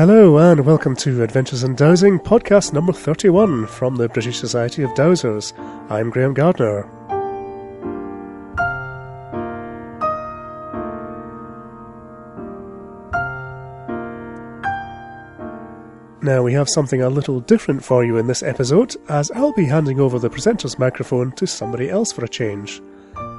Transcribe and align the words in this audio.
Hello 0.00 0.38
and 0.38 0.64
welcome 0.64 0.96
to 0.96 1.22
Adventures 1.22 1.62
in 1.62 1.74
Dowsing, 1.74 2.18
podcast 2.18 2.72
number 2.72 2.90
31 2.90 3.66
from 3.66 3.96
the 3.96 4.08
British 4.08 4.38
Society 4.38 4.82
of 4.82 4.88
Dowsers. 4.92 5.52
I'm 5.90 6.08
Graham 6.08 6.32
Gardner. 6.32 6.88
Now, 16.22 16.42
we 16.42 16.54
have 16.54 16.70
something 16.70 17.02
a 17.02 17.10
little 17.10 17.40
different 17.40 17.84
for 17.84 18.02
you 18.02 18.16
in 18.16 18.26
this 18.26 18.42
episode, 18.42 18.96
as 19.10 19.30
I'll 19.32 19.52
be 19.52 19.66
handing 19.66 20.00
over 20.00 20.18
the 20.18 20.30
presenter's 20.30 20.78
microphone 20.78 21.32
to 21.32 21.46
somebody 21.46 21.90
else 21.90 22.10
for 22.10 22.24
a 22.24 22.28
change. 22.28 22.80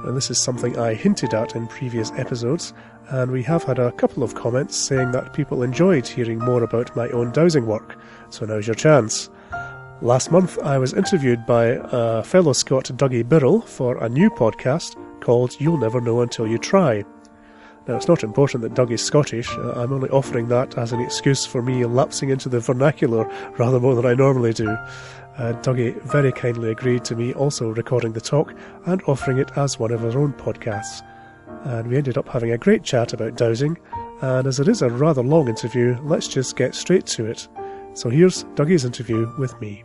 And 0.04 0.16
this 0.16 0.30
is 0.30 0.38
something 0.40 0.78
I 0.78 0.94
hinted 0.94 1.32
at 1.32 1.54
in 1.54 1.68
previous 1.68 2.10
episodes, 2.12 2.72
and 3.08 3.30
we 3.30 3.42
have 3.44 3.62
had 3.62 3.78
a 3.78 3.92
couple 3.92 4.22
of 4.22 4.34
comments 4.34 4.76
saying 4.76 5.12
that 5.12 5.32
people 5.32 5.62
enjoyed 5.62 6.06
hearing 6.06 6.38
more 6.38 6.62
about 6.62 6.94
my 6.96 7.08
own 7.10 7.30
dowsing 7.30 7.66
work, 7.66 7.96
so 8.30 8.44
now's 8.44 8.66
your 8.66 8.74
chance. 8.74 9.30
Last 10.00 10.32
month, 10.32 10.58
I 10.58 10.78
was 10.78 10.94
interviewed 10.94 11.46
by 11.46 11.78
a 11.80 12.24
fellow 12.24 12.52
Scot, 12.52 12.86
Dougie 12.86 13.22
Birrell, 13.22 13.64
for 13.64 14.02
a 14.02 14.08
new 14.08 14.30
podcast 14.30 14.96
called 15.20 15.54
You'll 15.60 15.78
Never 15.78 16.00
Know 16.00 16.22
Until 16.22 16.48
You 16.48 16.58
Try. 16.58 17.04
Now, 17.86 17.96
it's 17.96 18.08
not 18.08 18.22
important 18.22 18.62
that 18.62 18.74
Doug 18.74 18.92
is 18.92 19.02
Scottish. 19.02 19.50
Uh, 19.50 19.72
I'm 19.72 19.92
only 19.92 20.08
offering 20.10 20.48
that 20.48 20.78
as 20.78 20.92
an 20.92 21.00
excuse 21.00 21.44
for 21.44 21.62
me 21.62 21.84
lapsing 21.84 22.30
into 22.30 22.48
the 22.48 22.60
vernacular 22.60 23.24
rather 23.58 23.80
more 23.80 23.96
than 23.96 24.06
I 24.06 24.14
normally 24.14 24.52
do. 24.52 24.76
Uh, 25.38 25.54
Dougie 25.62 26.00
very 26.02 26.30
kindly 26.30 26.70
agreed 26.70 27.04
to 27.04 27.16
me 27.16 27.32
also 27.32 27.70
recording 27.70 28.12
the 28.12 28.20
talk 28.20 28.54
and 28.86 29.02
offering 29.06 29.38
it 29.38 29.50
as 29.56 29.78
one 29.78 29.90
of 29.90 30.02
his 30.02 30.14
own 30.14 30.32
podcasts. 30.34 31.02
And 31.64 31.88
we 31.88 31.96
ended 31.96 32.18
up 32.18 32.28
having 32.28 32.52
a 32.52 32.58
great 32.58 32.82
chat 32.82 33.12
about 33.12 33.36
dowsing. 33.36 33.78
And 34.20 34.46
as 34.46 34.60
it 34.60 34.68
is 34.68 34.82
a 34.82 34.90
rather 34.90 35.22
long 35.22 35.48
interview, 35.48 35.98
let's 36.02 36.28
just 36.28 36.56
get 36.56 36.74
straight 36.74 37.06
to 37.06 37.26
it. 37.26 37.48
So 37.94 38.08
here's 38.08 38.44
Dougie's 38.54 38.84
interview 38.84 39.32
with 39.38 39.58
me. 39.60 39.84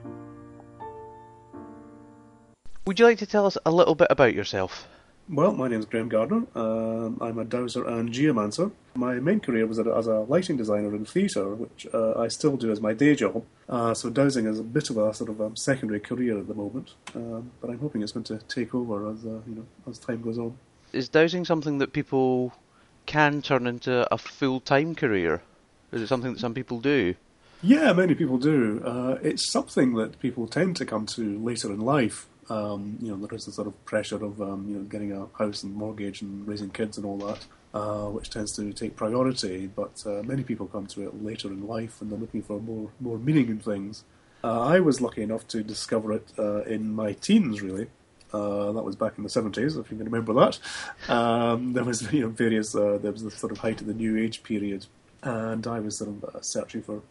Would 2.86 3.00
you 3.00 3.06
like 3.06 3.17
to 3.20 3.26
tell 3.26 3.45
us 3.45 3.58
a 3.66 3.72
little 3.72 3.95
bit 3.95 4.08
about 4.09 4.34
yourself? 4.34 4.88
Well, 5.30 5.52
my 5.52 5.67
name 5.67 5.80
is 5.80 5.86
Graham 5.86 6.08
Gardner. 6.08 6.44
Um, 6.56 7.17
I'm 7.20 7.38
a 7.38 7.44
dowser 7.44 7.86
and 7.86 8.14
geomancer. 8.14 8.72
My 8.95 9.16
main 9.16 9.42
career 9.42 9.67
was 9.67 9.78
as 9.78 10.08
a 10.08 10.20
lighting 10.22 10.56
designer 10.56 10.95
in 10.95 11.03
theatre, 11.03 11.53
which 11.53 11.86
uh, 11.94 12.17
I 12.17 12.30
still 12.30 12.56
do 12.56 12.72
as 12.72 12.80
my 12.80 12.94
day 12.94 13.14
job. 13.14 13.44
Uh, 13.67 13.94
so 13.94 14.09
dowsing 14.09 14.45
is 14.45 14.58
a 14.58 14.64
bit 14.64 14.89
of 14.89 14.98
a 14.98 15.14
sort 15.14 15.30
of 15.30 15.42
a 15.42 15.52
secondary 15.58 16.00
career 16.00 16.39
at 16.39 16.48
the 16.48 16.53
moment, 16.53 16.94
um, 17.14 17.52
but 17.59 17.70
I'm 17.70 17.80
hoping 17.80 18.03
it's 18.03 18.14
going 18.14 18.23
to 18.25 18.38
take 18.48 18.73
over 18.73 19.11
as 19.11 19.25
uh, 19.25 19.42
you 19.45 19.55
know 19.55 19.66
as 19.89 20.00
time 20.00 20.22
goes 20.22 20.39
on. 20.39 20.58
Is 20.94 21.09
dowsing 21.09 21.44
something 21.44 21.80
that 21.80 21.92
people 21.92 22.53
can 23.05 23.42
turn 23.42 23.67
into 23.67 24.08
a 24.14 24.17
full 24.17 24.61
time 24.61 24.95
career? 24.95 25.42
Is 25.92 26.02
it 26.02 26.08
something 26.08 26.33
that 26.33 26.39
some 26.39 26.53
people 26.53 26.80
do? 26.80 27.16
Yeah, 27.61 27.92
many 27.92 28.16
people 28.16 28.38
do. 28.38 28.81
Uh, 28.86 29.17
it's 29.22 29.52
something 29.52 29.95
that 29.95 30.20
people 30.22 30.48
tend 30.48 30.78
to 30.78 30.86
come 30.86 31.05
to 31.08 31.38
later 31.44 31.70
in 31.73 31.81
life. 31.81 32.28
Um, 32.50 32.98
you 33.02 33.09
know, 33.09 33.17
there 33.17 33.36
is 33.36 33.45
the 33.45 33.52
sort 33.52 33.67
of 33.67 33.86
pressure 33.86 34.23
of 34.23 34.42
um, 34.42 34.66
you 34.67 34.78
know 34.78 34.84
getting 34.84 35.12
a 35.12 35.28
house 35.38 35.64
and 35.64 35.73
mortgage 35.76 36.22
and 36.22 36.48
raising 36.48 36.70
kids 36.70 36.98
and 36.98 37.06
all 37.06 37.17
that, 37.17 37.45
uh, 37.73 38.06
which 38.06 38.30
tends 38.30 38.56
to 38.56 38.72
take 38.73 38.95
priority. 38.95 39.67
But 39.67 40.04
uh, 40.06 40.23
many 40.23 40.44
people 40.44 40.67
come 40.67 40.88
to 40.88 41.08
it 41.08 41.23
later 41.23 41.50
in 41.50 41.67
life 41.67 42.02
and 42.02 42.12
they're 42.12 42.20
looking 42.20 42.42
for 42.42 42.59
more 42.59 42.89
more 43.00 43.17
meaning 43.17 43.50
in 43.50 43.59
things. 43.59 44.04
Uh, 44.44 44.62
I 44.62 44.80
was 44.80 45.02
lucky 45.02 45.23
enough 45.23 45.48
to 45.50 45.64
discover 45.64 46.14
it 46.14 46.31
uh, 46.38 46.62
in 46.64 46.94
my 46.94 47.14
teens, 47.14 47.62
really. 47.62 47.88
Uh, 48.31 48.72
that 48.73 48.84
was 48.84 48.95
back 48.95 49.14
in 49.17 49.23
the 49.23 49.30
seventies, 49.30 49.78
if 49.78 49.89
you 49.89 49.98
can 49.98 50.06
remember 50.06 50.34
that. 50.34 50.59
Um, 51.09 51.73
there 51.73 51.84
was 51.84 52.11
you 52.14 52.22
know 52.22 52.30
various 52.30 52.76
uh, 52.76 52.98
there 53.02 53.11
was 53.11 53.23
the 53.23 53.32
sort 53.32 53.52
of 53.52 53.58
height 53.58 53.82
of 53.82 53.88
the 53.88 53.94
New 53.94 54.17
Age 54.17 54.44
period, 54.44 54.86
and 55.23 55.66
I 55.67 55.80
was 55.80 55.98
sort 55.98 56.11
of 56.11 56.45
searching 56.45 56.82
for 56.82 57.02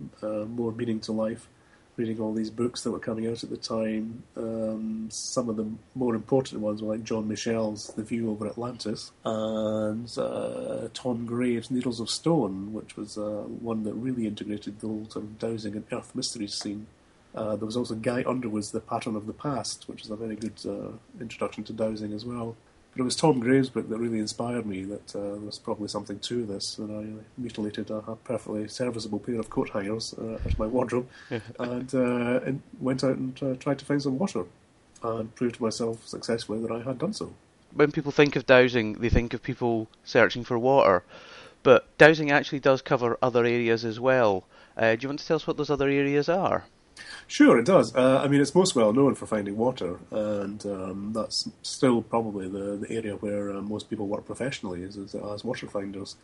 more 0.46 0.72
meaning 0.72 1.00
to 1.00 1.12
life 1.12 1.48
reading 1.96 2.20
all 2.20 2.32
these 2.32 2.50
books 2.50 2.82
that 2.82 2.90
were 2.90 2.98
coming 2.98 3.26
out 3.26 3.42
at 3.42 3.50
the 3.50 3.56
time. 3.56 4.22
Um, 4.36 5.08
some 5.10 5.48
of 5.48 5.56
the 5.56 5.66
more 5.94 6.14
important 6.14 6.60
ones 6.60 6.82
were 6.82 6.94
like 6.94 7.04
John 7.04 7.26
Michell's 7.26 7.88
The 7.88 8.02
View 8.02 8.30
Over 8.30 8.46
Atlantis 8.46 9.12
and 9.24 10.10
uh, 10.18 10.88
Tom 10.92 11.24
Graves' 11.24 11.70
Needles 11.70 12.00
of 12.00 12.10
Stone, 12.10 12.72
which 12.72 12.96
was 12.96 13.16
uh, 13.16 13.44
one 13.60 13.84
that 13.84 13.94
really 13.94 14.26
integrated 14.26 14.80
the 14.80 14.88
whole 14.88 15.06
sort 15.08 15.24
of 15.24 15.38
dowsing 15.38 15.74
and 15.74 15.84
earth 15.90 16.14
mysteries 16.14 16.54
scene. 16.54 16.86
Uh, 17.34 17.56
there 17.56 17.66
was 17.66 17.76
also 17.76 17.94
Guy 17.94 18.24
Underwood's 18.26 18.70
The 18.70 18.80
Pattern 18.80 19.14
of 19.16 19.26
the 19.26 19.32
Past, 19.32 19.88
which 19.88 20.02
is 20.02 20.10
a 20.10 20.16
very 20.16 20.36
good 20.36 20.58
uh, 20.66 20.92
introduction 21.20 21.64
to 21.64 21.72
dowsing 21.72 22.12
as 22.12 22.24
well. 22.24 22.56
But 22.96 23.02
it 23.02 23.04
was 23.04 23.16
Tom 23.16 23.40
Graves' 23.40 23.68
book 23.68 23.90
that 23.90 23.98
really 23.98 24.20
inspired 24.20 24.64
me 24.64 24.84
that 24.84 25.14
uh, 25.14 25.20
there 25.20 25.40
was 25.40 25.58
probably 25.58 25.86
something 25.86 26.18
to 26.20 26.46
this, 26.46 26.78
and 26.78 26.90
I 26.90 27.22
mutilated 27.36 27.90
a, 27.90 27.96
a 27.96 28.16
perfectly 28.16 28.68
serviceable 28.68 29.18
pair 29.18 29.38
of 29.38 29.50
coat 29.50 29.68
hangers 29.68 30.14
uh, 30.18 30.34
out 30.34 30.46
of 30.46 30.58
my 30.58 30.66
wardrobe 30.66 31.06
and, 31.30 31.94
uh, 31.94 32.40
and, 32.46 32.62
went 32.80 33.04
out 33.04 33.16
and 33.16 33.42
uh, 33.42 33.54
tried 33.56 33.78
to 33.80 33.84
find 33.84 34.02
some 34.02 34.18
water 34.18 34.44
and 35.02 35.34
proved 35.34 35.56
to 35.56 35.62
myself 35.62 36.08
successfully 36.08 36.58
that 36.60 36.72
I 36.72 36.80
had 36.80 36.98
done 36.98 37.12
so. 37.12 37.34
When 37.74 37.92
people 37.92 38.12
think 38.12 38.34
of 38.34 38.46
dowsing, 38.46 38.94
they 38.94 39.10
think 39.10 39.34
of 39.34 39.42
people 39.42 39.88
searching 40.02 40.42
for 40.42 40.58
water, 40.58 41.02
but 41.62 41.86
dowsing 41.98 42.30
actually 42.30 42.60
does 42.60 42.80
cover 42.80 43.18
other 43.20 43.44
areas 43.44 43.84
as 43.84 44.00
well. 44.00 44.44
Uh, 44.74 44.96
do 44.96 45.02
you 45.02 45.08
want 45.10 45.20
to 45.20 45.26
tell 45.26 45.36
us 45.36 45.46
what 45.46 45.58
those 45.58 45.68
other 45.68 45.90
areas 45.90 46.30
are? 46.30 46.64
Sure, 47.26 47.58
it 47.58 47.64
does. 47.64 47.94
Uh, 47.94 48.20
I 48.22 48.28
mean, 48.28 48.40
it's 48.40 48.54
most 48.54 48.74
well 48.74 48.92
known 48.92 49.14
for 49.14 49.26
finding 49.26 49.56
water, 49.56 49.98
and 50.10 50.64
um, 50.64 51.12
that's 51.12 51.48
still 51.62 52.02
probably 52.02 52.48
the, 52.48 52.76
the 52.76 52.90
area 52.90 53.16
where 53.16 53.52
uh, 53.52 53.60
most 53.60 53.90
people 53.90 54.06
work 54.06 54.24
professionally 54.24 54.82
is, 54.82 54.96
is, 54.96 55.14
as 55.14 55.44
water 55.44 55.66
finders. 55.66 56.16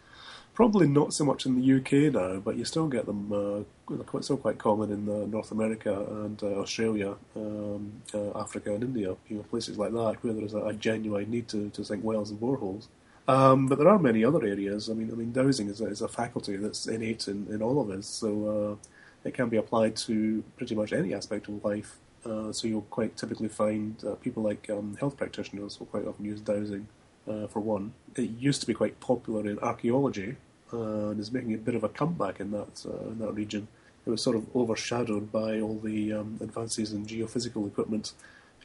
Probably 0.55 0.87
not 0.87 1.15
so 1.15 1.25
much 1.25 1.47
in 1.47 1.60
the 1.60 1.77
UK 1.77 2.12
now, 2.12 2.38
but 2.38 2.56
you 2.56 2.65
still 2.65 2.87
get 2.87 3.06
them. 3.06 3.33
Uh, 3.33 3.94
quite, 4.05 4.22
still 4.22 4.37
quite 4.37 4.59
common 4.59 4.93
in 4.93 5.09
uh, 5.09 5.27
North 5.27 5.50
America 5.50 6.06
and 6.25 6.43
uh, 6.43 6.60
Australia, 6.60 7.16
um, 7.34 8.03
uh, 8.15 8.39
Africa, 8.39 8.75
and 8.75 8.84
India. 8.84 9.16
You 9.28 9.39
know, 9.39 9.43
places 9.44 9.78
like 9.78 9.93
that 9.93 10.22
where 10.22 10.34
there 10.34 10.44
is 10.44 10.54
a, 10.54 10.59
a 10.59 10.72
genuine 10.75 11.31
need 11.31 11.49
to, 11.49 11.71
to 11.71 11.84
sink 11.84 12.04
wells 12.04 12.31
and 12.31 12.41
boreholes. 12.41 12.89
Um, 13.27 13.66
but 13.66 13.78
there 13.78 13.89
are 13.89 13.99
many 13.99 14.25
other 14.25 14.44
areas. 14.44 14.91
I 14.91 14.94
mean, 14.94 15.10
I 15.10 15.15
mean, 15.15 15.33
dowsing 15.33 15.69
is 15.69 15.81
a, 15.81 15.87
is 15.87 16.03
a 16.03 16.09
faculty 16.09 16.56
that's 16.56 16.87
innate 16.87 17.28
in, 17.28 17.47
in 17.49 17.62
all 17.62 17.81
of 17.81 17.91
us. 17.91 18.06
So 18.06 18.78
it 19.25 19.34
can 19.34 19.49
be 19.49 19.56
applied 19.56 19.97
to 19.97 20.43
pretty 20.56 20.75
much 20.75 20.93
any 20.93 21.15
aspect 21.15 21.49
of 21.49 21.65
life. 21.65 21.97
Uh, 22.25 22.53
so 22.53 22.69
you'll 22.69 22.83
quite 22.83 23.16
typically 23.16 23.49
find 23.49 24.03
uh, 24.05 24.15
people 24.16 24.43
like 24.43 24.71
um, 24.71 24.97
health 25.00 25.16
practitioners 25.16 25.78
will 25.78 25.87
quite 25.87 26.06
often 26.06 26.25
use 26.25 26.41
dowsing 26.41 26.87
uh, 27.28 27.47
for 27.47 27.60
one. 27.60 27.93
It 28.16 28.31
used 28.38 28.60
to 28.60 28.66
be 28.66 28.75
quite 28.75 29.00
popular 29.00 29.49
in 29.49 29.59
archaeology 29.59 30.37
uh, 30.72 31.10
and 31.10 31.21
is 31.21 31.33
making 31.33 31.55
a 31.55 31.59
bit 31.59 31.75
of 31.75 31.84
a 31.84 31.88
comeback 31.88 32.41
in 32.41 32.50
that 32.53 32.84
uh, 32.87 33.09
in 33.10 33.19
that 33.19 33.33
region. 33.33 33.69
It 34.06 34.10
was 34.10 34.22
sort 34.22 34.37
of 34.37 34.47
overshadowed 34.55 35.31
by 35.31 35.60
all 35.60 35.78
the 35.78 36.12
um, 36.12 36.39
advances 36.41 36.93
in 36.93 37.06
geophysical 37.06 37.66
equipment, 37.66 38.12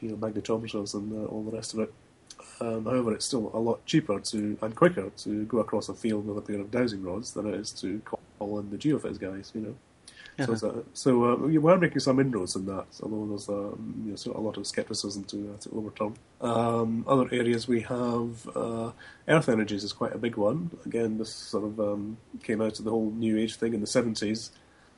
you 0.00 0.10
know, 0.10 0.16
magnetometers 0.16 0.94
and 0.94 1.12
uh, 1.12 1.26
all 1.26 1.44
the 1.44 1.56
rest 1.56 1.74
of 1.74 1.80
it. 1.80 1.94
Um, 2.60 2.84
however, 2.84 3.14
it's 3.14 3.26
still 3.26 3.50
a 3.54 3.58
lot 3.58 3.84
cheaper 3.86 4.18
to 4.20 4.58
and 4.60 4.74
quicker 4.74 5.10
to 5.18 5.44
go 5.44 5.58
across 5.58 5.88
a 5.88 5.94
field 5.94 6.26
with 6.26 6.38
a 6.38 6.40
pair 6.40 6.60
of 6.60 6.70
dowsing 6.70 7.02
rods 7.02 7.34
than 7.34 7.46
it 7.46 7.54
is 7.54 7.70
to 7.72 8.00
call 8.00 8.58
in 8.58 8.70
the 8.70 8.76
geophys 8.76 9.18
guys. 9.18 9.52
You 9.54 9.60
know. 9.60 9.74
Uh-huh. 10.38 10.56
So, 10.56 10.84
so 10.92 11.24
uh, 11.24 11.36
we 11.36 11.56
are 11.56 11.78
making 11.78 11.98
some 11.98 12.20
inroads 12.20 12.54
in 12.54 12.66
that, 12.66 12.86
although 13.02 13.26
there's 13.26 13.48
um, 13.48 14.02
you 14.06 14.12
know, 14.12 14.38
a 14.38 14.40
lot 14.40 14.56
of 14.56 14.66
scepticism 14.66 15.24
to, 15.24 15.54
uh, 15.54 15.60
to 15.60 15.70
overturn. 15.76 16.14
Um, 16.40 17.04
other 17.08 17.28
areas 17.32 17.66
we 17.66 17.80
have 17.80 18.48
uh, 18.54 18.92
earth 19.26 19.48
energies 19.48 19.82
is 19.82 19.92
quite 19.92 20.14
a 20.14 20.18
big 20.18 20.36
one. 20.36 20.70
Again, 20.86 21.18
this 21.18 21.34
sort 21.34 21.64
of 21.64 21.80
um, 21.80 22.18
came 22.42 22.60
out 22.60 22.78
of 22.78 22.84
the 22.84 22.90
whole 22.90 23.10
New 23.10 23.36
Age 23.36 23.56
thing 23.56 23.74
in 23.74 23.80
the 23.80 23.86
70s. 23.86 24.50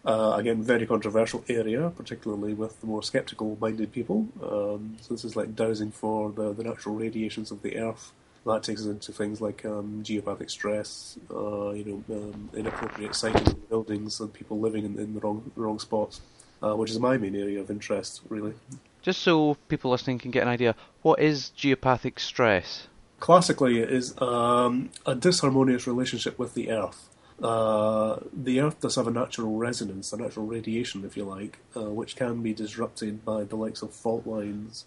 Uh, 0.04 0.34
again, 0.36 0.62
very 0.62 0.86
controversial 0.86 1.44
area, 1.48 1.90
particularly 1.90 2.54
with 2.54 2.78
the 2.80 2.86
more 2.86 3.02
skeptical-minded 3.02 3.92
people. 3.92 4.28
Um, 4.42 4.96
so 5.00 5.14
this 5.14 5.24
is 5.24 5.36
like 5.36 5.54
dowsing 5.54 5.90
for 5.90 6.32
the, 6.32 6.52
the 6.52 6.64
natural 6.64 6.94
radiations 6.94 7.50
of 7.50 7.62
the 7.62 7.78
Earth 7.78 8.12
that 8.46 8.62
takes 8.62 8.80
us 8.80 8.86
into 8.86 9.12
things 9.12 9.40
like 9.40 9.64
um, 9.64 10.02
geopathic 10.04 10.50
stress, 10.50 11.18
uh, 11.30 11.70
you 11.70 12.04
know, 12.08 12.16
um, 12.16 12.50
inappropriate 12.54 13.14
siting 13.14 13.46
of 13.46 13.68
buildings 13.68 14.20
and 14.20 14.32
people 14.32 14.59
living 14.59 14.84
in, 14.84 14.98
in 14.98 15.15
the 15.15 15.20
wrong 15.20 15.50
wrong 15.56 15.78
spots, 15.78 16.20
uh, 16.62 16.74
which 16.74 16.91
is 16.91 16.98
my 16.98 17.16
main 17.16 17.36
area 17.36 17.60
of 17.60 17.70
interest, 17.70 18.22
really. 18.28 18.54
Just 19.03 19.22
so 19.22 19.54
people 19.68 19.91
listening 19.91 20.18
can 20.18 20.30
get 20.30 20.42
an 20.42 20.48
idea, 20.48 20.74
what 21.03 21.20
is 21.20 21.53
geopathic 21.56 22.18
stress? 22.18 22.86
Classically, 23.18 23.80
it 23.80 23.91
is 23.91 24.15
um, 24.20 24.91
a 25.04 25.15
disharmonious 25.15 25.86
relationship 25.86 26.38
with 26.38 26.54
the 26.54 26.70
Earth. 26.70 27.09
Uh, 27.42 28.18
the 28.32 28.60
Earth 28.60 28.80
does 28.80 28.97
have 28.97 29.06
a 29.06 29.10
natural 29.10 29.56
resonance, 29.56 30.12
a 30.12 30.16
natural 30.16 30.47
radiation, 30.47 31.04
if 31.04 31.16
you 31.16 31.24
like, 31.24 31.59
uh, 31.76 31.91
which 31.91 32.16
can 32.16 32.42
be 32.42 32.53
disrupted 32.53 33.24
by 33.24 33.44
the 33.44 33.56
likes 33.56 33.80
of 33.82 33.92
fault 33.92 34.26
lines, 34.26 34.84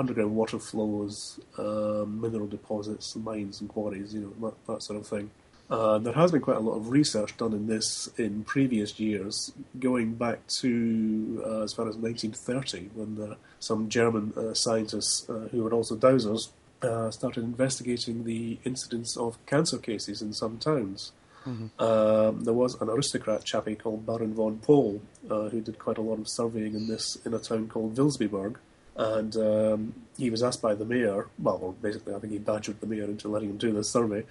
underground 0.00 0.34
water 0.34 0.58
flows, 0.58 1.38
um, 1.58 2.20
mineral 2.20 2.46
deposits, 2.46 3.14
mines 3.14 3.60
and 3.60 3.68
quarries, 3.68 4.14
you 4.14 4.20
know, 4.22 4.48
that, 4.48 4.66
that 4.66 4.82
sort 4.82 4.98
of 4.98 5.06
thing. 5.06 5.30
Uh, 5.70 5.98
there 5.98 6.14
has 6.14 6.32
been 6.32 6.40
quite 6.40 6.56
a 6.56 6.60
lot 6.60 6.72
of 6.72 6.90
research 6.90 7.36
done 7.36 7.52
in 7.52 7.68
this 7.68 8.10
in 8.16 8.42
previous 8.42 8.98
years, 8.98 9.52
going 9.78 10.14
back 10.14 10.44
to 10.48 11.40
uh, 11.46 11.62
as 11.62 11.72
far 11.72 11.88
as 11.88 11.96
1930, 11.96 12.90
when 12.94 13.30
uh, 13.30 13.34
some 13.60 13.88
German 13.88 14.32
uh, 14.36 14.52
scientists 14.52 15.30
uh, 15.30 15.48
who 15.52 15.62
were 15.62 15.72
also 15.72 15.94
dowsers 15.94 16.48
uh, 16.82 17.10
started 17.10 17.44
investigating 17.44 18.24
the 18.24 18.58
incidence 18.64 19.16
of 19.16 19.38
cancer 19.46 19.78
cases 19.78 20.20
in 20.22 20.32
some 20.32 20.58
towns. 20.58 21.12
Um, 21.78 22.44
there 22.44 22.54
was 22.54 22.80
an 22.80 22.88
aristocrat 22.88 23.44
chappie 23.44 23.74
called 23.74 24.04
Baron 24.04 24.34
von 24.34 24.58
Pohl, 24.58 25.00
uh, 25.30 25.48
who 25.48 25.60
did 25.60 25.78
quite 25.78 25.98
a 25.98 26.02
lot 26.02 26.18
of 26.18 26.28
surveying 26.28 26.74
in 26.74 26.88
this 26.88 27.16
in 27.24 27.32
a 27.32 27.38
town 27.38 27.68
called 27.68 27.94
Vilsbiburg. 27.94 28.56
And 29.00 29.34
um, 29.36 29.94
he 30.18 30.28
was 30.28 30.42
asked 30.42 30.60
by 30.60 30.74
the 30.74 30.84
mayor, 30.84 31.28
well, 31.38 31.74
basically, 31.80 32.14
I 32.14 32.18
think 32.18 32.34
he 32.34 32.38
badgered 32.38 32.82
the 32.82 32.86
mayor 32.86 33.04
into 33.04 33.28
letting 33.28 33.48
him 33.48 33.56
do 33.56 33.72
this 33.72 33.88
survey, 33.88 34.24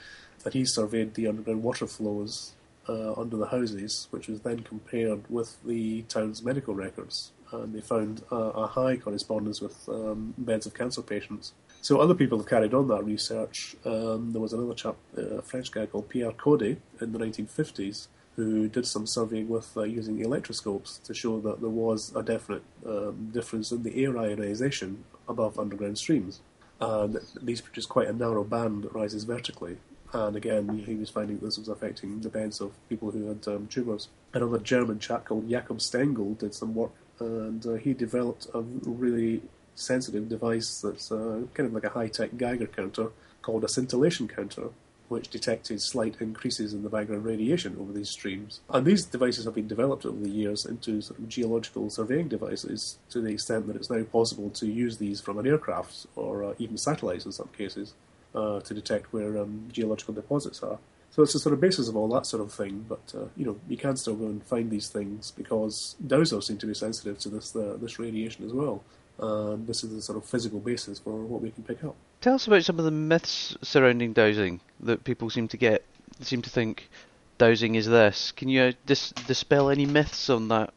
that 0.43 0.53
he 0.53 0.63
surveyed 0.63 1.15
the 1.15 1.27
underground 1.27 1.63
water 1.63 1.87
flows 1.87 2.53
uh, 2.87 3.13
under 3.13 3.35
the 3.35 3.47
houses, 3.47 4.07
which 4.11 4.27
was 4.27 4.41
then 4.41 4.59
compared 4.59 5.23
with 5.27 5.57
the 5.65 6.03
town's 6.03 6.43
medical 6.43 6.75
records. 6.75 7.31
And 7.51 7.73
they 7.73 7.81
found 7.81 8.21
uh, 8.31 8.35
a 8.35 8.67
high 8.67 8.97
correspondence 8.97 9.59
with 9.59 9.89
um, 9.89 10.35
beds 10.37 10.67
of 10.67 10.75
cancer 10.75 11.01
patients. 11.01 11.53
So 11.81 11.99
other 11.99 12.13
people 12.13 12.37
have 12.37 12.47
carried 12.47 12.75
on 12.75 12.89
that 12.89 13.03
research. 13.03 13.75
Um, 13.85 14.33
there 14.33 14.41
was 14.41 14.53
another 14.53 14.75
chap, 14.75 14.97
uh, 15.17 15.37
a 15.37 15.41
French 15.41 15.71
guy 15.71 15.87
called 15.87 16.09
Pierre 16.09 16.33
Cody, 16.33 16.77
in 17.01 17.11
the 17.11 17.17
1950s, 17.17 18.07
who 18.39 18.69
did 18.69 18.85
some 18.85 19.05
surveying 19.05 19.49
with 19.49 19.75
uh, 19.75 19.83
using 19.83 20.21
electroscopes 20.21 20.99
to 20.99 21.13
show 21.13 21.39
that 21.41 21.59
there 21.59 21.69
was 21.69 22.15
a 22.15 22.23
definite 22.23 22.63
um, 22.85 23.29
difference 23.33 23.71
in 23.71 23.83
the 23.83 24.03
air 24.03 24.17
ionization 24.17 25.03
above 25.27 25.59
underground 25.59 25.97
streams. 25.97 26.39
And 26.79 27.19
these 27.41 27.59
produce 27.59 27.85
quite 27.85 28.07
a 28.07 28.13
narrow 28.13 28.45
band 28.45 28.83
that 28.83 28.93
rises 28.93 29.25
vertically. 29.25 29.77
And 30.13 30.35
again, 30.35 30.83
he 30.85 30.95
was 30.95 31.09
finding 31.09 31.37
this 31.39 31.57
was 31.57 31.67
affecting 31.67 32.21
the 32.21 32.29
beds 32.29 32.61
of 32.61 32.71
people 32.87 33.11
who 33.11 33.27
had 33.27 33.45
um, 33.47 33.67
tumours. 33.67 34.07
Another 34.33 34.59
German 34.59 34.99
chap 34.99 35.25
called 35.25 35.49
Jakob 35.49 35.79
Stängle 35.79 36.37
did 36.37 36.53
some 36.55 36.73
work, 36.73 36.91
and 37.19 37.63
uh, 37.65 37.73
he 37.73 37.93
developed 37.93 38.47
a 38.53 38.61
really 38.61 39.41
sensitive 39.75 40.27
device 40.29 40.81
that's 40.81 41.11
uh, 41.11 41.41
kind 41.53 41.67
of 41.67 41.73
like 41.73 41.83
a 41.83 41.89
high-tech 41.89 42.37
Geiger 42.37 42.67
counter 42.67 43.09
called 43.41 43.63
a 43.63 43.69
scintillation 43.69 44.27
counter, 44.27 44.69
which 45.09 45.29
detected 45.29 45.81
slight 45.81 46.15
increases 46.19 46.73
in 46.73 46.83
the 46.83 46.89
background 46.89 47.25
radiation 47.25 47.75
over 47.79 47.91
these 47.91 48.09
streams. 48.09 48.61
And 48.69 48.85
these 48.85 49.05
devices 49.05 49.45
have 49.45 49.55
been 49.55 49.67
developed 49.67 50.05
over 50.05 50.19
the 50.19 50.29
years 50.29 50.65
into 50.65 51.01
sort 51.01 51.19
of 51.19 51.27
geological 51.27 51.89
surveying 51.89 52.27
devices 52.27 52.99
to 53.09 53.21
the 53.21 53.29
extent 53.29 53.67
that 53.67 53.75
it's 53.75 53.89
now 53.89 54.03
possible 54.03 54.49
to 54.51 54.67
use 54.67 54.97
these 54.97 55.19
from 55.19 55.37
an 55.37 55.47
aircraft 55.47 56.05
or 56.15 56.43
uh, 56.43 56.53
even 56.59 56.77
satellites 56.77 57.25
in 57.25 57.31
some 57.31 57.49
cases 57.57 57.93
uh, 58.35 58.59
to 58.61 58.73
detect 58.73 59.11
where 59.11 59.37
um, 59.37 59.67
geological 59.71 60.13
deposits 60.13 60.61
are. 60.63 60.79
So 61.11 61.23
it's 61.23 61.33
the 61.33 61.39
sort 61.39 61.53
of 61.53 61.61
basis 61.61 61.87
of 61.87 61.95
all 61.95 62.07
that 62.09 62.25
sort 62.25 62.41
of 62.43 62.53
thing, 62.53 62.85
but 62.87 63.13
uh, 63.15 63.25
you 63.35 63.45
know 63.45 63.59
you 63.67 63.77
can 63.77 63.97
still 63.97 64.15
go 64.15 64.25
and 64.25 64.43
find 64.43 64.69
these 64.69 64.89
things 64.89 65.31
because 65.31 65.95
dowsers 66.05 66.43
seem 66.43 66.57
to 66.59 66.67
be 66.67 66.73
sensitive 66.73 67.17
to 67.19 67.29
this 67.29 67.55
uh, 67.55 67.77
this 67.81 67.97
radiation 67.97 68.45
as 68.45 68.53
well. 68.53 68.83
And 69.19 69.67
this 69.67 69.83
is 69.83 69.93
the 69.93 70.01
sort 70.01 70.17
of 70.17 70.25
physical 70.25 70.59
basis 70.59 70.99
for 70.99 71.13
what 71.25 71.41
we 71.41 71.51
can 71.51 71.63
pick 71.63 71.83
up. 71.83 71.95
Tell 72.21 72.35
us 72.35 72.47
about 72.47 72.63
some 72.63 72.79
of 72.79 72.85
the 72.85 72.91
myths 72.91 73.57
surrounding 73.61 74.13
dowsing 74.13 74.61
that 74.81 75.03
people 75.03 75.29
seem 75.29 75.47
to 75.49 75.57
get, 75.57 75.85
seem 76.21 76.41
to 76.41 76.49
think 76.49 76.89
dowsing 77.37 77.75
is 77.75 77.87
this. 77.87 78.31
Can 78.31 78.49
you 78.49 78.61
uh, 78.61 78.71
dis- 78.85 79.11
dispel 79.11 79.69
any 79.69 79.85
myths 79.85 80.29
on 80.29 80.47
that? 80.49 80.73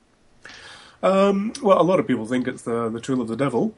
Um, 1.03 1.53
well, 1.62 1.81
a 1.81 1.83
lot 1.83 1.99
of 1.99 2.06
people 2.06 2.27
think 2.27 2.47
it's 2.47 2.62
the 2.62 2.89
the 2.89 3.00
tool 3.00 3.21
of 3.21 3.29
the 3.29 3.37
devil. 3.37 3.75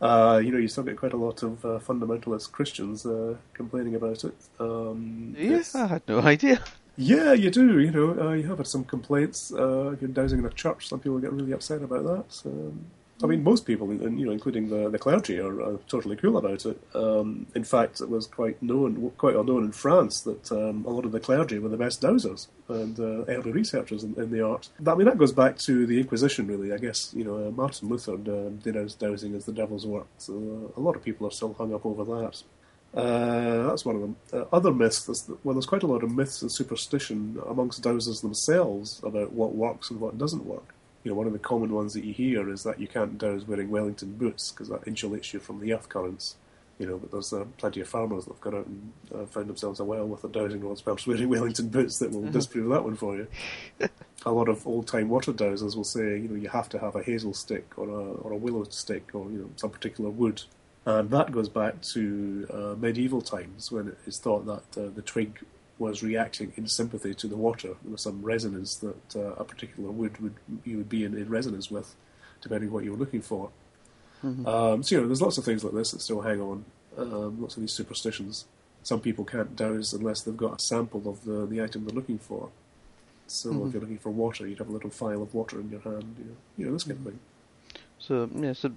Uh, 0.00 0.40
you 0.42 0.50
know, 0.50 0.58
you 0.58 0.66
still 0.66 0.82
get 0.82 0.96
quite 0.96 1.12
a 1.12 1.16
lot 1.16 1.42
of 1.44 1.64
uh, 1.64 1.78
fundamentalist 1.78 2.50
Christians 2.50 3.06
uh, 3.06 3.36
complaining 3.54 3.94
about 3.94 4.24
it. 4.24 4.34
Um, 4.58 5.36
yes, 5.38 5.74
I 5.76 5.86
had 5.86 6.02
no 6.08 6.20
idea. 6.20 6.60
Yeah, 6.96 7.32
you 7.32 7.50
do. 7.50 7.78
You 7.78 7.90
know, 7.90 8.20
uh, 8.20 8.32
you 8.32 8.48
have 8.48 8.58
had 8.58 8.66
some 8.66 8.84
complaints. 8.84 9.52
Uh, 9.52 9.90
if 9.90 10.02
you're 10.02 10.10
dowsing 10.10 10.40
in 10.40 10.44
a 10.44 10.50
church, 10.50 10.88
some 10.88 10.98
people 10.98 11.18
get 11.18 11.32
really 11.32 11.52
upset 11.52 11.82
about 11.82 12.04
that. 12.04 12.42
Um, 12.50 12.86
I 13.22 13.26
mean, 13.26 13.44
most 13.44 13.66
people, 13.66 13.88
and 13.90 14.18
you 14.18 14.26
know, 14.26 14.32
including 14.32 14.68
the, 14.68 14.90
the 14.90 14.98
clergy, 14.98 15.38
are, 15.38 15.62
are 15.62 15.78
totally 15.86 16.16
cool 16.16 16.36
about 16.36 16.66
it. 16.66 16.80
Um, 16.94 17.46
in 17.54 17.62
fact, 17.62 18.00
it 18.00 18.08
was 18.08 18.26
quite 18.26 18.60
known, 18.60 19.12
quite 19.16 19.34
well 19.34 19.44
known 19.44 19.64
in 19.64 19.72
France, 19.72 20.22
that 20.22 20.50
um, 20.50 20.84
a 20.84 20.90
lot 20.90 21.04
of 21.04 21.12
the 21.12 21.20
clergy 21.20 21.60
were 21.60 21.68
the 21.68 21.76
best 21.76 22.02
dowsers 22.02 22.48
and 22.68 22.98
uh, 22.98 23.24
early 23.28 23.52
researchers 23.52 24.02
in, 24.02 24.14
in, 24.20 24.30
the 24.30 24.44
art. 24.44 24.68
I 24.84 24.94
mean, 24.94 25.06
that 25.06 25.18
goes 25.18 25.32
back 25.32 25.58
to 25.66 25.86
the 25.86 26.00
Inquisition, 26.00 26.48
really. 26.48 26.72
I 26.72 26.78
guess 26.78 27.14
you 27.14 27.22
know, 27.22 27.46
uh, 27.46 27.50
Martin 27.52 27.88
Luther 27.88 28.14
uh, 28.14 28.50
denounced 28.62 28.98
dowsing 28.98 29.36
as 29.36 29.44
the 29.44 29.52
devil's 29.52 29.86
work, 29.86 30.08
so 30.18 30.34
uh, 30.34 30.80
a 30.80 30.82
lot 30.82 30.96
of 30.96 31.04
people 31.04 31.26
are 31.26 31.32
still 31.32 31.54
hung 31.54 31.72
up 31.72 31.86
over 31.86 32.04
that. 32.04 32.42
Uh, 32.94 33.68
that's 33.68 33.84
one 33.84 33.94
of 33.94 34.02
them. 34.02 34.16
Uh, 34.32 34.44
other 34.52 34.72
myths, 34.72 35.08
well, 35.44 35.54
there's 35.54 35.64
quite 35.64 35.82
a 35.82 35.86
lot 35.86 36.02
of 36.02 36.10
myths 36.10 36.42
and 36.42 36.52
superstition 36.52 37.40
amongst 37.48 37.82
dowsers 37.82 38.20
themselves 38.20 39.00
about 39.02 39.32
what 39.32 39.54
works 39.54 39.90
and 39.90 40.00
what 40.00 40.18
doesn't 40.18 40.44
work 40.44 40.74
you 41.04 41.10
know, 41.10 41.16
one 41.16 41.26
of 41.26 41.32
the 41.32 41.38
common 41.38 41.72
ones 41.72 41.94
that 41.94 42.04
you 42.04 42.12
hear 42.12 42.48
is 42.50 42.62
that 42.62 42.80
you 42.80 42.86
can't 42.86 43.18
dowse 43.18 43.46
wearing 43.46 43.70
Wellington 43.70 44.14
boots 44.14 44.52
because 44.52 44.68
that 44.68 44.84
insulates 44.84 45.32
you 45.32 45.40
from 45.40 45.60
the 45.60 45.72
earth 45.72 45.88
currents. 45.88 46.36
You 46.78 46.86
know, 46.86 46.96
but 46.96 47.12
there's 47.12 47.32
uh, 47.32 47.44
plenty 47.58 47.80
of 47.80 47.88
farmers 47.88 48.24
that 48.24 48.32
have 48.32 48.40
gone 48.40 48.54
out 48.56 48.66
and 48.66 48.92
uh, 49.14 49.26
found 49.26 49.48
themselves 49.48 49.78
a 49.78 49.84
well 49.84 50.06
with 50.06 50.22
their 50.22 50.30
dowsing 50.30 50.66
rods 50.66 50.84
whilst 50.84 51.06
wearing 51.06 51.28
Wellington 51.28 51.68
boots 51.68 51.98
that 51.98 52.10
will 52.10 52.22
mm-hmm. 52.22 52.32
disprove 52.32 52.70
that 52.70 52.82
one 52.82 52.96
for 52.96 53.16
you. 53.16 53.28
a 54.26 54.32
lot 54.32 54.48
of 54.48 54.66
old-time 54.66 55.08
water 55.08 55.32
dowsers 55.32 55.76
will 55.76 55.84
say, 55.84 56.18
you 56.18 56.28
know, 56.28 56.34
you 56.34 56.48
have 56.48 56.68
to 56.70 56.78
have 56.78 56.96
a 56.96 57.02
hazel 57.02 57.34
stick 57.34 57.72
or 57.76 57.88
a, 57.88 58.12
or 58.14 58.32
a 58.32 58.36
willow 58.36 58.64
stick 58.64 59.10
or, 59.14 59.30
you 59.30 59.38
know, 59.38 59.50
some 59.56 59.70
particular 59.70 60.10
wood. 60.10 60.42
And 60.84 61.10
that 61.10 61.30
goes 61.30 61.48
back 61.48 61.80
to 61.82 62.46
uh, 62.52 62.74
medieval 62.80 63.22
times 63.22 63.70
when 63.70 63.88
it 63.88 63.98
is 64.06 64.18
thought 64.18 64.46
that 64.46 64.80
uh, 64.80 64.90
the 64.92 65.02
twig 65.02 65.38
was 65.82 66.02
reacting 66.02 66.52
in 66.56 66.68
sympathy 66.68 67.12
to 67.12 67.26
the 67.26 67.36
water. 67.36 67.74
There 67.82 67.92
was 67.92 68.02
some 68.02 68.22
resonance 68.22 68.76
that 68.76 69.16
uh, 69.16 69.34
a 69.42 69.44
particular 69.44 69.90
wood 69.90 70.18
would 70.22 70.34
you 70.64 70.76
would 70.78 70.88
be 70.88 71.04
in, 71.04 71.12
in, 71.14 71.28
resonance 71.28 71.70
with, 71.70 71.94
depending 72.40 72.68
on 72.68 72.74
what 72.74 72.84
you 72.84 72.92
were 72.92 73.02
looking 73.04 73.20
for. 73.22 73.50
Mm-hmm. 74.24 74.46
Um, 74.46 74.82
so 74.82 74.94
you 74.94 75.00
know, 75.00 75.08
there's 75.08 75.20
lots 75.20 75.38
of 75.38 75.44
things 75.44 75.64
like 75.64 75.74
this 75.74 75.90
that 75.90 76.00
still 76.00 76.20
hang 76.20 76.40
on. 76.40 76.64
Um, 76.96 77.40
lots 77.40 77.56
of 77.56 77.62
these 77.62 77.72
superstitions. 77.72 78.46
Some 78.84 79.00
people 79.00 79.24
can't 79.24 79.56
dowse 79.56 79.92
unless 79.92 80.22
they've 80.22 80.44
got 80.46 80.60
a 80.60 80.62
sample 80.62 81.02
of 81.08 81.24
the 81.24 81.46
the 81.46 81.60
item 81.60 81.84
they're 81.84 81.94
looking 81.94 82.18
for. 82.18 82.50
So 83.26 83.50
mm-hmm. 83.50 83.66
if 83.66 83.72
you're 83.72 83.82
looking 83.82 83.98
for 83.98 84.10
water, 84.10 84.46
you'd 84.46 84.58
have 84.58 84.68
a 84.68 84.72
little 84.72 84.90
phial 84.90 85.22
of 85.22 85.34
water 85.34 85.60
in 85.60 85.70
your 85.70 85.80
hand. 85.80 86.14
You 86.18 86.24
know, 86.24 86.36
you 86.58 86.66
know 86.66 86.72
this 86.72 86.84
kind 86.84 86.98
of 86.98 87.04
thing. 87.04 87.20
So 87.98 88.28
yeah, 88.34 88.52
so 88.52 88.72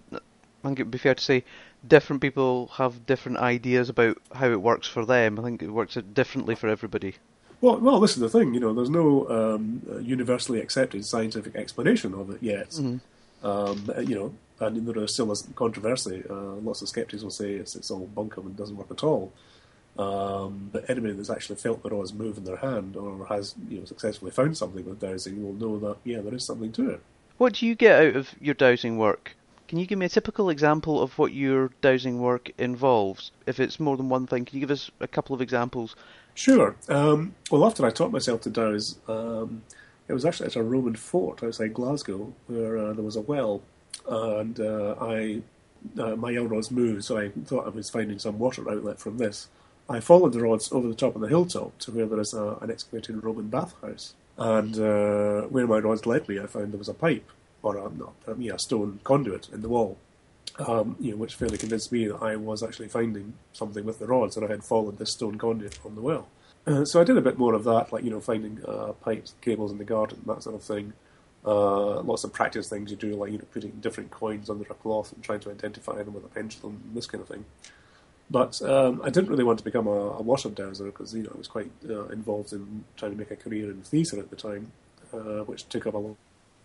I 0.66 0.70
think 0.70 0.80
it 0.80 0.84
would 0.84 0.92
be 0.92 0.98
fair 0.98 1.16
to 1.16 1.24
say 1.24 1.44
different 1.88 2.22
people 2.22 2.68
have 2.74 3.06
different 3.06 3.38
ideas 3.38 3.90
about 3.90 4.18
how 4.34 4.50
it 4.50 4.62
works 4.62 4.88
for 4.88 5.06
them. 5.06 5.40
I 5.40 5.44
think 5.44 5.62
it 5.62 5.70
works 5.70 5.96
differently 6.14 6.56
for 6.56 6.68
everybody. 6.68 7.16
Well, 7.62 7.78
well, 7.78 8.00
this 8.00 8.12
is 8.12 8.20
the 8.20 8.30
thing. 8.30 8.54
You 8.54 8.60
know, 8.60 8.74
there's 8.74 8.90
no 8.90 9.30
um, 9.30 9.82
universally 10.02 10.60
accepted 10.60 11.06
scientific 11.06 11.56
explanation 11.56 12.14
of 12.14 12.32
it 12.32 12.42
yet. 12.42 12.70
Mm-hmm. 12.72 13.48
Um, 13.48 13.92
you 14.08 14.16
know, 14.16 14.34
and 14.60 14.88
there 14.88 15.04
is 15.04 15.14
still 15.14 15.32
a 15.32 15.36
controversy. 15.56 16.24
Uh, 16.28 16.56
lots 16.64 16.82
of 16.82 16.90
skeptics 16.90 17.22
will 17.22 17.30
say 17.30 17.54
it's, 17.54 17.76
it's 17.76 17.92
all 17.92 18.10
bunkum 18.16 18.48
and 18.48 18.58
doesn't 18.58 18.76
work 18.76 18.90
at 18.90 19.04
all. 19.04 19.32
Um, 19.98 20.70
but 20.74 20.90
anybody 20.90 21.14
that's 21.14 21.30
actually 21.30 21.58
felt 21.58 21.84
the 21.84 21.90
rods 21.90 22.12
move 22.12 22.38
in 22.38 22.44
their 22.44 22.58
hand 22.58 22.98
or 22.98 23.26
has 23.28 23.56
you 23.70 23.80
know 23.80 23.86
successfully 23.86 24.32
found 24.32 24.58
something 24.58 24.84
with 24.84 25.00
dowsing 25.00 25.42
will 25.42 25.54
know 25.54 25.80
that 25.80 25.98
yeah, 26.04 26.20
there 26.20 26.34
is 26.34 26.46
something 26.46 26.72
to 26.74 26.90
it. 26.90 27.02
What 27.38 27.54
do 27.54 27.66
you 27.66 27.76
get 27.76 28.02
out 28.02 28.16
of 28.16 28.36
your 28.42 28.56
dowsing 28.56 28.98
work? 28.98 29.36
Can 29.68 29.80
you 29.80 29.88
give 29.88 29.98
me 29.98 30.06
a 30.06 30.10
typical 30.10 30.50
example 30.50 31.02
of 31.02 31.18
what 31.18 31.34
your 31.34 31.72
dowsing 31.82 32.20
work 32.20 32.52
involves? 32.58 33.32
If 33.48 33.60
it's 33.60 33.80
more 33.80 33.98
than 33.98 34.10
one 34.10 34.28
thing, 34.28 34.46
can 34.46 34.58
you 34.58 34.62
give 34.62 34.72
us 34.72 34.92
a 35.00 35.08
couple 35.08 35.34
of 35.34 35.42
examples? 35.42 35.96
Sure. 36.36 36.76
Um, 36.88 37.34
well, 37.50 37.66
after 37.66 37.86
I 37.86 37.90
taught 37.90 38.12
myself 38.12 38.42
to 38.42 38.50
dowse, 38.50 38.98
um, 39.08 39.64
it 40.08 40.14
was 40.14 40.26
actually 40.26 40.48
at 40.48 40.56
a 40.56 40.64
Roman 40.64 40.96
fort 40.96 41.44
outside 41.44 41.74
Glasgow 41.74 42.34
where 42.48 42.78
uh, 42.78 42.94
there 42.94 43.04
was 43.04 43.16
a 43.16 43.22
well, 43.22 43.62
and 44.08 44.60
uh, 44.60 44.96
I 45.02 45.42
uh, 46.00 46.16
my 46.16 46.30
young 46.30 46.48
rods 46.48 46.70
moved, 46.70 47.04
so 47.04 47.18
I 47.18 47.30
thought 47.46 47.66
I 47.66 47.70
was 47.70 47.90
finding 47.90 48.20
some 48.20 48.38
water 48.38 48.70
outlet 48.70 49.00
from 49.00 49.18
this. 49.18 49.48
I 49.90 50.00
followed 50.00 50.34
the 50.34 50.42
rods 50.42 50.72
over 50.72 50.88
the 50.88 50.96
top 50.96 51.16
of 51.16 51.22
the 51.22 51.28
hilltop 51.28 51.78
to 51.80 51.92
where 51.92 52.06
there 52.08 52.20
is 52.20 52.34
a, 52.34 52.58
an 52.62 52.72
excavated 52.72 53.24
Roman 53.24 53.48
bathhouse, 53.48 54.14
and 54.38 54.78
uh, 54.78 55.44
where 55.44 55.68
my 55.68 55.78
rods 55.78 56.06
led 56.06 56.28
me, 56.28 56.40
I 56.40 56.48
found 56.48 56.72
there 56.72 56.80
was 56.80 56.90
a 56.90 56.94
pipe 56.94 57.30
or 57.66 57.78
a, 57.78 57.90
not, 57.90 58.14
a 58.28 58.60
stone 58.60 59.00
conduit 59.04 59.50
in 59.50 59.62
the 59.62 59.70
wall, 59.70 59.98
um, 60.60 60.96
you 61.00 61.12
know, 61.12 61.18
which 61.18 61.36
fairly 61.36 61.58
convinced 61.58 61.92
me 61.92 62.08
that 62.08 62.22
I 62.22 62.36
was 62.36 62.64
actually 62.64 62.88
finding 62.88 63.34
something 63.54 63.84
with 63.84 64.00
the 64.00 64.08
rods, 64.08 64.38
and 64.38 64.46
I 64.46 64.50
had 64.50 64.64
followed 64.64 64.98
this 64.98 65.14
stone 65.14 65.38
conduit 65.38 65.74
from 65.74 65.96
the 65.96 66.02
well. 66.02 66.28
Uh, 66.68 66.86
so 66.86 67.02
I 67.02 67.04
did 67.04 67.18
a 67.18 67.22
bit 67.22 67.38
more 67.38 67.54
of 67.54 67.64
that, 67.66 67.92
like 67.92 68.04
you 68.04 68.12
know, 68.12 68.22
finding 68.22 68.64
uh, 68.68 68.94
pipes, 68.94 69.34
cables 69.42 69.72
in 69.72 69.78
the 69.78 69.84
garden, 69.84 70.22
that 70.28 70.44
sort 70.44 70.56
of 70.56 70.64
thing. 70.64 70.94
Uh, 71.46 72.02
lots 72.02 72.24
of 72.24 72.34
practice 72.34 72.70
things 72.70 72.90
you 72.90 72.98
do, 72.98 73.16
like 73.16 73.32
you 73.32 73.38
know, 73.38 73.46
putting 73.52 73.72
different 73.82 74.12
coins 74.12 74.50
under 74.50 74.64
a 74.64 74.74
cloth 74.76 75.12
and 75.14 75.24
trying 75.24 75.40
to 75.40 75.52
identify 75.52 76.02
them 76.02 76.14
with 76.14 76.26
a 76.26 76.28
pendulum, 76.28 76.82
this 76.94 77.06
kind 77.06 77.22
of 77.22 77.28
thing. 77.28 77.46
But 78.32 78.60
um, 78.64 79.02
I 79.04 79.12
didn't 79.12 79.30
really 79.30 79.44
want 79.44 79.60
to 79.60 79.66
become 79.66 79.86
a, 79.86 79.92
a 79.92 80.22
water 80.22 80.50
dowser 80.50 80.86
because 80.86 81.14
you 81.14 81.24
know 81.24 81.32
I 81.34 81.38
was 81.38 81.48
quite 81.48 81.72
uh, 81.88 82.08
involved 82.08 82.54
in 82.54 82.86
trying 82.96 83.12
to 83.12 83.18
make 83.18 83.32
a 83.32 83.36
career 83.36 83.70
in 83.70 83.82
theatre 83.82 84.20
at 84.20 84.30
the 84.30 84.36
time, 84.36 84.72
uh, 85.14 85.44
which 85.44 85.68
took 85.70 85.86
up 85.86 85.94
a 85.94 85.98
lot 85.98 86.18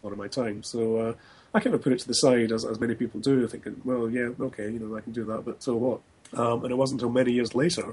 lot 0.06 0.12
of 0.12 0.18
my 0.18 0.28
time. 0.28 0.62
So 0.62 0.96
uh, 0.96 1.14
I 1.54 1.60
kind 1.60 1.74
of 1.74 1.82
put 1.82 1.92
it 1.92 2.00
to 2.00 2.08
the 2.08 2.14
side, 2.14 2.52
as, 2.52 2.64
as 2.64 2.78
many 2.78 2.94
people 2.94 3.20
do, 3.20 3.46
thinking, 3.46 3.80
well, 3.84 4.08
yeah, 4.08 4.30
okay, 4.40 4.70
you 4.70 4.78
know, 4.78 4.96
I 4.96 5.00
can 5.00 5.12
do 5.12 5.24
that, 5.24 5.44
but 5.44 5.62
so 5.62 5.76
what? 5.76 6.00
Um, 6.32 6.62
and 6.64 6.70
it 6.72 6.76
wasn't 6.76 7.00
until 7.00 7.12
many 7.12 7.32
years 7.32 7.54
later, 7.54 7.92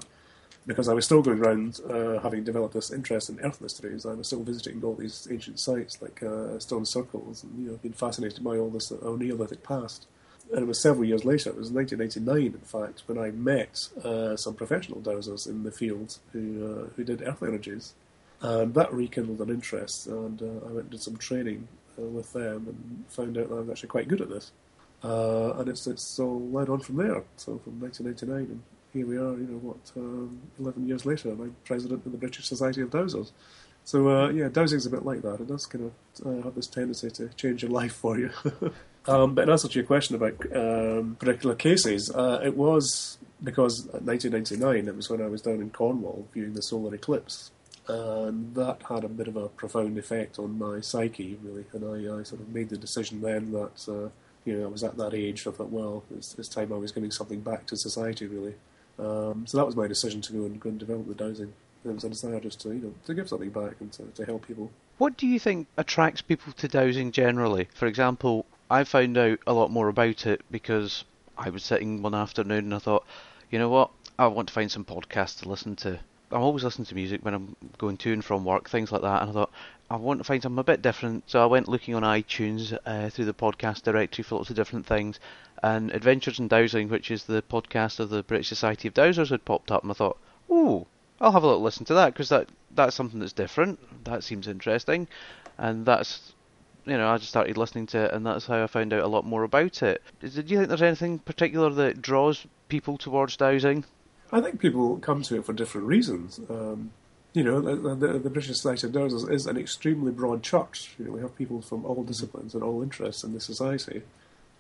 because 0.68 0.90
I 0.90 0.94
was 0.94 1.06
still 1.06 1.22
going 1.22 1.40
around, 1.40 1.80
uh, 1.90 2.20
having 2.20 2.44
developed 2.44 2.74
this 2.74 2.92
interest 2.92 3.30
in 3.30 3.40
earth 3.40 3.62
mysteries, 3.62 4.06
I 4.06 4.14
was 4.14 4.28
still 4.28 4.44
visiting 4.44 4.84
all 4.84 4.96
these 4.96 5.28
ancient 5.32 5.60
sites 5.60 6.02
like 6.02 6.22
uh, 6.22 6.60
stone 6.60 6.86
circles, 6.86 7.44
and 7.44 7.64
you 7.64 7.72
know, 7.72 7.78
been 7.78 7.94
fascinated 7.94 8.44
by 8.44 8.58
all 8.58 8.70
this 8.70 8.92
uh, 8.92 9.16
Neolithic 9.16 9.64
past. 9.64 10.06
And 10.52 10.60
it 10.60 10.68
was 10.68 10.82
several 10.82 11.04
years 11.04 11.26
later, 11.26 11.50
it 11.50 11.58
was 11.58 11.72
1999, 11.72 12.54
in 12.54 12.60
fact, 12.60 13.04
when 13.08 13.18
I 13.18 13.32
met 13.32 13.90
uh, 14.04 14.38
some 14.38 14.54
professional 14.54 15.02
dowsers 15.02 15.46
in 15.48 15.64
the 15.64 15.72
field 15.72 16.20
who 16.32 16.66
uh, 16.66 16.90
who 16.96 17.04
did 17.04 17.22
earth 17.22 17.44
energies 17.44 17.94
And 18.42 18.74
that 18.76 18.94
rekindled 18.94 19.42
an 19.42 19.50
interest, 19.50 20.08
and 20.08 20.42
uh, 20.42 20.68
I 20.68 20.72
went 20.72 20.78
and 20.78 20.90
did 20.92 21.02
some 21.02 21.18
training 21.18 21.68
with 22.04 22.34
them 22.34 22.68
and 22.68 23.06
found 23.10 23.38
out 23.38 23.50
that 23.50 23.56
I 23.56 23.60
was 23.60 23.70
actually 23.70 23.90
quite 23.90 24.08
good 24.08 24.22
at 24.22 24.30
this. 24.30 24.52
Uh, 25.04 25.54
and 25.58 25.70
it's, 25.70 25.86
it's 25.88 26.20
all 26.20 26.42
led 26.50 26.70
on 26.70 26.80
from 26.80 26.98
there. 26.98 27.24
So 27.38 27.60
from 27.60 27.80
1999, 27.80 28.52
and 28.52 28.64
here 28.94 29.06
we 29.06 29.18
are, 29.18 29.38
you 29.38 29.48
know, 29.48 29.58
what, 29.60 29.92
um, 29.96 30.40
11 30.60 30.88
years 30.88 31.06
later, 31.06 31.30
I'm 31.30 31.56
president 31.66 32.06
of 32.06 32.12
the 32.12 32.18
British 32.18 32.46
Society 32.46 32.82
of 32.82 32.90
Dowsers. 32.90 33.32
So, 33.84 34.10
uh, 34.10 34.30
yeah, 34.32 34.50
dowsing's 34.50 34.86
a 34.86 34.90
bit 34.90 35.06
like 35.06 35.22
that. 35.22 35.40
It 35.40 35.48
does 35.48 35.66
kind 35.66 35.92
of 36.22 36.28
uh, 36.28 36.44
have 36.44 36.56
this 36.56 36.68
tendency 36.68 37.10
to 37.10 37.30
change 37.30 37.62
your 37.62 37.72
life 37.72 37.94
for 37.94 38.20
you. 38.20 38.32
um, 39.08 39.34
but 39.34 39.44
in 39.44 39.50
answer 39.50 39.70
to 39.70 39.80
your 39.80 39.86
question 39.86 40.18
about 40.18 40.34
um, 40.54 41.16
particular 41.18 41.56
cases, 41.56 42.12
uh, 42.14 42.42
it 42.44 42.58
was 42.58 43.18
because 43.42 43.86
1999, 43.92 44.88
it 44.90 44.96
was 44.96 45.10
when 45.10 45.22
I 45.22 45.28
was 45.28 45.42
down 45.42 45.62
in 45.62 45.70
Cornwall 45.70 46.28
viewing 46.34 46.54
the 46.54 46.62
solar 46.62 46.94
eclipse. 46.94 47.52
And 47.88 48.54
that 48.56 48.82
had 48.88 49.04
a 49.04 49.10
bit 49.10 49.28
of 49.28 49.38
a 49.38 49.48
profound 49.50 49.98
effect 49.98 50.40
on 50.40 50.58
my 50.58 50.82
psyche, 50.82 51.38
really. 51.42 51.66
And 51.74 51.86
I, 52.10 52.20
I 52.20 52.24
sort 52.24 52.42
of 52.42 52.50
made 52.50 52.70
the 52.70 52.78
decision 52.78 53.22
then 53.22 53.52
that, 53.54 53.88
uh, 53.88 54.10
you 54.46 54.58
know, 54.58 54.66
I 54.66 54.68
was 54.68 54.84
at 54.84 54.98
that 54.98 55.14
age. 55.14 55.48
I 55.48 55.52
thought, 55.52 55.70
well, 55.70 56.04
it's, 56.16 56.36
it's 56.38 56.50
time 56.50 56.74
I 56.74 56.78
was 56.78 56.92
giving 56.92 57.12
something 57.12 57.42
back 57.42 57.66
to 57.68 57.78
society, 57.78 58.28
really. 58.28 58.56
Um, 59.00 59.46
so 59.46 59.58
that 59.58 59.66
was 59.66 59.76
my 59.76 59.88
decision 59.88 60.22
to 60.22 60.34
go 60.34 60.46
and 60.46 60.60
go 60.60 60.70
and 60.70 60.80
develop 60.80 61.08
the 61.08 61.16
dowsing. 61.16 61.54
It 61.86 61.94
was 61.94 62.04
a 62.04 62.10
desire 62.10 62.40
just 62.40 62.60
to 62.62 62.70
you 62.70 62.82
know 62.82 62.94
to 63.06 63.14
give 63.14 63.30
something 63.30 63.52
back 63.52 63.76
and 63.80 63.92
to, 63.94 64.04
to 64.04 64.26
help 64.26 64.48
people. 64.48 64.72
What 64.98 65.16
do 65.16 65.28
you 65.28 65.40
think 65.40 65.68
attracts 65.78 66.22
people 66.22 66.52
to 66.54 66.68
dowsing 66.68 67.12
generally? 67.12 67.70
For 67.74 67.86
example, 67.86 68.46
I 68.70 68.84
found 68.84 69.18
out 69.18 69.40
a 69.46 69.54
lot 69.54 69.72
more 69.72 69.88
about 69.88 70.26
it 70.26 70.42
because 70.52 71.06
I 71.38 71.50
was 71.50 71.64
sitting 71.64 72.02
one 72.02 72.16
afternoon 72.16 72.66
and 72.66 72.76
I 72.76 72.80
thought, 72.80 73.06
you 73.52 73.60
know 73.60 73.70
what, 73.70 73.92
I 74.18 74.28
want 74.28 74.48
to 74.50 74.54
find 74.54 74.72
some 74.72 74.84
podcasts 74.84 75.42
to 75.42 75.50
listen 75.50 75.76
to. 75.78 76.00
I'm 76.32 76.42
always 76.42 76.64
listening 76.64 76.88
to 76.88 76.96
music 76.96 77.24
when 77.24 77.34
I'm 77.34 77.56
going 77.78 77.96
to 77.98 78.12
and 78.12 78.24
from 78.24 78.44
work, 78.44 78.70
things 78.70 78.92
like 78.92 79.02
that, 79.02 79.22
and 79.22 79.32
I 79.32 79.34
thought 79.34 79.52
I 79.90 79.96
want 79.96 80.20
to 80.20 80.26
find 80.26 80.44
something 80.44 80.60
a 80.60 80.64
bit 80.64 80.82
different. 80.82 81.24
So 81.28 81.42
I 81.42 81.46
went 81.46 81.70
looking 81.70 81.96
on 81.96 82.04
iTunes 82.04 82.78
uh, 82.86 83.10
through 83.10 83.26
the 83.26 83.34
podcast 83.34 83.84
directory 83.84 84.24
for 84.24 84.36
lots 84.36 84.50
of 84.50 84.58
different 84.58 84.86
things, 84.86 85.20
and 85.64 85.90
Adventures 85.92 86.40
in 86.40 86.50
Dowsing, 86.50 86.90
which 86.90 87.12
is 87.12 87.24
the 87.24 87.42
podcast 87.44 88.02
of 88.02 88.10
the 88.10 88.24
British 88.24 88.50
Society 88.50 88.90
of 88.90 88.94
Dowsers, 88.94 89.30
had 89.30 89.46
popped 89.46 89.72
up, 89.72 89.84
and 89.84 89.92
I 89.92 89.94
thought, 89.94 90.18
ooh, 90.52 90.86
I'll 91.22 91.32
have 91.32 91.44
a 91.44 91.48
little 91.48 91.62
listen 91.62 91.86
to 91.86 91.94
that 91.94 92.14
because 92.14 92.30
that 92.30 92.50
that's 92.76 92.96
something 92.96 93.20
that's 93.20 93.34
different. 93.34 93.80
That 94.04 94.24
seems 94.24 94.50
interesting, 94.50 95.08
and 95.58 95.86
that's 95.86 96.34
you 96.86 96.98
know 96.98 97.08
I 97.08 97.18
just 97.18 97.30
started 97.30 97.58
listening 97.58 97.88
to 97.88 98.06
it, 98.06 98.14
and 98.14 98.26
that's 98.26 98.48
how 98.48 98.64
I 98.64 98.68
found 98.68 98.92
out 98.92 99.04
a 99.04 99.08
lot 99.08 99.26
more 99.26 99.44
about 99.44 99.82
it. 99.82 100.04
Do 100.20 100.28
you 100.28 100.58
think 100.58 100.68
there's 100.68 100.82
anything 100.82 101.20
particular 101.20 101.70
that 101.70 102.02
draws 102.02 102.46
people 102.68 102.98
towards 102.98 103.38
dowsing? 103.38 103.86
I 104.32 104.42
think 104.42 104.60
people 104.60 104.98
come 104.98 105.22
to 105.24 105.38
it 105.38 105.46
for 105.46 105.54
different 105.54 105.88
reasons. 105.88 106.40
Um, 106.50 106.92
you 107.34 107.44
know, 107.44 107.62
the, 107.62 107.96
the, 107.96 108.20
the, 108.20 108.30
British 108.30 108.56
Society 108.56 108.88
of 108.88 108.94
Dowsers 108.94 109.32
is 109.32 109.46
an 109.46 109.58
extremely 109.58 110.12
broad 110.12 110.42
church. 110.42 110.96
You 110.98 111.06
know, 111.06 111.12
we 111.12 111.22
have 111.22 111.36
people 111.36 111.62
from 111.62 111.86
all 111.86 112.04
disciplines 112.04 112.56
and 112.56 112.64
all 112.64 112.82
interests 112.82 113.24
in 113.24 113.34
the 113.34 113.40
society. 113.40 114.02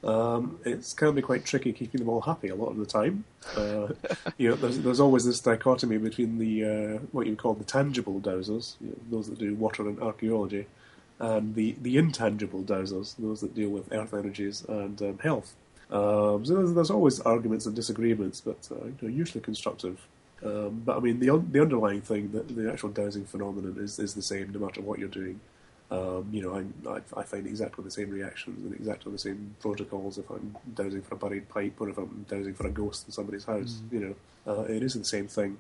Um, 0.04 0.60
it 0.64 0.94
can 0.96 1.16
be 1.16 1.24
quite 1.24 1.44
tricky 1.44 1.74
keeping 1.74 2.00
them 2.00 2.10
all 2.10 2.22
happy 2.22 2.50
a 2.50 2.56
lot 2.56 2.70
of 2.70 2.78
the 2.78 2.86
time. 2.86 3.24
Uh, 3.56 3.88
you 4.38 4.50
know, 4.50 4.56
there's, 4.56 4.80
there's, 4.80 5.00
always 5.00 5.26
this 5.26 5.40
dichotomy 5.40 5.98
between 5.98 6.38
the 6.38 6.64
uh, 6.64 7.00
what 7.12 7.26
you 7.26 7.36
call 7.36 7.56
the 7.56 7.64
tangible 7.64 8.20
dowsers, 8.20 8.76
you 8.80 8.90
know, 8.90 8.98
those 9.10 9.28
that 9.28 9.40
do 9.40 9.56
water 9.56 9.88
and 9.88 10.00
archaeology, 10.00 10.68
and 11.20 11.56
the, 11.56 11.76
the 11.82 11.98
intangible 11.98 12.62
dowsers, 12.62 13.16
those 13.18 13.42
that 13.42 13.56
deal 13.56 13.70
with 13.70 13.92
earth 13.92 14.14
energies 14.14 14.64
and 14.70 15.02
um, 15.02 15.18
health. 15.18 15.56
Um, 15.90 16.46
so 16.46 16.56
there's, 16.56 16.74
there's, 16.74 16.92
always 16.92 17.22
arguments 17.22 17.66
and 17.66 17.76
disagreements, 17.76 18.42
but 18.42 18.68
uh, 18.72 18.86
you 18.86 18.98
know, 19.02 19.08
usually 19.08 19.42
constructive. 19.42 20.06
Um, 20.44 20.82
but 20.86 20.98
I 20.98 21.00
mean, 21.00 21.20
the 21.20 21.30
un- 21.30 21.50
the 21.52 21.62
underlying 21.62 22.02
thing, 22.02 22.32
the, 22.32 22.42
the 22.42 22.72
actual 22.72 22.90
dowsing 22.90 23.26
phenomenon, 23.26 23.78
is 23.80 23.98
is 23.98 24.14
the 24.14 24.22
same 24.22 24.52
no 24.52 24.60
matter 24.60 24.82
what 24.82 25.00
you're 25.00 25.08
doing. 25.08 25.40
Um, 25.90 26.28
you 26.32 26.42
know, 26.42 26.54
I, 26.54 26.90
I, 26.90 27.22
I, 27.22 27.24
find 27.24 27.48
exactly 27.48 27.82
the 27.82 27.92
same 27.92 28.10
reactions 28.10 28.62
and 28.62 28.74
exactly 28.74 29.10
the 29.10 29.18
same 29.18 29.56
protocols 29.62 30.18
if 30.18 30.30
I'm 30.30 30.54
dowsing 30.76 31.02
for 31.02 31.16
a 31.16 31.18
buried 31.18 31.48
pipe 31.48 31.80
or 31.80 31.88
if 31.88 31.98
I'm 31.98 32.26
dowsing 32.28 32.56
for 32.56 32.68
a 32.68 32.72
ghost 32.72 33.08
in 33.08 33.14
somebody's 33.14 33.46
house. 33.46 33.82
Mm. 33.86 33.94
You 33.94 34.00
know, 34.46 34.54
uh, 34.54 34.64
it 34.64 34.84
is 34.84 34.96
the 34.96 35.06
same 35.06 35.30
thing. 35.30 35.58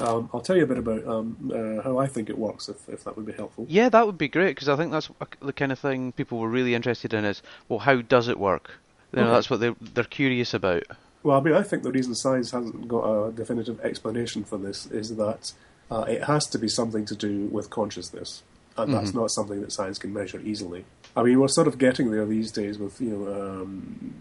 Um, 0.00 0.28
I'll 0.34 0.40
tell 0.40 0.56
you 0.56 0.64
a 0.64 0.66
bit 0.66 0.78
about 0.78 1.06
um, 1.06 1.52
uh, 1.54 1.82
how 1.82 1.98
I 1.98 2.08
think 2.08 2.28
it 2.28 2.36
works, 2.36 2.68
if, 2.68 2.88
if 2.88 3.04
that 3.04 3.16
would 3.16 3.26
be 3.26 3.32
helpful. 3.32 3.66
Yeah, 3.68 3.88
that 3.90 4.06
would 4.06 4.18
be 4.18 4.28
great 4.28 4.56
because 4.56 4.68
I 4.68 4.74
think 4.74 4.90
that's 4.90 5.08
the 5.40 5.52
kind 5.52 5.70
of 5.70 5.78
thing 5.78 6.10
people 6.12 6.38
were 6.38 6.48
really 6.48 6.74
interested 6.74 7.14
in. 7.14 7.24
Is 7.24 7.40
well, 7.68 7.78
how 7.80 8.00
does 8.00 8.26
it 8.26 8.40
work? 8.40 8.72
You 9.12 9.20
know, 9.20 9.22
okay. 9.24 9.32
that's 9.32 9.50
what 9.50 9.60
they're 9.60 9.76
they're 9.80 10.04
curious 10.04 10.54
about. 10.54 10.84
Well, 11.22 11.38
I 11.38 11.42
mean, 11.42 11.54
I 11.54 11.62
think 11.62 11.82
the 11.82 11.92
reason 11.92 12.14
science 12.14 12.50
hasn't 12.50 12.88
got 12.88 13.04
a 13.04 13.32
definitive 13.32 13.80
explanation 13.80 14.44
for 14.44 14.56
this 14.56 14.86
is 14.86 15.16
that 15.16 15.52
uh, 15.90 16.06
it 16.08 16.24
has 16.24 16.46
to 16.48 16.58
be 16.58 16.68
something 16.68 17.04
to 17.06 17.14
do 17.14 17.46
with 17.46 17.68
consciousness 17.68 18.42
and 18.76 18.94
that's 18.94 19.10
mm-hmm. 19.10 19.20
not 19.20 19.30
something 19.30 19.60
that 19.60 19.72
science 19.72 19.98
can 19.98 20.12
measure 20.12 20.40
easily. 20.40 20.84
I 21.16 21.22
mean, 21.22 21.40
we're 21.40 21.48
sort 21.48 21.66
of 21.66 21.78
getting 21.78 22.10
there 22.10 22.24
these 22.24 22.52
days 22.52 22.78
with, 22.78 23.00
you 23.00 23.10
know, 23.10 23.62
um, 23.62 24.14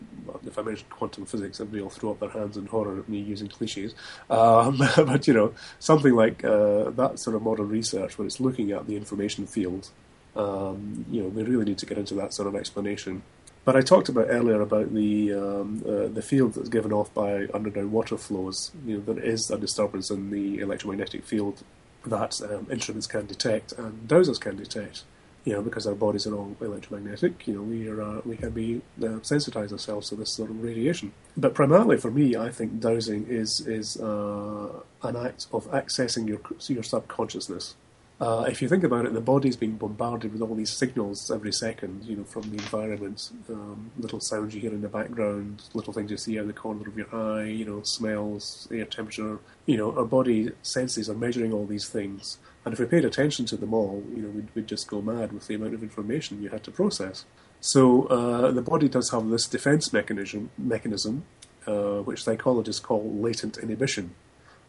if 0.46 0.58
I 0.58 0.62
mention 0.64 0.88
quantum 0.90 1.26
physics, 1.26 1.60
everybody 1.60 1.84
will 1.84 1.90
throw 1.90 2.12
up 2.12 2.20
their 2.20 2.30
hands 2.30 2.58
in 2.58 2.66
horror 2.66 3.00
at 3.00 3.08
me 3.08 3.20
using 3.20 3.48
cliches. 3.48 3.94
Um, 4.30 4.78
but, 4.96 5.28
you 5.28 5.34
know, 5.34 5.54
something 5.80 6.14
like 6.14 6.44
uh, 6.44 6.90
that 6.92 7.20
sort 7.20 7.36
of 7.36 7.44
modern 7.44 7.70
research, 7.70 8.18
where 8.18 8.26
it's 8.26 8.40
looking 8.40 8.72
at 8.72 8.88
the 8.88 8.96
information 8.96 9.46
field, 9.46 9.90
um, 10.36 11.06
you 11.12 11.22
know, 11.22 11.30
we 11.30 11.44
really 11.44 11.66
need 11.66 11.78
to 11.80 11.86
get 11.86 11.98
into 11.98 12.16
that 12.16 12.34
sort 12.34 12.48
of 12.48 12.56
explanation. 12.56 13.22
But 13.70 13.76
I 13.76 13.82
talked 13.82 14.10
about 14.10 14.26
earlier 14.30 14.62
about 14.62 14.96
the 14.96 15.32
um, 15.32 15.84
uh, 15.88 16.08
the 16.08 16.24
field 16.24 16.56
that's 16.56 16.70
given 16.70 16.92
off 16.92 17.14
by 17.14 17.46
underground 17.54 17.92
water 17.92 18.18
flows. 18.18 18.72
You 18.84 18.98
know, 18.98 19.14
there 19.14 19.24
is 19.24 19.52
a 19.52 19.60
disturbance 19.60 20.10
in 20.10 20.32
the 20.32 20.58
electromagnetic 20.58 21.24
field 21.24 21.62
that 22.04 22.42
um, 22.42 22.66
instruments 22.72 23.06
can 23.06 23.28
detect 23.28 23.74
and 23.74 24.08
dowsers 24.08 24.40
can 24.40 24.56
detect. 24.56 25.04
You 25.46 25.54
know, 25.54 25.62
because 25.62 25.86
our 25.86 25.94
bodies 25.94 26.26
are 26.26 26.34
all 26.36 26.58
electromagnetic, 26.60 27.48
you 27.48 27.54
know, 27.54 27.62
we 27.62 27.88
are 27.88 28.02
uh, 28.02 28.22
we 28.26 28.38
can 28.38 28.50
be 28.50 28.82
uh, 29.04 29.22
sensitize 29.22 29.72
ourselves 29.72 30.10
to 30.10 30.16
this 30.16 30.34
sort 30.34 30.50
of 30.50 30.64
radiation. 30.64 31.12
But 31.38 31.54
primarily 31.54 31.98
for 31.98 32.10
me, 32.10 32.36
I 32.36 32.50
think 32.50 32.80
dowsing 32.80 33.28
is 33.28 33.62
is 33.68 33.98
uh, 33.98 34.82
an 35.04 35.16
act 35.16 35.46
of 35.54 35.70
accessing 35.70 36.28
your 36.28 36.42
your 36.68 36.82
subconsciousness. 36.82 37.76
Uh, 38.20 38.46
if 38.50 38.62
you 38.62 38.68
think 38.68 38.84
about 38.84 39.06
it, 39.06 39.14
the 39.14 39.22
body's 39.22 39.56
being 39.56 39.78
bombarded 39.78 40.34
with 40.34 40.42
all 40.42 40.54
these 40.54 40.72
signals 40.72 41.32
every 41.32 41.54
second, 41.54 42.04
you 42.04 42.18
know, 42.18 42.24
from 42.26 42.42
the 42.50 42.58
environment, 42.58 43.32
um, 43.50 43.92
little 43.98 44.20
sounds 44.20 44.54
you 44.54 44.60
hear 44.60 44.74
in 44.74 44.82
the 44.82 44.90
background, 44.90 45.64
little 45.74 45.94
things 45.94 46.12
you 46.12 46.18
see 46.18 46.38
out 46.38 46.42
of 46.42 46.48
the 46.48 46.54
corner 46.54 46.86
of 46.86 46.98
your 46.98 47.16
eye, 47.16 47.46
you 47.46 47.64
know, 47.64 47.82
smells, 47.84 48.68
air 48.72 48.84
temperature. 48.84 49.40
You 49.66 49.78
know, 49.78 49.98
our 49.98 50.04
body 50.04 50.52
senses 50.64 51.10
are 51.10 51.16
measuring 51.16 51.54
all 51.54 51.66
these 51.66 51.88
things. 51.88 52.40
And 52.66 52.74
if 52.74 52.80
we 52.80 52.88
paid 52.88 53.06
attention 53.06 53.46
to 53.48 53.56
them 53.56 53.74
all, 53.74 54.04
you 54.14 54.24
know, 54.24 54.30
we'd, 54.30 54.50
we'd 54.54 54.68
just 54.68 54.90
go 54.90 55.02
mad 55.02 55.32
with 55.32 55.48
the 55.48 55.56
amount 55.56 55.76
of 55.76 55.82
information 55.82 56.44
you 56.44 56.50
had 56.50 56.66
to 56.66 56.72
process. 56.72 57.24
So 57.62 58.04
uh, 58.08 58.52
the 58.52 58.62
body 58.62 58.90
does 58.90 59.12
have 59.12 59.30
this 59.30 59.48
defense 59.48 59.94
mechanism, 59.94 60.52
mechanism 60.58 61.24
uh, 61.66 62.02
which 62.02 62.24
psychologists 62.24 62.82
call 62.82 63.14
latent 63.14 63.58
inhibition 63.58 64.16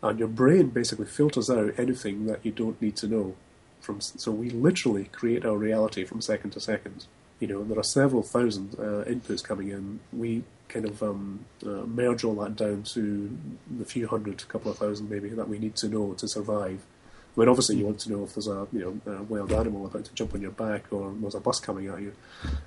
and 0.02 0.18
your 0.18 0.28
brain 0.28 0.68
basically 0.68 1.06
filters 1.06 1.50
out 1.50 1.78
anything 1.78 2.26
that 2.26 2.40
you 2.44 2.52
don't 2.52 2.80
need 2.80 2.96
to 2.96 3.06
know. 3.06 3.34
From 3.80 4.00
so 4.00 4.30
we 4.30 4.50
literally 4.50 5.04
create 5.06 5.44
our 5.44 5.56
reality 5.56 6.04
from 6.04 6.20
second 6.20 6.50
to 6.50 6.60
second. 6.60 7.06
You 7.38 7.48
know, 7.48 7.64
there 7.64 7.78
are 7.78 7.84
several 7.84 8.22
thousand 8.22 8.74
uh, 8.78 9.04
inputs 9.08 9.42
coming 9.42 9.68
in. 9.68 10.00
We 10.12 10.44
kind 10.68 10.84
of 10.84 11.02
um, 11.02 11.46
uh, 11.64 11.86
merge 11.86 12.22
all 12.22 12.34
that 12.36 12.56
down 12.56 12.82
to 12.82 13.38
the 13.78 13.84
few 13.84 14.06
hundred, 14.06 14.46
couple 14.48 14.70
of 14.70 14.78
thousand 14.78 15.10
maybe 15.10 15.30
that 15.30 15.48
we 15.48 15.58
need 15.58 15.76
to 15.76 15.88
know 15.88 16.12
to 16.14 16.28
survive. 16.28 16.84
I 17.36 17.40
mean, 17.40 17.48
obviously, 17.48 17.76
you 17.76 17.86
want 17.86 18.00
to 18.00 18.10
know 18.10 18.24
if 18.24 18.34
there's 18.34 18.48
a 18.48 18.66
you 18.72 19.00
know 19.06 19.12
a 19.12 19.22
wild 19.22 19.52
animal 19.52 19.86
about 19.86 20.04
to 20.04 20.14
jump 20.14 20.34
on 20.34 20.42
your 20.42 20.50
back 20.50 20.84
or 20.90 21.14
there's 21.20 21.34
a 21.34 21.40
bus 21.40 21.60
coming 21.60 21.88
at 21.88 22.00
you. 22.00 22.12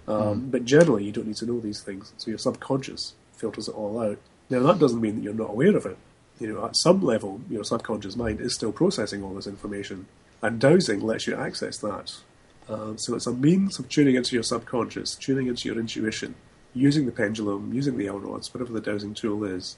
Um, 0.08 0.42
mm. 0.42 0.52
But 0.52 0.66
generally, 0.66 1.06
you 1.06 1.12
don't 1.12 1.28
need 1.28 1.38
to 1.38 1.46
know 1.46 1.60
these 1.60 1.82
things. 1.82 2.13
So 2.18 2.32
your 2.32 2.40
subconscious 2.40 3.13
filters 3.34 3.68
it 3.68 3.75
all 3.75 4.00
out. 4.00 4.18
Now, 4.50 4.62
that 4.63 4.80
doesn't 4.80 5.02
mean 5.02 5.16
that 5.16 5.24
you're 5.24 5.34
not 5.34 5.52
aware 5.52 5.75
of 5.75 5.86
it 5.86 5.98
you 6.44 6.54
know, 6.54 6.66
at 6.66 6.76
some 6.76 7.02
level, 7.02 7.40
your 7.50 7.64
subconscious 7.64 8.18
mind 8.18 8.42
is 8.42 8.54
still 8.54 8.74
processing 8.74 9.24
all 9.24 9.34
this 9.34 9.48
information, 9.48 10.08
and 10.42 10.60
dowsing 10.60 11.00
lets 11.00 11.26
you 11.26 11.36
access 11.36 11.78
that. 11.78 12.18
Um, 12.68 12.98
so 12.98 13.16
it's 13.16 13.28
a 13.28 13.34
means 13.34 13.80
of 13.80 13.88
tuning 13.88 14.16
into 14.16 14.36
your 14.36 14.44
subconscious, 14.44 15.16
tuning 15.16 15.48
into 15.48 15.70
your 15.70 15.80
intuition, 15.80 16.36
using 16.74 17.06
the 17.06 17.14
pendulum, 17.14 17.74
using 17.74 17.98
the 17.98 18.08
L 18.08 18.20
rods, 18.20 18.54
whatever 18.54 18.74
the 18.74 18.82
dowsing 18.82 19.14
tool 19.14 19.46
is, 19.46 19.78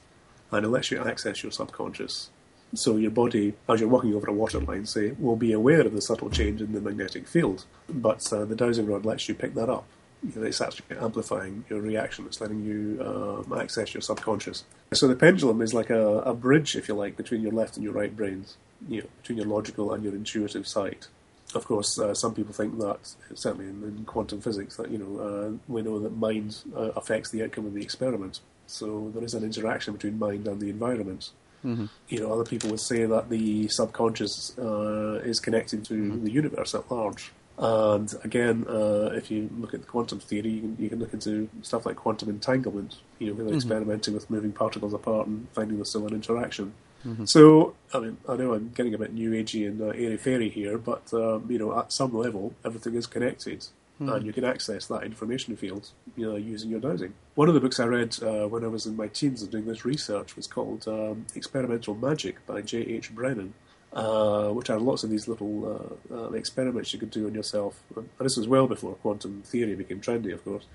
and 0.50 0.66
it 0.66 0.68
lets 0.68 0.90
you 0.90 0.98
access 0.98 1.44
your 1.44 1.52
subconscious. 1.52 2.30
So 2.74 2.96
your 2.96 3.12
body, 3.12 3.54
as 3.68 3.78
you're 3.78 3.88
walking 3.88 4.14
over 4.14 4.28
a 4.28 4.32
water 4.32 4.58
line, 4.58 4.86
say, 4.86 5.12
will 5.20 5.36
be 5.36 5.52
aware 5.52 5.82
of 5.82 5.92
the 5.92 6.02
subtle 6.02 6.30
change 6.30 6.60
in 6.60 6.72
the 6.72 6.80
magnetic 6.80 7.28
field, 7.28 7.64
but 7.88 8.32
uh, 8.32 8.44
the 8.44 8.56
dowsing 8.56 8.86
rod 8.86 9.04
lets 9.04 9.28
you 9.28 9.36
pick 9.36 9.54
that 9.54 9.70
up 9.70 9.86
you 10.22 10.40
know, 10.40 10.46
it's 10.46 10.60
actually 10.60 10.96
amplifying 10.98 11.64
your 11.68 11.80
reaction. 11.80 12.26
It's 12.26 12.40
letting 12.40 12.64
you 12.64 13.02
um, 13.04 13.58
access 13.58 13.94
your 13.94 14.00
subconscious. 14.00 14.64
So 14.92 15.08
the 15.08 15.16
pendulum 15.16 15.60
is 15.62 15.74
like 15.74 15.90
a, 15.90 16.18
a 16.20 16.34
bridge, 16.34 16.76
if 16.76 16.88
you 16.88 16.94
like, 16.94 17.16
between 17.16 17.42
your 17.42 17.52
left 17.52 17.76
and 17.76 17.84
your 17.84 17.92
right 17.92 18.14
brains, 18.14 18.56
you 18.88 19.02
know, 19.02 19.08
between 19.22 19.38
your 19.38 19.46
logical 19.46 19.92
and 19.92 20.02
your 20.02 20.14
intuitive 20.14 20.66
side. 20.66 21.06
Of 21.54 21.64
course, 21.64 21.98
uh, 21.98 22.12
some 22.12 22.34
people 22.34 22.52
think 22.52 22.78
that, 22.78 23.14
certainly 23.34 23.66
in, 23.66 23.82
in 23.84 24.04
quantum 24.04 24.40
physics, 24.40 24.76
that 24.76 24.90
you 24.90 24.98
know 24.98 25.20
uh, 25.20 25.72
we 25.72 25.80
know 25.82 26.00
that 26.00 26.16
mind 26.16 26.58
uh, 26.74 26.90
affects 26.96 27.30
the 27.30 27.44
outcome 27.44 27.66
of 27.66 27.74
the 27.74 27.82
experiment. 27.82 28.40
So 28.66 29.12
there 29.14 29.22
is 29.22 29.32
an 29.34 29.44
interaction 29.44 29.94
between 29.94 30.18
mind 30.18 30.48
and 30.48 30.60
the 30.60 30.70
environment. 30.70 31.30
Mm-hmm. 31.64 31.86
You 32.08 32.20
know, 32.20 32.32
other 32.32 32.44
people 32.44 32.70
would 32.70 32.80
say 32.80 33.06
that 33.06 33.30
the 33.30 33.68
subconscious 33.68 34.58
uh, 34.58 35.20
is 35.24 35.38
connected 35.40 35.84
to 35.86 35.94
Mm-hmm. 35.94 36.24
the 36.24 36.30
universe 36.32 36.74
at 36.74 36.90
large. 36.90 37.32
And 37.58 38.12
again, 38.22 38.66
uh, 38.68 39.10
if 39.14 39.30
you 39.30 39.48
look 39.58 39.72
at 39.74 39.86
quantum 39.86 40.20
theory, 40.20 40.50
you 40.50 40.60
can, 40.60 40.76
you 40.78 40.88
can 40.90 40.98
look 40.98 41.14
into 41.14 41.48
stuff 41.62 41.86
like 41.86 41.96
quantum 41.96 42.28
entanglement. 42.28 42.96
You 43.18 43.28
know, 43.28 43.34
they're 43.34 43.46
Mhm. 43.46 43.54
experimenting 43.56 44.14
with 44.14 44.28
moving 44.30 44.52
particles 44.52 44.92
apart 44.92 45.26
and 45.26 45.46
finding 45.52 45.76
there's 45.78 45.88
still 45.88 46.06
an 46.06 46.14
interaction. 46.14 46.74
Mhm. 47.04 47.28
So, 47.28 47.74
I 47.94 48.00
mean, 48.00 48.16
I 48.28 48.36
know 48.36 48.52
I'm 48.52 48.72
getting 48.74 48.92
a 48.94 48.98
bit 48.98 49.12
new 49.14 49.30
agey 49.30 49.66
and 49.66 49.80
uh, 49.80 49.86
airy 49.86 50.16
fairy 50.18 50.48
here, 50.50 50.76
but 50.76 51.12
um, 51.14 51.46
you 51.48 51.58
know, 51.58 51.78
at 51.78 51.92
some 51.92 52.12
level, 52.14 52.52
everything 52.64 52.94
is 52.94 53.06
connected, 53.06 53.66
and 53.98 54.26
you 54.26 54.32
can 54.34 54.44
access 54.44 54.86
that 54.88 55.04
information 55.04 55.56
field, 55.56 55.88
you 56.16 56.26
know, 56.26 56.36
using 56.36 56.68
your 56.68 56.80
dowsing. 56.80 57.14
One 57.34 57.48
of 57.48 57.54
the 57.54 57.60
books 57.60 57.80
I 57.80 57.86
read 57.86 58.22
uh, 58.22 58.46
when 58.48 58.62
I 58.64 58.66
was 58.66 58.84
in 58.84 58.94
my 58.96 59.08
teens 59.08 59.40
and 59.40 59.50
doing 59.50 59.64
this 59.64 59.84
research 59.86 60.36
was 60.36 60.46
called 60.46 60.86
um, 60.86 61.24
"Experimental 61.34 61.94
Magic" 61.94 62.44
by 62.44 62.60
J. 62.60 62.78
H. 62.80 63.14
Brennan, 63.14 63.54
uh, 63.96 64.50
which 64.50 64.68
had 64.68 64.82
lots 64.82 65.04
of 65.04 65.10
these 65.10 65.26
little 65.26 65.98
uh, 66.10 66.14
uh, 66.14 66.30
experiments 66.32 66.92
you 66.92 66.98
could 66.98 67.10
do 67.10 67.26
on 67.26 67.34
yourself. 67.34 67.82
And 67.96 68.06
this 68.20 68.36
was 68.36 68.46
well 68.46 68.66
before 68.66 68.92
quantum 68.96 69.42
theory 69.42 69.74
became 69.74 70.02
trendy, 70.02 70.34
of 70.34 70.44
course. 70.44 70.66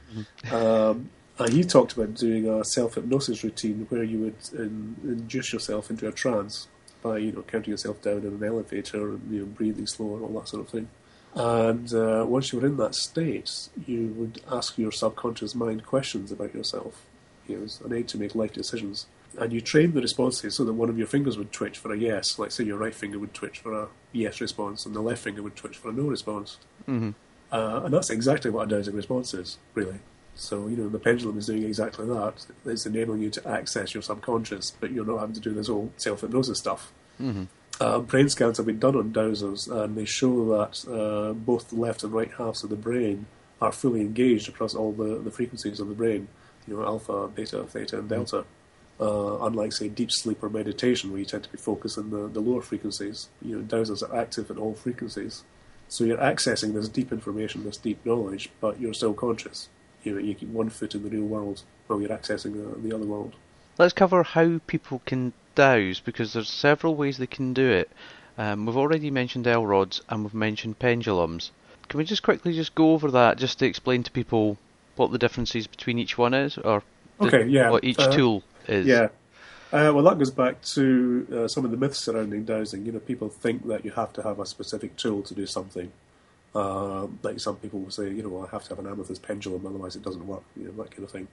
Um, 0.52 1.12
and 1.38 1.54
he 1.54 1.64
talked 1.64 1.94
about 1.94 2.16
doing 2.16 2.50
a 2.50 2.66
self 2.66 2.96
hypnosis 2.96 3.44
routine 3.44 3.86
where 3.90 4.04
you 4.04 4.20
would 4.22 4.60
in, 4.60 4.96
induce 5.04 5.54
yourself 5.54 5.92
into 5.92 6.08
a 6.08 6.12
trance 6.12 6.68
by 7.04 7.20
you 7.20 7.32
know 7.32 7.44
counting 7.44 7.70
yourself 7.70 8.02
down 8.02 8.18
in 8.18 8.34
an 8.34 8.44
elevator 8.44 9.12
and 9.12 9.32
you 9.32 9.42
know 9.42 9.46
breathing 9.46 9.86
slow 9.86 10.16
and 10.16 10.24
all 10.24 10.40
that 10.40 10.48
sort 10.48 10.64
of 10.64 10.70
thing. 10.70 10.90
And 11.36 11.94
uh, 11.94 12.26
once 12.28 12.52
you 12.52 12.60
were 12.60 12.66
in 12.66 12.78
that 12.78 12.96
state, 12.96 13.70
you 13.86 14.08
would 14.18 14.42
ask 14.52 14.80
your 14.80 14.92
subconscious 14.92 15.54
mind 15.54 15.86
questions 15.86 16.32
about 16.32 16.56
yourself. 16.56 17.06
You 17.48 17.58
know, 17.58 17.64
as 17.66 17.82
an 17.82 17.94
aid 17.94 18.08
to 18.10 18.18
make 18.18 18.34
life 18.34 18.54
decisions. 18.54 19.06
And 19.40 19.54
you 19.54 19.62
train 19.62 19.94
the 19.94 20.02
responses 20.02 20.56
so 20.56 20.66
that 20.66 20.74
one 20.74 20.90
of 20.90 20.98
your 20.98 21.08
fingers 21.08 21.38
would 21.38 21.52
twitch 21.52 21.78
for 21.78 21.94
a 21.94 21.98
yes. 21.98 22.38
Like 22.38 22.52
say 22.52 22.64
your 22.64 22.78
right 22.78 22.94
finger 22.94 23.18
would 23.20 23.34
twitch 23.34 23.60
for 23.60 23.74
a 23.74 23.88
yes 24.12 24.42
response, 24.42 24.86
and 24.86 24.96
the 24.96 25.02
left 25.02 25.22
finger 25.24 25.42
would 25.42 25.56
twitch 25.56 25.78
for 25.78 25.90
a 25.90 25.94
no 25.94 26.04
response. 26.04 26.58
Mhm. 26.88 27.14
Uh, 27.52 27.82
and 27.86 27.94
that's 27.94 28.10
exactly 28.10 28.50
what 28.52 28.68
a 28.72 28.76
dowsing 28.78 28.96
response 28.96 29.34
is, 29.34 29.58
really. 29.74 30.00
So, 30.36 30.68
you 30.68 30.78
know, 30.78 30.88
the 30.88 31.00
pendulum 31.00 31.38
is 31.38 31.48
doing 31.48 31.64
exactly 31.64 32.06
that. 32.08 32.46
It's 32.66 32.86
enabling 32.86 33.22
you 33.22 33.30
to 33.32 33.48
access 33.48 33.94
your 33.94 34.02
subconscious, 34.02 34.72
but 34.80 34.92
you're 34.92 35.06
not 35.06 35.20
having 35.20 35.36
to 35.36 35.42
do 35.42 35.54
this 35.54 35.68
whole 35.68 35.92
self 35.98 36.22
hypnosis 36.22 36.60
stuff. 36.60 36.92
Mhm. 37.20 37.48
Uh, 37.80 38.00
brain 38.00 38.30
scans 38.30 38.58
have 38.58 38.66
been 38.66 38.80
done 38.80 38.96
on 38.96 39.12
dowsers, 39.12 39.70
and 39.70 39.96
they 39.98 40.06
show 40.06 40.46
that 40.58 40.88
uh, 40.90 41.34
both 41.34 41.70
the 41.70 41.76
left 41.76 42.04
and 42.04 42.14
right 42.14 42.32
halves 42.38 42.64
of 42.64 42.70
the 42.70 42.76
brain 42.76 43.26
are 43.62 43.72
fully 43.72 44.02
engaged 44.02 44.48
across 44.50 44.74
all 44.76 44.92
the, 44.92 45.20
the 45.20 45.32
frequencies 45.32 45.80
of 45.80 45.88
the 45.88 45.94
brain, 45.94 46.28
you 46.68 46.76
know, 46.76 46.84
alpha, 46.84 47.28
beta, 47.28 47.64
theta, 47.66 48.00
and 48.00 48.10
delta. 48.10 48.46
Uh, 49.02 49.40
unlike, 49.46 49.74
say, 49.74 49.90
deep 49.90 50.12
sleep 50.12 50.44
or 50.44 50.50
meditation, 50.50 51.10
where 51.10 51.20
you 51.20 51.26
tend 51.26 51.44
to 51.44 51.52
be 51.52 51.58
focused 51.58 51.98
on 51.98 52.12
the, 52.12 52.28
the 52.28 52.40
lower 52.40 52.62
frequencies, 52.62 53.30
you 53.42 53.56
know, 53.58 53.64
dowsers 53.64 54.08
are 54.08 54.16
active 54.16 54.52
at 54.52 54.58
all 54.58 54.76
frequencies. 54.76 55.44
So 55.90 56.04
you're 56.04 56.18
accessing 56.20 56.74
this 56.76 56.88
deep 56.88 57.12
information, 57.12 57.64
this 57.64 57.78
deep 57.78 58.06
knowledge, 58.06 58.50
but 58.62 58.80
you're 58.80 58.94
still 58.94 59.16
conscious. 59.16 59.70
You 60.04 60.14
know, 60.14 60.20
you 60.20 60.36
keep 60.36 60.50
one 60.50 60.70
foot 60.70 60.94
in 60.94 61.02
the 61.04 61.10
real 61.10 61.24
world 61.24 61.64
while 61.88 62.00
you're 62.00 62.12
accessing 62.12 62.54
the, 62.54 62.80
the 62.88 62.96
other 62.96 63.06
world. 63.06 63.34
Let's 63.80 63.94
cover 63.94 64.22
how 64.22 64.60
people 64.68 65.02
can 65.06 65.34
dowse 65.56 66.00
because 66.00 66.34
there's 66.34 66.50
several 66.50 66.96
ways 66.96 67.18
they 67.18 67.26
can 67.28 67.54
do 67.54 67.70
it. 67.72 67.90
Um, 68.38 68.66
we've 68.68 68.78
already 68.78 69.10
mentioned 69.10 69.48
L 69.48 69.66
rods 69.66 70.02
and 70.10 70.24
we've 70.24 70.34
mentioned 70.34 70.78
pendulums. 70.80 71.52
Can 71.90 71.98
we 71.98 72.04
just 72.04 72.24
quickly 72.24 72.54
just 72.54 72.76
go 72.76 72.94
over 72.94 73.10
that 73.12 73.38
just 73.40 73.58
to 73.60 73.66
explain 73.66 74.04
to 74.04 74.12
people 74.12 74.58
what 74.96 75.12
the 75.12 75.18
differences 75.18 75.66
between 75.68 75.98
each 75.98 76.18
one 76.20 76.34
is, 76.36 76.58
or 76.60 76.84
the- 77.20 77.26
Okay, 77.28 77.46
yeah, 77.48 77.70
what 77.72 77.84
each 77.84 78.00
uh, 78.00 78.12
tool 78.12 78.44
is? 78.68 78.86
Yeah. 78.86 79.10
Uh, 79.74 79.92
well, 79.94 80.04
that 80.04 80.18
goes 80.18 80.32
back 80.32 80.62
to 80.62 81.28
uh, 81.34 81.48
some 81.48 81.64
of 81.64 81.72
the 81.72 81.78
myths 81.78 82.00
surrounding 82.00 82.44
dowsing. 82.44 82.86
You 82.86 82.92
know, 82.92 83.00
people 83.00 83.30
think 83.30 83.68
that 83.68 83.86
you 83.86 83.92
have 83.92 84.12
to 84.14 84.24
have 84.24 84.40
a 84.40 84.46
specific 84.46 84.98
tool 84.98 85.22
to 85.24 85.34
do 85.34 85.46
something. 85.46 85.92
Uh, 86.54 87.08
like 87.24 87.40
some 87.40 87.56
people 87.56 87.80
will 87.80 87.92
say, 87.92 88.10
you 88.10 88.22
know, 88.22 88.30
well, 88.30 88.46
I 88.46 88.50
have 88.50 88.64
to 88.64 88.70
have 88.70 88.80
an 88.80 88.92
amethyst 88.92 89.22
pendulum, 89.22 89.66
otherwise 89.66 89.96
it 89.96 90.04
doesn't 90.04 90.28
work. 90.28 90.44
You 90.58 90.66
know, 90.66 90.84
that 90.84 90.92
kind 90.92 91.04
of 91.04 91.12
thing. 91.12 91.28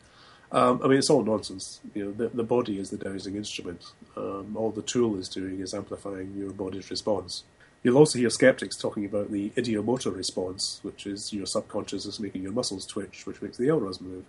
Um, 0.52 0.80
I 0.82 0.86
mean, 0.86 0.98
it's 0.98 1.10
all 1.10 1.24
nonsense. 1.24 1.80
You 1.94 2.06
know, 2.06 2.12
the, 2.12 2.28
the 2.28 2.44
body 2.44 2.78
is 2.78 2.90
the 2.90 2.96
dowsing 2.96 3.34
instrument. 3.34 3.84
Um, 4.16 4.56
all 4.56 4.70
the 4.70 4.82
tool 4.82 5.18
is 5.18 5.28
doing 5.28 5.60
is 5.60 5.74
amplifying 5.74 6.34
your 6.36 6.52
body's 6.52 6.90
response. 6.90 7.42
You'll 7.82 7.98
also 7.98 8.18
hear 8.18 8.30
skeptics 8.30 8.76
talking 8.76 9.04
about 9.04 9.30
the 9.30 9.50
ideomotor 9.50 10.16
response, 10.16 10.80
which 10.82 11.06
is 11.06 11.32
your 11.32 11.46
subconscious 11.46 12.06
is 12.06 12.18
making 12.18 12.42
your 12.42 12.52
muscles 12.52 12.86
twitch, 12.86 13.26
which 13.26 13.42
makes 13.42 13.56
the 13.56 13.68
elbows 13.68 14.00
move. 14.00 14.24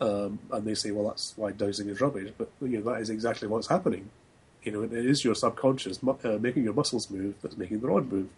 Um, 0.00 0.40
and 0.50 0.66
they 0.66 0.74
say, 0.74 0.90
well, 0.90 1.08
that's 1.08 1.34
why 1.36 1.52
dowsing 1.52 1.88
is 1.88 2.00
rubbish. 2.00 2.32
But 2.36 2.50
you 2.60 2.78
know, 2.78 2.92
that 2.92 3.00
is 3.00 3.10
exactly 3.10 3.46
what's 3.48 3.68
happening. 3.68 4.10
You 4.62 4.72
know, 4.72 4.82
it 4.82 4.92
is 4.92 5.24
your 5.24 5.34
subconscious 5.34 6.02
mu- 6.02 6.16
uh, 6.24 6.38
making 6.40 6.64
your 6.64 6.72
muscles 6.72 7.10
move 7.10 7.34
that's 7.42 7.56
making 7.56 7.80
the 7.80 7.88
rod 7.88 8.10
move. 8.10 8.28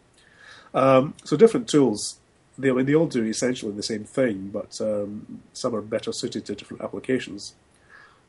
Um, 0.74 1.14
so 1.24 1.36
different 1.36 1.68
tools, 1.68 2.18
they, 2.58 2.70
I 2.70 2.72
mean, 2.72 2.86
they 2.86 2.94
all 2.94 3.06
do 3.06 3.24
essentially 3.24 3.72
the 3.72 3.82
same 3.82 4.04
thing, 4.04 4.50
but 4.52 4.78
um, 4.80 5.42
some 5.52 5.74
are 5.74 5.80
better 5.80 6.12
suited 6.12 6.44
to 6.46 6.54
different 6.54 6.82
applications. 6.82 7.54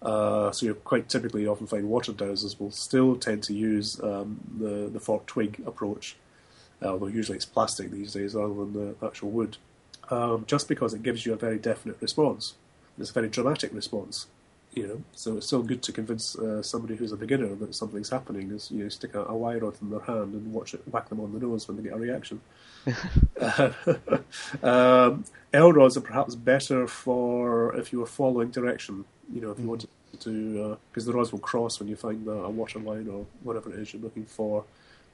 Uh, 0.02 0.52
so 0.52 0.68
you 0.68 0.76
quite 0.76 1.10
typically 1.10 1.48
often 1.48 1.66
find 1.66 1.90
water 1.90 2.14
dowsers 2.14 2.60
will 2.60 2.72
still 2.72 3.16
tend 3.16 3.42
to 3.44 3.54
use 3.54 4.02
um, 4.04 4.40
the 4.60 4.90
the 4.94 5.00
forked 5.00 5.28
twig 5.28 5.62
approach, 5.66 6.16
although 6.84 7.08
usually 7.08 7.36
it's 7.36 7.46
plastic 7.46 7.90
these 7.90 8.14
days 8.14 8.36
rather 8.36 8.54
than 8.54 8.74
the 8.74 9.06
actual 9.06 9.32
wood, 9.32 9.58
um, 10.12 10.46
just 10.46 10.68
because 10.68 10.94
it 10.94 11.02
gives 11.02 11.26
you 11.26 11.34
a 11.34 11.36
very 11.36 11.58
definite 11.58 11.98
response. 12.00 12.54
It's 13.00 13.10
a 13.10 13.14
very 13.14 13.30
dramatic 13.30 13.74
response, 13.74 14.28
you 14.74 14.88
know. 14.88 15.04
So 15.14 15.38
it's 15.38 15.48
still 15.48 15.64
good 15.64 15.84
to 15.84 15.92
convince 15.92 16.36
uh, 16.36 16.64
somebody 16.64 16.96
who's 16.96 17.12
a 17.12 17.18
beginner 17.18 17.54
that 17.56 17.76
something's 17.76 18.10
happening. 18.10 18.52
Is 18.52 18.72
you 18.72 18.84
know, 18.84 18.90
stick 18.90 19.14
a, 19.14 19.26
a 19.26 19.36
wire 19.36 19.60
rod 19.60 19.76
in 19.82 19.90
their 19.90 20.00
hand 20.02 20.34
and 20.34 20.54
watch 20.54 20.74
it 20.74 20.82
whack 20.92 21.10
them 21.10 21.20
on 21.20 21.34
the 21.34 21.40
nose 21.40 21.68
when 21.68 21.78
they 21.78 21.84
get 21.84 21.94
a 21.94 21.98
reaction. 21.98 22.42
um, 24.64 25.26
L 25.54 25.74
rods 25.74 25.98
are 25.98 26.02
perhaps 26.02 26.36
better 26.36 26.88
for 26.88 27.76
if 27.76 27.92
you 27.92 28.00
were 28.00 28.06
following 28.06 28.50
direction. 28.50 29.06
You 29.34 29.42
know, 29.42 29.52
if 29.52 29.60
you 29.60 29.68
wanted 29.68 29.90
to, 30.20 30.78
because 30.90 31.06
the 31.06 31.14
rods 31.14 31.32
will 31.32 31.40
cross 31.40 31.80
when 31.80 31.90
you 31.90 31.96
find 31.96 32.28
a, 32.28 32.32
a 32.32 32.50
water 32.50 32.80
line 32.80 33.08
or 33.08 33.26
whatever 33.44 33.72
it 33.74 33.80
is 33.80 33.94
you're 33.94 34.02
looking 34.02 34.26
for. 34.26 34.64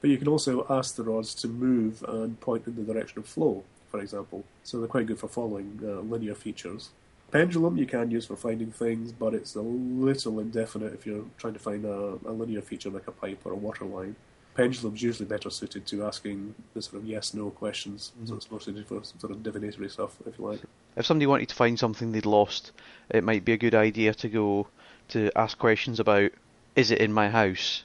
But 0.00 0.10
you 0.10 0.18
can 0.18 0.28
also 0.28 0.66
ask 0.68 0.96
the 0.96 1.02
rods 1.02 1.34
to 1.36 1.48
move 1.48 2.04
and 2.06 2.38
point 2.40 2.66
in 2.66 2.76
the 2.76 2.82
direction 2.82 3.18
of 3.18 3.26
flow, 3.26 3.64
for 3.90 4.00
example. 4.00 4.44
So 4.62 4.78
they're 4.78 4.86
quite 4.86 5.06
good 5.06 5.18
for 5.18 5.28
following 5.28 5.80
uh, 5.82 6.00
linear 6.00 6.34
features. 6.34 6.90
Pendulum 7.34 7.76
you 7.76 7.84
can 7.84 8.12
use 8.12 8.26
for 8.26 8.36
finding 8.36 8.70
things, 8.70 9.10
but 9.10 9.34
it's 9.34 9.56
a 9.56 9.60
little 9.60 10.38
indefinite 10.38 10.94
if 10.94 11.04
you're 11.04 11.24
trying 11.36 11.52
to 11.52 11.58
find 11.58 11.84
a, 11.84 12.16
a 12.26 12.30
linear 12.30 12.62
feature 12.62 12.90
like 12.90 13.08
a 13.08 13.10
pipe 13.10 13.40
or 13.44 13.50
a 13.50 13.56
water 13.56 13.84
line. 13.84 14.14
Pendulum's 14.54 15.02
usually 15.02 15.28
better 15.28 15.50
suited 15.50 15.84
to 15.88 16.04
asking 16.04 16.54
the 16.74 16.80
sort 16.80 17.02
of 17.02 17.08
yes/no 17.08 17.50
questions, 17.50 18.12
mm-hmm. 18.14 18.26
so 18.26 18.36
it's 18.36 18.48
more 18.52 18.60
suited 18.60 18.86
for 18.86 19.02
some 19.02 19.18
sort 19.18 19.32
of 19.32 19.42
divinatory 19.42 19.90
stuff, 19.90 20.16
if 20.28 20.38
you 20.38 20.44
like. 20.44 20.60
If 20.94 21.06
somebody 21.06 21.26
wanted 21.26 21.48
to 21.48 21.56
find 21.56 21.76
something 21.76 22.12
they'd 22.12 22.24
lost, 22.24 22.70
it 23.10 23.24
might 23.24 23.44
be 23.44 23.50
a 23.50 23.56
good 23.56 23.74
idea 23.74 24.14
to 24.14 24.28
go 24.28 24.68
to 25.08 25.32
ask 25.36 25.58
questions 25.58 25.98
about: 25.98 26.30
Is 26.76 26.92
it 26.92 27.00
in 27.00 27.12
my 27.12 27.30
house? 27.30 27.82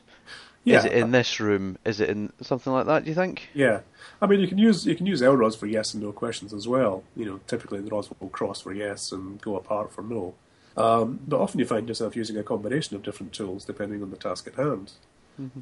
Is 0.66 0.86
it 0.86 0.92
in 0.94 1.12
this 1.12 1.40
room? 1.40 1.78
Is 1.86 2.00
it 2.00 2.10
in 2.10 2.32
something 2.42 2.72
like 2.72 2.86
that? 2.86 3.04
Do 3.04 3.10
you 3.10 3.16
think? 3.16 3.50
Yeah, 3.54 3.82
I 4.22 4.28
mean 4.28 4.40
you 4.40 4.48
can 4.48 4.58
use 4.58 4.86
you 4.86 4.96
can 4.96 5.06
use 5.06 5.22
L 5.22 5.36
rods 5.36 5.56
for 5.56 5.66
yes 5.66 5.94
and 5.94 6.04
no 6.04 6.12
questions 6.12 6.54
as 6.54 6.68
well. 6.68 7.04
You 7.16 7.26
know, 7.26 7.40
typically 7.48 7.82
the 7.82 7.90
rods 7.90 8.10
will 8.20 8.30
cross 8.30 8.62
for 8.62 8.74
yes 8.74 9.12
and 9.12 9.42
go 9.42 9.56
apart 9.56 9.92
for 9.92 10.02
no. 10.02 10.36
Um, 10.78 11.20
but 11.28 11.40
often 11.42 11.60
you 11.60 11.66
find 11.66 11.88
yourself 11.88 12.16
using 12.16 12.38
a 12.38 12.44
combination 12.44 12.96
of 12.96 13.04
different 13.04 13.34
tools 13.34 13.66
depending 13.66 14.02
on 14.02 14.12
the 14.12 14.18
task 14.18 14.48
at 14.48 14.56
hand. 14.56 14.94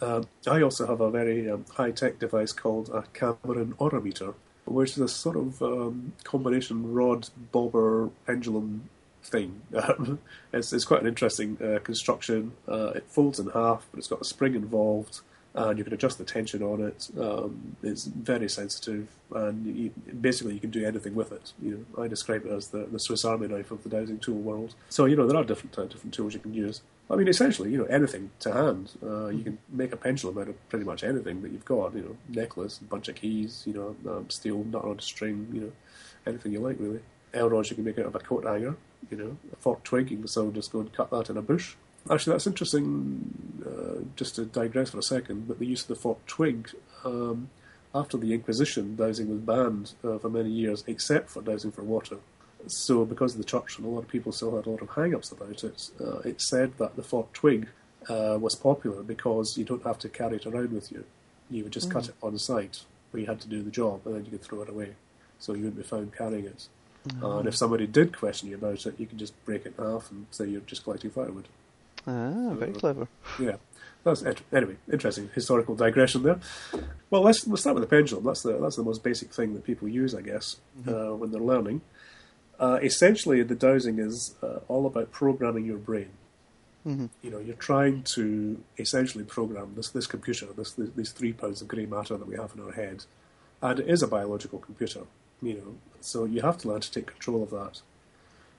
Um, 0.01 0.27
I 0.47 0.61
also 0.61 0.87
have 0.87 1.01
a 1.01 1.11
very 1.11 1.49
um, 1.49 1.65
high 1.75 1.91
tech 1.91 2.17
device 2.17 2.51
called 2.51 2.89
a 2.89 3.03
Cameron 3.13 3.75
Aurameter, 3.79 4.33
which 4.65 4.91
is 4.91 4.97
a 4.97 5.07
sort 5.07 5.37
of 5.37 5.61
um, 5.61 6.13
combination 6.23 6.93
rod 6.93 7.29
bobber 7.51 8.09
pendulum 8.25 8.89
thing. 9.27 9.61
Um, 9.77 10.19
it's, 10.51 10.73
it's 10.73 10.85
quite 10.85 11.01
an 11.01 11.07
interesting 11.07 11.57
uh, 11.63 11.79
construction. 11.79 12.53
Uh, 12.67 12.91
it 12.95 13.05
folds 13.07 13.39
in 13.39 13.49
half, 13.51 13.87
but 13.91 13.99
it's 13.99 14.07
got 14.07 14.21
a 14.21 14.25
spring 14.25 14.55
involved, 14.55 15.21
and 15.53 15.77
you 15.77 15.83
can 15.83 15.93
adjust 15.93 16.17
the 16.17 16.23
tension 16.23 16.61
on 16.61 16.81
it. 16.81 17.09
Um, 17.19 17.77
it's 17.83 18.05
very 18.05 18.49
sensitive, 18.49 19.07
and 19.33 19.65
you, 19.65 19.91
basically 20.19 20.55
you 20.55 20.59
can 20.59 20.71
do 20.71 20.85
anything 20.85 21.15
with 21.15 21.31
it. 21.31 21.53
You 21.61 21.85
know, 21.95 22.03
I 22.03 22.07
describe 22.07 22.45
it 22.45 22.51
as 22.51 22.69
the, 22.69 22.85
the 22.85 22.99
Swiss 22.99 23.23
Army 23.23 23.47
knife 23.47 23.71
of 23.71 23.83
the 23.83 23.89
dowsing 23.89 24.19
tool 24.19 24.35
world. 24.35 24.75
So 24.89 25.05
you 25.05 25.15
know 25.15 25.27
there 25.27 25.37
are 25.37 25.43
different 25.43 25.77
uh, 25.77 25.85
different 25.85 26.13
tools 26.13 26.33
you 26.33 26.39
can 26.39 26.53
use. 26.53 26.81
I 27.09 27.15
mean, 27.15 27.27
essentially, 27.27 27.71
you 27.71 27.77
know, 27.77 27.85
anything 27.85 28.31
to 28.41 28.51
hand. 28.51 28.91
Uh, 29.01 29.27
you 29.27 29.43
can 29.43 29.57
make 29.69 29.93
a 29.93 29.97
pendulum 29.97 30.37
out 30.39 30.49
of 30.49 30.69
pretty 30.69 30.85
much 30.85 31.03
anything 31.03 31.41
that 31.41 31.51
you've 31.51 31.65
got. 31.65 31.95
You 31.95 32.01
know, 32.01 32.17
necklace, 32.41 32.79
bunch 32.79 33.07
of 33.07 33.15
keys. 33.15 33.63
You 33.65 33.73
know, 33.73 34.11
um, 34.11 34.29
steel 34.29 34.63
nut 34.65 34.83
on 34.83 34.99
a 34.99 35.01
string. 35.01 35.47
You 35.53 35.61
know, 35.61 35.71
anything 36.25 36.51
you 36.51 36.59
like 36.59 36.77
really. 36.79 36.99
L 37.33 37.49
rods 37.49 37.69
you 37.69 37.75
can 37.75 37.85
make 37.85 37.99
out 37.99 38.05
of 38.05 38.15
a 38.15 38.19
coat 38.19 38.45
hanger. 38.45 38.75
You 39.09 39.17
know, 39.17 39.37
a 39.53 39.55
forked 39.55 39.85
twig. 39.85 40.11
You 40.11 40.17
can 40.17 40.27
so 40.27 40.51
just 40.51 40.71
go 40.71 40.79
and 40.79 40.93
cut 40.93 41.09
that 41.11 41.29
in 41.29 41.37
a 41.37 41.41
bush. 41.41 41.75
Actually, 42.09 42.33
that's 42.33 42.47
interesting. 42.47 43.63
Uh, 43.65 44.03
just 44.15 44.35
to 44.35 44.45
digress 44.45 44.91
for 44.91 44.99
a 44.99 45.03
second, 45.03 45.47
but 45.47 45.59
the 45.59 45.65
use 45.65 45.81
of 45.81 45.87
the 45.87 45.95
forked 45.95 46.27
twig. 46.27 46.69
Um, 47.03 47.49
after 47.95 48.17
the 48.17 48.33
Inquisition, 48.33 48.95
dowsing 48.95 49.29
was 49.29 49.39
banned 49.39 49.93
uh, 50.03 50.17
for 50.19 50.29
many 50.29 50.49
years, 50.49 50.83
except 50.87 51.29
for 51.29 51.41
dowsing 51.41 51.71
for 51.71 51.83
water. 51.83 52.17
So, 52.67 53.05
because 53.05 53.33
of 53.33 53.39
the 53.39 53.45
church 53.45 53.77
and 53.77 53.85
a 53.87 53.89
lot 53.89 54.03
of 54.03 54.07
people 54.09 54.31
still 54.31 54.55
had 54.55 54.65
a 54.65 54.69
lot 54.69 54.81
of 54.81 54.89
hang 54.89 55.15
ups 55.15 55.31
about 55.31 55.63
it, 55.63 55.89
uh, 56.01 56.19
it 56.19 56.41
said 56.41 56.77
that 56.77 56.95
the 56.95 57.03
forked 57.03 57.33
twig 57.33 57.67
uh, 58.09 58.37
was 58.39 58.55
popular 58.55 59.03
because 59.03 59.57
you 59.57 59.63
don't 59.63 59.83
have 59.83 59.99
to 59.99 60.09
carry 60.09 60.35
it 60.35 60.45
around 60.45 60.71
with 60.71 60.91
you. 60.91 61.05
You 61.49 61.63
would 61.63 61.73
just 61.73 61.89
cut 61.89 62.09
it 62.09 62.15
on 62.21 62.37
site 62.37 62.81
where 63.11 63.21
you 63.21 63.27
had 63.27 63.39
to 63.41 63.47
do 63.47 63.63
the 63.63 63.71
job, 63.71 64.01
and 64.05 64.15
then 64.15 64.25
you 64.25 64.31
could 64.31 64.41
throw 64.41 64.61
it 64.61 64.69
away. 64.69 64.95
So 65.39 65.53
you 65.53 65.63
wouldn't 65.63 65.77
be 65.77 65.83
found 65.83 66.15
carrying 66.15 66.45
it. 66.45 66.67
And 67.21 67.47
if 67.47 67.55
somebody 67.55 67.87
did 67.87 68.17
question 68.17 68.49
you 68.49 68.55
about 68.55 68.85
it, 68.85 68.99
you 68.99 69.05
could 69.05 69.17
just 69.17 69.33
break 69.45 69.65
it 69.65 69.73
in 69.77 69.83
half 69.83 70.11
and 70.11 70.25
say 70.31 70.45
you're 70.47 70.61
just 70.61 70.83
collecting 70.83 71.11
firewood. 71.11 71.47
Ah, 72.05 72.53
very 72.53 72.73
clever. 72.73 73.07
Yeah, 73.39 73.57
that's. 74.03 74.23
Anyway, 74.53 74.77
interesting 74.91 75.29
historical 75.33 75.75
digression 75.75 76.23
there. 76.23 76.39
Well, 77.09 77.21
let's 77.21 77.45
let's 77.47 77.61
start 77.61 77.75
with 77.75 77.83
the 77.83 77.95
pendulum. 77.95 78.23
That's 78.23 78.43
the 78.43 78.57
that's 78.59 78.77
the 78.77 78.83
most 78.83 79.03
basic 79.03 79.33
thing 79.33 79.53
that 79.53 79.63
people 79.65 79.87
use, 79.87 80.15
I 80.15 80.21
guess, 80.21 80.57
uh, 80.87 81.15
when 81.15 81.31
they're 81.31 81.41
learning. 81.41 81.81
Uh, 82.59 82.79
essentially, 82.81 83.43
the 83.43 83.55
dowsing 83.55 83.99
is 83.99 84.35
uh, 84.41 84.59
all 84.67 84.85
about 84.87 85.11
programming 85.11 85.65
your 85.65 85.77
brain. 85.77 86.09
Mhm. 86.85 87.09
You 87.21 87.31
know, 87.31 87.39
you're 87.39 87.55
trying 87.55 88.03
to 88.15 88.63
essentially 88.77 89.25
program 89.25 89.73
this 89.75 89.89
this 89.89 90.07
computer, 90.07 90.47
this, 90.55 90.71
this 90.71 90.89
these 90.95 91.11
three 91.11 91.33
pounds 91.33 91.61
of 91.61 91.67
grey 91.67 91.85
matter 91.85 92.15
that 92.17 92.27
we 92.27 92.37
have 92.37 92.53
in 92.55 92.61
our 92.63 92.71
head, 92.71 93.03
and 93.61 93.79
it 93.81 93.89
is 93.89 94.01
a 94.01 94.07
biological 94.07 94.59
computer. 94.59 95.01
You 95.41 95.53
know, 95.53 95.75
so 96.01 96.25
you 96.25 96.41
have 96.41 96.57
to 96.59 96.67
learn 96.67 96.81
to 96.81 96.91
take 96.91 97.07
control 97.07 97.43
of 97.43 97.51
that. 97.51 97.81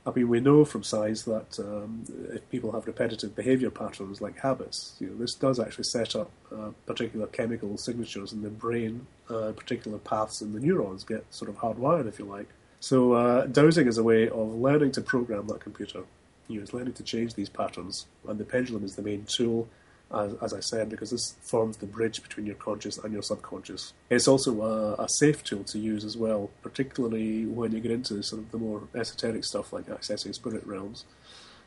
I 0.06 0.10
mean, 0.12 0.28
we 0.28 0.40
know 0.40 0.64
from 0.64 0.82
science 0.82 1.22
that 1.24 1.58
um, 1.58 2.04
if 2.32 2.48
people 2.48 2.72
have 2.72 2.86
repetitive 2.86 3.36
behaviour 3.36 3.70
patterns 3.70 4.22
like 4.22 4.38
habits, 4.38 4.94
you 5.00 5.08
know, 5.08 5.16
this 5.16 5.34
does 5.34 5.60
actually 5.60 5.84
set 5.84 6.16
up 6.16 6.30
uh, 6.50 6.70
particular 6.86 7.26
chemical 7.26 7.76
signatures 7.76 8.32
in 8.32 8.42
the 8.42 8.48
brain, 8.48 9.06
uh, 9.28 9.52
particular 9.52 9.98
paths 9.98 10.40
in 10.40 10.54
the 10.54 10.60
neurons 10.60 11.04
get 11.04 11.24
sort 11.30 11.50
of 11.50 11.56
hardwired, 11.56 12.08
if 12.08 12.18
you 12.18 12.24
like. 12.24 12.48
So, 12.80 13.12
uh, 13.12 13.46
dowsing 13.46 13.86
is 13.86 13.98
a 13.98 14.02
way 14.02 14.28
of 14.28 14.54
learning 14.54 14.92
to 14.92 15.02
program 15.02 15.46
that 15.48 15.60
computer. 15.60 16.04
You 16.46 16.56
know, 16.56 16.62
it's 16.62 16.72
learning 16.72 16.94
to 16.94 17.02
change 17.02 17.34
these 17.34 17.50
patterns, 17.50 18.06
and 18.26 18.38
the 18.38 18.44
pendulum 18.44 18.84
is 18.84 18.96
the 18.96 19.02
main 19.02 19.24
tool, 19.24 19.68
as, 20.12 20.34
as 20.40 20.54
I 20.54 20.60
said, 20.60 20.88
because 20.88 21.10
this 21.10 21.34
forms 21.42 21.76
the 21.76 21.86
bridge 21.86 22.22
between 22.22 22.46
your 22.46 22.54
conscious 22.54 22.98
and 22.98 23.12
your 23.12 23.22
subconscious. 23.22 23.92
It's 24.08 24.26
also 24.26 24.62
a, 24.62 25.04
a 25.04 25.08
safe 25.08 25.44
tool 25.44 25.64
to 25.64 25.78
use 25.78 26.04
as 26.04 26.16
well, 26.16 26.50
particularly 26.62 27.46
when 27.46 27.72
you 27.72 27.80
get 27.80 27.90
into 27.90 28.22
sort 28.22 28.42
of 28.42 28.50
the 28.50 28.58
more 28.58 28.82
esoteric 28.94 29.44
stuff 29.44 29.72
like 29.72 29.86
accessing 29.86 30.34
spirit 30.34 30.66
realms, 30.66 31.04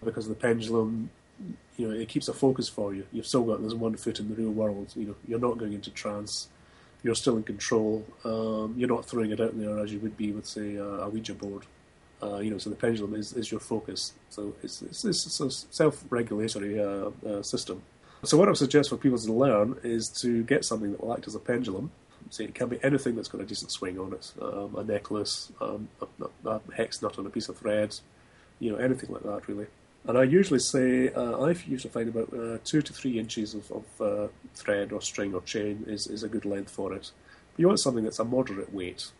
because 0.04 0.28
the 0.28 0.36
pendulum, 0.36 1.12
you 1.78 1.88
know, 1.88 1.94
it 1.94 2.08
keeps 2.08 2.28
a 2.28 2.34
focus 2.34 2.68
for 2.68 2.94
you. 2.94 3.06
You've 3.12 3.28
still 3.28 3.44
got 3.44 3.62
this 3.62 3.74
one 3.74 3.96
foot 3.96 4.20
in 4.20 4.30
the 4.30 4.36
real 4.36 4.52
world. 4.52 4.94
You 4.96 5.08
know, 5.08 5.16
you're 5.28 5.40
not 5.40 5.58
going 5.58 5.74
into 5.74 5.92
trance. 5.92 6.48
You're 7.04 7.16
still 7.16 7.38
in 7.38 7.44
control. 7.44 8.06
Um, 8.24 8.76
you're 8.78 8.90
not 8.90 9.06
throwing 9.06 9.32
it 9.32 9.40
out 9.40 9.60
there 9.60 9.80
as 9.80 9.92
you 9.92 10.00
would 10.00 10.18
be 10.18 10.32
with, 10.32 10.46
say, 10.46 10.76
a, 10.76 11.08
Ouija 11.10 11.34
board. 11.34 11.66
Uh, 12.22 12.38
you 12.38 12.52
know, 12.52 12.60
so 12.60 12.70
the 12.70 12.76
pendulum 12.76 13.16
is, 13.16 13.34
is 13.34 13.50
your 13.50 13.60
focus. 13.60 14.14
So 14.30 14.56
it's, 14.62 14.84
it's, 14.84 15.04
it's 15.06 15.40
a 15.40 15.50
self-regulatory 15.50 16.80
uh, 16.80 17.10
uh, 17.28 17.42
system. 17.42 17.82
So 18.24 18.38
what 18.38 18.48
I 18.48 18.52
would 18.52 18.58
suggest 18.58 18.90
for 18.90 18.98
people 18.98 19.18
to 19.18 19.34
learn 19.34 19.78
is 19.84 20.08
to 20.22 20.44
get 20.44 20.64
something 20.64 20.92
that 20.92 21.04
will 21.04 21.14
act 21.14 21.28
as 21.28 21.36
a 21.36 21.40
pendulum. 21.40 21.92
So 22.30 22.44
it 22.44 22.54
can 22.54 22.70
be 22.70 22.80
anything 22.84 23.16
that's 23.16 23.28
got 23.28 23.42
a 23.42 23.46
decent 23.46 23.72
swing 23.72 24.00
on 24.00 24.14
it, 24.14 24.32
um, 24.42 24.76
a 24.76 24.84
necklace, 24.84 25.52
um, 25.60 25.90
a, 26.02 26.50
a 26.50 26.62
hex 26.76 27.02
nut 27.02 27.18
on 27.18 27.26
a 27.26 27.30
piece 27.30 27.50
of 27.50 27.58
thread, 27.58 27.96
you 28.60 28.72
know, 28.72 28.78
anything 28.78 29.12
like 29.12 29.24
that 29.24 29.48
really. 29.48 29.66
And 30.08 30.18
I 30.18 30.24
usually 30.24 30.60
say 30.60 31.10
uh, 31.10 31.44
I 31.44 31.50
usually 31.68 31.92
find 31.92 32.10
about 32.10 32.34
uh, 32.34 32.58
two 32.64 32.82
to 32.82 32.94
three 32.94 33.20
inches 33.20 33.54
of, 33.54 33.72
of 33.72 34.02
uh, 34.02 34.28
thread 34.56 34.92
or 34.92 35.02
string 35.02 35.34
or 35.34 35.42
chain 35.42 35.84
is, 35.88 36.08
is 36.08 36.24
a 36.24 36.30
good 36.30 36.46
length 36.46 36.72
for 36.72 36.94
it. 36.94 37.12
But 37.54 37.60
you 37.60 37.68
want 37.68 37.80
something 37.80 38.04
that's 38.04 38.20
a 38.20 38.24
moderate 38.24 38.74
weight. 38.74 39.12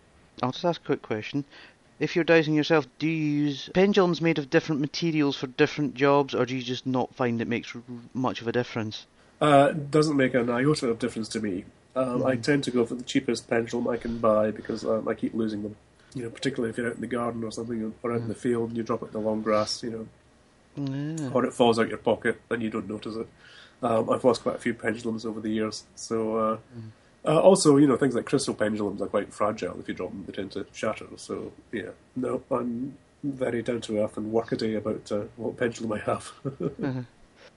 I'll 0.42 0.52
just 0.52 0.66
ask 0.66 0.82
a 0.82 0.86
quick 0.86 1.02
question. 1.02 1.44
If 2.02 2.16
you're 2.16 2.26
dowsing 2.26 2.56
yourself, 2.56 2.88
do 2.98 3.08
you 3.08 3.44
use 3.44 3.70
pendulums 3.76 4.22
made 4.22 4.40
of 4.40 4.50
different 4.50 4.82
materials 4.82 5.36
for 5.38 5.46
different 5.46 5.94
jobs, 5.94 6.34
or 6.34 6.48
do 6.48 6.56
you 6.56 6.64
just 6.64 6.88
not 6.88 7.14
find 7.14 7.40
it 7.40 7.48
makes 7.48 7.72
much 8.16 8.42
of 8.42 8.48
a 8.48 8.52
difference? 8.52 9.06
Uh, 9.40 9.70
doesn't 9.70 10.18
make 10.18 10.34
an 10.34 10.50
iota 10.50 10.88
of 10.88 10.98
difference 10.98 11.30
to 11.30 11.40
me. 11.40 11.64
Um, 11.96 12.26
I 12.26 12.38
tend 12.38 12.64
to 12.64 12.72
go 12.72 12.88
for 12.88 12.96
the 12.96 13.04
cheapest 13.04 13.48
pendulum 13.48 13.88
I 13.88 13.98
can 13.98 14.18
buy 14.18 14.50
because 14.50 14.84
um, 14.84 15.08
I 15.08 15.14
keep 15.14 15.36
losing 15.36 15.62
them. 15.62 15.76
You 16.16 16.24
know, 16.24 16.30
particularly 16.32 16.72
if 16.72 16.78
you're 16.78 16.88
out 16.88 16.96
in 16.96 17.02
the 17.02 17.08
garden 17.08 17.44
or 17.44 17.52
something, 17.52 17.94
or 18.02 18.12
out 18.14 18.22
in 18.22 18.28
the 18.28 18.36
field 18.36 18.70
and 18.70 18.78
you 18.78 18.82
drop 18.84 19.04
it 19.04 19.08
in 19.08 19.12
the 19.12 19.20
long 19.20 19.44
grass, 19.44 19.84
you 19.84 19.92
know, 19.92 20.08
Yeah. 20.84 21.30
or 21.34 21.46
it 21.46 21.54
falls 21.54 21.78
out 21.78 21.90
your 21.90 22.00
pocket 22.00 22.42
and 22.50 22.64
you 22.64 22.72
don't 22.72 22.90
notice 22.90 23.16
it. 23.16 23.28
Um, 23.84 24.10
I've 24.10 24.24
lost 24.24 24.42
quite 24.42 24.56
a 24.56 24.60
few 24.60 24.74
pendulums 24.74 25.24
over 25.26 25.40
the 25.40 25.50
years. 25.50 25.84
So, 25.96 26.36
uh, 26.38 26.58
uh, 27.26 27.40
also, 27.40 27.78
you 27.78 27.88
know, 27.88 27.98
things 27.98 28.16
like 28.16 28.26
crystal 28.26 28.54
pendulums 28.54 29.02
are 29.02 29.08
quite 29.08 29.34
fragile. 29.34 29.80
If 29.80 29.88
you 29.88 29.94
drop 29.94 30.10
them, 30.10 30.24
they 30.26 30.34
tend 30.34 30.52
to 30.54 30.66
shatter. 30.74 31.06
So, 31.18 31.52
yeah, 31.72 31.90
no, 32.16 32.42
I'm 32.50 32.98
very 33.24 33.62
down 33.62 33.82
to 33.82 34.00
earth 34.00 34.18
and 34.18 34.32
workaday 34.32 34.76
about 34.76 35.12
uh, 35.12 35.22
what 35.36 35.58
pendulum 35.58 35.94
I 35.94 36.00
have. 36.00 36.32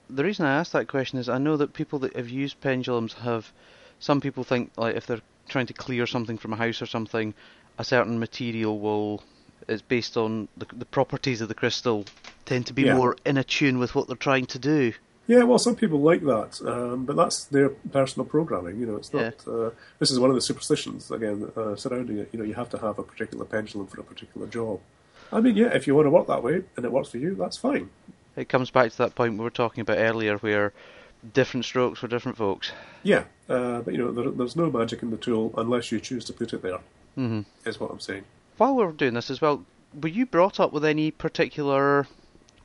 The 0.07 0.23
reason 0.23 0.45
I 0.45 0.55
asked 0.59 0.73
that 0.73 0.87
question 0.87 1.17
is 1.17 1.27
I 1.27 1.39
know 1.39 1.57
that 1.57 1.73
people 1.73 1.97
that 1.99 2.15
have 2.15 2.29
used 2.29 2.61
pendulums 2.61 3.13
have. 3.13 3.51
Some 3.97 4.21
people 4.21 4.43
think 4.43 4.71
like 4.77 4.95
if 4.95 5.07
they're 5.07 5.21
trying 5.49 5.65
to 5.65 5.73
clear 5.73 6.05
something 6.05 6.37
from 6.37 6.53
a 6.53 6.57
house 6.57 6.79
or 6.81 6.85
something, 6.85 7.33
a 7.79 7.83
certain 7.83 8.19
material 8.19 8.79
will. 8.79 9.23
It's 9.67 9.81
based 9.81 10.15
on 10.15 10.47
the, 10.57 10.67
the 10.73 10.85
properties 10.85 11.41
of 11.41 11.47
the 11.47 11.55
crystal 11.55 12.05
tend 12.45 12.67
to 12.67 12.73
be 12.73 12.83
Yeah. 12.83 12.95
more 12.95 13.15
in 13.25 13.37
attune 13.37 13.79
with 13.79 13.95
what 13.95 14.07
they're 14.07 14.15
trying 14.15 14.45
to 14.47 14.59
do. 14.59 14.93
Yeah, 15.27 15.43
well, 15.43 15.57
some 15.57 15.75
people 15.75 15.99
like 16.01 16.21
that, 16.21 16.61
um, 16.65 17.05
but 17.05 17.15
that's 17.15 17.45
their 17.45 17.69
personal 17.69 18.27
programming. 18.27 18.79
You 18.79 18.85
know, 18.85 18.95
it's 18.97 19.11
not. 19.11 19.47
Uh, 19.47 19.71
this 19.97 20.11
is 20.11 20.19
one 20.19 20.29
of 20.29 20.35
the 20.35 20.41
superstitions 20.41 21.09
again 21.09 21.51
uh, 21.57 21.75
surrounding 21.75 22.19
it. 22.19 22.29
You 22.31 22.39
know, 22.39 22.45
you 22.45 22.53
have 22.53 22.69
to 22.69 22.77
have 22.77 22.99
a 22.99 23.03
particular 23.03 23.43
pendulum 23.45 23.87
for 23.87 24.01
a 24.01 24.03
particular 24.03 24.45
job. 24.45 24.79
I 25.31 25.41
mean, 25.41 25.55
yeah, 25.55 25.73
if 25.73 25.87
you 25.87 25.95
want 25.95 26.05
to 26.05 26.11
work 26.11 26.27
that 26.27 26.43
way 26.43 26.61
and 26.75 26.85
it 26.85 26.91
works 26.91 27.09
for 27.09 27.17
you, 27.17 27.33
that's 27.33 27.57
fine. 27.57 27.89
It 28.35 28.49
comes 28.49 28.69
back 28.69 28.91
to 28.91 28.97
that 28.99 29.15
point 29.15 29.33
we 29.33 29.39
were 29.43 29.49
talking 29.49 29.81
about 29.81 29.97
earlier, 29.97 30.37
where 30.37 30.73
different 31.33 31.65
strokes 31.65 31.99
for 31.99 32.07
different 32.07 32.37
folks. 32.37 32.71
Yeah, 33.01 33.23
uh, 33.49 33.81
but 33.81 33.93
you 33.93 33.97
know, 33.97 34.11
there, 34.11 34.29
there's 34.29 34.55
no 34.55 34.69
magic 34.69 35.01
in 35.01 35.09
the 35.09 35.17
tool 35.17 35.53
unless 35.57 35.91
you 35.91 35.99
choose 35.99 36.25
to 36.25 36.33
put 36.33 36.53
it 36.53 36.61
there. 36.61 36.79
hmm 37.15 37.41
Is 37.65 37.79
what 37.79 37.89
I'm 37.89 37.99
saying. 37.99 38.25
While 38.57 38.75
we're 38.75 38.91
doing 38.91 39.15
this 39.15 39.31
as 39.31 39.41
well, 39.41 39.65
were 39.99 40.09
you 40.09 40.25
brought 40.25 40.59
up 40.59 40.71
with 40.71 40.85
any 40.85 41.09
particular 41.11 42.07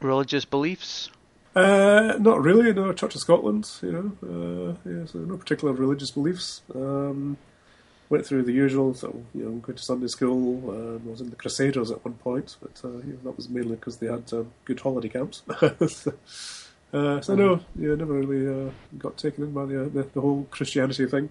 religious 0.01 0.45
beliefs? 0.45 1.09
Uh, 1.55 2.17
not 2.19 2.43
really. 2.43 2.73
No, 2.73 2.93
Church 2.93 3.15
of 3.15 3.21
Scotland. 3.21 3.69
You 3.83 3.93
know, 3.93 4.77
uh, 4.85 4.89
yeah, 4.89 5.07
so 5.07 5.19
no 5.19 5.37
particular 5.37 5.75
religious 5.75 6.11
beliefs. 6.11 6.63
Um, 6.75 7.37
went 8.09 8.27
through 8.27 8.43
the 8.43 8.53
usual. 8.53 8.95
So 8.95 9.25
you 9.35 9.45
know, 9.45 9.51
go 9.53 9.73
to 9.73 9.83
Sunday 9.83 10.09
school. 10.09 10.71
Um, 10.71 11.03
I 11.07 11.11
was 11.11 11.21
in 11.21 11.31
the 11.31 11.37
Crusaders 11.37 11.91
at 11.91 12.05
one 12.05 12.15
point, 12.15 12.57
but 12.61 12.81
uh, 12.85 12.99
you 12.99 13.13
know, 13.15 13.19
that 13.25 13.37
was 13.37 13.49
mainly 13.49 13.77
because 13.77 13.97
they 13.97 14.07
had 14.07 14.31
um, 14.33 14.53
good 14.65 14.81
holiday 14.81 15.09
camps. 15.09 15.43
so, 15.89 16.13
uh, 16.93 17.21
so 17.21 17.35
no, 17.35 17.61
yeah, 17.77 17.95
never 17.95 18.15
really 18.15 18.67
uh, 18.69 18.71
got 18.99 19.17
taken 19.17 19.45
in 19.45 19.53
by 19.53 19.65
the, 19.65 19.85
the 19.85 20.03
the 20.15 20.21
whole 20.21 20.47
Christianity 20.51 21.07
thing. 21.07 21.31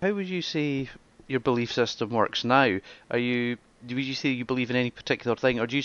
How 0.00 0.12
would 0.12 0.28
you 0.28 0.42
say 0.42 0.88
your 1.26 1.40
belief 1.40 1.72
system 1.72 2.10
works 2.10 2.44
now? 2.44 2.78
Are 3.10 3.18
you 3.18 3.58
would 3.82 3.98
you 3.98 4.14
say 4.14 4.30
you 4.30 4.44
believe 4.44 4.70
in 4.70 4.76
any 4.76 4.90
particular 4.90 5.36
thing, 5.36 5.58
or 5.60 5.66
do 5.66 5.76
you 5.76 5.82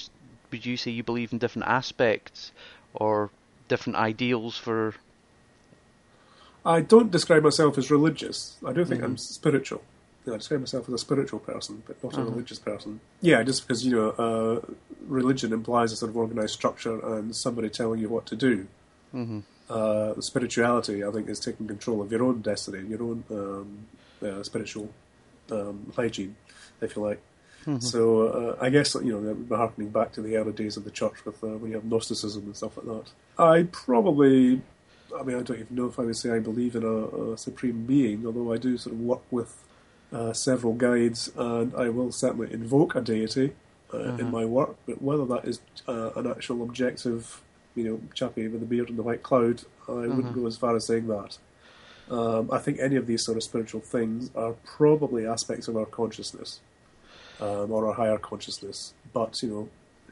would 0.52 0.66
you 0.66 0.78
say 0.78 0.92
you 0.92 1.04
believe 1.04 1.34
in 1.34 1.40
different 1.40 1.68
aspects 1.68 2.52
or 2.94 3.32
different 3.68 3.98
ideals 3.98 4.58
for? 4.58 4.96
I 6.66 6.82
don't 6.82 7.12
describe 7.12 7.44
myself 7.44 7.78
as 7.78 7.92
religious. 7.92 8.58
I 8.66 8.72
don't 8.72 8.86
think 8.86 9.04
I'm 9.04 9.18
spiritual. 9.18 9.82
Yeah, 10.26 10.36
I 10.36 10.38
describe 10.38 10.62
myself 10.62 10.88
as 10.88 10.94
a 10.94 10.98
spiritual 10.98 11.40
person, 11.40 11.84
but 11.86 12.02
not 12.02 12.18
a 12.18 12.24
religious 12.24 12.60
person. 12.60 13.02
Yeah, 13.22 13.44
just 13.44 13.68
because 13.68 13.86
you 13.86 13.92
know, 13.92 14.10
uh, 14.12 14.62
religion 15.06 15.52
implies 15.52 15.92
a 15.92 15.98
sort 15.98 16.10
of 16.12 16.18
organised 16.18 16.54
structure 16.54 16.98
and 17.06 17.36
somebody 17.36 17.70
telling 17.70 18.00
you 18.00 18.08
what 18.10 18.26
to 18.28 18.36
do. 18.36 18.68
hmm 19.12 19.40
Uh, 19.70 20.14
spirituality, 20.22 21.04
I 21.04 21.12
think, 21.12 21.30
is 21.30 21.40
taking 21.40 21.68
control 21.68 22.02
of 22.02 22.12
your 22.12 22.24
own 22.24 22.42
destiny, 22.42 22.88
your 22.88 23.02
own 23.02 23.24
um, 23.32 23.70
uh, 24.22 24.44
spiritual 24.44 24.90
um, 25.52 25.92
hygiene, 25.96 26.36
if 26.82 26.96
you 26.96 27.02
like. 27.02 27.22
So 27.80 28.28
uh, 28.28 28.58
I 28.60 28.70
guess 28.70 28.96
you 28.96 29.14
know 29.14 29.34
we're 29.34 29.58
harkening 29.58 29.90
back 29.90 30.12
to 30.14 30.22
the 30.22 30.36
early 30.36 30.52
days 30.52 30.78
of 30.78 30.84
the 30.84 30.92
church 30.92 31.26
with 31.26 31.44
uh, 31.44 31.48
when 31.48 31.72
you 31.72 31.78
have 31.78 31.86
Gnosticism 31.86 32.44
and 32.44 32.56
stuff 32.56 32.78
like 32.78 32.86
that. 32.86 33.12
I 33.42 33.64
probably, 33.72 34.62
I 35.18 35.24
mean, 35.24 35.38
I 35.38 35.42
don't 35.42 35.60
even 35.60 35.76
know 35.76 35.88
if 35.88 36.00
I 36.00 36.04
would 36.04 36.18
say 36.18 36.32
I 36.32 36.40
believe 36.40 36.76
in 36.76 36.84
a, 36.84 37.34
a 37.34 37.38
supreme 37.38 37.86
being, 37.86 38.26
although 38.26 38.52
I 38.54 38.58
do 38.58 38.78
sort 38.78 38.96
of 38.96 39.02
work 39.02 39.22
with 39.32 39.64
uh, 40.12 40.34
several 40.34 40.74
guides, 40.74 41.32
and 41.36 41.74
I 41.76 41.90
will 41.90 42.12
certainly 42.12 42.52
invoke 42.54 42.96
a 42.96 43.02
deity 43.02 43.54
uh, 43.94 44.16
in 44.16 44.32
my 44.32 44.46
work. 44.46 44.76
But 44.86 45.02
whether 45.02 45.26
that 45.26 45.46
is 45.46 45.60
uh, 45.88 46.12
an 46.16 46.28
actual 46.28 46.64
objective, 46.64 47.42
you 47.76 47.84
know, 47.86 48.02
chappie 48.14 48.48
with 48.48 48.60
the 48.60 48.68
beard 48.68 48.90
and 48.90 48.98
the 48.98 49.04
white 49.04 49.24
cloud, 49.24 49.64
I 49.88 49.92
wouldn't 50.08 50.36
go 50.36 50.48
as 50.48 50.58
far 50.58 50.76
as 50.76 50.86
saying 50.88 51.08
that. 51.08 51.38
Um, 52.10 52.50
I 52.52 52.60
think 52.60 52.80
any 52.80 52.98
of 52.98 53.08
these 53.08 53.24
sort 53.24 53.38
of 53.38 53.44
spiritual 53.44 53.80
things 53.80 54.30
are 54.36 54.54
probably 54.66 55.26
aspects 55.26 55.70
of 55.70 55.78
our 55.78 55.86
consciousness 55.86 56.60
um, 57.40 57.72
or 57.72 57.88
our 57.88 57.94
higher 57.94 58.18
consciousness. 58.18 58.94
But 59.14 59.42
you 59.44 59.50
know, 59.50 59.70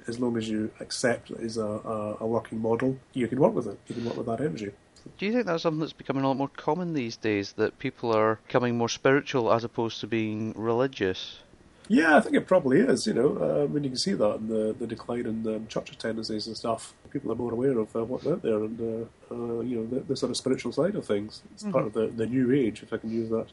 as 0.08 0.20
long 0.20 0.38
as 0.38 0.50
you 0.50 0.72
accept 0.80 1.32
it 1.32 1.40
as 1.40 1.58
a, 1.58 1.66
a, 1.66 2.18
a 2.22 2.28
working 2.28 2.62
model, 2.62 2.98
you 3.14 3.28
can 3.28 3.40
work 3.40 3.54
with 3.54 3.68
it. 3.68 3.80
You 3.88 3.96
can 3.96 4.06
work 4.06 4.18
with 4.18 4.28
that 4.28 4.42
energy. 4.42 4.72
Do 5.18 5.26
you 5.26 5.32
think 5.32 5.46
that's 5.48 5.64
something 5.64 5.80
that's 5.80 5.94
becoming 5.94 6.24
a 6.24 6.28
lot 6.28 6.38
more 6.38 6.48
common 6.50 6.94
these 6.94 7.18
days? 7.18 7.54
That 7.54 7.80
people 7.80 8.16
are 8.16 8.40
becoming 8.48 8.78
more 8.78 8.90
spiritual 8.90 9.52
as 9.52 9.64
opposed 9.64 10.00
to 10.02 10.08
being 10.08 10.54
religious? 10.56 11.40
Yeah, 11.88 12.16
I 12.16 12.22
think 12.22 12.36
it 12.36 12.48
probably 12.48 12.80
is. 12.80 13.06
You 13.06 13.14
know, 13.14 13.38
uh, 13.42 13.64
I 13.64 13.68
mean, 13.68 13.84
you 13.84 13.90
can 13.90 14.00
see 14.00 14.14
that 14.14 14.36
in 14.36 14.48
the, 14.48 14.76
the 14.80 14.88
decline 14.88 15.26
in 15.26 15.46
um, 15.48 15.68
church 15.68 15.92
attendances 15.92 16.48
and 16.48 16.56
stuff. 16.56 16.94
People 17.10 17.32
are 17.32 17.36
more 17.36 17.52
aware 17.52 17.78
of 17.78 17.94
uh, 17.96 18.06
what's 18.06 18.26
out 18.26 18.42
there 18.42 18.64
and, 18.64 18.80
uh, 18.80 19.34
uh, 19.34 19.60
you 19.62 19.78
know, 19.78 19.86
the, 19.88 20.00
the, 20.02 20.16
sort 20.16 20.30
of 20.30 20.38
spiritual 20.38 20.72
side 20.72 20.96
of 20.96 21.06
things. 21.06 21.42
It's 21.52 21.64
mm-hmm. 21.64 21.74
part 21.74 21.88
of 21.88 21.94
the, 21.94 22.08
the 22.08 22.28
new 22.28 22.54
age, 22.54 22.82
if 22.82 22.94
I 22.94 22.98
can 22.98 23.12
use 23.12 23.30
that 23.30 23.48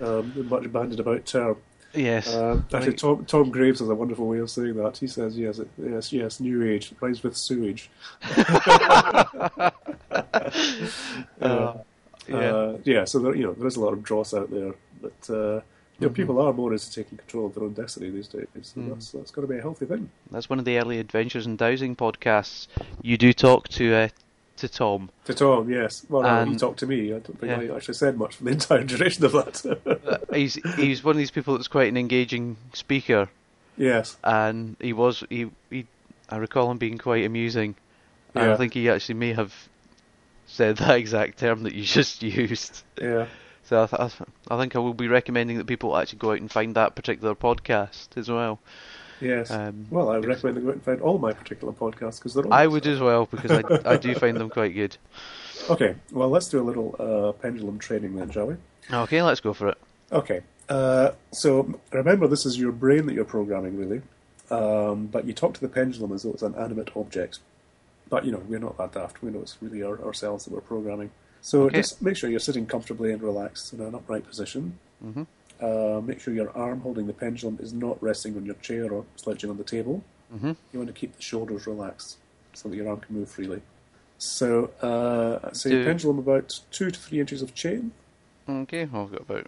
um, 0.00 0.48
much 0.48 0.72
banded 0.72 1.00
about 1.00 1.26
term. 1.26 1.58
Yes. 1.96 2.28
Uh, 2.28 2.60
actually, 2.72 2.94
Tom, 2.94 3.24
Tom 3.24 3.50
Graves 3.50 3.80
has 3.80 3.88
a 3.88 3.94
wonderful 3.94 4.26
way 4.26 4.38
of 4.38 4.50
saying 4.50 4.74
that. 4.74 4.98
He 4.98 5.06
says, 5.06 5.38
yes, 5.38 5.58
it, 5.58 5.68
yes, 5.78 6.12
yes, 6.12 6.40
new 6.40 6.62
age, 6.62 6.92
rhymes 7.00 7.22
with 7.22 7.36
sewage. 7.36 7.90
uh, 8.30 9.70
yeah. 11.40 12.36
Uh, 12.36 12.78
yeah, 12.84 13.04
so 13.04 13.18
there, 13.18 13.34
you 13.34 13.44
know, 13.44 13.52
there 13.54 13.66
is 13.66 13.76
a 13.76 13.80
lot 13.80 13.92
of 13.92 14.02
dross 14.02 14.34
out 14.34 14.50
there, 14.50 14.74
but 15.00 15.30
uh, 15.30 15.34
you 15.98 16.06
know, 16.06 16.08
mm-hmm. 16.08 16.14
people 16.14 16.40
are 16.40 16.52
more 16.52 16.72
into 16.72 16.92
taking 16.92 17.16
control 17.18 17.46
of 17.46 17.54
their 17.54 17.64
own 17.64 17.72
destiny 17.72 18.10
these 18.10 18.28
days. 18.28 18.46
So 18.62 18.80
mm. 18.80 18.88
that's 18.90 19.12
that's 19.12 19.30
got 19.30 19.42
to 19.42 19.46
be 19.46 19.58
a 19.58 19.62
healthy 19.62 19.86
thing. 19.86 20.10
That's 20.30 20.50
one 20.50 20.58
of 20.58 20.64
the 20.64 20.78
early 20.78 20.98
Adventures 20.98 21.46
in 21.46 21.56
Dowsing 21.56 21.96
podcasts. 21.96 22.66
You 23.00 23.16
do 23.16 23.32
talk 23.32 23.68
to 23.68 23.94
uh, 23.94 24.08
to 24.56 24.68
Tom. 24.68 25.10
To 25.24 25.34
Tom, 25.34 25.70
yes. 25.70 26.04
Well, 26.08 26.22
no, 26.22 26.50
he 26.50 26.56
talked 26.56 26.78
to 26.80 26.86
me. 26.86 27.08
I 27.08 27.18
don't 27.18 27.38
think 27.38 27.42
yeah. 27.42 27.72
I 27.72 27.76
actually 27.76 27.94
said 27.94 28.16
much 28.16 28.36
for 28.36 28.44
the 28.44 28.50
entire 28.50 28.84
duration 28.84 29.24
of 29.24 29.32
that. 29.32 29.96
Uh, 30.06 30.34
he's 30.34 30.54
he's 30.76 31.04
one 31.04 31.12
of 31.12 31.18
these 31.18 31.30
people 31.30 31.54
that's 31.54 31.68
quite 31.68 31.88
an 31.88 31.96
engaging 31.96 32.56
speaker. 32.72 33.28
Yes. 33.76 34.16
And 34.24 34.76
he 34.80 34.92
was 34.92 35.24
he 35.28 35.50
he. 35.70 35.86
I 36.28 36.36
recall 36.38 36.70
him 36.70 36.78
being 36.78 36.98
quite 36.98 37.24
amusing. 37.24 37.76
Yeah. 38.34 38.52
I 38.52 38.56
think 38.56 38.74
he 38.74 38.90
actually 38.90 39.14
may 39.14 39.32
have 39.32 39.54
said 40.46 40.76
that 40.78 40.96
exact 40.96 41.38
term 41.38 41.62
that 41.64 41.74
you 41.74 41.82
just 41.84 42.22
used. 42.22 42.82
Yeah. 43.00 43.26
So 43.64 43.82
I, 43.82 43.86
th- 43.86 44.12
I 44.48 44.58
think 44.58 44.76
I 44.76 44.78
will 44.78 44.94
be 44.94 45.08
recommending 45.08 45.58
that 45.58 45.66
people 45.66 45.96
actually 45.96 46.20
go 46.20 46.30
out 46.30 46.40
and 46.40 46.50
find 46.50 46.76
that 46.76 46.94
particular 46.94 47.34
podcast 47.34 48.16
as 48.16 48.30
well. 48.30 48.60
Yes. 49.20 49.50
Um, 49.50 49.86
well, 49.90 50.10
I 50.10 50.18
would 50.18 50.28
recommend 50.28 50.56
they 50.56 50.60
go 50.60 50.68
out 50.68 50.74
and 50.74 50.82
find 50.82 51.00
all 51.00 51.18
my 51.18 51.32
particular 51.32 51.72
podcasts 51.72 52.18
because 52.18 52.34
they're. 52.34 52.44
All 52.44 52.52
I 52.52 52.66
would 52.66 52.86
as 52.86 53.00
well 53.00 53.26
because 53.26 53.50
I, 53.50 53.92
I 53.92 53.96
do 53.96 54.14
find 54.14 54.36
them 54.36 54.50
quite 54.50 54.74
good. 54.74 54.96
Okay, 55.68 55.96
well, 56.12 56.28
let's 56.28 56.48
do 56.48 56.60
a 56.60 56.62
little 56.62 56.94
uh, 56.98 57.32
pendulum 57.32 57.78
training 57.78 58.14
then, 58.14 58.30
shall 58.30 58.46
we? 58.46 58.56
Okay, 58.92 59.20
let's 59.22 59.40
go 59.40 59.52
for 59.52 59.68
it. 59.68 59.78
Okay. 60.12 60.42
Uh, 60.68 61.10
so 61.32 61.80
remember, 61.90 62.28
this 62.28 62.46
is 62.46 62.58
your 62.58 62.70
brain 62.70 63.06
that 63.06 63.14
you're 63.14 63.24
programming, 63.24 63.76
really. 63.76 64.02
Um, 64.50 65.06
but 65.06 65.26
you 65.26 65.32
talk 65.32 65.54
to 65.54 65.60
the 65.60 65.68
pendulum 65.68 66.12
as 66.12 66.22
though 66.22 66.32
it's 66.32 66.42
an 66.42 66.54
animate 66.54 66.90
object. 66.96 67.40
But 68.08 68.24
you 68.24 68.32
know, 68.32 68.42
we're 68.46 68.60
not 68.60 68.78
that 68.78 68.92
daft. 68.92 69.22
We 69.22 69.30
know 69.30 69.40
it's 69.40 69.56
really 69.60 69.82
our, 69.82 70.00
ourselves 70.04 70.44
that 70.44 70.52
we're 70.52 70.60
programming. 70.60 71.10
So 71.40 71.62
okay. 71.62 71.78
just 71.78 72.00
make 72.00 72.16
sure 72.16 72.30
you're 72.30 72.38
sitting 72.40 72.66
comfortably 72.66 73.12
and 73.12 73.22
relaxed 73.22 73.72
in 73.72 73.80
an 73.80 73.94
upright 73.94 74.26
position. 74.26 74.78
Mm-hmm. 75.04 75.24
Uh, 75.60 76.00
make 76.04 76.20
sure 76.20 76.34
your 76.34 76.56
arm 76.56 76.80
holding 76.80 77.06
the 77.06 77.12
pendulum 77.12 77.58
is 77.60 77.72
not 77.72 78.02
resting 78.02 78.36
on 78.36 78.44
your 78.44 78.54
chair 78.56 78.92
or 78.92 79.04
slouching 79.16 79.50
on 79.50 79.56
the 79.56 79.64
table. 79.64 80.02
Mm-hmm. 80.34 80.52
You 80.72 80.78
want 80.78 80.88
to 80.88 80.92
keep 80.92 81.16
the 81.16 81.22
shoulders 81.22 81.66
relaxed 81.66 82.18
so 82.52 82.68
that 82.68 82.76
your 82.76 82.88
arm 82.88 83.00
can 83.00 83.16
move 83.16 83.30
freely. 83.30 83.62
So, 84.18 84.70
uh, 84.80 85.52
say 85.52 85.84
pendulum 85.84 86.18
about 86.18 86.60
two 86.70 86.90
to 86.90 86.98
three 86.98 87.20
inches 87.20 87.42
of 87.42 87.54
chain. 87.54 87.92
Okay, 88.48 88.86
well, 88.86 89.02
I've 89.02 89.12
got 89.12 89.20
about 89.20 89.46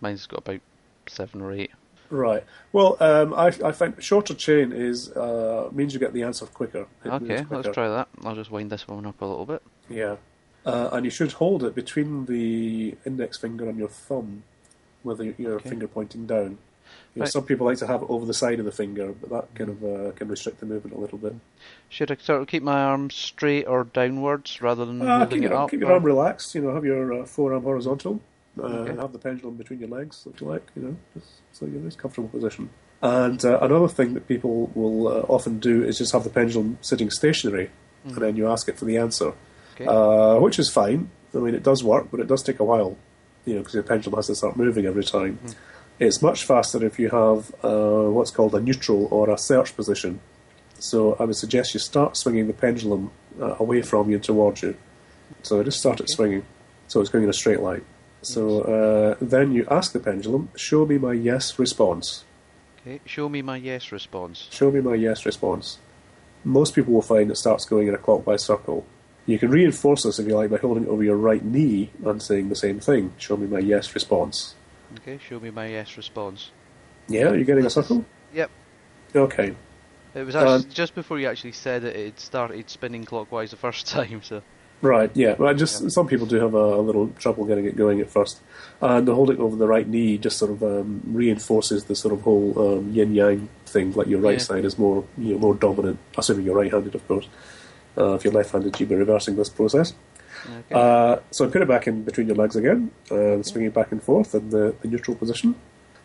mine's 0.00 0.26
got 0.26 0.40
about 0.40 0.60
seven 1.06 1.40
or 1.40 1.52
eight. 1.52 1.70
Right. 2.10 2.44
Well, 2.72 2.96
um, 3.00 3.32
I, 3.32 3.46
I 3.46 3.72
find 3.72 4.02
shorter 4.02 4.34
chain 4.34 4.72
is 4.72 5.10
uh, 5.12 5.70
means 5.72 5.94
you 5.94 6.00
get 6.00 6.12
the 6.12 6.22
answer 6.22 6.46
quicker. 6.46 6.86
It 7.04 7.08
okay, 7.08 7.26
quicker. 7.26 7.56
let's 7.56 7.68
try 7.74 7.88
that. 7.88 8.08
I'll 8.24 8.34
just 8.34 8.50
wind 8.50 8.70
this 8.70 8.86
one 8.86 9.06
up 9.06 9.20
a 9.22 9.24
little 9.24 9.46
bit. 9.46 9.62
Yeah, 9.88 10.16
uh, 10.66 10.90
and 10.92 11.04
you 11.04 11.10
should 11.10 11.32
hold 11.32 11.64
it 11.64 11.74
between 11.74 12.26
the 12.26 12.94
index 13.06 13.38
finger 13.38 13.68
and 13.68 13.78
your 13.78 13.88
thumb 13.88 14.42
with 15.04 15.20
your 15.38 15.54
okay. 15.54 15.68
finger 15.68 15.86
pointing 15.86 16.26
down. 16.26 16.58
You 17.14 17.20
know, 17.20 17.24
right. 17.24 17.32
Some 17.32 17.44
people 17.44 17.66
like 17.66 17.78
to 17.78 17.86
have 17.86 18.02
it 18.02 18.10
over 18.10 18.26
the 18.26 18.34
side 18.34 18.58
of 18.58 18.64
the 18.64 18.72
finger, 18.72 19.12
but 19.12 19.30
that 19.30 19.54
kind 19.54 19.70
of 19.70 19.84
uh, 19.84 20.12
can 20.12 20.28
restrict 20.28 20.60
the 20.60 20.66
movement 20.66 20.96
a 20.96 21.00
little 21.00 21.18
bit. 21.18 21.34
Should 21.88 22.10
I 22.10 22.16
sort 22.16 22.42
of 22.42 22.48
keep 22.48 22.62
my 22.62 22.82
arm 22.82 23.10
straight 23.10 23.66
or 23.66 23.84
downwards 23.84 24.60
rather 24.60 24.84
than 24.84 25.00
uh, 25.00 25.20
moving 25.20 25.44
it 25.44 25.52
up? 25.52 25.70
Keep 25.70 25.80
your 25.80 25.92
arm 25.92 26.02
relaxed. 26.02 26.54
You 26.54 26.62
know, 26.62 26.74
have 26.74 26.84
your 26.84 27.22
uh, 27.22 27.26
forearm 27.26 27.62
horizontal. 27.62 28.20
Uh, 28.58 28.66
okay. 28.66 29.00
Have 29.00 29.12
the 29.12 29.18
pendulum 29.18 29.56
between 29.56 29.80
your 29.80 29.88
legs, 29.88 30.26
if 30.32 30.40
you 30.40 30.48
like. 30.48 30.66
You 30.74 30.82
know, 30.82 30.96
just 31.14 31.26
so 31.52 31.66
you're 31.66 31.76
in 31.76 31.82
a 31.82 31.84
nice 31.84 31.96
comfortable 31.96 32.28
position. 32.28 32.70
And 33.00 33.44
uh, 33.44 33.58
another 33.60 33.88
thing 33.88 34.14
that 34.14 34.26
people 34.26 34.70
will 34.74 35.08
uh, 35.08 35.20
often 35.28 35.58
do 35.58 35.84
is 35.84 35.98
just 35.98 36.12
have 36.12 36.24
the 36.24 36.30
pendulum 36.30 36.78
sitting 36.80 37.10
stationary, 37.10 37.70
mm. 38.06 38.12
and 38.12 38.16
then 38.16 38.36
you 38.36 38.48
ask 38.48 38.68
it 38.68 38.78
for 38.78 38.86
the 38.86 38.96
answer, 38.96 39.34
okay. 39.74 40.40
which 40.40 40.58
is 40.58 40.70
fine. 40.70 41.10
I 41.34 41.38
mean, 41.38 41.54
it 41.54 41.62
does 41.62 41.84
work, 41.84 42.08
but 42.10 42.20
it 42.20 42.28
does 42.28 42.42
take 42.42 42.60
a 42.60 42.64
while 42.64 42.96
you 43.44 43.54
know, 43.54 43.60
because 43.60 43.74
your 43.74 43.82
pendulum 43.82 44.16
has 44.16 44.26
to 44.28 44.34
start 44.34 44.56
moving 44.56 44.86
every 44.86 45.04
time. 45.04 45.38
Mm. 45.44 45.54
It's 46.00 46.20
much 46.20 46.44
faster 46.44 46.84
if 46.84 46.98
you 46.98 47.10
have 47.10 47.54
uh, 47.64 48.10
what's 48.10 48.30
called 48.30 48.54
a 48.54 48.60
neutral 48.60 49.06
or 49.10 49.30
a 49.30 49.38
search 49.38 49.76
position. 49.76 50.20
So 50.78 51.16
I 51.20 51.24
would 51.24 51.36
suggest 51.36 51.74
you 51.74 51.80
start 51.80 52.16
swinging 52.16 52.46
the 52.46 52.52
pendulum 52.52 53.10
uh, 53.40 53.56
away 53.58 53.82
from 53.82 54.10
you 54.10 54.16
and 54.16 54.24
towards 54.24 54.62
you. 54.62 54.76
So 55.42 55.60
I 55.60 55.62
just 55.62 55.78
start 55.78 56.00
okay. 56.00 56.04
it 56.04 56.10
swinging, 56.10 56.44
so 56.88 57.00
it's 57.00 57.10
going 57.10 57.24
in 57.24 57.30
a 57.30 57.34
straight 57.34 57.60
line. 57.60 57.84
So 58.22 58.62
uh, 58.62 59.16
then 59.20 59.52
you 59.52 59.66
ask 59.70 59.92
the 59.92 60.00
pendulum, 60.00 60.48
"Show 60.56 60.86
me 60.86 60.98
my 60.98 61.12
yes 61.12 61.58
response." 61.58 62.24
Okay, 62.80 63.00
show 63.06 63.28
me 63.28 63.42
my 63.42 63.56
yes 63.56 63.92
response. 63.92 64.48
Show 64.50 64.70
me 64.70 64.80
my 64.80 64.94
yes 64.94 65.24
response. 65.24 65.78
Most 66.42 66.74
people 66.74 66.92
will 66.92 67.02
find 67.02 67.30
it 67.30 67.36
starts 67.36 67.64
going 67.64 67.88
in 67.88 67.94
a 67.94 67.98
clockwise 67.98 68.42
circle. 68.42 68.84
You 69.26 69.38
can 69.38 69.50
reinforce 69.50 70.02
this, 70.02 70.18
if 70.18 70.26
you 70.26 70.34
like, 70.34 70.50
by 70.50 70.58
holding 70.58 70.84
it 70.84 70.88
over 70.88 71.02
your 71.02 71.16
right 71.16 71.42
knee 71.42 71.90
and 72.04 72.22
saying 72.22 72.50
the 72.50 72.56
same 72.56 72.80
thing. 72.80 73.14
Show 73.18 73.36
me 73.36 73.46
my 73.46 73.58
yes 73.58 73.94
response. 73.94 74.54
Okay, 74.98 75.18
show 75.18 75.40
me 75.40 75.50
my 75.50 75.66
yes 75.66 75.96
response. 75.96 76.50
Yeah, 77.08 77.28
are 77.28 77.36
you 77.36 77.44
getting 77.44 77.64
a 77.64 77.70
circle? 77.70 78.04
Yep. 78.34 78.50
Okay. 79.16 79.54
It 80.14 80.24
was 80.24 80.36
actually, 80.36 80.70
just 80.72 80.94
before 80.94 81.18
you 81.18 81.26
actually 81.26 81.52
said 81.52 81.84
it, 81.84 81.96
it 81.96 82.20
started 82.20 82.70
spinning 82.70 83.04
clockwise 83.04 83.50
the 83.50 83.56
first 83.56 83.86
time, 83.88 84.22
so. 84.22 84.42
Right, 84.82 85.10
yeah. 85.14 85.34
Well, 85.38 85.54
just 85.54 85.82
yeah. 85.82 85.88
some 85.88 86.06
people 86.06 86.26
do 86.26 86.36
have 86.36 86.54
a, 86.54 86.58
a, 86.58 86.82
little 86.82 87.08
trouble 87.18 87.46
getting 87.46 87.64
it 87.64 87.74
going 87.74 88.00
at 88.00 88.10
first, 88.10 88.40
and 88.82 89.08
the 89.08 89.14
holding 89.14 89.38
over 89.38 89.56
the 89.56 89.66
right 89.66 89.88
knee 89.88 90.18
just 90.18 90.36
sort 90.36 90.50
of 90.50 90.62
um, 90.62 91.00
reinforces 91.06 91.84
the 91.84 91.96
sort 91.96 92.12
of 92.12 92.20
whole 92.20 92.58
um, 92.58 92.92
yin 92.92 93.14
yang 93.14 93.48
thing. 93.64 93.92
Like 93.92 94.08
your 94.08 94.20
right 94.20 94.38
yeah. 94.38 94.44
side 94.44 94.64
is 94.64 94.78
more, 94.78 95.04
you 95.16 95.32
know, 95.32 95.38
more 95.38 95.54
dominant, 95.54 95.98
assuming 96.18 96.44
you're 96.44 96.56
right-handed, 96.56 96.94
of 96.94 97.08
course. 97.08 97.26
Uh, 97.96 98.14
if 98.14 98.24
you're 98.24 98.32
left-handed, 98.32 98.78
you'll 98.78 98.88
be 98.88 98.94
reversing 98.96 99.36
this 99.36 99.48
process. 99.48 99.94
Okay. 100.46 100.74
Uh, 100.74 101.20
so 101.30 101.48
put 101.48 101.62
it 101.62 101.68
back 101.68 101.86
in 101.86 102.02
between 102.02 102.26
your 102.26 102.36
legs 102.36 102.56
again, 102.56 102.90
and 103.10 103.40
uh, 103.40 103.42
swing 103.42 103.64
it 103.64 103.74
back 103.74 103.92
and 103.92 104.02
forth 104.02 104.34
in 104.34 104.50
the, 104.50 104.74
the 104.82 104.88
neutral 104.88 105.16
position. 105.16 105.54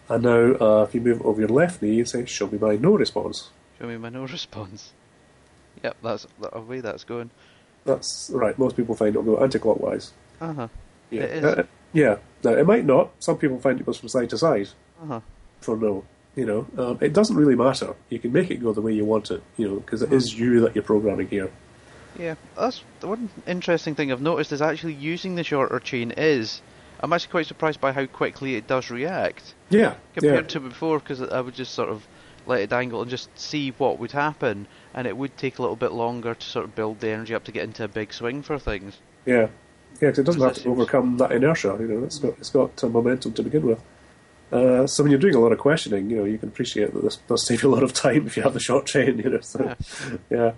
And 0.08 0.23
now, 0.23 0.56
uh, 0.56 0.84
if 0.84 0.95
you 0.95 1.02
move 1.02 1.21
over 1.23 1.39
your 1.41 1.49
left 1.49 1.82
knee, 1.82 2.04
say, 2.06 2.25
"Show 2.25 2.47
me 2.47 2.58
my 2.58 2.75
no 2.75 2.95
response." 2.95 3.49
Show 3.80 3.88
me 3.88 3.97
my 3.97 4.10
no 4.10 4.23
response. 4.38 4.93
Yep, 5.84 5.97
that's 6.04 6.28
the 6.39 6.60
way 6.62 6.80
that's 6.82 7.04
going. 7.04 7.32
That's 7.86 8.30
right. 8.34 8.58
Most 8.58 8.75
people 8.75 8.95
find 8.95 9.10
it'll 9.10 9.23
go 9.23 9.41
anti-clockwise. 9.41 10.13
Uh 10.41 10.54
huh. 10.54 10.67
Yeah. 11.10 11.21
It 11.23 11.32
is. 11.32 11.43
Uh, 11.43 11.63
yeah. 11.93 12.17
Now 12.43 12.52
it 12.52 12.65
might 12.65 12.86
not. 12.86 13.12
Some 13.19 13.38
people 13.38 13.60
find 13.60 13.80
it 13.80 13.86
goes 13.86 13.97
from 13.97 14.10
side 14.10 14.30
to 14.32 14.38
side. 14.38 14.69
Uh 15.02 15.06
huh. 15.06 15.19
For 15.62 15.78
no. 15.78 16.06
You 16.36 16.45
know, 16.45 16.67
um, 16.78 16.97
it 17.02 17.12
doesn't 17.12 17.36
really 17.36 17.56
matter. 17.56 17.95
You 18.10 18.19
can 18.19 18.32
make 18.32 18.49
it 18.49 18.58
go 18.58 18.71
the 18.71 18.82
way 18.82 18.93
you 18.93 19.04
want 19.04 19.32
it. 19.32 19.43
You 19.58 19.67
know, 19.67 19.75
because 19.80 20.02
it 20.02 20.08
uh-huh. 20.08 20.15
is 20.15 20.39
you 20.39 20.62
that 20.62 20.75
you're 20.75 20.84
programming 20.84 21.28
here. 21.28 21.52
Yeah, 22.19 22.36
that's 22.55 22.84
the 22.99 23.08
one 23.08 23.29
interesting 23.47 23.95
thing 23.95 24.12
I've 24.12 24.21
noticed 24.21 24.51
is 24.51 24.62
actually 24.62 24.93
using 24.93 25.36
the 25.36 25.43
shorter 25.43 25.79
chain 25.79 26.12
is. 26.12 26.62
I'm 27.01 27.13
actually 27.13 27.32
quite 27.32 27.45
surprised 27.45 27.79
by 27.79 27.93
how 27.93 28.05
quickly 28.08 28.55
it 28.55 28.67
does 28.67 28.89
react. 28.89 29.53
Yeah. 29.69 29.95
Compared 30.13 30.45
yeah. 30.45 30.49
to 30.49 30.60
before, 30.60 30.99
because 30.99 31.21
I 31.21 31.39
would 31.39 31.55
just 31.55 31.73
sort 31.73 31.88
of 31.88 32.05
let 32.45 32.60
it 32.60 32.69
dangle 32.69 33.01
and 33.01 33.10
just 33.10 33.29
see 33.39 33.69
what 33.77 33.99
would 33.99 34.12
happen, 34.12 34.67
and 34.93 35.08
it 35.08 35.15
would 35.15 35.38
take 35.38 35.60
a 35.60 35.62
little 35.62 35.77
bit 35.77 35.93
longer 35.93 36.36
to 36.36 36.45
sort 36.45 36.65
of 36.65 36.75
build 36.75 36.99
the 36.99 37.10
energy 37.10 37.34
up 37.34 37.45
to 37.45 37.53
get 37.53 37.63
into 37.63 37.86
a 37.86 37.88
big 37.88 38.12
swing 38.12 38.41
for 38.41 38.60
things. 38.60 38.97
Yeah. 39.25 39.47
Yeah, 40.01 40.10
because 40.10 40.19
it 40.19 40.23
doesn't 40.23 40.41
have 40.41 40.53
to 40.55 40.69
overcome 40.69 41.17
that 41.17 41.32
inertia. 41.32 41.75
You 41.79 41.88
know, 41.88 42.03
it's 42.03 42.19
got 42.19 42.38
it's 42.38 42.49
got 42.49 42.84
uh, 42.84 42.89
momentum 42.89 43.34
to 43.34 43.43
begin 43.43 43.65
with. 43.65 43.82
Uh, 44.51 44.88
so 44.88 45.03
when 45.03 45.12
you're 45.12 45.19
doing 45.19 45.36
a 45.36 45.39
lot 45.39 45.51
of 45.51 45.60
questioning, 45.60 46.10
you 46.10 46.17
know, 46.17 46.23
you 46.23 46.38
can 46.38 46.49
appreciate 46.49 46.93
that 46.93 47.03
this 47.03 47.17
does 47.27 47.45
save 47.47 47.63
you 47.63 47.69
a 47.69 47.73
lot 47.73 47.84
of 47.84 47.93
time 47.93 48.27
if 48.27 48.38
you 48.38 48.43
have 48.43 48.53
the 48.53 48.60
short 48.60 48.86
chain. 48.86 49.17
You 49.19 49.29
know, 49.29 49.41
so 49.41 49.63
yeah. 49.63 49.75
yeah. 50.29 50.51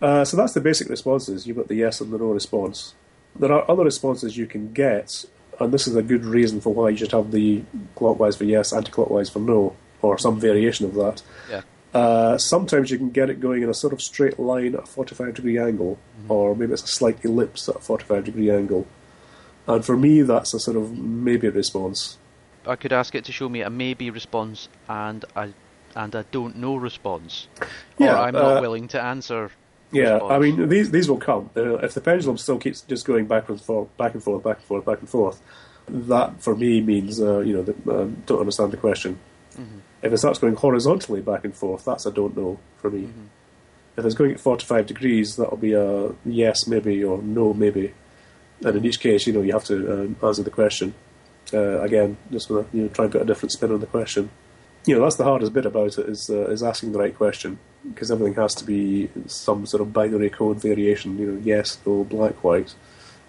Uh, 0.00 0.24
so 0.24 0.36
that's 0.36 0.52
the 0.52 0.60
basic 0.60 0.88
responses. 0.88 1.46
You've 1.46 1.56
got 1.56 1.68
the 1.68 1.76
yes 1.76 2.00
and 2.00 2.12
the 2.12 2.18
no 2.18 2.30
response. 2.30 2.94
There 3.36 3.52
are 3.52 3.68
other 3.70 3.84
responses 3.84 4.36
you 4.36 4.46
can 4.46 4.72
get, 4.72 5.24
and 5.60 5.72
this 5.72 5.86
is 5.88 5.96
a 5.96 6.02
good 6.02 6.24
reason 6.24 6.60
for 6.60 6.72
why 6.72 6.90
you 6.90 6.96
should 6.98 7.12
have 7.12 7.30
the 7.30 7.62
clockwise 7.96 8.36
for 8.36 8.44
yes, 8.44 8.72
anti-clockwise 8.72 9.30
for 9.30 9.40
no, 9.40 9.76
or 10.02 10.18
some 10.18 10.38
variation 10.38 10.86
of 10.86 10.94
that. 10.94 11.22
Yeah. 11.50 11.62
Uh, 11.92 12.36
sometimes 12.36 12.90
you 12.90 12.98
can 12.98 13.10
get 13.10 13.30
it 13.30 13.40
going 13.40 13.62
in 13.62 13.68
a 13.70 13.74
sort 13.74 13.92
of 13.92 14.02
straight 14.02 14.38
line 14.38 14.74
at 14.74 14.82
a 14.82 14.86
45 14.86 15.34
degree 15.34 15.58
angle, 15.58 15.98
mm-hmm. 16.18 16.30
or 16.30 16.56
maybe 16.56 16.72
it's 16.72 16.82
a 16.82 16.88
slight 16.88 17.24
ellipse 17.24 17.68
at 17.68 17.76
a 17.76 17.78
45 17.78 18.24
degree 18.24 18.50
angle. 18.50 18.86
And 19.66 19.84
for 19.84 19.96
me, 19.96 20.22
that's 20.22 20.52
a 20.54 20.60
sort 20.60 20.76
of 20.76 20.98
maybe 20.98 21.48
response. 21.48 22.18
I 22.66 22.76
could 22.76 22.92
ask 22.92 23.14
it 23.14 23.24
to 23.26 23.32
show 23.32 23.48
me 23.48 23.60
a 23.60 23.70
maybe 23.70 24.10
response 24.10 24.68
and 24.88 25.24
a 25.36 25.50
and 25.96 26.12
a 26.14 26.24
don't 26.32 26.56
know 26.56 26.74
response, 26.74 27.46
yeah, 27.98 28.14
or 28.14 28.16
I'm 28.16 28.34
not 28.34 28.56
uh, 28.56 28.60
willing 28.60 28.88
to 28.88 29.00
answer 29.00 29.50
yeah, 29.94 30.18
I 30.22 30.38
mean 30.38 30.68
these 30.68 30.90
these 30.90 31.08
will 31.08 31.18
come. 31.18 31.50
Uh, 31.56 31.76
if 31.78 31.94
the 31.94 32.00
pendulum 32.00 32.38
still 32.38 32.58
keeps 32.58 32.82
just 32.82 33.06
going 33.06 33.26
back 33.26 33.48
and 33.48 33.60
forth, 33.60 33.94
back 33.96 34.14
and 34.14 34.22
forth, 34.22 34.42
back 34.42 34.58
and 34.58 34.66
forth, 34.66 34.84
back 34.84 35.00
and 35.00 35.08
forth, 35.08 35.40
that 35.88 36.42
for 36.42 36.54
me 36.54 36.80
means 36.80 37.20
uh, 37.20 37.40
you 37.40 37.54
know 37.54 37.62
that, 37.62 37.88
um, 37.88 38.22
don't 38.26 38.40
understand 38.40 38.72
the 38.72 38.76
question. 38.76 39.18
Mm-hmm. 39.56 39.78
If 40.02 40.12
it 40.12 40.18
starts 40.18 40.38
going 40.38 40.56
horizontally 40.56 41.22
back 41.22 41.44
and 41.44 41.54
forth, 41.54 41.84
that's 41.84 42.06
a 42.06 42.12
don't 42.12 42.36
know 42.36 42.58
for 42.78 42.90
me. 42.90 43.08
If 43.96 44.04
it's 44.04 44.14
going 44.14 44.32
at 44.32 44.40
45 44.40 44.86
degrees, 44.86 45.36
that'll 45.36 45.56
be 45.56 45.72
a 45.72 46.10
yes, 46.24 46.66
maybe, 46.66 47.02
or 47.04 47.22
no, 47.22 47.54
maybe. 47.54 47.94
And 48.64 48.76
in 48.76 48.84
each 48.84 49.00
case, 49.00 49.26
you 49.26 49.32
know, 49.32 49.42
you 49.42 49.52
have 49.52 49.64
to 49.64 49.92
um, 49.92 50.16
answer 50.22 50.42
the 50.42 50.50
question. 50.50 50.94
Uh, 51.52 51.80
again, 51.80 52.16
just 52.30 52.50
with 52.50 52.66
a, 52.66 52.76
you 52.76 52.82
know, 52.82 52.88
try 52.88 53.04
and 53.04 53.12
put 53.12 53.22
a 53.22 53.24
different 53.24 53.52
spin 53.52 53.72
on 53.72 53.80
the 53.80 53.86
question. 53.86 54.30
You 54.86 54.96
know, 54.96 55.02
that's 55.02 55.16
the 55.16 55.24
hardest 55.24 55.52
bit 55.54 55.64
about 55.64 55.98
it 55.98 56.08
is 56.08 56.28
uh, 56.28 56.50
is 56.50 56.62
asking 56.62 56.92
the 56.92 56.98
right 56.98 57.16
question 57.16 57.58
because 57.88 58.10
everything 58.10 58.34
has 58.34 58.54
to 58.56 58.64
be 58.64 59.08
some 59.26 59.64
sort 59.66 59.80
of 59.80 59.92
binary 59.92 60.30
code 60.30 60.60
variation. 60.60 61.18
You 61.18 61.32
know, 61.32 61.40
yes, 61.42 61.78
no, 61.86 62.04
black, 62.04 62.44
white, 62.44 62.74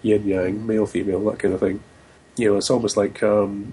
yin, 0.02 0.26
yang, 0.26 0.66
male, 0.66 0.86
female, 0.86 1.24
that 1.30 1.38
kind 1.38 1.54
of 1.54 1.60
thing. 1.60 1.80
You 2.36 2.50
know, 2.50 2.58
it's 2.58 2.70
almost 2.70 2.98
like 2.98 3.22
um, 3.22 3.72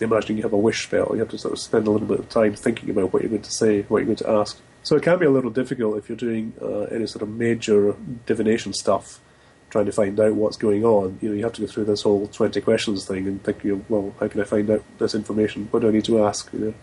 imagining 0.00 0.38
you 0.38 0.42
have 0.44 0.54
a 0.54 0.58
wish 0.58 0.84
spell. 0.84 1.10
You 1.12 1.18
have 1.18 1.28
to 1.28 1.38
sort 1.38 1.52
of 1.52 1.60
spend 1.60 1.86
a 1.86 1.90
little 1.90 2.08
bit 2.08 2.18
of 2.18 2.28
time 2.30 2.54
thinking 2.54 2.88
about 2.88 3.12
what 3.12 3.22
you're 3.22 3.30
going 3.30 3.42
to 3.42 3.50
say, 3.50 3.82
what 3.82 3.98
you're 3.98 4.06
going 4.06 4.16
to 4.16 4.30
ask. 4.30 4.58
So 4.82 4.96
it 4.96 5.02
can 5.02 5.18
be 5.18 5.26
a 5.26 5.30
little 5.30 5.50
difficult 5.50 5.98
if 5.98 6.08
you're 6.08 6.16
doing 6.16 6.54
uh, 6.62 6.84
any 6.84 7.06
sort 7.06 7.20
of 7.20 7.28
major 7.28 7.94
divination 8.24 8.72
stuff, 8.72 9.20
trying 9.68 9.84
to 9.84 9.92
find 9.92 10.18
out 10.18 10.34
what's 10.34 10.56
going 10.56 10.84
on. 10.84 11.18
You 11.20 11.28
know, 11.28 11.34
you 11.34 11.42
have 11.42 11.52
to 11.54 11.60
go 11.60 11.66
through 11.66 11.84
this 11.84 12.02
whole 12.02 12.28
twenty 12.28 12.62
questions 12.62 13.04
thing 13.06 13.26
and 13.26 13.42
think, 13.44 13.64
you 13.64 13.76
know, 13.76 13.84
well, 13.90 14.14
how 14.18 14.28
can 14.28 14.40
I 14.40 14.44
find 14.44 14.70
out 14.70 14.82
this 14.98 15.14
information? 15.14 15.68
What 15.70 15.80
do 15.80 15.88
I 15.88 15.92
need 15.92 16.06
to 16.06 16.24
ask? 16.24 16.50
You 16.54 16.58
know, 16.58 16.74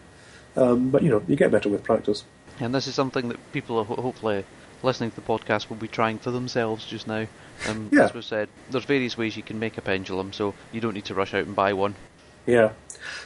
um, 0.55 0.89
but 0.89 1.03
you 1.03 1.09
know, 1.09 1.23
you 1.27 1.35
get 1.35 1.51
better 1.51 1.69
with 1.69 1.83
practice. 1.83 2.23
And 2.59 2.73
this 2.73 2.87
is 2.87 2.95
something 2.95 3.27
that 3.29 3.51
people 3.51 3.77
are 3.79 3.85
ho- 3.85 4.01
hopefully 4.01 4.45
listening 4.83 5.09
to 5.09 5.15
the 5.15 5.21
podcast 5.21 5.69
will 5.69 5.77
be 5.77 5.87
trying 5.87 6.19
for 6.19 6.31
themselves 6.31 6.85
just 6.85 7.07
now. 7.07 7.25
Um, 7.67 7.89
Yeah. 7.93 8.03
As 8.03 8.13
we 8.13 8.21
said, 8.21 8.49
there's 8.69 8.85
various 8.85 9.17
ways 9.17 9.35
you 9.35 9.43
can 9.43 9.59
make 9.59 9.77
a 9.77 9.81
pendulum, 9.81 10.31
so 10.33 10.53
you 10.71 10.81
don't 10.81 10.93
need 10.93 11.05
to 11.05 11.13
rush 11.15 11.33
out 11.33 11.45
and 11.45 11.55
buy 11.55 11.73
one. 11.73 11.95
Yeah, 12.45 12.73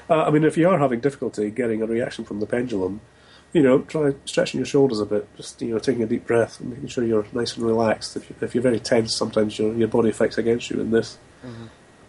uh, 0.10 0.24
I 0.24 0.30
mean, 0.30 0.46
if 0.46 0.58
you 0.58 0.70
are 0.70 0.80
having 0.80 1.02
difficulty 1.02 1.50
getting 1.52 1.82
a 1.82 1.86
reaction 1.86 2.24
from 2.24 2.40
the 2.40 2.46
pendulum, 2.46 3.02
you 3.52 3.62
know, 3.62 3.80
try 3.80 4.14
stretching 4.26 4.60
your 4.60 4.66
shoulders 4.66 5.00
a 5.00 5.06
bit, 5.06 5.28
just 5.36 5.62
you 5.62 5.74
know, 5.74 5.80
taking 5.80 6.04
a 6.04 6.06
deep 6.06 6.26
breath 6.26 6.60
and 6.60 6.70
making 6.70 6.88
sure 6.88 7.04
you're 7.04 7.26
nice 7.34 7.58
and 7.58 7.66
relaxed. 7.66 8.16
If, 8.16 8.30
you, 8.30 8.36
if 8.42 8.56
you're 8.56 8.62
very 8.62 8.80
tense, 8.80 9.16
sometimes 9.16 9.60
your 9.60 9.74
your 9.74 9.88
body 9.88 10.12
fights 10.12 10.38
against 10.38 10.70
you 10.70 10.80
in 10.80 10.92
this. 10.92 11.18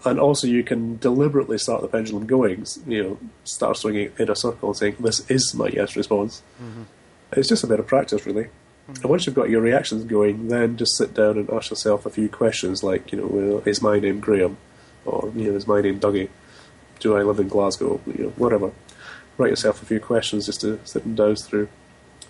And 0.05 0.19
also, 0.19 0.47
you 0.47 0.63
can 0.63 0.97
deliberately 0.99 1.59
start 1.59 1.83
the 1.83 1.89
pendulum 1.89 2.27
going. 2.27 2.65
You 2.87 3.03
know, 3.03 3.19
start 3.45 3.77
swinging 3.77 4.13
in 4.19 4.31
a 4.31 4.37
circle 4.37 4.71
and 4.71 4.77
saying, 4.77 4.97
"This 4.99 5.29
is 5.31 5.55
my 5.55 5.69
yes 5.69 5.95
response." 5.97 6.43
It's 7.33 7.49
just 7.49 7.65
a 7.65 7.67
bit 7.67 7.79
of 7.81 7.87
practice, 7.87 8.25
really. 8.27 8.49
And 8.89 9.05
once 9.05 9.27
you've 9.27 9.37
got 9.37 9.51
your 9.51 9.61
reactions 9.61 10.05
going, 10.05 10.49
then 10.49 10.77
just 10.77 10.97
sit 10.97 11.15
down 11.15 11.39
and 11.39 11.49
ask 11.51 11.71
yourself 11.71 12.07
a 12.07 12.11
few 12.11 12.29
questions, 12.29 12.83
like, 12.83 13.13
you 13.13 13.19
know, 13.19 13.27
well, 13.27 13.63
is 13.65 13.81
my 13.81 14.01
name 14.01 14.19
Graham, 14.21 14.57
or 15.05 15.31
you 15.37 15.51
know, 15.51 15.57
is 15.57 15.67
my 15.67 15.81
name 15.81 16.01
Dougie? 16.01 16.29
Do 16.99 17.17
I 17.17 17.23
live 17.23 17.39
in 17.39 17.49
Glasgow? 17.49 18.01
You 18.07 18.25
know, 18.25 18.31
whatever. 18.31 18.73
Write 19.39 19.51
yourself 19.51 19.83
a 19.83 19.87
few 19.87 20.01
questions 20.01 20.47
just 20.47 20.61
to 20.63 20.81
sit 20.85 21.05
and 21.05 21.17
dowse 21.17 21.47
through 21.47 21.69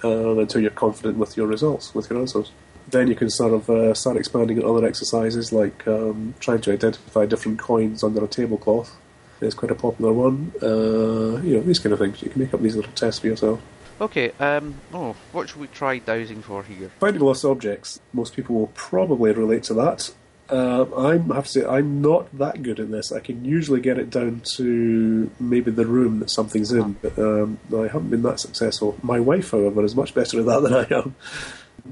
um, 0.02 0.38
until 0.38 0.60
you're 0.60 0.70
confident 0.70 1.18
with 1.18 1.36
your 1.36 1.46
results, 1.46 1.94
with 1.94 2.10
your 2.10 2.18
answers. 2.20 2.52
Then 2.90 3.08
you 3.08 3.14
can 3.14 3.30
sort 3.30 3.52
of 3.52 3.70
uh, 3.70 3.94
start 3.94 4.16
expanding 4.16 4.62
on 4.62 4.76
other 4.76 4.86
exercises, 4.86 5.52
like 5.52 5.86
um, 5.86 6.34
trying 6.40 6.60
to 6.62 6.72
identify 6.72 7.26
different 7.26 7.58
coins 7.58 8.02
under 8.02 8.24
a 8.24 8.28
tablecloth. 8.28 8.96
It's 9.40 9.54
quite 9.54 9.70
a 9.70 9.74
popular 9.74 10.12
one. 10.12 10.52
Uh, 10.62 11.40
you 11.42 11.54
know, 11.54 11.60
these 11.60 11.78
kind 11.78 11.92
of 11.92 11.98
things. 11.98 12.22
You 12.22 12.30
can 12.30 12.42
make 12.42 12.52
up 12.52 12.60
these 12.60 12.76
little 12.76 12.92
tests 12.92 13.20
for 13.20 13.28
yourself. 13.28 13.60
Okay, 14.00 14.32
um, 14.40 14.74
oh, 14.94 15.14
what 15.32 15.48
should 15.48 15.60
we 15.60 15.66
try 15.66 15.98
dowsing 15.98 16.42
for 16.42 16.62
here? 16.62 16.90
Finding 17.00 17.22
lost 17.22 17.44
objects. 17.44 18.00
Most 18.12 18.34
people 18.34 18.56
will 18.56 18.68
probably 18.68 19.32
relate 19.32 19.62
to 19.64 19.74
that. 19.74 20.10
Uh, 20.48 20.86
I 20.96 21.18
have 21.34 21.44
to 21.44 21.50
say, 21.50 21.64
I'm 21.64 22.02
not 22.02 22.36
that 22.38 22.62
good 22.62 22.80
at 22.80 22.90
this. 22.90 23.12
I 23.12 23.20
can 23.20 23.44
usually 23.44 23.80
get 23.80 23.98
it 23.98 24.10
down 24.10 24.40
to 24.56 25.30
maybe 25.38 25.70
the 25.70 25.86
room 25.86 26.18
that 26.20 26.30
something's 26.30 26.72
in, 26.72 26.94
but 26.94 27.16
um, 27.18 27.58
I 27.72 27.82
haven't 27.82 28.10
been 28.10 28.22
that 28.22 28.40
successful. 28.40 28.98
My 29.02 29.20
wife, 29.20 29.52
however, 29.52 29.84
is 29.84 29.94
much 29.94 30.12
better 30.12 30.40
at 30.40 30.46
that 30.46 30.62
than 30.62 30.74
I 30.74 30.86
am. 30.90 31.14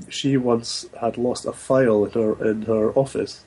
She 0.09 0.37
once 0.37 0.87
had 1.01 1.17
lost 1.19 1.47
a 1.47 1.53
file 1.53 2.05
in 2.05 2.13
her 2.13 2.51
in 2.51 2.63
her 2.63 2.93
office, 2.93 3.45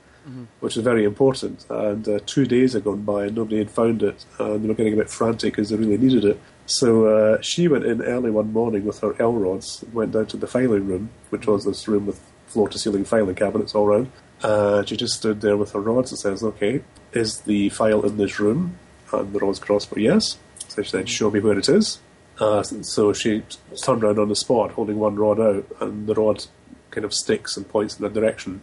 which 0.60 0.76
is 0.76 0.82
very 0.82 1.04
important. 1.04 1.66
And 1.68 2.08
uh, 2.08 2.18
two 2.26 2.44
days 2.46 2.74
had 2.74 2.84
gone 2.84 3.02
by 3.02 3.24
and 3.26 3.36
nobody 3.36 3.58
had 3.58 3.70
found 3.70 4.02
it, 4.02 4.24
and 4.38 4.62
they 4.62 4.68
were 4.68 4.74
getting 4.74 4.94
a 4.94 4.96
bit 4.96 5.10
frantic 5.10 5.54
because 5.54 5.70
they 5.70 5.76
really 5.76 5.98
needed 5.98 6.24
it. 6.24 6.40
So 6.66 7.06
uh, 7.06 7.40
she 7.40 7.66
went 7.68 7.84
in 7.84 8.02
early 8.02 8.30
one 8.30 8.52
morning 8.52 8.84
with 8.84 9.00
her 9.00 9.14
L 9.20 9.32
rods, 9.32 9.84
went 9.92 10.12
down 10.12 10.26
to 10.26 10.36
the 10.36 10.46
filing 10.46 10.86
room, 10.86 11.10
which 11.30 11.46
was 11.46 11.64
this 11.64 11.88
room 11.88 12.06
with 12.06 12.20
floor 12.46 12.68
to 12.68 12.78
ceiling 12.78 13.04
filing 13.04 13.34
cabinets 13.34 13.74
all 13.74 13.86
round. 13.86 14.12
Uh, 14.42 14.84
she 14.84 14.96
just 14.96 15.14
stood 15.16 15.40
there 15.40 15.56
with 15.56 15.72
her 15.72 15.80
rods 15.80 16.12
and 16.12 16.18
says, 16.18 16.42
"Okay, 16.42 16.82
is 17.12 17.40
the 17.40 17.68
file 17.70 18.02
in 18.02 18.16
this 18.16 18.38
room?" 18.38 18.78
And 19.12 19.32
the 19.32 19.40
rods 19.40 19.58
crossed 19.58 19.88
for 19.88 19.98
yes. 19.98 20.38
So 20.68 20.82
she 20.82 20.90
said, 20.90 21.08
"Show 21.08 21.30
me 21.30 21.40
where 21.40 21.58
it 21.58 21.68
is." 21.68 21.98
Uh, 22.38 22.62
so 22.62 23.12
she 23.12 23.42
turned 23.82 24.02
around 24.02 24.18
on 24.18 24.28
the 24.28 24.36
spot, 24.36 24.72
holding 24.72 24.98
one 24.98 25.16
rod 25.16 25.40
out, 25.40 25.66
and 25.80 26.06
the 26.06 26.14
rod 26.14 26.44
kind 26.90 27.04
of 27.04 27.12
sticks 27.14 27.56
and 27.56 27.68
points 27.68 27.98
in 27.98 28.04
a 28.04 28.08
direction. 28.08 28.62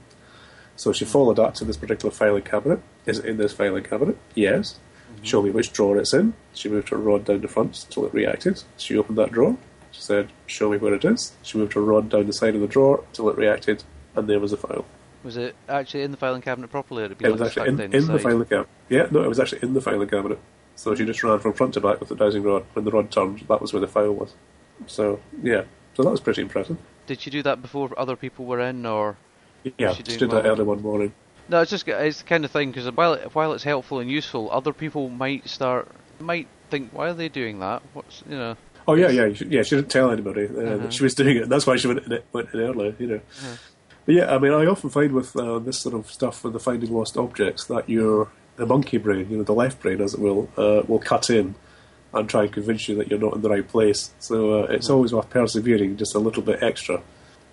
So 0.76 0.94
she 0.94 1.06
followed 1.06 1.36
that 1.38 1.56
to 1.56 1.66
this 1.66 1.78
particular 1.78 2.12
filing 2.12 2.44
cabinet. 2.44 2.80
Is 3.06 3.20
it 3.20 3.26
in 3.26 3.38
this 3.38 3.54
filing 3.54 3.84
cabinet? 3.84 4.18
Yes. 4.34 4.80
Show 5.22 5.42
me 5.42 5.50
which 5.50 5.74
drawer 5.74 5.98
it's 5.98 6.14
in. 6.14 6.34
She 6.54 6.70
moved 6.70 6.90
her 6.90 6.98
rod 6.98 7.26
down 7.26 7.42
the 7.42 7.48
front 7.48 7.84
until 7.84 8.06
it 8.06 8.14
reacted. 8.14 8.64
She 8.78 8.98
opened 8.98 9.18
that 9.18 9.32
drawer. 9.32 9.58
She 9.92 10.02
said, 10.02 10.30
Show 10.48 10.70
me 10.70 10.78
where 10.78 10.94
it 10.94 11.04
is. 11.04 11.34
She 11.42 11.58
moved 11.58 11.74
her 11.74 11.82
rod 11.82 12.10
down 12.10 12.28
the 12.28 12.34
side 12.34 12.56
of 12.56 12.62
the 12.62 12.68
drawer 12.68 13.04
until 13.08 13.30
it 13.30 13.38
reacted, 13.38 13.84
and 14.16 14.30
there 14.30 14.40
was 14.40 14.52
the 14.52 14.58
file. 14.58 14.86
Was 15.24 15.36
it 15.36 15.56
actually 15.68 16.04
in 16.04 16.12
the 16.12 16.18
filing 16.18 16.42
cabinet 16.42 16.70
properly, 16.70 17.04
it 17.04 17.18
be 17.18 17.26
It 17.26 17.32
like 17.32 17.40
was 17.40 17.50
actually 17.50 17.70
in, 17.70 17.82
in 17.82 18.06
the 18.08 18.14
the 18.14 18.20
filing 18.20 18.46
cabinet. 18.46 18.70
Yeah, 18.88 19.08
no, 19.12 19.22
it 19.24 19.28
was 19.28 19.40
actually 19.40 19.64
in 19.64 19.74
the 19.74 19.82
filing 19.82 20.08
cabinet. 20.08 20.40
So 20.80 20.96
she 20.96 21.04
just 21.06 21.22
ran 21.24 21.40
from 21.40 21.52
front 21.52 21.74
to 21.74 21.82
back 21.82 22.00
with 22.00 22.08
the 22.08 22.16
dowsing 22.16 22.42
rod. 22.44 22.64
When 22.72 22.86
the 22.86 22.92
rod 22.92 23.12
turned, 23.12 23.42
that 23.50 23.60
was 23.62 23.74
where 23.74 23.82
the 23.82 23.88
file 23.88 24.14
was. 24.14 24.34
So, 24.88 25.20
yeah. 25.44 25.64
So 25.96 26.04
that 26.04 26.10
was 26.10 26.22
pretty 26.22 26.42
impressive. 26.42 26.78
Did 27.06 27.26
you 27.26 27.34
do 27.34 27.44
that 27.44 27.62
before 27.62 27.90
other 27.98 28.16
people 28.16 28.46
were 28.46 28.62
in, 28.62 28.86
or? 28.86 29.18
Yeah, 29.78 29.92
she 29.92 30.04
she 30.04 30.18
did 30.18 30.32
that 30.32 30.46
early 30.46 30.64
one 30.64 30.82
morning. 30.82 31.12
No, 31.50 31.60
it's 31.60 31.70
just 31.72 31.86
it's 31.86 32.20
the 32.20 32.24
kind 32.24 32.46
of 32.46 32.52
thing 32.52 32.72
because 32.72 32.90
while 32.92 33.18
while 33.34 33.52
it's 33.52 33.64
helpful 33.66 34.00
and 34.00 34.10
useful, 34.10 34.50
other 34.52 34.72
people 34.72 35.10
might 35.10 35.50
start 35.50 35.90
might 36.22 36.48
think, 36.70 36.92
why 36.94 37.10
are 37.10 37.14
they 37.14 37.28
doing 37.28 37.60
that? 37.60 37.82
What's 37.92 38.24
you 38.30 38.38
know? 38.38 38.56
Oh 38.88 38.94
yeah, 38.94 39.10
yeah, 39.10 39.26
yeah. 39.26 39.64
She 39.64 39.76
didn't 39.76 39.90
tell 39.92 40.12
anybody 40.12 40.46
uh, 40.46 40.52
Uh-huh. 40.62 40.78
that 40.78 40.94
she 40.94 41.04
was 41.04 41.14
doing 41.14 41.36
it. 41.36 41.44
and 41.44 41.52
That's 41.52 41.68
why 41.68 41.76
she 41.76 41.88
went 41.88 42.06
in, 42.06 42.20
went 42.32 42.54
in 42.54 42.60
early, 42.62 42.96
you 43.00 43.08
know. 43.08 43.22
But 44.06 44.16
yeah, 44.16 44.34
I 44.34 44.38
mean, 44.40 44.54
I 44.54 44.66
often 44.66 44.90
find 44.90 45.12
with 45.12 45.36
uh, 45.36 45.60
this 45.60 45.80
sort 45.80 45.94
of 45.96 46.10
stuff 46.10 46.42
with 46.46 46.54
the 46.54 46.60
finding 46.60 46.94
lost 46.94 47.18
objects 47.18 47.66
that 47.66 47.90
your 47.90 48.30
the 48.60 48.66
monkey 48.66 48.98
brain, 48.98 49.28
you 49.30 49.38
know, 49.38 49.44
the 49.44 49.54
left 49.54 49.82
brain, 49.82 50.02
as 50.02 50.14
it 50.14 50.20
will, 50.20 50.50
uh, 50.58 50.84
will 50.88 51.00
cut 51.00 51.30
in 51.30 51.56
and 52.14 52.30
try 52.30 52.44
and 52.44 52.52
convince 52.52 52.90
you 52.90 52.96
that 52.96 53.10
you're 53.10 53.20
not 53.20 53.34
in 53.34 53.42
the 53.42 53.50
right 53.50 53.68
place. 53.68 54.12
So 54.20 54.64
uh, 54.64 54.68
it's 54.68 54.90
always 54.90 55.14
worth 55.14 55.30
persevering 55.30 55.98
just 55.98 56.14
a 56.14 56.20
little 56.20 56.44
bit 56.44 56.62
extra. 56.62 57.02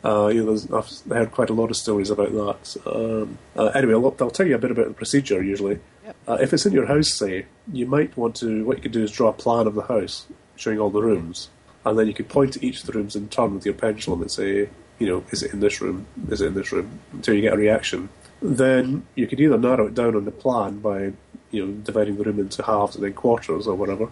Uh, 0.05 0.29
you 0.29 0.45
know, 0.45 0.53
I've 0.77 0.91
heard 1.09 1.31
quite 1.31 1.51
a 1.51 1.55
lot 1.55 1.71
of 1.71 1.77
stories 1.77 2.11
about 2.11 2.33
that. 2.33 2.77
Um, 2.87 3.39
uh, 3.57 3.67
anyway, 3.67 3.95
I'll, 3.95 4.17
I'll 4.21 4.31
tell 4.31 4.47
you 4.47 4.57
a 4.57 4.59
bit 4.59 4.71
about 4.71 4.89
the 4.89 4.95
procedure 4.95 5.43
usually. 5.43 5.79
Yep. 6.05 6.17
Uh, 6.29 6.39
if 6.41 6.53
it's 6.53 6.67
in 6.67 6.73
your 6.73 6.87
house, 6.87 7.15
say, 7.15 7.47
you 7.73 7.87
might 7.87 8.17
want 8.17 8.35
to, 8.37 8.65
what 8.65 8.79
you 8.79 8.83
could 8.83 8.93
do 8.93 9.05
is 9.05 9.13
draw 9.13 9.29
a 9.29 9.33
plan 9.33 9.67
of 9.67 9.75
the 9.75 9.83
house 9.83 10.27
showing 10.57 10.79
all 10.79 10.91
the 10.91 11.03
rooms, 11.03 11.51
and 11.85 11.99
then 11.99 12.07
you 12.07 12.15
could 12.15 12.29
point 12.29 12.55
to 12.55 12.67
each 12.67 12.81
of 12.81 12.87
the 12.87 12.93
rooms 12.93 13.15
in 13.15 13.29
turn 13.29 13.55
with 13.55 13.65
your 13.65 13.75
pendulum 13.75 14.23
and 14.23 14.31
say, 14.31 14.69
you 14.99 15.07
know, 15.07 15.25
is 15.31 15.43
it 15.43 15.53
in 15.53 15.61
this 15.61 15.81
room? 15.81 16.07
Is 16.31 16.41
it 16.41 16.47
in 16.47 16.55
this 16.55 16.73
room? 16.73 16.99
Until 17.13 17.35
you 17.35 17.43
get 17.43 17.53
a 17.53 17.57
reaction. 17.57 18.09
Then 18.43 19.07
you 19.15 19.27
could 19.27 19.41
either 19.41 19.59
narrow 19.59 19.87
it 19.87 19.95
down 19.95 20.15
on 20.15 20.25
the 20.25 20.31
plan 20.31 20.79
by, 20.79 21.13
you 21.51 21.65
know, 21.65 21.73
dividing 21.73 22.17
the 22.17 22.25
room 22.25 22.39
into 22.39 22.63
halves 22.63 22.95
and 22.95 23.05
then 23.05 23.15
quarters 23.15 23.67
or 23.67 23.75
whatever, 23.75 24.11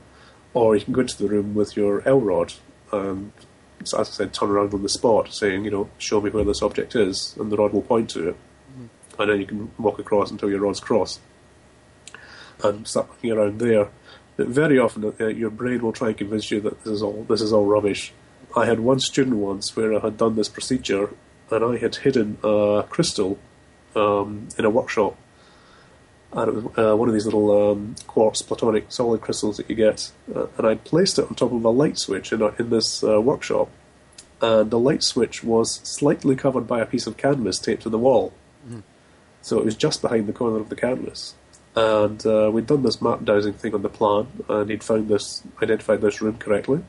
or 0.54 0.76
you 0.76 0.82
can 0.82 0.94
go 0.94 1.02
into 1.02 1.22
the 1.22 1.28
room 1.28 1.54
with 1.54 1.76
your 1.76 2.06
L 2.08 2.20
rod 2.20 2.54
and, 2.92 3.32
as 3.82 3.92
I 3.92 4.02
said, 4.04 4.32
turn 4.32 4.50
around 4.50 4.72
on 4.72 4.82
the 4.82 4.88
spot, 4.88 5.34
saying, 5.34 5.64
you 5.64 5.70
know, 5.70 5.90
show 5.98 6.20
me 6.20 6.30
where 6.30 6.44
this 6.44 6.62
object 6.62 6.94
is, 6.96 7.36
and 7.38 7.50
the 7.50 7.56
rod 7.56 7.72
will 7.72 7.82
point 7.82 8.08
to 8.10 8.30
it, 8.30 8.36
and 9.18 9.30
then 9.30 9.40
you 9.40 9.46
can 9.46 9.70
walk 9.78 9.98
across 9.98 10.30
until 10.30 10.48
your 10.48 10.60
rods 10.60 10.80
cross, 10.80 11.20
and 12.62 12.86
start 12.86 13.08
looking 13.10 13.32
around 13.32 13.58
there. 13.58 13.88
But 14.36 14.48
very 14.48 14.78
often, 14.78 15.04
uh, 15.20 15.26
your 15.26 15.50
brain 15.50 15.82
will 15.82 15.92
try 15.92 16.08
and 16.08 16.16
convince 16.16 16.50
you 16.50 16.60
that 16.60 16.82
this 16.82 16.92
is 16.92 17.02
all 17.02 17.24
this 17.28 17.40
is 17.40 17.52
all 17.52 17.66
rubbish. 17.66 18.12
I 18.56 18.66
had 18.66 18.80
one 18.80 19.00
student 19.00 19.36
once 19.36 19.76
where 19.76 19.94
I 19.94 20.00
had 20.00 20.16
done 20.16 20.36
this 20.36 20.48
procedure, 20.48 21.10
and 21.50 21.64
I 21.64 21.76
had 21.76 21.96
hidden 21.96 22.38
a 22.42 22.84
crystal 22.88 23.38
um, 23.96 24.48
in 24.58 24.64
a 24.64 24.70
workshop 24.70 25.16
and 26.34 26.48
it 26.48 26.54
was 26.54 26.64
uh, 26.78 26.96
one 26.96 27.08
of 27.08 27.14
these 27.14 27.24
little 27.24 27.70
um, 27.70 27.94
quartz 28.06 28.42
platonic 28.42 28.86
solid 28.88 29.20
crystals 29.20 29.56
that 29.56 29.70
you 29.70 29.76
get. 29.76 30.10
Uh, 30.34 30.46
and 30.58 30.66
I'd 30.66 30.84
placed 30.84 31.18
it 31.18 31.26
on 31.26 31.34
top 31.34 31.52
of 31.52 31.64
a 31.64 31.70
light 31.70 31.96
switch 31.96 32.32
in, 32.32 32.42
a, 32.42 32.48
in 32.58 32.70
this 32.70 33.04
uh, 33.04 33.20
workshop, 33.20 33.70
and 34.42 34.70
the 34.70 34.78
light 34.78 35.02
switch 35.02 35.44
was 35.44 35.74
slightly 35.84 36.34
covered 36.34 36.66
by 36.66 36.80
a 36.80 36.86
piece 36.86 37.06
of 37.06 37.16
canvas 37.16 37.58
taped 37.58 37.82
to 37.84 37.88
the 37.88 37.98
wall. 37.98 38.32
So 39.42 39.58
it 39.58 39.64
was 39.64 39.76
just 39.76 40.02
behind 40.02 40.26
the 40.26 40.32
corner 40.32 40.58
of 40.58 40.70
the 40.70 40.76
canvas. 40.76 41.34
And 41.76 42.24
uh, 42.26 42.50
we'd 42.52 42.66
done 42.66 42.82
this 42.82 43.02
map 43.02 43.24
dowsing 43.24 43.52
thing 43.52 43.74
on 43.74 43.82
the 43.82 43.88
plan, 43.88 44.26
and 44.48 44.70
he'd 44.70 44.82
found 44.82 45.08
this, 45.08 45.42
identified 45.62 46.00
this 46.00 46.20
room 46.20 46.38
correctly. 46.38 46.82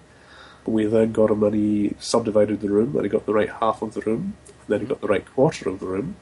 We 0.66 0.86
then 0.86 1.12
got 1.12 1.30
him 1.30 1.44
and 1.44 1.54
he 1.54 1.96
subdivided 2.00 2.62
the 2.62 2.70
room, 2.70 2.96
and 2.96 3.04
he 3.04 3.10
got 3.10 3.28
the 3.28 3.34
right 3.34 3.50
half 3.50 3.84
of 3.84 3.94
the 3.94 4.02
room, 4.02 4.38
and 4.48 4.68
then 4.68 4.80
he 4.80 4.88
got 4.88 5.02
the 5.02 5.08
right 5.08 5.26
quarter 5.34 5.70
of 5.70 5.80
the 5.80 5.86
room. 5.86 6.16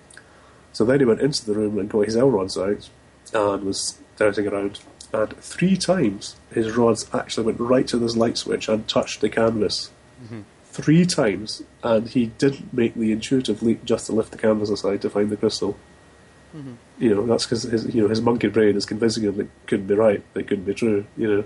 So 0.73 0.83
then 0.83 0.99
he 0.99 1.05
went 1.05 1.21
into 1.21 1.45
the 1.45 1.53
room 1.53 1.77
and 1.79 1.89
got 1.89 2.05
his 2.05 2.17
L 2.17 2.29
rods 2.29 2.57
out 2.57 2.89
and 3.33 3.63
was 3.63 3.97
dowsing 4.17 4.47
around. 4.47 4.79
and 5.13 5.37
three 5.37 5.77
times 5.77 6.35
his 6.51 6.75
rods 6.75 7.07
actually 7.13 7.45
went 7.45 7.59
right 7.59 7.87
to 7.87 7.97
this 7.97 8.15
light 8.15 8.37
switch 8.37 8.67
and 8.67 8.87
touched 8.87 9.21
the 9.21 9.29
canvas. 9.29 9.91
Mm-hmm. 10.23 10.41
Three 10.65 11.05
times, 11.05 11.61
and 11.83 12.09
he 12.09 12.27
didn't 12.27 12.73
make 12.73 12.95
the 12.95 13.11
intuitive 13.11 13.61
leap 13.61 13.85
just 13.85 14.07
to 14.07 14.11
lift 14.11 14.31
the 14.31 14.39
canvas 14.39 14.71
aside 14.71 15.01
to 15.03 15.09
find 15.09 15.29
the 15.29 15.37
crystal. 15.37 15.77
Mm-hmm. 16.55 16.73
You 16.97 17.15
know, 17.15 17.25
that's 17.27 17.45
because 17.45 17.63
his, 17.63 17.93
you 17.93 18.01
know, 18.01 18.07
his 18.07 18.21
monkey 18.21 18.47
brain 18.47 18.75
is 18.75 18.85
convincing 18.85 19.23
him 19.23 19.37
that 19.37 19.43
it 19.43 19.49
couldn't 19.67 19.87
be 19.87 19.93
right, 19.93 20.23
that 20.33 20.39
it 20.41 20.47
couldn't 20.47 20.65
be 20.65 20.73
true, 20.73 21.05
you 21.15 21.27
know. 21.27 21.43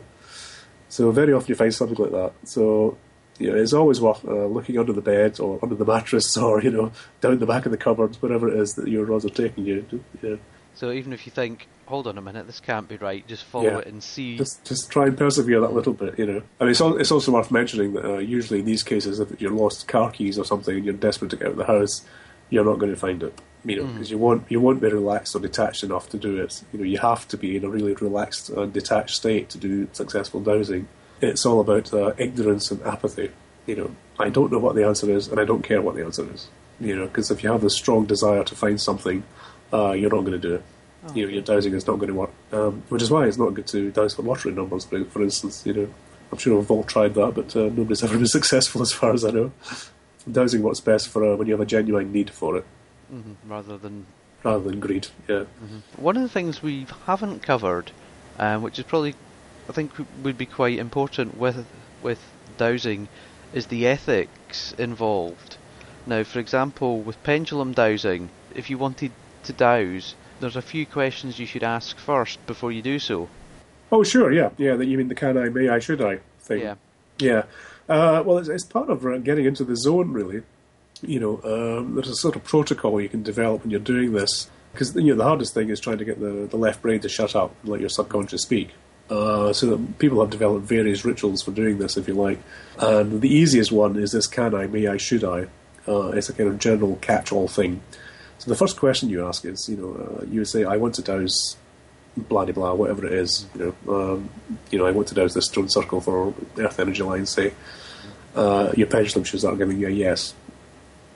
So 0.89 1.11
very 1.11 1.33
often 1.33 1.49
you 1.49 1.55
find 1.55 1.73
something 1.73 1.97
like 1.97 2.11
that. 2.11 2.33
So, 2.45 2.97
you 3.39 3.51
know, 3.51 3.57
it's 3.57 3.73
always 3.73 3.99
worth 4.01 4.25
uh, 4.25 4.45
looking 4.45 4.77
under 4.77 4.93
the 4.93 5.01
bed 5.01 5.39
or 5.39 5.59
under 5.61 5.75
the 5.75 5.85
mattress 5.85 6.35
or, 6.37 6.61
you 6.61 6.71
know, 6.71 6.91
down 7.21 7.39
the 7.39 7.45
back 7.45 7.65
of 7.65 7.71
the 7.71 7.77
cupboards, 7.77 8.21
wherever 8.21 8.47
it 8.47 8.59
is 8.59 8.73
that 8.75 8.87
your 8.87 9.05
rods 9.05 9.25
are 9.25 9.29
taking 9.29 9.65
you. 9.65 9.85
Yeah. 10.21 10.35
So 10.75 10.91
even 10.91 11.11
if 11.11 11.25
you 11.25 11.31
think, 11.31 11.67
hold 11.87 12.05
on 12.05 12.17
a 12.19 12.21
minute, 12.21 12.45
this 12.45 12.59
can't 12.59 12.87
be 12.87 12.97
right, 12.97 13.25
just 13.27 13.43
follow 13.45 13.65
Yeah. 13.65 13.77
it 13.79 13.87
and 13.87 14.03
see. 14.03 14.37
Just, 14.37 14.63
just 14.63 14.91
try 14.91 15.07
and 15.07 15.17
persevere 15.17 15.59
that 15.61 15.73
little 15.73 15.93
bit, 15.93 16.19
you 16.19 16.25
know. 16.27 16.41
And 16.59 16.69
it's, 16.69 16.79
it's 16.81 17.11
also 17.11 17.31
worth 17.31 17.49
mentioning 17.49 17.93
that 17.93 18.05
uh, 18.05 18.17
usually 18.19 18.59
in 18.59 18.65
these 18.65 18.83
cases, 18.83 19.19
if 19.19 19.41
you're 19.41 19.51
lost 19.51 19.87
car 19.87 20.11
keys 20.11 20.37
or 20.37 20.45
something 20.45 20.75
and 20.75 20.85
you're 20.85 20.93
desperate 20.93 21.31
to 21.31 21.35
get 21.37 21.47
out 21.47 21.51
of 21.53 21.57
the 21.57 21.65
house, 21.65 22.05
you're 22.49 22.63
not 22.65 22.77
going 22.79 22.91
to 22.93 22.99
find 22.99 23.23
it, 23.23 23.41
you 23.65 23.75
know, 23.75 23.91
because 23.91 24.09
you 24.11 24.17
won't 24.17 24.49
you 24.49 24.61
won't 24.61 24.79
be 24.81 24.87
relaxed 24.87 25.35
or 25.35 25.39
detached 25.39 25.83
enough 25.83 26.07
to 26.09 26.17
do 26.17 26.37
it. 26.41 26.63
You 26.71 26.79
know, 26.79 26.85
you 26.85 26.97
have 26.99 27.27
to 27.29 27.37
be 27.37 27.57
in 27.57 27.65
a 27.65 27.69
really 27.69 27.93
relaxed 27.95 28.49
and 28.49 28.71
detached 28.71 29.15
state 29.15 29.49
to 29.49 29.57
do 29.57 29.89
successful 29.91 30.39
dowsing. 30.39 30.87
It's 31.21 31.45
all 31.45 31.59
about 31.59 31.93
uh, 31.93 32.13
ignorance 32.17 32.71
and 32.71 32.81
apathy. 32.83 33.31
You 33.65 33.75
know, 33.75 33.95
I 34.19 34.29
don't 34.29 34.51
know 34.51 34.59
what 34.59 34.75
the 34.75 34.85
answer 34.85 35.09
is, 35.11 35.27
and 35.27 35.39
I 35.39 35.45
don't 35.45 35.63
care 35.63 35.81
what 35.81 35.95
the 35.95 36.03
answer 36.05 36.27
is. 36.33 36.47
You 36.79 36.95
know, 36.95 37.07
because 37.07 37.31
if 37.31 37.43
you 37.43 37.51
have 37.51 37.61
this 37.61 37.75
strong 37.75 38.05
desire 38.05 38.43
to 38.43 38.55
find 38.55 38.79
something, 38.79 39.23
uh, 39.73 39.91
you're 39.91 40.11
not 40.11 40.21
going 40.21 40.39
to 40.39 40.47
do 40.49 40.55
it. 40.55 40.63
You 41.15 41.25
know, 41.25 41.31
your 41.33 41.41
dowsing 41.41 41.73
is 41.73 41.87
not 41.87 41.95
going 41.97 42.09
to 42.09 42.13
work, 42.13 42.31
um, 42.51 42.83
which 42.89 43.01
is 43.01 43.09
why 43.09 43.25
it's 43.25 43.37
not 43.37 43.53
good 43.53 43.67
to 43.67 43.91
dowse 43.91 44.13
for 44.15 44.21
lottery 44.23 44.51
numbers, 44.53 44.85
for, 44.85 45.03
for 45.05 45.23
instance. 45.23 45.65
You 45.65 45.73
know, 45.73 45.87
I'm 46.31 46.37
sure 46.37 46.57
we've 46.57 46.69
all 46.69 46.83
tried 46.83 47.13
that, 47.15 47.33
but 47.33 47.55
uh, 47.55 47.61
nobody's 47.69 48.03
ever 48.05 48.17
been 48.17 48.27
successful 48.27 48.81
as 48.81 48.91
far 48.91 49.13
as 49.13 49.23
I 49.25 49.31
know. 49.31 49.51
Dowsing 50.29 50.61
what's 50.61 50.81
best 50.81 51.07
for 51.07 51.23
uh, 51.23 51.35
when 51.37 51.47
you 51.47 51.53
have 51.53 51.61
a 51.61 51.65
genuine 51.65 52.11
need 52.11 52.29
for 52.29 52.57
it, 52.57 52.65
Mhm, 53.13 53.35
rather 53.47 53.77
than 53.77 54.05
rather 54.43 54.69
than 54.69 54.79
greed. 54.81 55.07
Yeah. 55.29 55.45
One 55.95 56.17
of 56.17 56.23
the 56.23 56.29
things 56.29 56.61
we 56.61 56.85
haven't 57.05 57.41
covered, 57.41 57.91
um, 58.37 58.61
which 58.61 58.77
is 58.77 58.83
probably, 58.85 59.15
I 59.69 59.71
think, 59.73 59.91
would 60.23 60.37
be 60.37 60.45
quite 60.45 60.79
important 60.79 61.37
with 61.37 61.65
with 62.01 62.19
dowsing, 62.57 63.07
is 63.53 63.67
the 63.67 63.87
ethics 63.87 64.73
involved. 64.77 65.57
Now, 66.05 66.23
for 66.23 66.39
example, 66.39 67.01
with 67.01 67.21
pendulum 67.23 67.73
dowsing, 67.73 68.29
if 68.55 68.69
you 68.69 68.77
wanted 68.77 69.11
to 69.43 69.53
dowse, 69.53 70.15
there's 70.39 70.55
a 70.55 70.61
few 70.61 70.85
questions 70.85 71.39
you 71.39 71.45
should 71.45 71.63
ask 71.63 71.97
first 71.97 72.45
before 72.47 72.71
you 72.71 72.81
do 72.81 72.99
so. 72.99 73.29
Oh, 73.91 74.03
sure, 74.03 74.31
yeah, 74.31 74.49
yeah. 74.57 74.75
That 74.75 74.85
you 74.85 74.97
mean 74.97 75.07
the 75.07 75.15
can 75.15 75.37
I, 75.37 75.49
may 75.49 75.69
I, 75.69 75.79
should 75.79 76.01
I 76.01 76.19
thing? 76.39 76.61
Yeah. 76.61 76.75
Yeah. 77.19 77.43
Uh, 77.89 78.21
well, 78.25 78.37
it's, 78.37 78.49
it's 78.49 78.65
part 78.65 78.89
of 78.89 79.05
uh, 79.05 79.17
getting 79.17 79.45
into 79.45 79.63
the 79.63 79.75
zone, 79.75 80.11
really. 80.11 80.43
You 81.01 81.19
know, 81.19 81.41
um, 81.43 81.95
there's 81.95 82.09
a 82.09 82.15
sort 82.15 82.35
of 82.35 82.43
protocol 82.43 82.99
you 82.99 83.09
can 83.09 83.23
develop 83.23 83.63
when 83.63 83.71
you're 83.71 83.79
doing 83.79 84.13
this. 84.13 84.49
Because 84.71 84.95
you 84.95 85.03
know, 85.03 85.15
the 85.15 85.23
hardest 85.23 85.53
thing 85.53 85.69
is 85.69 85.79
trying 85.79 85.97
to 85.97 86.05
get 86.05 86.19
the, 86.19 86.47
the 86.49 86.57
left 86.57 86.81
brain 86.81 86.99
to 87.01 87.09
shut 87.09 87.35
up 87.35 87.53
and 87.61 87.71
let 87.71 87.79
your 87.79 87.89
subconscious 87.89 88.41
speak. 88.41 88.71
Uh, 89.09 89.53
so 89.53 89.67
that 89.67 89.99
people 89.99 90.19
have 90.19 90.29
developed 90.29 90.65
various 90.65 91.05
rituals 91.05 91.41
for 91.41 91.51
doing 91.51 91.77
this, 91.77 91.95
if 91.95 92.09
you 92.09 92.13
like. 92.13 92.39
And 92.77 93.21
the 93.21 93.33
easiest 93.33 93.71
one 93.71 93.95
is 93.97 94.11
this: 94.11 94.27
Can 94.27 94.53
I? 94.53 94.67
May 94.67 94.87
I? 94.87 94.97
Should 94.97 95.23
I? 95.23 95.47
Uh, 95.87 96.09
it's 96.09 96.27
a 96.27 96.33
kind 96.33 96.49
of 96.49 96.59
general 96.59 96.97
catch-all 96.97 97.47
thing. 97.47 97.81
So 98.39 98.51
the 98.51 98.57
first 98.57 98.77
question 98.77 99.07
you 99.07 99.25
ask 99.25 99.45
is, 99.45 99.69
you 99.69 99.77
know, 99.77 99.93
uh, 99.93 100.25
you 100.25 100.41
would 100.41 100.47
say, 100.49 100.65
"I 100.65 100.75
want 100.75 100.95
to 100.95 101.01
dowse 101.01 101.55
blah 102.17 102.45
de 102.45 102.53
blah, 102.53 102.73
whatever 102.73 103.05
it 103.05 103.13
is. 103.13 103.45
You 103.55 103.75
know, 103.85 104.13
um, 104.13 104.29
you 104.71 104.79
know, 104.79 104.85
I 104.85 104.91
want 104.91 105.07
to 105.09 105.15
dowse 105.15 105.33
this 105.33 105.45
stone 105.45 105.69
circle 105.69 106.01
for 106.01 106.33
Earth 106.57 106.79
energy 106.79 107.03
lines. 107.03 107.29
Say, 107.29 107.53
uh, 108.35 108.71
your 108.75 108.87
pendulum 108.87 109.23
should 109.23 109.39
start 109.39 109.57
giving 109.57 109.79
you 109.79 109.87
a 109.87 109.91
yes 109.91 110.33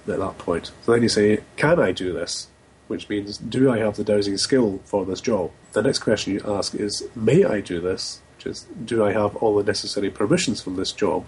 at 0.08 0.20
that 0.20 0.38
point. 0.38 0.72
So 0.84 0.94
then 0.94 1.04
you 1.04 1.10
say, 1.10 1.40
can 1.56 1.80
I 1.80 1.92
do 1.92 2.14
this? 2.14 2.48
Which 2.92 3.08
means, 3.08 3.38
do 3.38 3.72
I 3.72 3.78
have 3.78 3.96
the 3.96 4.04
dowsing 4.04 4.38
skill 4.38 4.82
for 4.84 5.06
this 5.06 5.22
job? 5.22 5.52
The 5.72 5.82
next 5.82 6.00
question 6.00 6.34
you 6.34 6.42
ask 6.46 6.76
is, 6.76 7.08
may 7.16 7.46
I 7.46 7.62
do 7.62 7.80
this? 7.80 8.20
Which 8.36 8.48
is, 8.48 8.66
do 8.84 9.06
I 9.06 9.14
have 9.14 9.38
all 9.38 9.56
the 9.56 9.64
necessary 9.64 10.10
permissions 10.10 10.62
from 10.62 10.76
this 10.76 10.92
job? 10.92 11.26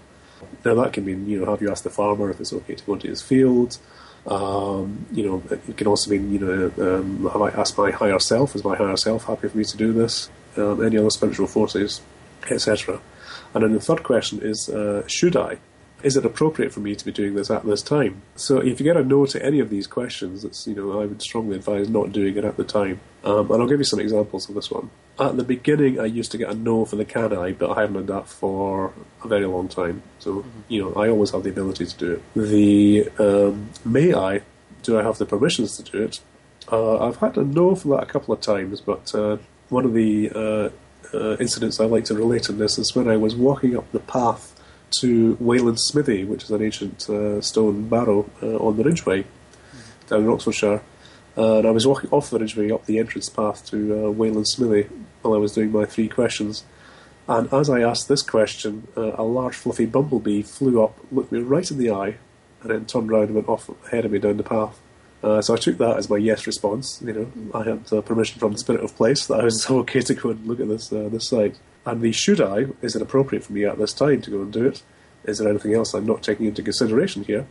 Now 0.62 0.74
that 0.74 0.92
can 0.92 1.06
mean, 1.06 1.26
you 1.26 1.40
know, 1.40 1.50
have 1.50 1.62
you 1.62 1.70
asked 1.70 1.84
the 1.84 1.88
farmer 1.88 2.28
if 2.28 2.38
it's 2.38 2.52
okay 2.52 2.74
to 2.74 2.84
go 2.84 2.92
into 2.92 3.08
his 3.08 3.22
field? 3.22 3.78
Um, 4.26 5.06
you 5.10 5.24
know, 5.26 5.42
it 5.50 5.78
can 5.78 5.86
also 5.86 6.10
mean, 6.10 6.30
you 6.30 6.38
know, 6.38 6.98
um, 6.98 7.30
have 7.32 7.40
I 7.40 7.48
asked 7.48 7.78
my 7.78 7.90
higher 7.90 8.18
self? 8.18 8.54
Is 8.54 8.62
my 8.62 8.76
higher 8.76 8.98
self 8.98 9.24
happy 9.24 9.48
for 9.48 9.56
me 9.56 9.64
to 9.64 9.76
do 9.78 9.94
this? 9.94 10.28
Um, 10.58 10.84
any 10.84 10.98
other 10.98 11.08
spiritual 11.08 11.46
forces, 11.46 12.02
etc. 12.50 13.00
And 13.54 13.64
then 13.64 13.72
the 13.72 13.80
third 13.80 14.02
question 14.02 14.40
is, 14.42 14.68
uh, 14.68 15.02
should 15.06 15.34
I? 15.34 15.60
Is 16.04 16.18
it 16.18 16.26
appropriate 16.26 16.70
for 16.70 16.80
me 16.80 16.94
to 16.94 17.04
be 17.04 17.12
doing 17.12 17.34
this 17.34 17.50
at 17.50 17.64
this 17.64 17.80
time? 17.80 18.20
So 18.36 18.58
if 18.58 18.78
you 18.78 18.84
get 18.84 18.98
a 18.98 19.02
no 19.02 19.24
to 19.24 19.42
any 19.42 19.58
of 19.58 19.70
these 19.70 19.86
questions, 19.86 20.44
it's, 20.44 20.66
you 20.66 20.74
know, 20.74 21.00
I 21.00 21.06
would 21.06 21.22
strongly 21.22 21.56
advise 21.56 21.88
not 21.88 22.12
doing 22.12 22.36
it 22.36 22.44
at 22.44 22.58
the 22.58 22.62
time. 22.64 23.00
Um, 23.24 23.50
and 23.50 23.62
I'll 23.62 23.68
give 23.68 23.80
you 23.80 23.86
some 23.86 24.00
examples 24.00 24.46
of 24.46 24.54
this 24.54 24.70
one. 24.70 24.90
At 25.18 25.38
the 25.38 25.44
beginning, 25.44 25.98
I 25.98 26.04
used 26.04 26.30
to 26.32 26.38
get 26.38 26.50
a 26.50 26.54
no 26.54 26.84
for 26.84 26.96
the 26.96 27.06
can 27.06 27.34
I, 27.34 27.52
but 27.52 27.70
I 27.70 27.80
haven't 27.80 28.06
done 28.06 28.18
that 28.18 28.28
for 28.28 28.92
a 29.22 29.28
very 29.28 29.46
long 29.46 29.66
time. 29.68 30.02
So, 30.18 30.44
you 30.68 30.82
know, 30.82 30.92
I 30.92 31.08
always 31.08 31.30
have 31.30 31.42
the 31.42 31.48
ability 31.50 31.86
to 31.86 31.96
do 31.96 32.12
it. 32.12 32.22
The 32.34 33.08
um, 33.18 33.70
may 33.82 34.12
I, 34.12 34.42
do 34.82 34.98
I 34.98 35.02
have 35.02 35.16
the 35.16 35.24
permissions 35.24 35.78
to 35.78 35.90
do 35.90 36.02
it? 36.02 36.20
Uh, 36.70 36.98
I've 37.06 37.16
had 37.16 37.38
a 37.38 37.44
no 37.44 37.74
for 37.74 37.96
that 37.96 38.02
a 38.02 38.06
couple 38.06 38.34
of 38.34 38.42
times, 38.42 38.82
but 38.82 39.14
uh, 39.14 39.38
one 39.70 39.86
of 39.86 39.94
the 39.94 40.30
uh, 40.34 41.16
uh, 41.16 41.36
incidents 41.38 41.80
I 41.80 41.86
like 41.86 42.04
to 42.06 42.14
relate 42.14 42.50
in 42.50 42.58
this 42.58 42.78
is 42.78 42.94
when 42.94 43.08
I 43.08 43.16
was 43.16 43.34
walking 43.34 43.74
up 43.74 43.90
the 43.92 44.00
path 44.00 44.53
to 45.00 45.36
Wayland 45.40 45.80
Smithy, 45.80 46.24
which 46.24 46.44
is 46.44 46.50
an 46.50 46.62
ancient 46.62 47.08
uh, 47.08 47.40
stone 47.40 47.88
barrow 47.88 48.28
uh, 48.42 48.56
on 48.56 48.76
the 48.76 48.84
Ridgeway 48.84 49.24
down 50.08 50.24
in 50.24 50.28
Oxfordshire. 50.28 50.82
and 51.36 51.66
I 51.66 51.70
was 51.70 51.86
walking 51.86 52.10
off 52.10 52.30
the 52.30 52.38
Ridgeway 52.38 52.70
up 52.70 52.86
the 52.86 52.98
entrance 52.98 53.28
path 53.28 53.64
to 53.66 54.06
uh, 54.06 54.10
Wayland 54.10 54.48
Smithy 54.48 54.88
while 55.22 55.34
I 55.34 55.38
was 55.38 55.52
doing 55.52 55.72
my 55.72 55.84
three 55.84 56.08
questions. 56.08 56.64
And 57.26 57.52
as 57.52 57.70
I 57.70 57.80
asked 57.80 58.08
this 58.08 58.22
question, 58.22 58.86
uh, 58.96 59.12
a 59.14 59.22
large 59.22 59.54
fluffy 59.54 59.86
bumblebee 59.86 60.42
flew 60.42 60.82
up, 60.82 60.98
looked 61.10 61.32
me 61.32 61.40
right 61.40 61.68
in 61.70 61.78
the 61.78 61.90
eye, 61.90 62.16
and 62.60 62.70
then 62.70 62.84
turned 62.84 63.10
round 63.10 63.26
and 63.26 63.34
went 63.34 63.48
off 63.48 63.70
ahead 63.86 64.04
of 64.04 64.12
me 64.12 64.18
down 64.18 64.36
the 64.36 64.42
path. 64.42 64.78
Uh, 65.22 65.40
so 65.40 65.54
I 65.54 65.56
took 65.56 65.78
that 65.78 65.96
as 65.96 66.10
my 66.10 66.18
yes 66.18 66.46
response. 66.46 67.00
You 67.02 67.12
know, 67.14 67.32
I 67.54 67.64
had 67.64 67.90
uh, 67.90 68.02
permission 68.02 68.38
from 68.38 68.52
the 68.52 68.58
spirit 68.58 68.84
of 68.84 68.94
place 68.94 69.26
that 69.26 69.40
I 69.40 69.44
was 69.44 69.70
okay 69.70 70.00
to 70.00 70.14
go 70.14 70.30
and 70.30 70.46
look 70.46 70.60
at 70.60 70.68
this 70.68 70.92
uh, 70.92 71.08
this 71.10 71.28
site. 71.28 71.56
And 71.86 72.00
the 72.00 72.12
should 72.12 72.40
I 72.40 72.66
is 72.82 72.96
it 72.96 73.02
appropriate 73.02 73.44
for 73.44 73.52
me 73.52 73.64
at 73.64 73.78
this 73.78 73.92
time 73.92 74.22
to 74.22 74.30
go 74.30 74.42
and 74.42 74.52
do 74.52 74.66
it? 74.66 74.82
Is 75.24 75.38
there 75.38 75.48
anything 75.48 75.74
else 75.74 75.94
I'm 75.94 76.06
not 76.06 76.22
taking 76.22 76.46
into 76.46 76.62
consideration 76.62 77.24
here? 77.24 77.46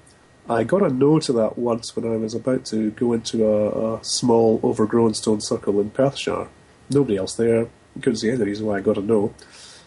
I 0.49 0.63
got 0.63 0.81
a 0.81 0.89
no 0.89 1.19
to 1.19 1.33
that 1.33 1.57
once 1.57 1.95
when 1.95 2.05
I 2.05 2.17
was 2.17 2.33
about 2.33 2.65
to 2.65 2.91
go 2.91 3.13
into 3.13 3.47
a, 3.47 3.95
a 3.95 4.03
small 4.03 4.59
overgrown 4.63 5.13
stone 5.13 5.39
circle 5.39 5.79
in 5.79 5.89
Perthshire. 5.89 6.49
Nobody 6.89 7.17
else 7.17 7.35
there. 7.35 7.67
Couldn't 7.95 8.17
see 8.17 8.29
any 8.29 8.43
reason 8.43 8.65
why 8.65 8.77
I 8.77 8.81
got 8.81 8.97
a 8.97 9.01
no. 9.01 9.33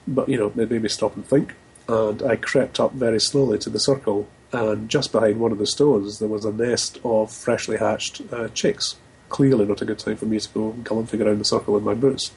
But, 0.09 0.29
you 0.29 0.39
know, 0.39 0.47
it 0.47 0.71
made 0.71 0.83
me 0.83 0.89
stop 0.89 1.15
and 1.15 1.27
think. 1.27 1.55
And 1.89 2.23
I 2.23 2.37
crept 2.37 2.81
up 2.81 2.93
very 2.93 3.21
slowly 3.21 3.59
to 3.59 3.71
the 3.71 3.79
circle, 3.79 4.29
and 4.53 4.89
just 4.89 5.13
behind 5.13 5.39
one 5.39 5.53
of 5.53 5.59
the 5.59 5.67
stones 5.67 6.19
there 6.19 6.29
was 6.29 6.45
a 6.45 6.53
nest 6.53 6.99
of 7.05 7.33
freshly 7.33 7.77
hatched 7.77 8.23
uh, 8.33 8.49
chicks. 8.49 8.97
Clearly 9.29 9.67
not 9.67 9.83
a 9.83 9.85
good 9.85 9.99
time 9.99 10.17
for 10.17 10.27
me 10.27 10.41
to 10.41 10.49
go 10.49 10.73
galumphing 10.83 11.25
around 11.25 11.39
the 11.39 11.45
circle 11.45 11.77
in 11.77 11.85
my 11.85 11.95
boots. 11.95 12.33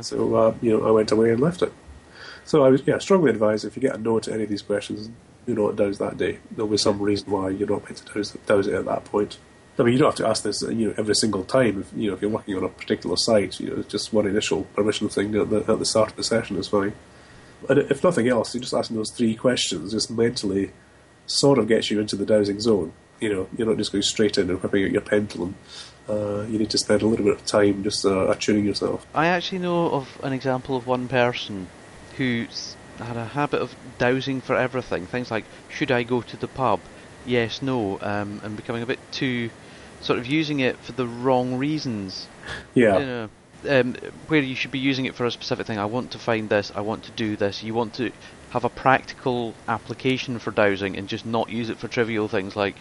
So, 0.00 0.34
uh, 0.34 0.54
you 0.60 0.76
know, 0.76 0.86
I 0.86 0.90
went 0.90 1.10
away 1.10 1.30
and 1.30 1.40
left 1.40 1.62
it. 1.62 1.72
So 2.44 2.64
I 2.64 2.68
was, 2.68 2.82
yeah, 2.86 2.98
strongly 2.98 3.30
advise 3.30 3.64
if 3.64 3.76
you 3.76 3.82
get 3.82 3.94
a 3.96 3.98
no 3.98 4.18
to 4.20 4.32
any 4.32 4.44
of 4.44 4.48
these 4.48 4.62
questions, 4.62 5.10
do 5.46 5.54
not 5.54 5.76
dowse 5.76 5.98
that 5.98 6.16
day. 6.16 6.38
There'll 6.50 6.70
be 6.70 6.76
some 6.76 7.00
reason 7.00 7.30
why 7.30 7.50
you're 7.50 7.68
not 7.68 7.84
meant 7.84 7.98
to 7.98 8.14
dowse, 8.14 8.36
dowse 8.46 8.66
it 8.66 8.74
at 8.74 8.84
that 8.84 9.04
point. 9.04 9.38
I 9.78 9.84
mean, 9.84 9.94
you 9.94 9.98
don't 9.98 10.08
have 10.08 10.16
to 10.16 10.28
ask 10.28 10.42
this, 10.42 10.62
you 10.62 10.88
know, 10.88 10.94
every 10.98 11.14
single 11.14 11.44
time. 11.44 11.80
If 11.80 11.92
you 11.96 12.08
know, 12.08 12.14
if 12.14 12.22
you're 12.22 12.30
working 12.30 12.56
on 12.56 12.64
a 12.64 12.68
particular 12.68 13.16
site, 13.16 13.58
you 13.58 13.70
know, 13.70 13.76
it's 13.80 13.90
just 13.90 14.12
one 14.12 14.26
initial 14.26 14.64
permission 14.74 15.08
thing 15.08 15.34
at 15.34 15.50
the, 15.50 15.58
at 15.60 15.78
the 15.78 15.86
start 15.86 16.10
of 16.10 16.16
the 16.16 16.24
session 16.24 16.56
is 16.56 16.68
fine. 16.68 16.92
And 17.68 17.78
if 17.78 18.04
nothing 18.04 18.28
else, 18.28 18.54
you're 18.54 18.60
just 18.60 18.74
asking 18.74 18.96
those 18.96 19.10
three 19.10 19.34
questions 19.34 19.92
just 19.92 20.10
mentally 20.10 20.72
sort 21.26 21.58
of 21.58 21.68
gets 21.68 21.90
you 21.90 22.00
into 22.00 22.16
the 22.16 22.26
dowsing 22.26 22.60
zone. 22.60 22.92
You 23.20 23.32
know, 23.32 23.48
you're 23.56 23.68
not 23.68 23.78
just 23.78 23.92
going 23.92 24.02
straight 24.02 24.36
in 24.36 24.50
and 24.50 24.62
whipping 24.62 24.84
out 24.84 24.90
your 24.90 25.00
pendulum. 25.00 25.54
Uh, 26.08 26.42
you 26.48 26.58
need 26.58 26.70
to 26.70 26.78
spend 26.78 27.02
a 27.02 27.06
little 27.06 27.24
bit 27.24 27.34
of 27.34 27.46
time 27.46 27.82
just 27.82 28.04
uh, 28.04 28.28
attuning 28.28 28.64
yourself. 28.64 29.06
I 29.14 29.26
actually 29.26 29.58
know 29.58 29.90
of 29.90 30.18
an 30.22 30.32
example 30.32 30.76
of 30.76 30.86
one 30.86 31.08
person 31.08 31.68
who 32.16 32.46
s- 32.48 32.76
had 32.98 33.16
a 33.16 33.24
habit 33.24 33.62
of 33.62 33.74
dowsing 33.98 34.40
for 34.40 34.56
everything. 34.56 35.06
Things 35.06 35.30
like, 35.30 35.44
should 35.68 35.90
I 35.90 36.02
go 36.02 36.20
to 36.22 36.36
the 36.36 36.48
pub? 36.48 36.80
Yes, 37.24 37.62
no, 37.62 37.98
um, 38.00 38.40
and 38.42 38.56
becoming 38.56 38.82
a 38.82 38.86
bit 38.86 38.98
too 39.12 39.50
sort 40.00 40.18
of 40.18 40.26
using 40.26 40.60
it 40.60 40.76
for 40.78 40.92
the 40.92 41.06
wrong 41.06 41.56
reasons. 41.56 42.26
Yeah. 42.74 42.98
You 42.98 43.06
know, 43.06 43.28
um, 43.68 43.94
where 44.26 44.40
you 44.40 44.56
should 44.56 44.72
be 44.72 44.80
using 44.80 45.04
it 45.04 45.14
for 45.14 45.24
a 45.24 45.30
specific 45.30 45.66
thing. 45.66 45.78
I 45.78 45.84
want 45.84 46.10
to 46.12 46.18
find 46.18 46.48
this. 46.48 46.72
I 46.74 46.80
want 46.80 47.04
to 47.04 47.12
do 47.12 47.36
this. 47.36 47.62
You 47.62 47.74
want 47.74 47.94
to 47.94 48.10
have 48.50 48.64
a 48.64 48.68
practical 48.68 49.54
application 49.68 50.38
for 50.40 50.50
dowsing 50.50 50.96
and 50.96 51.08
just 51.08 51.24
not 51.24 51.48
use 51.48 51.70
it 51.70 51.78
for 51.78 51.86
trivial 51.86 52.26
things 52.28 52.56
like, 52.56 52.74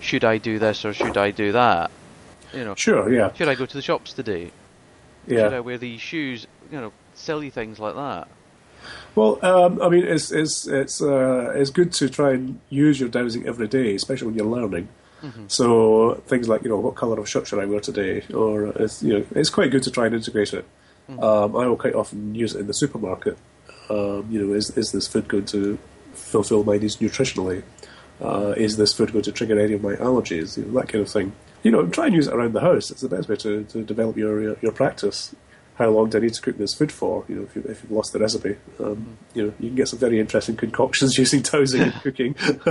should 0.00 0.24
I 0.24 0.38
do 0.38 0.58
this 0.58 0.84
or 0.84 0.92
should 0.92 1.16
I 1.16 1.30
do 1.30 1.52
that? 1.52 1.90
You 2.52 2.64
know, 2.64 2.74
Sure, 2.74 3.12
yeah. 3.12 3.32
should 3.32 3.48
I 3.48 3.54
go 3.54 3.66
to 3.66 3.74
the 3.74 3.82
shops 3.82 4.12
today? 4.12 4.50
Yeah. 5.26 5.44
Should 5.44 5.54
I 5.54 5.60
wear 5.60 5.78
these 5.78 6.00
shoes? 6.00 6.46
You 6.72 6.80
know, 6.80 6.92
silly 7.14 7.50
things 7.50 7.78
like 7.78 7.94
that. 7.94 8.28
Well, 9.14 9.44
um, 9.44 9.80
I 9.82 9.88
mean, 9.88 10.04
it's 10.04 10.30
it's 10.32 10.66
it's 10.66 11.02
uh, 11.02 11.52
it's 11.54 11.70
good 11.70 11.92
to 11.94 12.08
try 12.08 12.32
and 12.32 12.60
use 12.70 12.98
your 12.98 13.08
dowsing 13.08 13.46
every 13.46 13.68
day, 13.68 13.94
especially 13.94 14.28
when 14.28 14.36
you're 14.36 14.46
learning. 14.46 14.88
Mm-hmm. 15.22 15.44
So 15.48 16.22
things 16.26 16.48
like 16.48 16.62
you 16.62 16.70
know 16.70 16.78
what 16.78 16.94
colour 16.94 17.18
of 17.18 17.28
shirt 17.28 17.46
should 17.46 17.58
I 17.58 17.66
wear 17.66 17.80
today, 17.80 18.22
or 18.32 18.68
it's 18.68 19.02
you 19.02 19.18
know 19.18 19.26
it's 19.34 19.50
quite 19.50 19.70
good 19.70 19.82
to 19.82 19.90
try 19.90 20.06
and 20.06 20.14
integrate 20.14 20.54
it. 20.54 20.64
Mm-hmm. 21.10 21.22
Um, 21.22 21.56
I 21.56 21.66
will 21.66 21.76
quite 21.76 21.94
often 21.94 22.34
use 22.34 22.54
it 22.54 22.60
in 22.60 22.66
the 22.66 22.74
supermarket. 22.74 23.36
Um, 23.90 24.26
you 24.30 24.46
know, 24.46 24.54
is 24.54 24.70
is 24.76 24.92
this 24.92 25.06
food 25.08 25.28
going 25.28 25.46
to 25.46 25.78
fulfil 26.14 26.64
my 26.64 26.78
needs 26.78 26.96
nutritionally? 26.96 27.62
Uh, 28.22 28.54
is 28.56 28.76
this 28.76 28.92
food 28.92 29.12
going 29.12 29.24
to 29.24 29.32
trigger 29.32 29.58
any 29.58 29.74
of 29.74 29.82
my 29.82 29.94
allergies? 29.96 30.56
You 30.56 30.64
know, 30.64 30.80
that 30.80 30.88
kind 30.88 31.02
of 31.02 31.10
thing. 31.10 31.32
You 31.62 31.70
know, 31.70 31.86
try 31.86 32.06
and 32.06 32.14
use 32.14 32.26
it 32.26 32.34
around 32.34 32.54
the 32.54 32.60
house. 32.60 32.90
It's 32.90 33.02
the 33.02 33.08
best 33.08 33.28
way 33.28 33.36
to, 33.36 33.64
to 33.64 33.82
develop 33.82 34.16
your, 34.16 34.40
your, 34.42 34.56
your 34.62 34.72
practice. 34.72 35.34
How 35.74 35.88
long 35.88 36.10
do 36.10 36.18
I 36.18 36.20
need 36.20 36.34
to 36.34 36.42
cook 36.42 36.58
this 36.58 36.74
food 36.74 36.92
for? 36.92 37.24
You 37.28 37.36
know, 37.36 37.42
if, 37.42 37.56
you, 37.56 37.62
if 37.62 37.82
you've 37.82 37.92
lost 37.92 38.12
the 38.12 38.18
recipe, 38.18 38.56
um, 38.78 39.16
you 39.34 39.46
know, 39.46 39.54
you 39.58 39.68
can 39.68 39.76
get 39.76 39.88
some 39.88 39.98
very 39.98 40.20
interesting 40.20 40.56
concoctions 40.56 41.16
using 41.18 41.42
dowsing 41.42 41.82
and 41.82 41.94
cooking. 41.94 42.34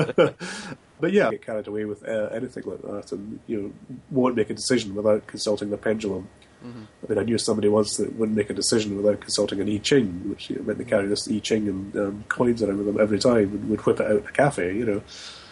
but 0.99 1.11
yeah, 1.11 1.31
get 1.31 1.45
carried 1.45 1.67
away 1.67 1.85
with 1.85 2.07
uh, 2.07 2.29
anything 2.31 2.63
like 2.65 2.81
that, 2.83 3.11
and 3.11 3.39
you 3.47 3.61
know, 3.61 3.97
won't 4.11 4.35
make 4.35 4.49
a 4.49 4.53
decision 4.53 4.93
without 4.93 5.25
consulting 5.27 5.69
the 5.69 5.77
pendulum. 5.77 6.27
Mm-hmm. 6.63 6.83
I 7.03 7.09
mean, 7.09 7.19
I 7.19 7.23
knew 7.23 7.37
somebody 7.37 7.69
once 7.69 7.97
that 7.97 8.15
wouldn't 8.15 8.37
make 8.37 8.49
a 8.49 8.53
decision 8.53 8.97
without 8.97 9.21
consulting 9.21 9.61
an 9.61 9.69
I 9.69 9.77
Ching, 9.77 10.29
which 10.29 10.49
you 10.49 10.57
know, 10.57 10.63
meant 10.63 10.77
they 10.77 10.85
carry 10.85 11.07
this 11.07 11.27
I 11.29 11.39
Ching 11.39 11.67
and 11.67 11.95
um, 11.95 12.23
coins 12.27 12.61
around 12.61 12.77
with 12.77 12.87
them 12.87 12.99
every 12.99 13.19
time 13.19 13.37
and 13.37 13.69
would 13.69 13.85
whip 13.85 13.99
it 13.99 14.05
out 14.05 14.11
in 14.11 14.27
a 14.27 14.31
cafe, 14.31 14.75
you 14.75 14.85
know. 14.85 15.01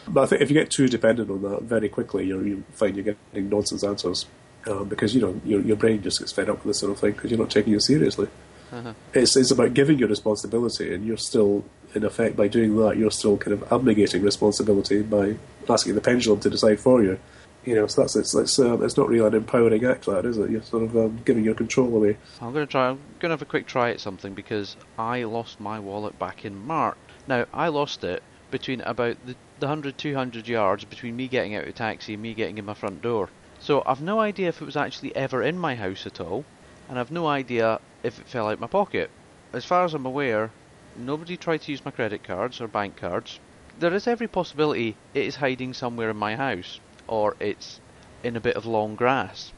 But 0.08 0.24
I 0.24 0.26
think 0.28 0.42
if 0.42 0.50
you 0.50 0.54
get 0.54 0.72
too 0.72 0.88
dependent 0.88 1.30
on 1.30 1.42
that, 1.44 1.64
very 1.64 1.90
quickly 1.90 2.26
you 2.26 2.42
you 2.42 2.64
find 2.72 2.96
you're 2.96 3.16
getting 3.34 3.50
nonsense 3.50 3.84
answers 3.84 4.26
um, 4.68 4.88
because 4.88 5.14
you 5.14 5.22
know 5.22 5.40
your 5.46 5.62
your 5.62 5.78
brain 5.78 6.02
just 6.02 6.20
gets 6.20 6.32
fed 6.32 6.50
up 6.50 6.58
with 6.58 6.66
this 6.66 6.80
sort 6.80 6.92
of 6.92 7.00
thing 7.00 7.12
because 7.12 7.32
you're 7.32 7.40
not 7.40 7.50
taking 7.50 7.74
it 7.74 7.82
seriously. 7.82 8.28
Uh-huh. 8.72 8.94
It's 9.14 9.36
it's 9.36 9.52
about 9.52 9.74
giving 9.74 10.00
you 10.00 10.08
responsibility, 10.08 10.94
and 10.94 11.06
you're 11.06 11.18
still 11.18 11.64
in 11.96 12.04
effect 12.04 12.36
by 12.36 12.48
doing 12.48 12.76
that 12.78 12.98
you're 12.98 13.12
still 13.12 13.38
kind 13.38 13.54
of 13.54 13.62
abnegating 13.70 14.22
responsibility 14.22 15.02
by 15.02 15.36
asking 15.70 15.96
the 15.96 16.02
pendulum 16.02 16.40
to 16.42 16.50
decide 16.50 16.80
for 16.80 17.02
you. 17.02 17.20
You 17.64 17.76
know, 17.76 17.88
so 17.88 18.02
that's 18.02 18.16
it's 18.16 18.34
it's, 18.34 18.60
um, 18.60 18.84
it's 18.84 18.96
not 18.96 19.10
really 19.10 19.26
an 19.28 19.34
empowering 19.34 19.84
act, 19.86 20.06
that 20.06 20.26
is 20.26 20.38
it? 20.38 20.50
You're 20.50 20.64
sort 20.64 20.84
of 20.84 20.96
um, 20.96 21.20
giving 21.26 21.44
your 21.44 21.56
control 21.56 21.94
away. 21.94 22.18
I'm 22.42 22.54
going 22.54 22.66
to 22.66 22.72
try. 22.72 22.90
I'm 22.90 23.00
going 23.20 23.30
to 23.30 23.30
have 23.30 23.42
a 23.42 23.46
quick 23.46 23.68
try 23.68 23.90
at 23.90 24.00
something 24.00 24.34
because 24.34 24.78
I 24.98 25.24
lost 25.24 25.60
my 25.60 25.80
wallet 25.80 26.18
back 26.18 26.46
in 26.46 26.66
March. 26.66 26.98
Now 27.28 27.46
I 27.54 27.68
lost 27.68 28.06
it 28.06 28.24
between 28.52 28.82
about 28.82 29.18
the, 29.26 29.36
the 29.60 29.68
100, 29.68 29.98
200 29.98 30.48
yards 30.48 30.86
between 30.86 31.16
me 31.16 31.28
getting 31.28 31.56
out 31.56 31.68
of 31.68 31.76
taxi 31.76 32.14
and 32.14 32.24
me 32.24 32.34
getting 32.34 32.58
in 32.58 32.66
my 32.66 32.74
front 32.74 33.02
door. 33.02 33.30
So 33.60 33.84
I've 33.86 34.02
no 34.02 34.20
idea 34.20 34.50
if 34.50 34.62
it 34.62 34.66
was 34.66 34.78
actually 34.78 35.16
ever 35.16 35.42
in 35.42 35.58
my 35.58 35.76
house 35.76 36.06
at 36.06 36.22
all, 36.22 36.46
and 36.90 37.00
I've 37.00 37.12
no 37.12 37.28
idea 37.28 37.80
if 38.04 38.20
it 38.20 38.28
fell 38.28 38.50
out 38.50 38.60
my 38.60 38.68
pocket. 38.68 39.10
As 39.54 39.66
far 39.66 39.84
as 39.84 39.94
I'm 39.94 40.06
aware, 40.06 40.52
nobody 40.96 41.38
tried 41.38 41.62
to 41.64 41.72
use 41.72 41.84
my 41.84 41.92
credit 41.92 42.24
cards 42.24 42.62
or 42.62 42.68
bank 42.68 42.98
cards. 42.98 43.40
There 43.80 43.94
is 43.94 44.08
every 44.08 44.28
possibility 44.28 44.96
it 45.14 45.26
is 45.26 45.36
hiding 45.36 45.74
somewhere 45.74 46.10
in 46.10 46.18
my 46.18 46.36
house, 46.36 46.80
or 47.08 47.36
it's 47.40 47.80
in 48.24 48.36
a 48.36 48.40
bit 48.40 48.56
of 48.56 48.66
long 48.66 48.96
grass 48.96 49.52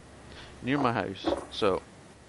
near 0.61 0.77
my 0.77 0.93
house. 0.93 1.25
So, 1.51 1.81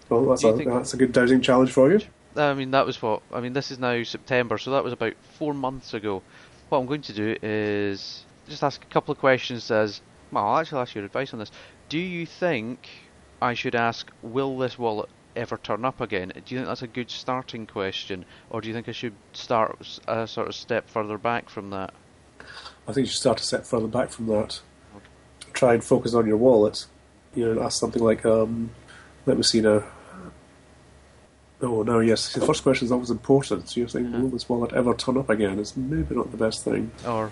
well, 0.09 0.27
that's, 0.27 0.45
a, 0.45 0.53
that's 0.53 0.95
a 0.95 0.97
good 0.97 1.13
dowsing 1.13 1.41
challenge 1.41 1.71
for 1.73 1.91
you. 1.91 2.01
I 2.37 2.55
mean, 2.55 2.71
that 2.71 2.87
was 2.87 3.01
what 3.03 3.23
I 3.33 3.41
mean. 3.41 3.53
This 3.53 3.71
is 3.71 3.79
now 3.79 4.03
September, 4.03 4.57
so 4.59 4.71
that 4.71 4.85
was 4.85 4.93
about 4.93 5.15
four 5.39 5.53
months 5.53 5.95
ago 5.95 6.23
what 6.71 6.79
I'm 6.79 6.87
going 6.87 7.03
to 7.03 7.12
do 7.12 7.37
is 7.43 8.25
just 8.49 8.62
ask 8.62 8.83
a 8.83 8.87
couple 8.87 9.12
of 9.12 9.18
questions 9.18 9.71
as 9.71 10.01
well, 10.33 10.47
I'll 10.47 10.59
actually 10.59 10.81
ask 10.81 10.95
your 10.95 11.05
advice 11.05 11.33
on 11.33 11.39
this. 11.39 11.51
Do 11.89 11.99
you 11.99 12.25
think 12.27 12.89
I 13.43 13.55
should 13.55 13.75
ask, 13.75 14.11
will 14.23 14.57
this 14.59 14.79
wallet 14.79 15.09
ever 15.35 15.57
turn 15.59 15.85
up 15.85 16.01
again? 16.01 16.33
Do 16.45 16.55
you 16.55 16.61
think 16.61 16.68
that's 16.68 16.83
a 16.83 16.87
good 16.87 17.11
starting 17.11 17.66
question, 17.66 18.25
or 18.49 18.61
do 18.61 18.68
you 18.68 18.75
think 18.75 18.89
I 18.89 18.93
should 18.93 19.14
start 19.33 20.01
a 20.07 20.27
sort 20.27 20.49
of 20.49 20.55
step 20.55 20.89
further 20.89 21.18
back 21.18 21.49
from 21.49 21.71
that? 21.71 21.93
I 22.87 22.93
think 22.93 23.07
you 23.07 23.11
should 23.11 23.21
start 23.21 23.41
a 23.41 23.45
step 23.45 23.64
further 23.64 23.87
back 23.87 24.11
from 24.11 24.27
that. 24.29 24.61
Okay. 24.97 25.53
Try 25.53 25.75
and 25.75 25.85
focus 25.85 26.14
on 26.14 26.27
your 26.27 26.37
wallet. 26.37 26.87
You 27.35 27.55
know, 27.55 27.62
ask 27.62 27.79
something 27.79 28.03
like, 28.03 28.25
um, 28.25 28.71
let 29.27 29.37
me 29.37 29.43
see 29.43 29.61
now. 29.61 29.85
Oh 31.63 31.83
no, 31.83 32.01
yes. 32.01 32.33
The 32.33 32.45
first 32.45 32.63
question 32.63 32.87
is 32.87 32.93
always 32.93 33.11
important. 33.11 33.69
So 33.69 33.81
you're 33.81 33.89
saying, 33.89 34.07
mm-hmm. 34.07 34.23
will 34.23 34.29
this 34.31 34.49
wallet 34.49 34.73
ever 34.73 34.95
turn 34.95 35.19
up 35.19 35.29
again? 35.29 35.59
It's 35.59 35.77
maybe 35.77 36.15
not 36.15 36.31
the 36.31 36.37
best 36.37 36.65
thing. 36.65 36.91
Or 37.07 37.31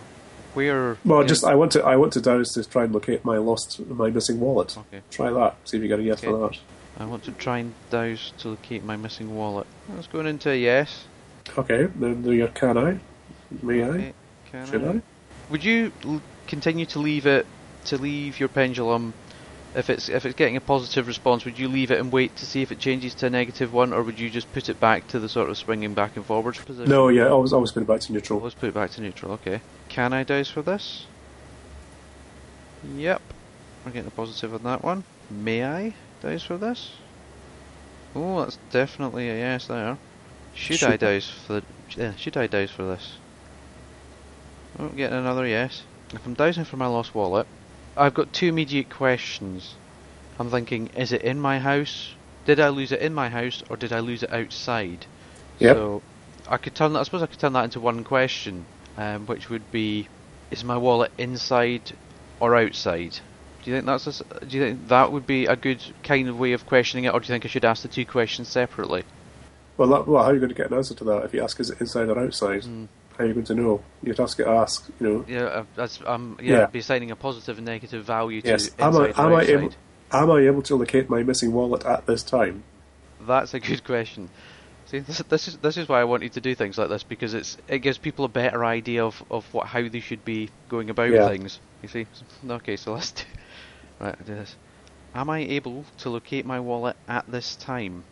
where? 0.54 0.98
Well, 1.04 1.24
just 1.24 1.44
I 1.44 1.54
want 1.54 1.72
to 1.72 1.84
I 1.84 1.96
want 1.96 2.12
to 2.14 2.20
dowse 2.20 2.52
to 2.54 2.64
try 2.64 2.84
and 2.84 2.92
locate 2.92 3.24
my 3.24 3.38
lost 3.38 3.80
my 3.86 4.10
missing 4.10 4.40
wallet. 4.40 4.76
Okay. 4.76 5.02
Try 5.10 5.30
that. 5.30 5.56
See 5.64 5.78
if 5.78 5.82
you 5.82 5.88
get 5.88 6.00
a 6.00 6.02
yes 6.02 6.18
okay. 6.18 6.26
for 6.26 6.48
that. 6.48 6.58
I 6.98 7.04
want 7.06 7.24
to 7.24 7.32
try 7.32 7.58
and 7.58 7.72
dowse 7.90 8.32
to 8.38 8.50
locate 8.50 8.84
my 8.84 8.96
missing 8.96 9.34
wallet. 9.34 9.66
That's 9.88 10.08
going 10.08 10.26
into 10.26 10.50
a 10.50 10.56
yes. 10.56 11.04
Okay. 11.56 11.84
Then 11.84 12.22
do 12.22 12.32
your 12.32 12.48
can 12.48 12.76
I? 12.76 12.98
May 13.62 13.82
okay. 13.82 14.08
I? 14.08 14.50
Can 14.50 14.66
Should 14.66 14.84
I? 14.84 14.90
I? 14.90 15.02
Would 15.50 15.64
you 15.64 15.92
l- 16.04 16.22
continue 16.46 16.84
to 16.86 16.98
leave 16.98 17.24
it 17.24 17.46
to 17.86 17.96
leave 17.96 18.38
your 18.38 18.50
pendulum 18.50 19.14
if 19.74 19.90
it's 19.90 20.08
if 20.08 20.24
it's 20.24 20.34
getting 20.34 20.56
a 20.56 20.60
positive 20.60 21.06
response, 21.06 21.44
would 21.44 21.58
you 21.58 21.68
leave 21.68 21.90
it 21.90 22.00
and 22.00 22.10
wait 22.10 22.36
to 22.36 22.46
see 22.46 22.62
if 22.62 22.72
it 22.72 22.78
changes 22.78 23.14
to 23.14 23.26
a 23.26 23.30
negative 23.30 23.72
one, 23.72 23.92
or 23.92 24.02
would 24.02 24.18
you 24.18 24.30
just 24.30 24.52
put 24.52 24.68
it 24.68 24.80
back 24.80 25.06
to 25.08 25.18
the 25.18 25.28
sort 25.28 25.50
of 25.50 25.58
swinging 25.58 25.94
back 25.94 26.16
and 26.16 26.24
forwards 26.24 26.58
position? 26.58 26.90
No, 26.90 27.08
yeah, 27.08 27.28
always 27.28 27.52
always 27.52 27.72
put 27.72 27.82
it 27.82 27.86
back 27.86 28.00
to 28.00 28.12
neutral. 28.12 28.38
Always 28.38 28.54
put 28.54 28.68
it 28.68 28.74
back 28.74 28.90
to 28.92 29.00
neutral. 29.00 29.32
Okay. 29.32 29.60
Can 29.88 30.12
I 30.12 30.24
dowse 30.24 30.48
for 30.48 30.62
this? 30.62 31.06
Yep. 32.96 33.20
I'm 33.84 33.92
getting 33.92 34.08
a 34.08 34.12
positive 34.12 34.54
on 34.54 34.62
that 34.64 34.82
one. 34.82 35.04
May 35.30 35.64
I 35.64 35.94
dowse 36.22 36.42
for 36.42 36.56
this? 36.56 36.92
Oh, 38.14 38.40
that's 38.40 38.58
definitely 38.70 39.28
a 39.28 39.36
yes 39.36 39.66
there. 39.66 39.98
Should, 40.54 40.78
should 40.78 40.90
I 40.90 40.96
dowse 40.96 41.28
for 41.28 41.54
the, 41.54 41.62
yeah, 41.96 42.14
should 42.16 42.36
I 42.36 42.46
dowse 42.46 42.70
for 42.70 42.84
this? 42.84 43.16
Oh, 44.78 44.88
getting 44.88 45.18
another 45.18 45.46
yes. 45.46 45.82
If 46.12 46.24
I'm 46.26 46.34
dowsing 46.34 46.64
for 46.64 46.76
my 46.76 46.86
lost 46.86 47.14
wallet, 47.14 47.46
I've 47.98 48.14
got 48.14 48.32
two 48.32 48.46
immediate 48.46 48.90
questions. 48.90 49.74
I'm 50.38 50.50
thinking, 50.50 50.88
is 50.96 51.12
it 51.12 51.22
in 51.22 51.40
my 51.40 51.58
house? 51.58 52.14
Did 52.46 52.60
I 52.60 52.68
lose 52.68 52.92
it 52.92 53.00
in 53.00 53.12
my 53.12 53.28
house, 53.28 53.62
or 53.68 53.76
did 53.76 53.92
I 53.92 54.00
lose 54.00 54.22
it 54.22 54.32
outside? 54.32 55.04
Yep. 55.58 55.76
So 55.76 56.02
I 56.48 56.56
could 56.58 56.74
turn 56.74 56.92
that. 56.92 57.00
I 57.00 57.02
suppose 57.02 57.22
I 57.22 57.26
could 57.26 57.40
turn 57.40 57.54
that 57.54 57.64
into 57.64 57.80
one 57.80 58.04
question, 58.04 58.64
um, 58.96 59.26
which 59.26 59.50
would 59.50 59.70
be, 59.72 60.08
is 60.50 60.62
my 60.62 60.76
wallet 60.76 61.10
inside 61.18 61.92
or 62.38 62.56
outside? 62.56 63.18
Do 63.64 63.70
you 63.70 63.76
think 63.76 63.86
that's 63.86 64.20
a, 64.20 64.44
do 64.46 64.56
you 64.56 64.64
think 64.64 64.88
that 64.88 65.10
would 65.10 65.26
be 65.26 65.46
a 65.46 65.56
good 65.56 65.82
kind 66.04 66.28
of 66.28 66.38
way 66.38 66.52
of 66.52 66.66
questioning 66.66 67.04
it, 67.04 67.12
or 67.12 67.20
do 67.20 67.24
you 67.24 67.34
think 67.34 67.44
I 67.44 67.48
should 67.48 67.64
ask 67.64 67.82
the 67.82 67.88
two 67.88 68.06
questions 68.06 68.48
separately? 68.48 69.02
Well, 69.76 69.88
that, 69.88 70.06
well, 70.06 70.22
how 70.22 70.30
are 70.30 70.34
you 70.34 70.40
going 70.40 70.50
to 70.50 70.54
get 70.54 70.70
an 70.70 70.76
answer 70.76 70.94
to 70.94 71.04
that 71.04 71.24
if 71.24 71.34
you 71.34 71.42
ask 71.42 71.58
is 71.58 71.70
it 71.70 71.80
inside 71.80 72.08
or 72.08 72.18
outside? 72.18 72.62
Mm 72.62 72.88
how 73.18 73.24
are 73.24 73.26
you 73.26 73.34
going 73.34 73.46
to 73.46 73.54
know? 73.54 73.82
You'd 74.02 74.16
have 74.18 74.30
to 74.36 74.48
ask, 74.48 74.88
you 75.00 75.06
know. 75.06 75.24
Yeah, 75.26 75.44
uh, 75.44 75.64
that's 75.74 75.98
um, 76.06 76.38
yeah, 76.40 76.58
yeah. 76.58 76.66
be 76.66 76.78
assigning 76.78 77.10
a 77.10 77.16
positive 77.16 77.58
and 77.58 77.66
negative 77.66 78.04
value 78.04 78.40
to 78.42 78.48
yes. 78.48 78.70
Am 78.78 78.96
I, 78.96 79.08
am 79.08 79.34
I 79.34 79.42
able, 79.42 79.72
am 80.12 80.30
I 80.30 80.40
able 80.42 80.62
to 80.62 80.76
locate 80.76 81.10
my 81.10 81.24
missing 81.24 81.52
wallet 81.52 81.84
at 81.84 82.06
this 82.06 82.22
time? 82.22 82.62
That's 83.20 83.54
a 83.54 83.60
good 83.60 83.82
question. 83.84 84.30
See, 84.86 85.00
this, 85.00 85.18
this 85.28 85.48
is 85.48 85.56
this 85.58 85.76
is 85.76 85.88
why 85.88 86.00
I 86.00 86.04
wanted 86.04 86.32
to 86.34 86.40
do 86.40 86.54
things 86.54 86.78
like 86.78 86.88
this 86.88 87.02
because 87.02 87.34
it's 87.34 87.58
it 87.66 87.80
gives 87.80 87.98
people 87.98 88.24
a 88.24 88.28
better 88.28 88.64
idea 88.64 89.04
of, 89.04 89.22
of 89.30 89.52
what 89.52 89.66
how 89.66 89.86
they 89.88 90.00
should 90.00 90.24
be 90.24 90.48
going 90.68 90.88
about 90.88 91.10
yeah. 91.10 91.28
things. 91.28 91.58
You 91.82 91.88
see? 91.88 92.06
Okay, 92.48 92.76
so 92.76 92.94
let's 92.94 93.10
do 93.10 93.24
right. 93.98 94.16
do 94.24 94.34
this. 94.36 94.54
Am 95.14 95.28
I 95.28 95.40
able 95.40 95.84
to 95.98 96.10
locate 96.10 96.46
my 96.46 96.60
wallet 96.60 96.96
at 97.08 97.28
this 97.30 97.56
time? 97.56 98.04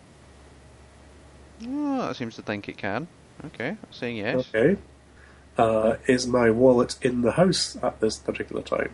Oh, 1.65 2.09
that 2.09 2.17
seems 2.17 2.35
to 2.37 2.43
think 2.43 2.69
it 2.69 2.77
can. 2.77 3.07
Okay, 3.45 3.69
I'm 3.69 3.93
saying 3.93 4.17
yes. 4.17 4.49
Okay 4.53 4.77
uh, 5.59 5.97
is 6.07 6.27
my 6.27 6.51
wallet 6.51 6.97
in 7.03 7.23
the 7.23 7.33
house 7.33 7.77
at 7.83 8.01
this 8.01 8.19
particular 8.19 8.63
time? 8.63 8.91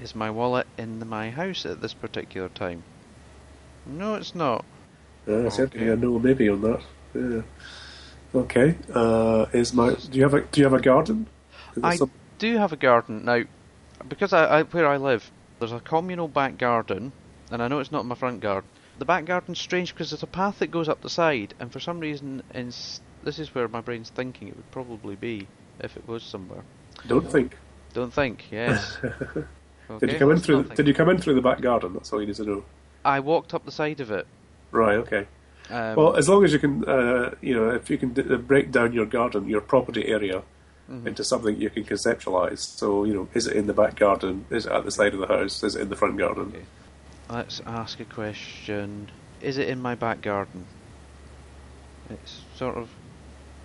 Is 0.00 0.14
my 0.14 0.30
wallet 0.30 0.66
in 0.78 0.98
the, 0.98 1.04
my 1.04 1.30
house 1.30 1.66
at 1.66 1.80
this 1.80 1.94
particular 1.94 2.48
time? 2.48 2.82
No, 3.86 4.14
it's 4.14 4.34
not. 4.34 4.64
Uh, 5.26 5.32
okay. 5.32 5.56
Certainly, 5.56 5.88
a 5.88 5.96
no 5.96 6.18
maybe 6.18 6.48
on 6.48 6.62
that. 6.62 6.82
Yeah. 7.14 7.42
Okay. 8.34 8.76
Uh, 8.92 9.46
is 9.52 9.72
my 9.72 9.94
do 9.94 10.18
you 10.18 10.22
have 10.22 10.34
a 10.34 10.42
do 10.42 10.60
you 10.60 10.64
have 10.64 10.78
a 10.78 10.80
garden? 10.80 11.26
I 11.82 11.96
some... 11.96 12.10
do 12.38 12.56
have 12.56 12.72
a 12.72 12.76
garden 12.76 13.24
now, 13.24 13.42
because 14.08 14.32
I, 14.32 14.44
I, 14.44 14.62
where 14.62 14.86
I 14.86 14.96
live, 14.96 15.30
there's 15.58 15.72
a 15.72 15.80
communal 15.80 16.28
back 16.28 16.58
garden, 16.58 17.12
and 17.50 17.62
I 17.62 17.68
know 17.68 17.78
it's 17.80 17.92
not 17.92 18.06
my 18.06 18.14
front 18.14 18.40
garden. 18.40 18.68
The 18.98 19.04
back 19.04 19.24
garden's 19.24 19.58
strange 19.58 19.94
because 19.94 20.10
there's 20.10 20.22
a 20.22 20.26
path 20.26 20.58
that 20.58 20.70
goes 20.70 20.88
up 20.88 21.00
the 21.00 21.10
side, 21.10 21.54
and 21.58 21.72
for 21.72 21.80
some 21.80 22.00
reason, 22.00 22.42
in, 22.54 22.72
this 23.22 23.38
is 23.38 23.54
where 23.54 23.68
my 23.68 23.80
brain's 23.80 24.10
thinking 24.10 24.48
it 24.48 24.56
would 24.56 24.70
probably 24.70 25.16
be 25.16 25.46
if 25.82 25.96
it 25.96 26.06
was 26.06 26.22
somewhere. 26.22 26.62
Don't 27.06 27.30
think. 27.30 27.56
Don't 27.92 28.12
think. 28.12 28.46
Yes. 28.50 28.98
okay, 29.02 29.46
did 30.00 30.12
you 30.12 30.18
come 30.18 30.30
in 30.30 30.38
through? 30.38 30.64
Did 30.64 30.86
you 30.86 30.94
come 30.94 31.08
in 31.08 31.18
through 31.18 31.34
the 31.34 31.42
back 31.42 31.60
garden? 31.60 31.94
That's 31.94 32.12
all 32.12 32.20
you 32.20 32.26
need 32.26 32.36
to 32.36 32.44
know. 32.44 32.64
I 33.04 33.20
walked 33.20 33.54
up 33.54 33.64
the 33.64 33.72
side 33.72 34.00
of 34.00 34.10
it. 34.10 34.26
Right. 34.70 34.96
Okay. 34.96 35.26
Um, 35.70 35.96
well, 35.96 36.16
as 36.16 36.28
long 36.28 36.44
as 36.44 36.52
you 36.52 36.58
can, 36.58 36.84
uh, 36.88 37.34
you 37.40 37.54
know, 37.54 37.70
if 37.70 37.90
you 37.90 37.98
can 37.98 38.12
d- 38.12 38.22
uh, 38.28 38.36
break 38.36 38.72
down 38.72 38.92
your 38.92 39.06
garden, 39.06 39.48
your 39.48 39.60
property 39.60 40.08
area, 40.08 40.42
mm-hmm. 40.90 41.06
into 41.06 41.24
something 41.24 41.60
you 41.60 41.70
can 41.70 41.84
conceptualize. 41.84 42.58
So, 42.58 43.04
you 43.04 43.14
know, 43.14 43.28
is 43.34 43.46
it 43.46 43.56
in 43.56 43.66
the 43.66 43.72
back 43.72 43.96
garden? 43.96 44.46
Is 44.50 44.66
it 44.66 44.72
at 44.72 44.84
the 44.84 44.90
side 44.90 45.14
of 45.14 45.20
the 45.20 45.26
house? 45.26 45.62
Is 45.62 45.76
it 45.76 45.82
in 45.82 45.88
the 45.88 45.96
front 45.96 46.18
garden? 46.18 46.52
Okay. 46.54 46.64
Let's 47.28 47.60
ask 47.64 48.00
a 48.00 48.04
question. 48.04 49.10
Is 49.40 49.56
it 49.56 49.68
in 49.68 49.80
my 49.80 49.94
back 49.94 50.20
garden? 50.20 50.66
It's 52.10 52.40
sort 52.56 52.76
of 52.76 52.90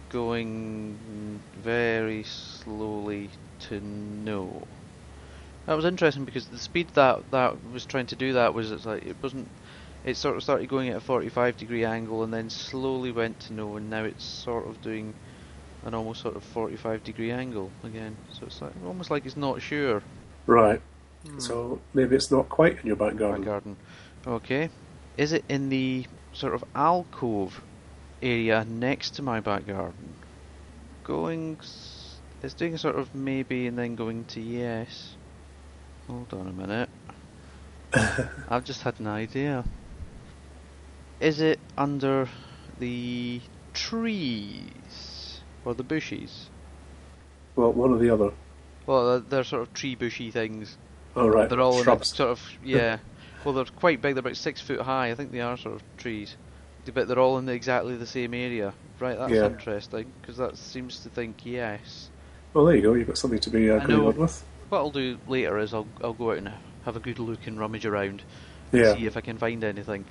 going 0.09 1.39
very 1.61 2.23
slowly 2.23 3.29
to 3.61 3.79
no. 3.81 4.67
That 5.65 5.75
was 5.75 5.85
interesting 5.85 6.25
because 6.25 6.45
the 6.47 6.59
speed 6.59 6.89
that 6.93 7.31
that 7.31 7.55
was 7.71 7.85
trying 7.85 8.05
to 8.07 8.15
do 8.15 8.33
that 8.33 8.53
was 8.53 8.71
it's 8.71 8.85
like 8.85 9.05
it 9.05 9.15
wasn't. 9.21 9.47
It 10.03 10.17
sort 10.17 10.35
of 10.35 10.43
started 10.43 10.69
going 10.69 10.89
at 10.89 10.97
a 10.97 10.99
45 10.99 11.57
degree 11.57 11.83
angle 11.83 12.21
and 12.21 12.31
then 12.31 12.51
slowly 12.51 13.11
went 13.11 13.39
to 13.41 13.53
no, 13.53 13.75
and 13.75 13.89
now 13.89 14.03
it's 14.03 14.23
sort 14.23 14.67
of 14.67 14.79
doing 14.83 15.15
an 15.83 15.95
almost 15.95 16.21
sort 16.21 16.35
of 16.35 16.43
45 16.43 17.03
degree 17.03 17.31
angle 17.31 17.71
again. 17.83 18.15
So 18.33 18.45
it's 18.45 18.61
like 18.61 18.73
almost 18.85 19.09
like 19.09 19.25
it's 19.25 19.37
not 19.37 19.61
sure. 19.61 20.03
Right. 20.45 20.81
Hmm. 21.25 21.39
So 21.39 21.81
maybe 21.93 22.15
it's 22.15 22.29
not 22.29 22.49
quite 22.49 22.79
in 22.79 22.87
your 22.87 22.95
back 22.95 23.15
garden. 23.15 23.41
Back 23.41 23.45
garden. 23.45 23.77
Okay. 24.27 24.69
Is 25.17 25.31
it 25.31 25.43
in 25.49 25.69
the 25.69 26.05
sort 26.33 26.53
of 26.53 26.63
alcove 26.75 27.61
area 28.21 28.65
next 28.65 29.11
to 29.15 29.21
my 29.21 29.39
back 29.39 29.67
garden? 29.67 30.13
Going. 31.03 31.57
It's 32.41 32.53
doing 32.53 32.73
a 32.73 32.77
sort 32.77 32.95
of 32.95 33.13
maybe 33.15 33.67
and 33.67 33.77
then 33.77 33.95
going 33.95 34.25
to 34.25 34.41
yes. 34.41 35.15
Hold 36.07 36.33
on 36.33 36.47
a 36.47 36.51
minute. 36.51 36.89
I've 38.49 38.63
just 38.63 38.81
had 38.81 38.99
an 38.99 39.07
idea. 39.07 39.63
Is 41.19 41.39
it 41.39 41.59
under 41.77 42.27
the 42.79 43.41
trees 43.73 45.41
or 45.63 45.73
the 45.73 45.83
bushes? 45.83 46.49
Well, 47.55 47.71
one 47.71 47.91
or 47.91 47.97
the 47.97 48.09
other. 48.09 48.31
Well, 48.85 49.11
they're, 49.11 49.19
they're 49.19 49.43
sort 49.43 49.61
of 49.61 49.73
tree 49.73 49.95
bushy 49.95 50.29
things. 50.29 50.77
Oh, 51.15 51.27
right. 51.27 51.49
They're 51.49 51.61
all 51.61 51.81
Shrubs. 51.81 52.11
a 52.11 52.15
sort 52.15 52.29
of 52.31 52.41
yeah. 52.63 52.97
well, 53.43 53.53
they're 53.53 53.65
quite 53.65 54.01
big. 54.01 54.15
They're 54.15 54.19
about 54.19 54.37
six 54.37 54.59
foot 54.61 54.81
high. 54.81 55.11
I 55.11 55.15
think 55.15 55.31
they 55.31 55.41
are 55.41 55.57
sort 55.57 55.75
of 55.75 55.83
trees, 55.97 56.35
but 56.93 57.07
they're 57.07 57.19
all 57.19 57.37
in 57.37 57.49
exactly 57.49 57.95
the 57.95 58.05
same 58.05 58.33
area. 58.33 58.73
Right, 58.99 59.17
that's 59.17 59.31
Yeah. 59.31 59.45
interesting 59.47 60.05
because 60.21 60.37
that 60.37 60.57
seems 60.57 60.99
to 61.01 61.09
think 61.09 61.37
yes. 61.45 62.09
Well, 62.53 62.65
there 62.65 62.75
you 62.75 62.81
go. 62.81 62.93
You've 62.93 63.07
got 63.07 63.17
something 63.17 63.39
to 63.39 63.49
be 63.49 63.69
uh, 63.69 63.75
I 63.75 63.79
know. 63.85 63.97
going 63.97 64.07
on 64.07 64.17
with. 64.17 64.43
What 64.69 64.77
I'll 64.79 64.89
do 64.91 65.17
later 65.27 65.57
is 65.59 65.73
I'll 65.73 65.87
I'll 66.03 66.13
go 66.13 66.31
out 66.31 66.37
and 66.37 66.51
have 66.85 66.95
a 66.95 66.99
good 66.99 67.19
look 67.19 67.45
and 67.47 67.59
rummage 67.59 67.85
around, 67.85 68.21
Yeah. 68.71 68.95
see 68.95 69.05
if 69.05 69.17
I 69.17 69.21
can 69.21 69.37
find 69.37 69.63
anything. 69.63 70.05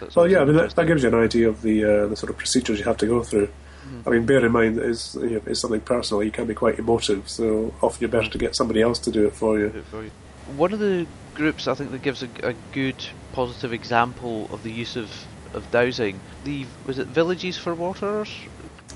That's 0.00 0.16
Well, 0.16 0.26
yeah, 0.28 0.40
I 0.40 0.44
mean, 0.44 0.56
that, 0.56 0.74
that 0.74 0.86
gives 0.86 1.02
you 1.02 1.08
an 1.10 1.14
idea 1.14 1.48
of 1.48 1.62
the 1.62 1.84
uh, 1.84 2.06
the 2.08 2.16
sort 2.16 2.30
of 2.30 2.36
procedures 2.38 2.78
you 2.78 2.84
have 2.86 2.96
to 2.98 3.06
go 3.06 3.22
through. 3.22 3.48
Mhm. 3.48 4.06
I 4.06 4.10
mean, 4.10 4.26
bear 4.26 4.44
in 4.44 4.52
mind, 4.52 4.78
it's, 4.78 5.14
you 5.14 5.30
know, 5.30 5.42
it's 5.46 5.60
something 5.60 5.80
personal. 5.80 6.22
You 6.22 6.30
can 6.30 6.46
be 6.46 6.54
quite 6.54 6.78
emotive, 6.78 7.28
so 7.28 7.72
often 7.82 8.00
you're 8.02 8.10
better 8.10 8.28
to 8.30 8.38
get 8.38 8.54
somebody 8.56 8.82
else 8.82 8.98
to 9.00 9.10
do 9.10 9.26
it 9.26 9.34
for 9.34 9.58
you. 9.58 9.68
do 9.70 9.78
it 9.78 9.84
for 9.86 10.02
you. 10.02 10.10
One 10.56 10.72
of 10.72 10.78
the 10.80 11.06
groups 11.34 11.66
I 11.68 11.74
think 11.74 11.90
that 11.92 12.02
gives 12.02 12.22
a, 12.22 12.28
a 12.42 12.54
good 12.72 12.96
positive 13.32 13.72
example 13.72 14.48
of 14.52 14.62
the 14.62 14.70
use 14.72 14.96
of, 14.96 15.10
of 15.54 15.70
dowsing. 15.70 16.20
The 16.44 16.66
was 16.86 16.98
it 16.98 17.08
villages 17.08 17.56
for 17.56 17.74
waters? 17.74 18.28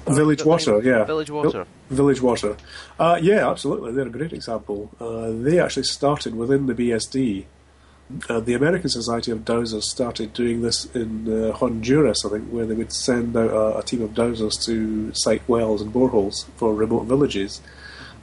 Village 0.07 0.40
Is 0.40 0.44
that 0.44 0.44
the 0.44 0.50
Water, 0.50 0.82
yeah. 0.82 1.05
Village 1.05 1.30
water. 1.30 1.66
Village 1.88 2.20
Water. 2.20 2.57
Uh, 2.98 3.18
yeah, 3.22 3.48
absolutely. 3.48 3.92
They're 3.92 4.07
a 4.07 4.11
great 4.11 4.34
example. 4.34 4.90
Uh, 5.00 5.30
they 5.30 5.59
actually 5.59 5.84
started 5.84 6.34
within 6.34 6.66
the 6.66 6.74
BSD. 6.74 7.46
Uh, 8.28 8.40
the 8.40 8.52
American 8.52 8.90
Society 8.90 9.30
of 9.30 9.46
Dowsers 9.46 9.84
started 9.84 10.34
doing 10.34 10.61
this 10.61 10.84
in 10.94 11.26
uh, 11.32 11.52
Honduras, 11.52 12.22
I 12.26 12.28
think, 12.28 12.50
where 12.50 12.66
they 12.66 12.74
would 12.74 12.92
send 12.92 13.34
out 13.34 13.50
a, 13.50 13.78
a 13.78 13.82
team 13.82 14.02
of 14.02 14.11
dowsers 14.11 14.62
to 14.66 15.14
site 15.14 15.48
wells 15.48 15.80
and 15.80 15.90
boreholes 15.90 16.44
for 16.57 16.74
remote 16.74 17.05
villages. 17.05 17.62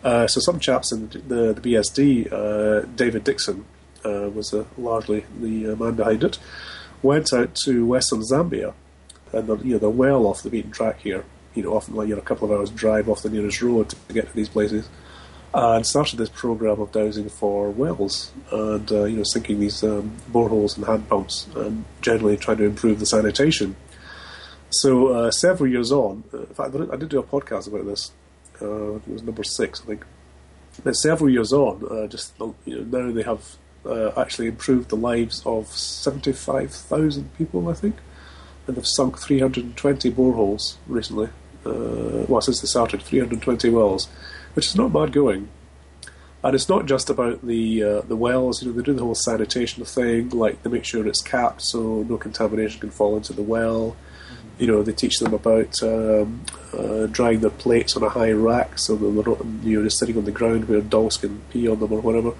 Uh, 0.03 0.27
so 0.27 0.39
some 0.39 0.59
chaps 0.59 0.91
in 0.91 1.09
the, 1.09 1.53
the 1.53 1.61
BSD, 1.61 2.31
uh, 2.31 2.85
David 2.95 3.23
Dixon 3.23 3.65
uh, 4.05 4.29
was 4.33 4.53
uh, 4.53 4.65
largely 4.77 5.25
the 5.39 5.71
uh, 5.71 5.75
man 5.75 5.95
behind 5.95 6.23
it, 6.23 6.37
went 7.03 7.33
out 7.33 7.55
to 7.65 7.85
western 7.85 8.21
Zambia, 8.21 8.73
and 9.33 9.47
the, 9.47 9.57
you 9.57 9.73
know, 9.73 9.77
they're 9.79 9.89
well 9.89 10.25
off 10.27 10.43
the 10.43 10.49
beaten 10.49 10.71
track 10.71 10.99
here. 11.01 11.23
You 11.55 11.63
know, 11.63 11.75
often 11.75 11.95
like 11.95 12.07
you're 12.07 12.19
a 12.19 12.21
couple 12.21 12.51
of 12.51 12.57
hours 12.57 12.69
drive 12.69 13.09
off 13.09 13.23
the 13.23 13.29
nearest 13.29 13.61
road 13.61 13.89
to 13.89 14.13
get 14.13 14.29
to 14.29 14.35
these 14.35 14.49
places, 14.49 14.87
and 15.53 15.85
started 15.85 16.17
this 16.17 16.29
program 16.29 16.79
of 16.79 16.91
dowsing 16.91 17.29
for 17.29 17.69
wells 17.69 18.31
and 18.51 18.91
uh, 18.91 19.03
you 19.03 19.17
know 19.17 19.23
sinking 19.23 19.59
these 19.59 19.83
um, 19.83 20.15
boreholes 20.31 20.77
and 20.77 20.85
hand 20.85 21.07
pumps 21.09 21.47
and 21.55 21.83
generally 22.01 22.37
trying 22.37 22.57
to 22.57 22.63
improve 22.63 22.99
the 22.99 23.05
sanitation. 23.05 23.75
So 24.69 25.07
uh, 25.07 25.31
several 25.31 25.69
years 25.69 25.91
on, 25.91 26.23
uh, 26.33 26.39
in 26.39 26.53
fact, 26.53 26.75
I 26.75 26.95
did 26.95 27.09
do 27.09 27.19
a 27.19 27.23
podcast 27.23 27.67
about 27.67 27.85
this. 27.85 28.11
Uh, 28.61 28.95
it 28.95 29.07
was 29.07 29.23
number 29.23 29.43
six, 29.43 29.81
I 29.81 29.85
think. 29.85 30.05
But 30.83 30.93
several 30.93 31.29
years 31.29 31.51
on, 31.51 31.85
uh, 31.91 32.07
just 32.07 32.33
you 32.65 32.85
know, 32.85 32.99
now 32.99 33.11
they 33.11 33.23
have 33.23 33.57
uh, 33.85 34.11
actually 34.17 34.47
improved 34.47 34.89
the 34.89 34.95
lives 34.95 35.41
of 35.45 35.67
seventy-five 35.67 36.71
thousand 36.71 37.35
people, 37.37 37.69
I 37.69 37.73
think, 37.73 37.95
and 38.67 38.75
they've 38.75 38.87
sunk 38.87 39.17
three 39.17 39.39
hundred 39.39 39.63
and 39.65 39.77
twenty 39.77 40.11
boreholes 40.11 40.75
recently. 40.87 41.29
Uh, 41.65 42.25
well, 42.27 42.41
since 42.41 42.61
they 42.61 42.67
started, 42.67 43.01
three 43.01 43.19
hundred 43.19 43.33
and 43.33 43.41
twenty 43.43 43.69
wells, 43.69 44.07
which 44.53 44.67
is 44.67 44.75
not 44.75 44.93
bad 44.93 45.11
going. 45.11 45.49
And 46.43 46.55
it's 46.55 46.69
not 46.69 46.87
just 46.87 47.09
about 47.09 47.45
the 47.45 47.83
uh, 47.83 48.01
the 48.01 48.15
wells. 48.15 48.61
You 48.61 48.69
know, 48.69 48.77
they 48.77 48.83
do 48.83 48.93
the 48.93 49.03
whole 49.03 49.13
sanitation 49.13 49.85
thing. 49.85 50.29
Like 50.29 50.63
they 50.63 50.71
make 50.71 50.85
sure 50.85 51.05
it's 51.07 51.21
capped 51.21 51.61
so 51.61 52.03
no 52.03 52.17
contamination 52.17 52.79
can 52.79 52.89
fall 52.89 53.15
into 53.15 53.33
the 53.33 53.43
well. 53.43 53.95
You 54.57 54.67
know, 54.67 54.83
they 54.83 54.93
teach 54.93 55.19
them 55.19 55.33
about 55.33 55.81
um, 55.83 56.43
uh, 56.75 57.07
drying 57.07 57.39
their 57.41 57.51
plates 57.51 57.95
on 57.95 58.03
a 58.03 58.09
high 58.09 58.31
rack 58.31 58.79
so 58.79 58.95
that 58.95 59.05
they're 59.05 59.35
not 59.35 59.45
you 59.63 59.77
know 59.77 59.83
just 59.83 59.99
sitting 59.99 60.17
on 60.17 60.25
the 60.25 60.31
ground 60.31 60.67
where 60.67 60.81
dogs 60.81 61.17
can 61.17 61.41
pee 61.51 61.67
on 61.67 61.79
them 61.79 61.91
or 61.93 62.01
whatever. 62.01 62.33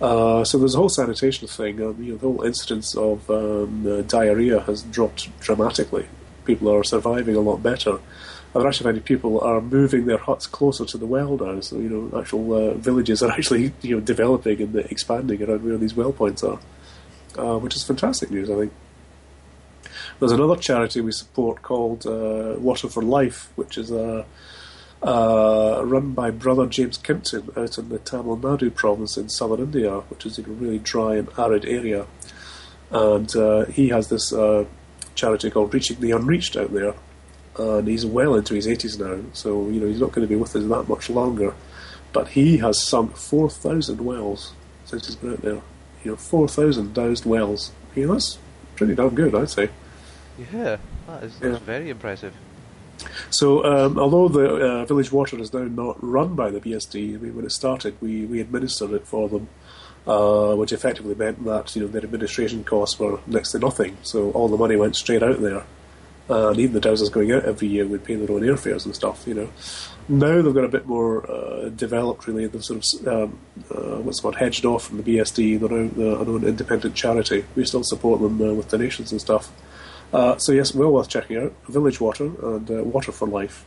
Uh, 0.00 0.44
so 0.44 0.58
there's 0.58 0.74
a 0.74 0.78
whole 0.78 0.88
sanitation 0.88 1.46
thing. 1.46 1.82
Um, 1.82 2.02
you 2.02 2.12
know, 2.12 2.18
the 2.18 2.26
whole 2.26 2.42
incidence 2.42 2.96
of 2.96 3.28
um, 3.30 3.86
uh, 3.86 4.02
diarrhea 4.02 4.60
has 4.60 4.82
dropped 4.82 5.28
dramatically. 5.40 6.06
People 6.44 6.68
are 6.74 6.82
surviving 6.82 7.36
a 7.36 7.40
lot 7.40 7.62
better. 7.62 7.98
And 8.54 8.66
actually 8.66 8.84
finding 8.84 9.02
people 9.04 9.40
are 9.42 9.60
moving 9.60 10.06
their 10.06 10.18
huts 10.18 10.46
closer 10.46 10.84
to 10.84 10.98
the 10.98 11.06
well 11.06 11.36
now. 11.36 11.60
So 11.60 11.76
you 11.76 11.88
know, 11.88 12.18
actual 12.18 12.52
uh, 12.52 12.74
villages 12.74 13.22
are 13.22 13.30
actually 13.36 13.72
you 13.82 13.96
know 13.96 14.00
developing 14.00 14.60
and 14.62 14.74
expanding 14.76 15.42
around 15.42 15.62
where 15.64 15.76
these 15.76 15.94
well 15.94 16.12
points 16.12 16.42
are, 16.42 16.58
uh, 17.38 17.58
which 17.58 17.76
is 17.76 17.84
fantastic 17.84 18.30
news. 18.30 18.50
I 18.50 18.56
think. 18.56 18.72
There's 20.18 20.32
another 20.32 20.56
charity 20.56 21.00
we 21.00 21.12
support 21.12 21.62
called 21.62 22.06
uh, 22.06 22.54
Water 22.58 22.88
for 22.88 23.02
Life, 23.02 23.50
which 23.56 23.78
is 23.78 23.90
uh, 23.90 24.24
uh, 25.02 25.82
run 25.84 26.12
by 26.12 26.30
Brother 26.30 26.66
James 26.66 26.98
Kimpton 26.98 27.56
out 27.56 27.78
in 27.78 27.88
the 27.88 27.98
Tamil 27.98 28.36
Nadu 28.36 28.74
province 28.74 29.16
in 29.16 29.28
southern 29.28 29.60
India, 29.60 30.00
which 30.08 30.26
is 30.26 30.38
a 30.38 30.42
really 30.42 30.78
dry 30.78 31.16
and 31.16 31.28
arid 31.38 31.64
area. 31.64 32.06
And 32.90 33.34
uh, 33.36 33.64
he 33.66 33.88
has 33.88 34.08
this 34.08 34.32
uh, 34.32 34.64
charity 35.14 35.50
called 35.50 35.72
Reaching 35.72 36.00
the 36.00 36.10
Unreached 36.10 36.56
out 36.56 36.72
there, 36.72 36.94
and 37.58 37.86
he's 37.88 38.04
well 38.04 38.34
into 38.34 38.54
his 38.54 38.66
80s 38.66 38.98
now, 38.98 39.22
so 39.32 39.68
you 39.68 39.80
know 39.80 39.86
he's 39.86 40.00
not 40.00 40.12
going 40.12 40.26
to 40.26 40.32
be 40.32 40.36
with 40.36 40.54
us 40.56 40.64
that 40.64 40.88
much 40.88 41.08
longer. 41.08 41.54
But 42.12 42.28
he 42.28 42.56
has 42.58 42.82
sunk 42.82 43.16
4,000 43.16 44.00
wells 44.04 44.52
since 44.84 45.06
he's 45.06 45.14
been 45.16 45.32
out 45.34 45.42
there. 45.42 45.60
You 46.02 46.10
know, 46.12 46.16
4,000 46.16 46.92
doused 46.92 47.24
wells. 47.24 47.70
You 47.94 48.06
know, 48.08 48.14
that's 48.14 48.36
pretty 48.74 48.96
damn 48.96 49.14
good, 49.14 49.34
I'd 49.34 49.48
say. 49.50 49.70
Yeah, 50.52 50.78
that 51.06 51.22
is 51.22 51.38
that's 51.38 51.60
Yeah. 51.60 51.64
very 51.64 51.90
impressive. 51.90 52.34
So, 53.30 53.64
um, 53.64 53.98
although 53.98 54.28
the 54.28 54.54
uh, 54.56 54.84
village 54.84 55.12
water 55.12 55.38
is 55.38 55.52
now 55.52 55.64
not 55.64 55.96
run 56.02 56.34
by 56.34 56.50
the 56.50 56.60
BSD, 56.60 57.14
I 57.14 57.18
mean, 57.18 57.36
when 57.36 57.44
it 57.44 57.52
started, 57.52 57.96
we, 58.00 58.24
we 58.26 58.40
administered 58.40 58.92
it 58.92 59.06
for 59.06 59.28
them, 59.28 59.48
uh, 60.06 60.54
which 60.54 60.72
effectively 60.72 61.14
meant 61.14 61.44
that 61.44 61.74
you 61.74 61.82
know 61.82 61.88
their 61.88 62.04
administration 62.04 62.64
costs 62.64 62.98
were 62.98 63.20
next 63.26 63.52
to 63.52 63.58
nothing. 63.58 63.96
So 64.02 64.30
all 64.32 64.48
the 64.48 64.56
money 64.56 64.76
went 64.76 64.96
straight 64.96 65.22
out 65.22 65.40
there, 65.40 65.64
and 66.28 66.58
even 66.58 66.74
the 66.74 66.80
dowsers 66.80 67.10
going 67.12 67.32
out 67.32 67.44
every 67.44 67.68
year 67.68 67.86
would 67.86 68.04
pay 68.04 68.16
their 68.16 68.34
own 68.34 68.42
airfares 68.42 68.84
and 68.84 68.94
stuff. 68.94 69.26
You 69.26 69.34
know, 69.34 69.48
now 70.10 70.42
they've 70.42 70.54
got 70.54 70.64
a 70.64 70.68
bit 70.68 70.86
more 70.86 71.30
uh, 71.30 71.68
developed. 71.68 72.26
Really, 72.26 72.46
they've 72.46 72.64
sort 72.64 72.84
of 73.04 73.08
um, 73.08 73.38
uh, 73.70 74.00
what's 74.00 74.20
called 74.20 74.36
hedged 74.36 74.64
off 74.64 74.84
from 74.84 75.00
the 75.00 75.02
BSD. 75.02 75.60
They're 75.60 76.14
now 76.14 76.20
an 76.20 76.44
independent 76.44 76.94
charity. 76.94 77.44
We 77.54 77.64
still 77.64 77.84
support 77.84 78.20
them 78.20 78.40
uh, 78.40 78.54
with 78.54 78.68
donations 78.68 79.12
and 79.12 79.20
stuff. 79.20 79.50
Uh, 80.12 80.36
so 80.38 80.52
yes, 80.52 80.74
well 80.74 80.92
worth 80.92 81.08
checking 81.08 81.36
out. 81.36 81.52
Village 81.68 82.00
Water 82.00 82.24
and 82.24 82.70
uh, 82.70 82.82
Water 82.84 83.12
for 83.12 83.28
Life. 83.28 83.64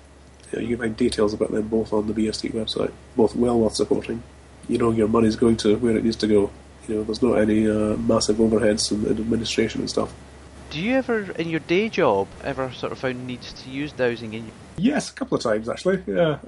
Yeah, 0.51 0.59
you 0.59 0.75
can 0.75 0.85
find 0.85 0.97
details 0.97 1.33
about 1.33 1.51
them 1.51 1.67
both 1.67 1.93
on 1.93 2.07
the 2.07 2.13
BSD 2.13 2.51
website. 2.51 2.91
Both 3.15 3.35
well 3.35 3.59
worth 3.59 3.75
supporting. 3.75 4.23
You 4.67 4.77
know 4.77 4.91
your 4.91 5.07
money's 5.07 5.35
going 5.35 5.57
to 5.57 5.77
where 5.77 5.97
it 5.97 6.03
needs 6.03 6.17
to 6.17 6.27
go. 6.27 6.51
You 6.87 6.95
know, 6.95 7.03
there's 7.03 7.21
not 7.21 7.35
any 7.35 7.67
uh, 7.67 7.95
massive 7.97 8.37
overheads 8.37 8.91
and, 8.91 9.05
and 9.07 9.19
administration 9.19 9.81
and 9.81 9.89
stuff. 9.89 10.13
Do 10.69 10.81
you 10.81 10.95
ever, 10.95 11.31
in 11.33 11.49
your 11.49 11.59
day 11.61 11.87
job, 11.87 12.27
ever 12.43 12.71
sort 12.71 12.91
of 12.91 12.97
found 12.97 13.25
needs 13.27 13.53
to 13.53 13.69
use 13.69 13.91
dowsing 13.91 14.33
in? 14.33 14.51
Yes, 14.75 15.11
a 15.11 15.13
couple 15.13 15.37
of 15.37 15.43
times 15.43 15.69
actually. 15.69 16.03
Yeah, 16.07 16.39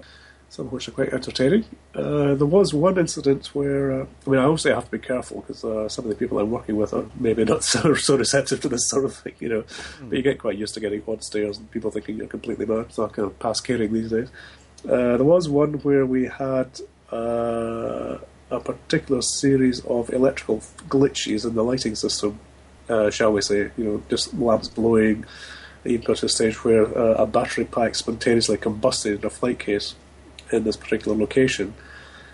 some 0.56 0.68
of 0.68 0.72
which 0.72 0.88
are 0.88 0.91
quite 0.91 1.12
entertaining. 1.12 1.66
Uh, 1.93 2.34
there 2.34 2.47
was 2.47 2.74
one 2.74 2.97
incident 2.97 3.47
where 3.47 3.91
uh, 3.91 4.06
I 4.26 4.30
mean, 4.30 4.39
I 4.39 4.45
obviously 4.45 4.72
have 4.72 4.86
to 4.86 4.91
be 4.91 4.99
careful 4.99 5.41
because 5.41 5.66
uh, 5.66 5.89
some 5.89 6.06
of 6.06 6.10
the 6.10 6.16
people 6.16 6.39
I'm 6.39 6.49
working 6.49 6.78
with 6.78 6.93
are 6.93 7.06
maybe 7.20 7.43
not 7.43 7.64
so, 7.74 7.93
so 7.95 8.16
receptive 8.16 8.62
to 8.62 8.70
this 8.70 8.88
sort 8.88 9.03
of 9.03 9.14
thing, 9.14 9.34
you 9.39 9.49
know. 9.49 9.64
But 10.01 10.16
you 10.16 10.24
get 10.24 10.39
quite 10.39 10.58
used 10.58 10.74
to 10.76 10.80
getting 10.80 11.03
odd 11.06 11.24
stares 11.26 11.58
and 11.58 11.70
people 11.72 11.91
thinking 11.91 12.18
you're 12.18 12.28
completely 12.28 12.66
mad. 12.66 12.86
It's 12.88 12.97
not 12.97 13.12
kind 13.12 13.28
of 13.28 13.38
past 13.38 13.66
caring 13.66 13.91
these 13.91 14.12
days. 14.12 14.30
Uh, 14.86 15.18
there 15.18 15.26
was 15.26 15.49
one 15.49 15.74
where 15.80 16.06
we 16.06 16.28
had 16.28 16.80
uh, 17.12 18.18
a 18.49 18.60
particular 18.62 19.22
series 19.22 19.84
of 19.86 20.10
electrical 20.12 20.60
glitches 20.88 21.45
in 21.45 21.56
the 21.56 21.64
lighting 21.66 21.95
system, 21.95 22.39
uh, 22.88 23.10
shall 23.10 23.34
we 23.34 23.41
say? 23.41 23.72
You 23.78 23.84
know, 23.84 24.03
just 24.10 24.34
lamps 24.36 24.70
blowing 24.70 25.26
even 25.88 26.03
got 26.03 26.18
to 26.18 26.26
a 26.26 26.30
stage 26.30 26.64
where 26.64 26.86
uh, 26.97 27.14
a 27.14 27.28
battery 27.28 27.66
pack 27.66 27.93
spontaneously 27.93 28.58
combusted 28.58 29.20
in 29.20 29.26
a 29.26 29.30
flight 29.30 29.60
case 29.60 29.93
in 30.52 30.64
this 30.64 30.78
particular 30.78 31.18
location. 31.18 31.74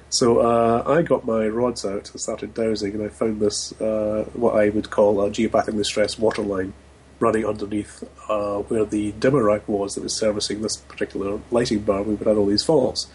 So 0.09 0.39
uh, 0.39 0.83
I 0.85 1.03
got 1.03 1.25
my 1.25 1.47
rods 1.47 1.85
out 1.85 2.11
and 2.11 2.19
started 2.19 2.53
dowsing, 2.53 2.93
and 2.93 3.03
I 3.03 3.07
found 3.07 3.39
this 3.39 3.71
uh, 3.81 4.25
what 4.33 4.55
I 4.55 4.69
would 4.69 4.89
call 4.89 5.21
a 5.21 5.29
geopathically 5.29 5.85
stressed 5.85 6.19
water 6.19 6.41
line 6.41 6.73
running 7.21 7.45
underneath 7.45 8.03
uh, 8.27 8.57
where 8.57 8.83
the 8.83 9.13
dimmer 9.13 9.43
rack 9.43 9.67
was 9.67 9.95
that 9.95 10.03
was 10.03 10.15
servicing 10.17 10.61
this 10.61 10.77
particular 10.77 11.39
lighting 11.51 11.79
bar. 11.79 12.03
We 12.03 12.17
had 12.17 12.35
all 12.35 12.47
these 12.47 12.63
faults. 12.63 13.07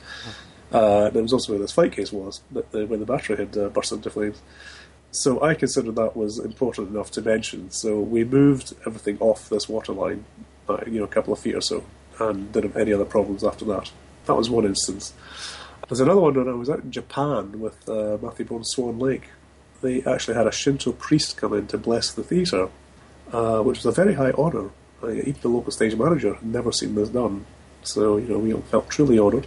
Uh, 0.73 1.07
and 1.07 1.17
it 1.17 1.23
was 1.23 1.33
also 1.33 1.53
where 1.53 1.61
this 1.61 1.73
flight 1.73 1.93
case 1.93 2.13
was, 2.13 2.41
that 2.53 2.71
the, 2.73 2.87
where 2.87 2.99
the 2.99 3.05
battery 3.05 3.37
had 3.37 3.57
uh, 3.57 3.69
burst 3.69 3.93
into 3.93 4.11
flames. 4.11 4.41
So 5.11 5.43
I 5.43 5.55
considered 5.55 5.97
that 5.97 6.17
was 6.17 6.39
important 6.39 6.91
enough 6.91 7.11
to 7.13 7.23
mention. 7.23 7.71
So 7.71 8.01
we 8.01 8.25
moved 8.25 8.75
everything 8.87 9.19
off 9.21 9.49
this 9.49 9.69
water 9.69 9.93
line, 9.93 10.25
uh, 10.69 10.79
you 10.87 10.99
know, 10.99 11.05
a 11.05 11.09
couple 11.09 11.33
of 11.33 11.39
feet 11.39 11.55
or 11.55 11.61
so, 11.61 11.85
and 12.19 12.53
didn't 12.53 12.73
have 12.73 12.83
any 12.83 12.93
other 12.93 13.05
problems 13.05 13.45
after 13.45 13.65
that. 13.67 13.91
That 14.27 14.35
was 14.35 14.51
one 14.51 14.65
instance. 14.65 15.13
There's 15.89 16.01
another 16.01 16.21
one 16.21 16.35
when 16.35 16.49
I 16.49 16.53
was 16.53 16.69
out 16.69 16.81
in 16.81 16.91
Japan 16.91 17.61
with 17.61 17.89
uh, 17.89 18.19
Matthew 18.21 18.45
Bourne 18.45 18.65
Swan 18.65 18.99
Lake. 18.99 19.31
They 19.83 20.03
actually 20.03 20.35
had 20.35 20.47
a 20.47 20.53
Shinto 20.53 20.93
priest 20.93 21.37
come 21.37 21.55
in 21.55 21.69
to 21.69 21.79
bless 21.79 22.13
the 22.13 22.25
theatre, 22.25 22.69
uh, 23.33 23.61
which 23.63 23.79
was 23.79 23.87
a 23.87 23.93
very 23.93 24.15
high 24.15 24.33
honour. 24.33 24.71
Uh, 25.03 25.11
even 25.13 25.37
the 25.43 25.49
local 25.49 25.71
stage 25.71 25.95
manager 25.95 26.35
had 26.35 26.45
never 26.45 26.73
seen 26.73 26.95
this 26.95 27.11
done. 27.11 27.47
So, 27.83 28.17
you 28.17 28.29
know, 28.29 28.39
we 28.39 28.53
all 28.53 28.63
felt 28.63 28.91
truly 28.91 29.19
honoured. 29.19 29.47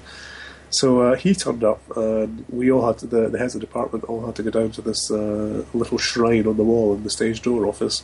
So 0.69 1.01
uh, 1.01 1.15
he 1.15 1.33
turned 1.33 1.63
up, 1.63 1.81
and 1.97 2.45
we 2.47 2.71
all 2.71 2.85
had 2.85 2.99
to, 2.99 3.07
the, 3.07 3.27
the 3.27 3.39
heads 3.39 3.55
of 3.55 3.61
the 3.61 3.67
department 3.67 4.03
all 4.05 4.25
had 4.25 4.35
to 4.35 4.43
go 4.43 4.51
down 4.51 4.71
to 4.71 4.81
this 4.81 5.11
uh, 5.11 5.65
little 5.73 5.97
shrine 5.97 6.47
on 6.47 6.57
the 6.57 6.63
wall 6.63 6.93
in 6.93 7.03
the 7.03 7.09
stage 7.09 7.41
door 7.41 7.65
office. 7.65 8.03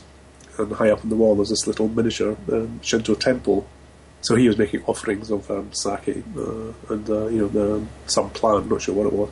And 0.58 0.72
high 0.72 0.90
up 0.90 1.04
on 1.04 1.10
the 1.10 1.16
wall 1.16 1.36
was 1.36 1.50
this 1.50 1.66
little 1.66 1.88
miniature 1.88 2.36
um, 2.52 2.80
Shinto 2.82 3.14
temple. 3.14 3.66
So 4.26 4.34
he 4.34 4.48
was 4.48 4.58
making 4.58 4.82
offerings 4.86 5.30
of 5.30 5.48
um, 5.52 5.72
sake 5.72 6.24
uh, 6.36 6.72
and 6.90 7.08
uh, 7.08 7.26
you 7.28 7.42
know 7.42 7.48
the, 7.48 7.86
some 8.06 8.28
plant, 8.30 8.68
not 8.68 8.82
sure 8.82 8.96
what 8.96 9.06
it 9.06 9.12
was. 9.12 9.30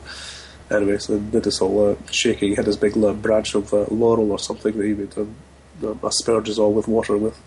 Anyway, 0.71 0.97
so 0.99 1.19
did 1.19 1.43
this 1.43 1.57
whole 1.57 1.91
uh, 1.91 1.95
shaking. 2.09 2.51
He 2.51 2.55
had 2.55 2.63
this 2.63 2.77
big 2.77 2.93
branch 3.21 3.55
of 3.55 3.73
uh, 3.73 3.87
laurel 3.91 4.31
or 4.31 4.39
something 4.39 4.71
that 4.77 4.85
he 4.85 4.93
would 4.93 5.17
um, 5.17 5.99
asperges 6.01 6.57
all 6.57 6.71
with 6.71 6.87
water 6.87 7.17
with. 7.17 7.37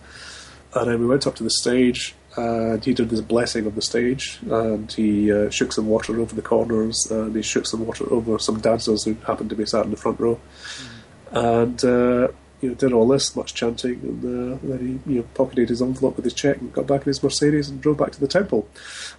And 0.74 0.90
then 0.90 1.00
we 1.00 1.06
went 1.06 1.26
up 1.26 1.36
to 1.36 1.42
the 1.42 1.48
stage, 1.62 2.14
and 2.36 2.84
he 2.84 2.92
did 2.92 3.08
this 3.08 3.22
blessing 3.22 3.66
on 3.66 3.74
the 3.74 3.80
stage, 3.80 4.40
and 4.50 4.92
he 4.92 5.32
uh, 5.32 5.48
shook 5.48 5.72
some 5.72 5.86
water 5.86 6.20
over 6.20 6.34
the 6.34 6.42
corners, 6.42 7.10
and 7.10 7.34
he 7.34 7.40
shook 7.40 7.64
some 7.64 7.86
water 7.86 8.04
over 8.12 8.38
some 8.38 8.60
dancers 8.60 9.04
who 9.04 9.14
happened 9.26 9.48
to 9.48 9.56
be 9.56 9.64
sat 9.64 9.86
in 9.86 9.90
the 9.90 9.96
front 9.96 10.20
row, 10.20 10.38
mm. 11.32 11.62
and 11.62 11.82
uh, 11.82 12.28
you 12.60 12.70
know 12.70 12.74
did 12.74 12.92
all 12.92 13.06
this 13.06 13.34
much 13.36 13.54
chanting, 13.54 14.00
and 14.02 14.24
uh, 14.24 14.58
then 14.62 15.00
he 15.04 15.12
you 15.12 15.18
know 15.20 15.26
pocketed 15.34 15.68
his 15.68 15.82
envelope 15.82 16.16
with 16.16 16.24
his 16.24 16.34
check 16.34 16.58
and 16.58 16.72
got 16.72 16.86
back 16.86 17.02
in 17.02 17.06
his 17.06 17.22
Mercedes 17.22 17.68
and 17.68 17.80
drove 17.80 17.98
back 17.98 18.12
to 18.12 18.20
the 18.20 18.28
temple. 18.28 18.68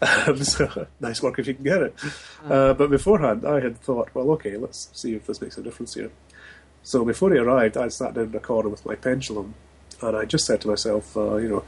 so, 0.42 0.88
nice 1.00 1.22
work 1.22 1.40
if 1.40 1.48
you 1.48 1.54
can 1.54 1.64
get 1.64 1.82
it. 1.82 1.96
Mm. 1.98 2.78
but 2.78 2.90
beforehand, 2.90 3.46
I 3.46 3.60
had 3.60 3.80
thought, 3.80 4.14
well, 4.14 4.32
okay, 4.32 4.58
let's 4.58 4.90
see 4.94 5.16
if 5.16 5.26
this 5.28 5.42
makes 5.42 5.58
a 5.58 5.64
difference 5.64 5.94
here. 5.94 6.12
So 6.84 7.04
before 7.06 7.32
he 7.32 7.38
arrived, 7.38 7.78
I 7.78 7.90
sat 7.90 8.14
down 8.14 8.30
in 8.30 8.36
a 8.36 8.40
corner 8.40 8.70
with 8.70 8.86
my 8.86 8.96
pendulum, 8.96 9.54
and 10.02 10.16
I 10.16 10.26
just 10.26 10.46
said 10.46 10.62
to 10.62 10.68
myself, 10.68 11.16
uh, 11.16 11.36
you 11.36 11.50
know 11.50 11.64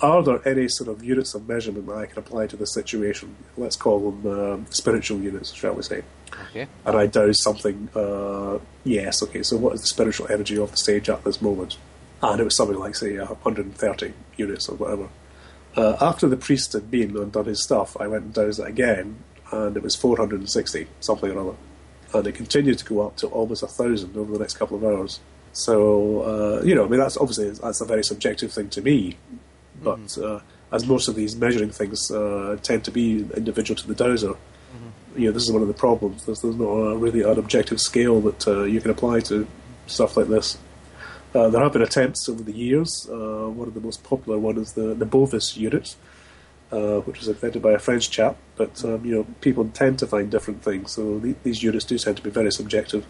are 0.00 0.22
there 0.22 0.46
any 0.48 0.68
sort 0.68 0.88
of 0.88 1.04
units 1.04 1.34
of 1.34 1.48
measurement 1.48 1.86
that 1.86 1.96
I 1.96 2.06
can 2.06 2.18
apply 2.18 2.46
to 2.48 2.56
the 2.56 2.66
situation? 2.66 3.36
Let's 3.56 3.76
call 3.76 4.10
them 4.10 4.40
um, 4.40 4.66
spiritual 4.70 5.20
units, 5.20 5.52
shall 5.52 5.74
we 5.74 5.82
say? 5.82 6.02
Okay. 6.50 6.66
And 6.84 6.96
I 6.96 7.06
dowse 7.06 7.42
something. 7.42 7.88
Uh, 7.94 8.58
yes. 8.84 9.22
Okay. 9.22 9.42
So 9.42 9.56
what 9.56 9.74
is 9.74 9.82
the 9.82 9.86
spiritual 9.86 10.30
energy 10.30 10.56
of 10.56 10.70
the 10.70 10.76
stage 10.76 11.10
at 11.10 11.24
this 11.24 11.42
moment? 11.42 11.76
And 12.22 12.40
it 12.40 12.44
was 12.44 12.56
something 12.56 12.78
like 12.78 12.94
say 12.94 13.18
130 13.18 14.12
units 14.36 14.68
or 14.68 14.76
whatever. 14.76 15.08
Uh, 15.76 15.96
after 16.00 16.28
the 16.28 16.36
priest 16.36 16.72
had 16.72 16.90
been 16.90 17.16
and 17.16 17.32
done 17.32 17.44
his 17.44 17.62
stuff, 17.62 17.96
I 18.00 18.06
went 18.06 18.24
and 18.24 18.34
dowsed 18.34 18.58
it 18.58 18.66
again, 18.66 19.22
and 19.52 19.76
it 19.76 19.82
was 19.82 19.94
460 19.94 20.88
something 20.98 21.30
or 21.30 21.40
other, 21.40 21.56
and 22.12 22.26
it 22.26 22.34
continued 22.34 22.78
to 22.78 22.84
go 22.84 23.06
up 23.06 23.16
to 23.18 23.28
almost 23.28 23.62
a 23.62 23.68
thousand 23.68 24.16
over 24.16 24.32
the 24.32 24.40
next 24.40 24.54
couple 24.54 24.76
of 24.76 24.84
hours. 24.84 25.20
So 25.52 26.22
uh, 26.22 26.62
you 26.64 26.74
know, 26.74 26.86
I 26.86 26.88
mean, 26.88 26.98
that's 26.98 27.16
obviously 27.16 27.50
that's 27.50 27.80
a 27.80 27.84
very 27.84 28.02
subjective 28.02 28.52
thing 28.52 28.68
to 28.70 28.82
me 28.82 29.16
but 29.82 29.98
mm-hmm. 29.98 30.36
uh, 30.36 30.40
as 30.72 30.86
most 30.86 31.08
of 31.08 31.14
these 31.14 31.36
measuring 31.36 31.70
things 31.70 32.10
uh, 32.10 32.56
tend 32.62 32.84
to 32.84 32.90
be 32.90 33.26
individual 33.36 33.76
to 33.76 33.86
the 33.86 33.94
dowser, 33.94 34.32
mm-hmm. 34.32 35.20
you 35.20 35.26
know, 35.26 35.32
this 35.32 35.44
is 35.44 35.52
one 35.52 35.62
of 35.62 35.68
the 35.68 35.74
problems. 35.74 36.26
There's, 36.26 36.40
there's 36.42 36.56
not 36.56 36.66
a, 36.66 36.96
really 36.96 37.22
an 37.22 37.38
objective 37.38 37.80
scale 37.80 38.20
that 38.22 38.46
uh, 38.46 38.62
you 38.64 38.80
can 38.80 38.90
apply 38.90 39.20
to 39.20 39.46
stuff 39.86 40.16
like 40.16 40.28
this. 40.28 40.58
Uh, 41.34 41.48
there 41.48 41.62
have 41.62 41.72
been 41.72 41.82
attempts 41.82 42.28
over 42.28 42.42
the 42.42 42.52
years. 42.52 43.08
Uh, 43.10 43.48
one 43.48 43.68
of 43.68 43.74
the 43.74 43.80
most 43.80 44.02
popular 44.02 44.38
one 44.38 44.58
is 44.58 44.72
the, 44.72 44.94
the 44.94 45.06
Bovis 45.06 45.56
unit, 45.56 45.94
uh, 46.72 46.98
which 47.00 47.18
was 47.18 47.28
invented 47.28 47.62
by 47.62 47.72
a 47.72 47.78
French 47.78 48.10
chap. 48.10 48.36
But 48.56 48.84
um, 48.84 49.04
you 49.04 49.14
know, 49.14 49.26
people 49.40 49.68
tend 49.68 49.98
to 50.00 50.06
find 50.06 50.30
different 50.30 50.62
things, 50.62 50.92
so 50.92 51.18
the, 51.20 51.36
these 51.44 51.62
units 51.62 51.84
do 51.84 51.98
tend 51.98 52.16
to 52.16 52.22
be 52.22 52.30
very 52.30 52.50
subjective. 52.50 53.06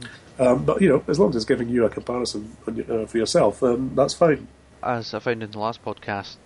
Mm-hmm. 0.00 0.42
Um, 0.42 0.64
but 0.64 0.80
you 0.80 0.88
know, 0.88 1.02
as 1.08 1.18
long 1.18 1.30
as 1.30 1.36
it's 1.36 1.44
giving 1.44 1.68
you 1.68 1.84
a 1.84 1.90
comparison 1.90 2.56
for 2.64 3.18
yourself, 3.18 3.58
then 3.58 3.94
that's 3.96 4.14
fine 4.14 4.46
as 4.82 5.14
I 5.14 5.18
found 5.18 5.42
in 5.42 5.50
the 5.50 5.58
last 5.58 5.84
podcast, 5.84 6.36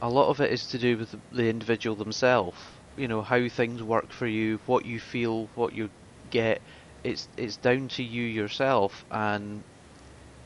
a 0.00 0.08
lot 0.08 0.28
of 0.28 0.40
it 0.40 0.52
is 0.52 0.66
to 0.68 0.78
do 0.78 0.98
with 0.98 1.14
the 1.32 1.48
individual 1.48 1.96
themselves. 1.96 2.58
You 2.96 3.08
know 3.08 3.22
how 3.22 3.48
things 3.48 3.82
work 3.82 4.10
for 4.10 4.26
you, 4.26 4.58
what 4.66 4.86
you 4.86 4.98
feel, 5.00 5.48
what 5.54 5.74
you 5.74 5.90
get. 6.30 6.60
It's 7.04 7.28
it's 7.36 7.56
down 7.56 7.88
to 7.88 8.02
you 8.02 8.22
yourself. 8.22 9.04
And 9.10 9.62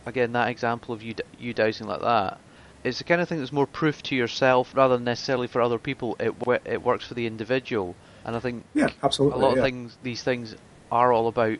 again, 0.06 0.32
that 0.32 0.48
example 0.48 0.94
of 0.94 1.02
you 1.02 1.14
you 1.38 1.54
dowsing 1.54 1.86
like 1.86 2.00
that, 2.00 2.38
it's 2.82 2.98
the 2.98 3.04
kind 3.04 3.20
of 3.20 3.28
thing 3.28 3.38
that's 3.38 3.52
more 3.52 3.66
proof 3.66 4.02
to 4.04 4.16
yourself 4.16 4.74
rather 4.74 4.96
than 4.96 5.04
necessarily 5.04 5.46
for 5.46 5.60
other 5.60 5.78
people. 5.78 6.16
It 6.18 6.34
it 6.64 6.82
works 6.82 7.06
for 7.06 7.14
the 7.14 7.26
individual. 7.26 7.94
And 8.24 8.36
I 8.36 8.40
think 8.40 8.64
yeah, 8.74 8.90
absolutely. 9.02 9.40
A 9.40 9.42
lot 9.42 9.52
yeah. 9.52 9.58
of 9.58 9.64
things, 9.64 9.96
these 10.02 10.22
things, 10.22 10.56
are 10.90 11.12
all 11.12 11.28
about 11.28 11.58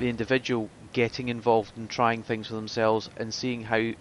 the 0.00 0.08
individual 0.08 0.68
getting 0.92 1.28
involved 1.28 1.76
and 1.76 1.88
trying 1.88 2.22
things 2.22 2.48
for 2.48 2.54
themselves 2.54 3.08
and 3.16 3.32
seeing 3.32 3.62
how 3.62 3.92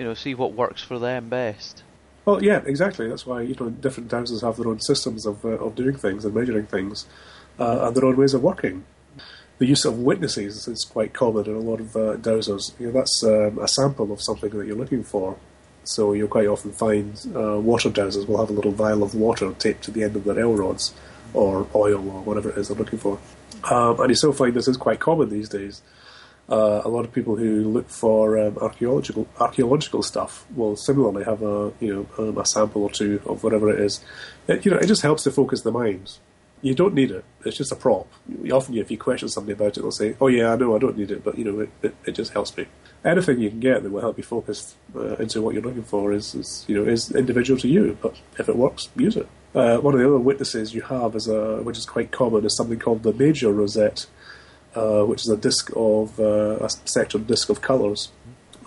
you 0.00 0.06
know, 0.06 0.14
see 0.14 0.34
what 0.34 0.54
works 0.54 0.82
for 0.82 0.98
them 0.98 1.28
best. 1.28 1.82
Well, 2.24 2.42
yeah, 2.42 2.62
exactly. 2.64 3.06
That's 3.06 3.26
why 3.26 3.42
you 3.42 3.54
know 3.60 3.68
different 3.68 4.10
houses 4.10 4.40
have 4.40 4.56
their 4.56 4.68
own 4.68 4.80
systems 4.80 5.26
of 5.26 5.44
uh, 5.44 5.50
of 5.50 5.74
doing 5.74 5.96
things 5.96 6.24
and 6.24 6.34
measuring 6.34 6.66
things, 6.66 7.06
uh, 7.58 7.86
and 7.86 7.94
their 7.94 8.06
own 8.06 8.16
ways 8.16 8.32
of 8.32 8.42
working. 8.42 8.84
The 9.58 9.66
use 9.66 9.84
of 9.84 9.98
witnesses 9.98 10.66
is 10.66 10.86
quite 10.86 11.12
common 11.12 11.44
in 11.44 11.54
a 11.54 11.58
lot 11.58 11.80
of 11.80 11.94
uh, 11.94 12.16
dowsers. 12.16 12.72
You 12.80 12.86
know, 12.86 12.92
that's 12.92 13.22
um, 13.24 13.58
a 13.58 13.68
sample 13.68 14.10
of 14.10 14.22
something 14.22 14.48
that 14.50 14.66
you're 14.66 14.76
looking 14.76 15.04
for. 15.04 15.36
So 15.84 16.14
you'll 16.14 16.28
quite 16.28 16.46
often 16.46 16.72
find 16.72 17.20
uh, 17.36 17.60
water 17.60 17.90
dowsers 17.90 18.26
will 18.26 18.38
have 18.38 18.48
a 18.48 18.54
little 18.54 18.72
vial 18.72 19.02
of 19.02 19.14
water 19.14 19.52
taped 19.58 19.84
to 19.84 19.90
the 19.90 20.02
end 20.04 20.16
of 20.16 20.24
their 20.24 20.40
L 20.40 20.54
rods, 20.54 20.94
or 21.34 21.66
oil, 21.74 22.08
or 22.08 22.22
whatever 22.22 22.48
it 22.48 22.56
is 22.56 22.68
they're 22.68 22.76
looking 22.76 22.98
for. 22.98 23.18
Um, 23.70 24.00
and 24.00 24.08
you 24.08 24.14
still 24.14 24.32
find 24.32 24.54
this 24.54 24.68
is 24.68 24.78
quite 24.78 25.00
common 25.00 25.28
these 25.28 25.50
days. 25.50 25.82
Uh, 26.50 26.82
a 26.84 26.88
lot 26.88 27.04
of 27.04 27.12
people 27.12 27.36
who 27.36 27.62
look 27.62 27.88
for 27.88 28.36
um, 28.36 28.58
archaeological 28.58 29.28
archaeological 29.38 30.02
stuff 30.02 30.44
will 30.56 30.74
similarly 30.74 31.22
have 31.22 31.42
a 31.42 31.72
you 31.78 31.94
know 31.94 32.06
um, 32.18 32.38
a 32.38 32.44
sample 32.44 32.82
or 32.82 32.90
two 32.90 33.22
of 33.24 33.44
whatever 33.44 33.70
it 33.70 33.78
is. 33.78 34.04
It, 34.48 34.64
you 34.64 34.72
know, 34.72 34.78
it 34.78 34.86
just 34.86 35.02
helps 35.02 35.22
to 35.24 35.30
focus 35.30 35.62
the 35.62 35.70
mind. 35.70 36.18
You 36.60 36.74
don't 36.74 36.92
need 36.92 37.12
it; 37.12 37.24
it's 37.44 37.56
just 37.56 37.70
a 37.70 37.76
prop. 37.76 38.08
Often, 38.52 38.78
if 38.78 38.90
you 38.90 38.98
question 38.98 39.28
somebody 39.28 39.52
about 39.52 39.76
it, 39.76 39.82
they'll 39.82 39.92
say, 39.92 40.16
"Oh 40.20 40.26
yeah, 40.26 40.52
I 40.52 40.56
know, 40.56 40.74
I 40.74 40.80
don't 40.80 40.98
need 40.98 41.12
it," 41.12 41.22
but 41.22 41.38
you 41.38 41.44
know, 41.44 41.60
it, 41.60 41.70
it, 41.82 41.94
it 42.04 42.12
just 42.16 42.32
helps 42.32 42.56
me. 42.56 42.66
Anything 43.04 43.38
you 43.40 43.48
can 43.48 43.60
get 43.60 43.84
that 43.84 43.90
will 43.90 44.00
help 44.00 44.18
you 44.18 44.24
focus 44.24 44.74
uh, 44.96 45.14
into 45.16 45.40
what 45.40 45.54
you're 45.54 45.62
looking 45.62 45.84
for 45.84 46.12
is, 46.12 46.34
is, 46.34 46.64
you 46.66 46.74
know 46.74 46.90
is 46.90 47.12
individual 47.12 47.60
to 47.60 47.68
you. 47.68 47.96
But 48.02 48.16
if 48.38 48.48
it 48.48 48.56
works, 48.56 48.88
use 48.96 49.16
it. 49.16 49.28
Uh, 49.54 49.78
one 49.78 49.94
of 49.94 50.00
the 50.00 50.06
other 50.06 50.18
witnesses 50.18 50.74
you 50.74 50.82
have 50.82 51.14
is 51.14 51.28
a, 51.28 51.62
which 51.62 51.78
is 51.78 51.86
quite 51.86 52.10
common, 52.10 52.44
is 52.44 52.56
something 52.56 52.78
called 52.78 53.04
the 53.04 53.12
Mager 53.12 53.54
rosette 53.54 54.06
uh, 54.74 55.02
which 55.02 55.22
is 55.22 55.28
a 55.28 55.36
disc 55.36 55.70
of 55.74 56.18
uh, 56.20 56.56
a 56.60 56.66
sectored 56.66 57.26
disc 57.26 57.48
of 57.48 57.60
colours 57.60 58.10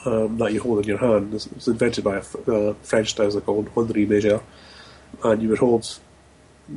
um, 0.06 0.38
that 0.38 0.52
you 0.52 0.62
hold 0.62 0.80
in 0.80 0.86
your 0.86 0.98
hand. 0.98 1.34
It 1.34 1.48
was 1.54 1.68
invented 1.68 2.04
by 2.04 2.18
a 2.18 2.20
uh, 2.20 2.74
French 2.82 3.16
dowser 3.16 3.42
called 3.42 3.70
Henri 3.76 4.06
Mager, 4.06 4.42
and 5.24 5.42
you 5.42 5.50
would 5.50 5.60
hold 5.60 6.00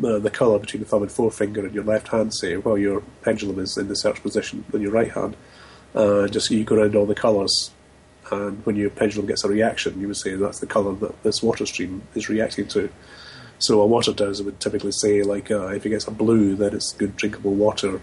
uh, 0.05 0.19
the 0.19 0.31
colour 0.31 0.59
between 0.59 0.83
the 0.83 0.89
thumb 0.89 1.03
and 1.03 1.11
forefinger 1.11 1.67
in 1.67 1.75
your 1.75 1.85
left 1.85 2.09
hand, 2.09 2.35
say, 2.35 2.57
while 2.57 2.79
your 2.79 3.03
pendulum 3.23 3.59
is 3.59 3.77
in 3.77 3.89
the 3.89 3.97
search 3.97 4.23
position 4.23 4.65
in 4.73 4.81
your 4.81 4.93
right 4.93 5.13
hand. 5.13 5.37
Uh, 5.95 6.29
just 6.29 6.51
you 6.51 6.63
go 6.65 6.77
around 6.77 6.95
all 6.95 7.07
the 7.07 7.15
colours, 7.15 7.71
and 8.31 8.65
when 8.67 8.77
your 8.77 8.91
pendulum 8.91 9.27
gets 9.27 9.45
a 9.45 9.49
reaction, 9.49 10.01
you 10.01 10.07
would 10.07 10.17
say 10.17 10.35
that's 10.35 10.61
the 10.61 10.67
colour 10.67 10.95
that 10.95 11.23
this 11.23 11.43
water 11.43 11.67
stream 11.67 12.03
is 12.15 12.29
reacting 12.29 12.69
to. 12.69 12.91
So 13.59 13.81
a 13.81 13.87
water 13.87 14.13
dowser 14.13 14.45
would 14.45 14.61
typically 14.61 14.93
say, 14.93 15.23
like, 15.23 15.51
if 15.51 15.87
it 15.87 15.89
gets 15.89 16.07
a 16.07 16.11
blue, 16.11 16.55
then 16.55 16.75
it's 16.75 16.93
good 16.93 17.17
drinkable 17.17 17.55
water 17.55 18.03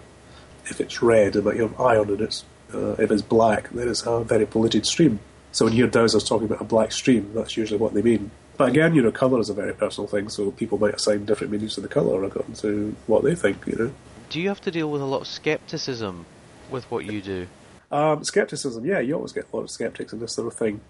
if 0.66 0.80
it's 0.82 1.01
red, 1.01 1.36
it 1.36 1.43
might 1.43 1.57
have 1.57 1.80
iron 1.80 2.09
in 2.09 2.24
it. 2.24 2.43
Uh, 2.74 2.93
if 2.93 3.11
it's 3.11 3.22
black, 3.22 3.70
then 3.70 3.88
it's 3.88 4.05
a 4.05 4.24
very 4.24 4.45
polluted 4.45 4.86
stream. 4.86 5.20
So 5.51 5.66
when 5.66 5.74
you 5.76 5.84
hear 5.84 5.91
dowsers 5.91 6.28
talking 6.28 6.47
about 6.47 6.61
a 6.61 6.66
black 6.66 6.91
stream, 6.91 7.32
that's 7.36 7.55
usually 7.55 7.80
what 7.80 7.93
they 7.93 8.01
mean. 8.01 8.32
But 8.57 8.70
again, 8.70 8.95
you 8.95 9.01
know, 9.01 9.11
colour 9.11 9.39
is 9.39 9.49
a 9.49 9.53
very 9.53 9.74
personal 9.74 10.07
thing, 10.07 10.30
so 10.30 10.51
people 10.51 10.78
might 10.78 10.95
assign 10.95 11.26
different 11.26 11.51
meanings 11.51 11.76
to 11.76 11.82
the 11.82 11.88
colour 11.88 12.24
according 12.24 12.55
to 12.55 12.95
what 13.07 13.24
they 13.24 13.36
think, 13.36 13.66
you 13.68 13.76
know. 13.76 13.93
Do 14.30 14.41
you 14.41 14.47
have 14.47 14.61
to 14.61 14.72
deal 14.72 14.89
with 14.89 15.01
a 15.01 15.05
lot 15.05 15.22
of 15.22 15.28
scepticism 15.28 16.26
with 16.72 16.89
what 16.89 17.05
you 17.05 17.22
do? 17.22 17.47
Um, 17.91 18.24
skepticism, 18.24 18.86
yeah, 18.86 18.99
you 18.99 19.14
always 19.14 19.32
get 19.32 19.45
a 19.51 19.55
lot 19.55 19.64
of 19.64 19.70
skeptics 19.70 20.14
in 20.14 20.20
this 20.20 20.34
sort 20.34 20.47
of 20.47 20.55
thing. 20.55 20.82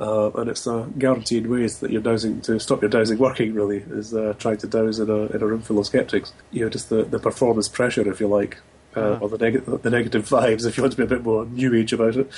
Uh, 0.00 0.30
and 0.32 0.48
it's 0.48 0.66
a 0.66 0.88
guaranteed 0.98 1.46
ways 1.46 1.80
that 1.80 1.90
you're 1.90 2.00
dowsing 2.00 2.40
to 2.40 2.58
stop 2.58 2.80
your 2.80 2.88
dowsing 2.88 3.18
working. 3.18 3.52
Really, 3.52 3.84
is 3.90 4.14
uh, 4.14 4.34
trying 4.38 4.56
to 4.56 4.66
dowse 4.66 4.98
in 4.98 5.10
a 5.10 5.26
in 5.26 5.42
a 5.42 5.46
room 5.46 5.60
full 5.60 5.78
of 5.78 5.86
skeptics. 5.86 6.32
You 6.50 6.62
know, 6.62 6.70
just 6.70 6.88
the, 6.88 7.04
the 7.04 7.18
performance 7.18 7.68
pressure, 7.68 8.10
if 8.10 8.18
you 8.18 8.26
like, 8.26 8.56
uh, 8.96 9.00
Uh-huh. 9.00 9.18
or 9.24 9.28
the, 9.28 9.38
neg- 9.38 9.64
the 9.82 9.90
negative 9.90 10.28
vibes, 10.28 10.66
if 10.66 10.76
you 10.76 10.82
want 10.82 10.92
to 10.92 10.96
be 10.98 11.04
a 11.04 11.06
bit 11.06 11.22
more 11.24 11.44
new 11.46 11.74
age 11.74 11.92
about 11.92 12.16
it, 12.16 12.30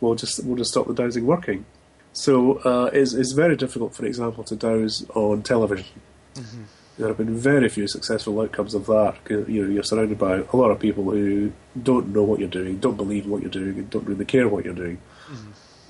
will 0.00 0.14
just 0.14 0.44
will 0.44 0.56
just 0.56 0.70
stop 0.70 0.86
the 0.86 0.94
dowsing 0.94 1.26
working. 1.26 1.64
So 2.12 2.54
uh, 2.64 2.90
it's, 2.92 3.14
it's 3.14 3.32
very 3.32 3.56
difficult, 3.56 3.94
for 3.94 4.04
example, 4.04 4.42
to 4.44 4.56
dowse 4.56 5.06
on 5.14 5.42
television. 5.42 5.86
There 6.98 7.08
have 7.08 7.16
been 7.16 7.36
very 7.36 7.68
few 7.68 7.86
successful 7.88 8.38
outcomes 8.40 8.74
of 8.74 8.86
that. 8.86 9.16
You 9.28 9.62
know, 9.64 9.70
you're 9.70 9.82
surrounded 9.84 10.18
by 10.18 10.42
a 10.52 10.56
lot 10.56 10.70
of 10.70 10.78
people 10.80 11.04
who 11.04 11.50
don't 11.80 12.08
know 12.08 12.24
what 12.24 12.40
you're 12.40 12.48
doing, 12.48 12.78
don't 12.78 12.96
believe 12.96 13.26
what 13.26 13.40
you're 13.42 13.50
doing, 13.50 13.78
and 13.78 13.88
don't 13.90 14.06
really 14.06 14.24
care 14.26 14.48
what 14.48 14.64
you're 14.64 14.74
doing. 14.74 14.98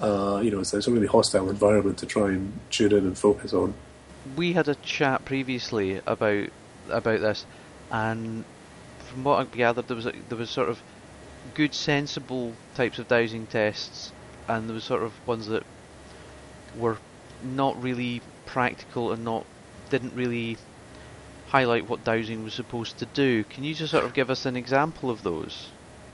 Uh, 0.00 0.40
you 0.42 0.50
know, 0.50 0.60
it's, 0.60 0.72
it's 0.72 0.86
a 0.86 0.90
really 0.92 1.06
hostile 1.06 1.50
environment 1.50 1.98
to 1.98 2.06
try 2.06 2.28
and 2.28 2.52
tune 2.70 2.92
in 2.92 2.98
and 2.98 3.18
focus 3.18 3.52
on. 3.52 3.74
we 4.36 4.52
had 4.52 4.68
a 4.68 4.74
chat 4.76 5.24
previously 5.24 6.00
about 6.06 6.48
about 6.90 7.20
this, 7.20 7.44
and 7.90 8.44
from 9.10 9.24
what 9.24 9.40
I 9.40 9.44
gathered, 9.56 9.88
there 9.88 9.96
was 9.96 10.06
a, 10.06 10.12
there 10.28 10.38
was 10.38 10.50
sort 10.50 10.68
of 10.68 10.80
good, 11.54 11.74
sensible 11.74 12.54
types 12.74 12.98
of 12.98 13.08
dowsing 13.08 13.46
tests, 13.46 14.12
and 14.48 14.68
there 14.68 14.74
was 14.74 14.84
sort 14.84 15.02
of 15.02 15.12
ones 15.26 15.46
that 15.48 15.64
were 16.76 16.96
not 17.42 17.80
really 17.82 18.22
practical 18.46 19.12
and 19.12 19.24
not 19.24 19.44
didn't 19.90 20.14
really 20.14 20.56
highlight 21.48 21.88
what 21.88 22.04
dowsing 22.04 22.44
was 22.44 22.54
supposed 22.54 22.98
to 22.98 23.06
do. 23.06 23.42
Can 23.44 23.64
you 23.64 23.74
just 23.74 23.90
sort 23.90 24.04
of 24.04 24.14
give 24.14 24.30
us 24.30 24.46
an 24.46 24.56
example 24.56 25.10
of 25.10 25.22
those? 25.22 25.66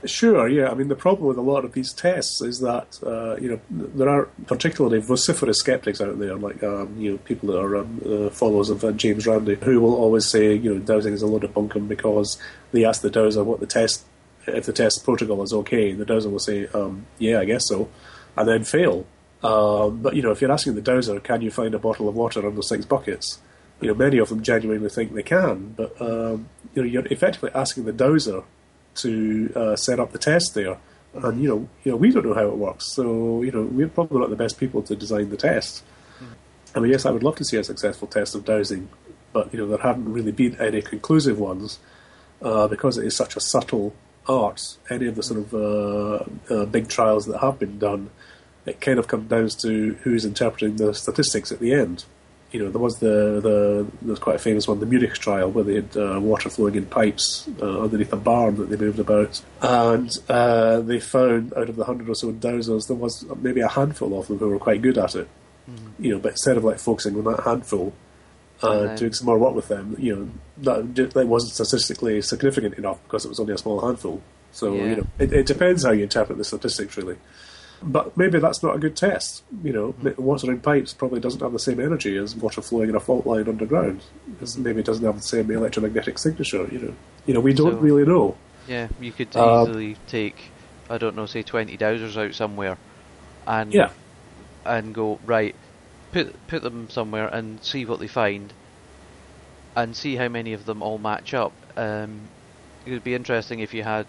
Sure, 0.07 0.47
yeah. 0.47 0.69
I 0.69 0.73
mean, 0.73 0.87
the 0.87 0.95
problem 0.95 1.27
with 1.27 1.37
a 1.37 1.41
lot 1.41 1.65
of 1.65 1.73
these 1.73 1.91
tests 1.91 2.41
is 2.41 2.59
that 2.61 2.99
uh, 3.05 3.35
you 3.35 3.49
know 3.49 3.59
there 3.69 4.09
are 4.09 4.25
particularly 4.45 4.99
vociferous 4.99 5.59
skeptics 5.59 5.99
out 5.99 6.17
there, 6.17 6.35
like 6.35 6.63
um, 6.63 6.95
you 6.97 7.11
know 7.11 7.17
people 7.19 7.49
that 7.49 7.59
are 7.59 7.77
um, 7.77 8.01
uh, 8.05 8.29
followers 8.29 8.69
of 8.69 8.83
uh, 8.83 8.91
James 8.93 9.27
Randi, 9.27 9.55
who 9.55 9.81
will 9.81 9.95
always 9.95 10.29
say 10.29 10.53
you 10.55 10.73
know 10.73 10.79
dowsing 10.79 11.13
is 11.13 11.21
a 11.21 11.27
load 11.27 11.43
of 11.43 11.53
bunkum 11.53 11.87
because 11.87 12.41
they 12.71 12.85
ask 12.85 13.01
the 13.01 13.09
dowser 13.09 13.43
what 13.43 13.59
the 13.59 13.65
test 13.65 14.05
if 14.47 14.65
the 14.65 14.73
test 14.73 15.03
protocol 15.03 15.43
is 15.43 15.53
okay. 15.53 15.91
The 15.91 16.05
dowser 16.05 16.29
will 16.29 16.39
say, 16.39 16.67
um, 16.67 17.05
"Yeah, 17.19 17.39
I 17.39 17.45
guess 17.45 17.67
so," 17.67 17.89
and 18.37 18.47
then 18.47 18.63
fail. 18.63 19.05
Um, 19.43 20.01
but 20.01 20.15
you 20.15 20.21
know, 20.21 20.31
if 20.31 20.41
you're 20.41 20.51
asking 20.51 20.75
the 20.75 20.81
dowser, 20.81 21.19
"Can 21.19 21.41
you 21.41 21.51
find 21.51 21.75
a 21.75 21.79
bottle 21.79 22.07
of 22.07 22.15
water 22.15 22.45
under 22.47 22.61
six 22.61 22.85
buckets?" 22.85 23.39
You 23.81 23.89
know, 23.89 23.93
many 23.93 24.17
of 24.17 24.29
them 24.29 24.41
genuinely 24.41 24.89
think 24.89 25.13
they 25.13 25.21
can, 25.21 25.73
but 25.75 25.99
um, 26.01 26.49
you 26.73 26.81
know, 26.81 26.87
you're 26.87 27.05
effectively 27.07 27.51
asking 27.53 27.85
the 27.85 27.91
dowser 27.91 28.43
to 28.97 29.51
uh, 29.55 29.75
set 29.75 29.99
up 29.99 30.11
the 30.11 30.19
test 30.19 30.53
there. 30.53 30.77
And 31.13 31.41
you 31.41 31.49
know, 31.49 31.69
you 31.83 31.91
know, 31.91 31.95
we 31.97 32.11
don't 32.11 32.25
know 32.25 32.33
how 32.33 32.47
it 32.47 32.57
works, 32.57 32.93
so 32.93 33.41
you 33.41 33.51
know, 33.51 33.63
we're 33.63 33.87
probably 33.87 34.19
not 34.19 34.29
the 34.29 34.35
best 34.35 34.59
people 34.59 34.83
to 34.83 34.95
design 34.95 35.29
the 35.29 35.37
test. 35.37 35.83
I 36.75 36.79
mean, 36.79 36.91
yes, 36.91 37.05
I 37.05 37.11
would 37.11 37.23
love 37.23 37.35
to 37.37 37.45
see 37.45 37.57
a 37.57 37.63
successful 37.63 38.07
test 38.07 38.35
of 38.35 38.45
dowsing, 38.45 38.89
but 39.33 39.51
you 39.51 39.59
know, 39.59 39.67
there 39.67 39.79
haven't 39.79 40.11
really 40.11 40.31
been 40.31 40.59
any 40.61 40.81
conclusive 40.81 41.39
ones 41.39 41.79
uh, 42.41 42.67
because 42.67 42.97
it 42.97 43.05
is 43.05 43.15
such 43.15 43.35
a 43.35 43.39
subtle 43.39 43.95
art. 44.27 44.77
Any 44.89 45.07
of 45.07 45.15
the 45.15 45.23
sort 45.23 45.39
of 45.39 45.53
uh, 45.53 46.53
uh, 46.53 46.65
big 46.65 46.87
trials 46.87 47.25
that 47.25 47.39
have 47.39 47.57
been 47.57 47.79
done, 47.79 48.11
it 48.65 48.79
kind 48.81 48.99
of 48.99 49.07
comes 49.07 49.29
down 49.29 49.49
to 49.61 49.93
who's 50.03 50.25
interpreting 50.25 50.75
the 50.75 50.93
statistics 50.93 51.51
at 51.51 51.59
the 51.59 51.73
end. 51.73 52.05
You 52.51 52.63
know, 52.63 52.71
there 52.71 52.81
was 52.81 52.99
the 52.99 53.41
the 53.41 53.87
there's 54.01 54.19
quite 54.19 54.37
a 54.37 54.39
famous 54.39 54.67
one, 54.69 54.79
the 54.79 54.85
Munich 54.85 55.13
trial, 55.15 55.51
where 55.51 55.65
they 55.65 55.75
had 55.75 55.97
uh, 55.97 56.19
water 56.21 56.49
flowing 56.49 56.75
in 56.75 56.85
pipes 56.85 57.47
uh, 57.61 57.81
underneath 57.81 58.13
a 58.13 58.17
barn 58.17 58.55
that 58.55 58.69
they 58.69 58.77
moved 58.77 58.99
about, 58.99 59.41
and 59.61 60.09
uh, 60.29 60.79
they 60.79 60.99
found 60.99 61.53
out 61.55 61.67
of 61.69 61.75
the 61.75 61.83
hundred 61.83 62.07
or 62.07 62.15
so 62.15 62.31
dowsers, 62.31 62.87
there 62.87 62.95
was 62.95 63.25
maybe 63.41 63.59
a 63.59 63.67
handful 63.67 64.17
of 64.17 64.27
them 64.27 64.37
who 64.37 64.49
were 64.49 64.59
quite 64.59 64.81
good 64.81 64.97
at 64.97 65.15
it. 65.15 65.27
You 65.99 66.11
know, 66.13 66.19
but 66.19 66.31
instead 66.31 66.55
of 66.55 66.63
like 66.63 66.79
focusing 66.79 67.17
on 67.17 67.25
that 67.25 67.43
handful 67.43 67.93
and 68.63 68.89
And 68.89 68.97
doing 68.97 69.13
some 69.13 69.25
more 69.25 69.37
work 69.37 69.53
with 69.53 69.67
them, 69.67 69.95
you 69.99 70.15
know, 70.15 70.29
that 70.95 71.13
that 71.13 71.27
wasn't 71.27 71.53
statistically 71.53 72.21
significant 72.21 72.75
enough 72.75 73.03
because 73.03 73.25
it 73.25 73.29
was 73.29 73.39
only 73.41 73.53
a 73.53 73.57
small 73.57 73.85
handful. 73.85 74.21
So 74.53 74.73
Yeah. 74.73 74.83
you 74.89 74.95
know, 74.95 75.07
it, 75.19 75.33
it 75.33 75.45
depends 75.45 75.83
how 75.83 75.91
you 75.91 76.03
interpret 76.03 76.37
the 76.37 76.45
statistics, 76.45 76.95
really. 76.97 77.17
But 77.83 78.17
maybe 78.17 78.39
that's 78.39 78.63
not 78.63 78.75
a 78.75 78.79
good 78.79 78.95
test. 78.95 79.43
You 79.63 79.71
know, 79.73 80.13
water 80.17 80.51
in 80.51 80.59
pipes 80.61 80.93
probably 80.93 81.19
doesn't 81.19 81.41
have 81.41 81.53
the 81.53 81.59
same 81.59 81.79
energy 81.79 82.17
as 82.17 82.35
water 82.35 82.61
flowing 82.61 82.89
in 82.89 82.95
a 82.95 82.99
fault 82.99 83.25
line 83.27 83.47
underground. 83.47 84.01
It 84.41 84.57
maybe 84.57 84.79
it 84.79 84.85
doesn't 84.85 85.05
have 85.05 85.15
the 85.17 85.21
same 85.21 85.51
electromagnetic 85.51 86.17
signature. 86.17 86.67
You 86.71 86.79
know, 86.79 86.93
you 87.27 87.33
know, 87.35 87.39
we 87.39 87.53
don't 87.53 87.73
So- 87.73 87.77
really 87.77 88.05
know. 88.05 88.35
Yeah, 88.67 88.87
you 88.99 89.11
could 89.11 89.35
Um, 89.35 89.69
easily 89.69 89.97
take, 90.07 90.51
I 90.89 90.97
don't 90.97 91.15
know, 91.15 91.25
say 91.27 91.43
twenty 91.43 91.77
dowsers 91.77 92.17
out 92.17 92.33
somewhere, 92.33 92.77
and 93.45 93.71
Yeah. 93.73 93.91
and 94.65 94.93
go 94.93 95.19
right, 95.25 95.55
put 96.11 96.35
put 96.47 96.63
them 96.63 96.89
somewhere 96.89 97.27
and 97.27 97.63
see 97.63 97.85
what 97.85 97.99
they 97.99 98.07
find, 98.07 98.51
and 99.75 99.95
see 99.95 100.15
how 100.15 100.27
many 100.29 100.53
of 100.53 100.65
them 100.65 100.81
all 100.81 100.97
match 100.97 101.33
up. 101.33 101.53
Um, 101.77 102.21
it 102.85 102.91
would 102.91 103.03
be 103.03 103.13
interesting 103.13 103.59
if 103.59 103.73
you 103.73 103.83
had, 103.83 104.07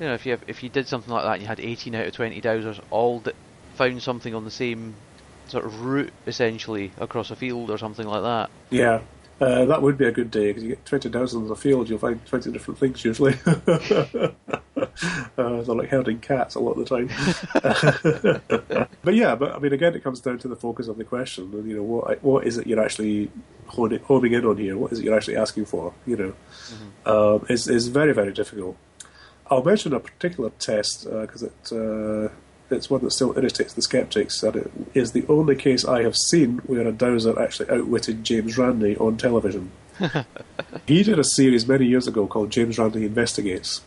you 0.00 0.06
know, 0.06 0.14
if 0.14 0.26
you 0.26 0.32
have, 0.32 0.42
if 0.46 0.62
you 0.62 0.68
did 0.68 0.88
something 0.88 1.12
like 1.12 1.24
that 1.24 1.32
and 1.34 1.42
you 1.42 1.48
had 1.48 1.60
eighteen 1.60 1.94
out 1.94 2.06
of 2.06 2.14
twenty 2.14 2.40
dowsers 2.40 2.80
all 2.90 3.20
that 3.20 3.34
found 3.74 4.02
something 4.02 4.34
on 4.34 4.44
the 4.44 4.50
same 4.50 4.94
sort 5.48 5.64
of 5.64 5.84
route 5.84 6.12
essentially 6.26 6.92
across 6.98 7.30
a 7.30 7.36
field 7.36 7.70
or 7.70 7.78
something 7.78 8.06
like 8.06 8.22
that. 8.22 8.50
Yeah, 8.70 9.00
uh, 9.40 9.64
that 9.64 9.82
would 9.82 9.98
be 9.98 10.06
a 10.06 10.12
good 10.12 10.30
day 10.30 10.48
because 10.48 10.62
you 10.62 10.70
get 10.70 10.84
twenty 10.86 11.10
dowsers 11.10 11.44
in 11.44 11.50
a 11.50 11.56
field, 11.56 11.88
you'll 11.88 11.98
find 11.98 12.24
twenty 12.26 12.50
different 12.52 12.78
things 12.78 13.04
usually. 13.04 13.34
uh, 13.46 14.30
they're 15.36 15.62
like 15.62 15.88
herding 15.88 16.20
cats 16.20 16.54
a 16.54 16.60
lot 16.60 16.78
of 16.78 16.86
the 16.86 16.96
time. 16.96 17.08
but 19.02 19.14
yeah, 19.14 19.34
but 19.34 19.54
I 19.54 19.58
mean, 19.58 19.72
again, 19.72 19.94
it 19.94 20.04
comes 20.04 20.20
down 20.20 20.38
to 20.38 20.48
the 20.48 20.56
focus 20.56 20.88
of 20.88 20.96
the 20.96 21.04
question. 21.04 21.52
And 21.52 21.68
you 21.68 21.76
know, 21.76 21.82
what 21.82 22.22
what 22.22 22.46
is 22.46 22.58
it 22.58 22.66
you're 22.66 22.82
actually 22.82 23.30
honing, 23.66 24.00
homing 24.00 24.32
in 24.32 24.44
on 24.44 24.56
here? 24.56 24.76
What 24.76 24.92
is 24.92 25.00
it 25.00 25.04
you're 25.04 25.16
actually 25.16 25.36
asking 25.36 25.64
for? 25.64 25.92
You 26.06 26.16
know, 26.16 26.34
um, 27.34 27.46
it's, 27.48 27.66
it's 27.66 27.86
very 27.86 28.12
very 28.12 28.32
difficult. 28.32 28.76
I'll 29.52 29.62
mention 29.62 29.92
a 29.92 30.00
particular 30.00 30.50
test 30.58 31.04
because 31.04 31.42
it. 31.42 31.72
Uh, 31.72 32.28
it's 32.70 32.88
one 32.88 33.02
that 33.04 33.10
still 33.10 33.36
irritates 33.36 33.74
the 33.74 33.82
skeptics, 33.82 34.42
and 34.42 34.56
it 34.56 34.70
is 34.94 35.12
the 35.12 35.26
only 35.28 35.54
case 35.54 35.84
I 35.84 36.02
have 36.04 36.16
seen 36.16 36.58
where 36.60 36.88
a 36.88 36.92
dowser 36.92 37.38
actually 37.38 37.68
outwitted 37.68 38.24
James 38.24 38.56
Randi 38.56 38.96
on 38.96 39.18
television. 39.18 39.70
he 40.86 41.02
did 41.02 41.18
a 41.18 41.24
series 41.24 41.68
many 41.68 41.84
years 41.84 42.06
ago 42.06 42.26
called 42.26 42.50
James 42.50 42.78
Randi 42.78 43.04
Investigates, 43.04 43.82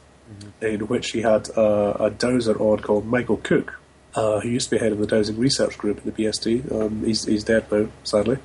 in 0.61 0.81
which 0.81 1.13
he 1.13 1.21
had 1.21 1.49
uh, 1.57 1.97
a 1.99 2.11
dowser 2.11 2.55
on 2.59 2.79
called 2.81 3.07
Michael 3.07 3.37
Cook, 3.37 3.79
uh, 4.13 4.39
who 4.41 4.49
used 4.49 4.69
to 4.69 4.75
be 4.75 4.79
head 4.79 4.91
of 4.91 4.99
the 4.99 5.07
dowsing 5.07 5.39
research 5.39 5.79
group 5.79 5.97
at 5.97 6.05
the 6.05 6.11
BSD. 6.11 6.71
Um, 6.71 7.03
he's, 7.03 7.25
he's 7.25 7.43
dead 7.43 7.65
now, 7.71 7.87
sadly. 8.03 8.37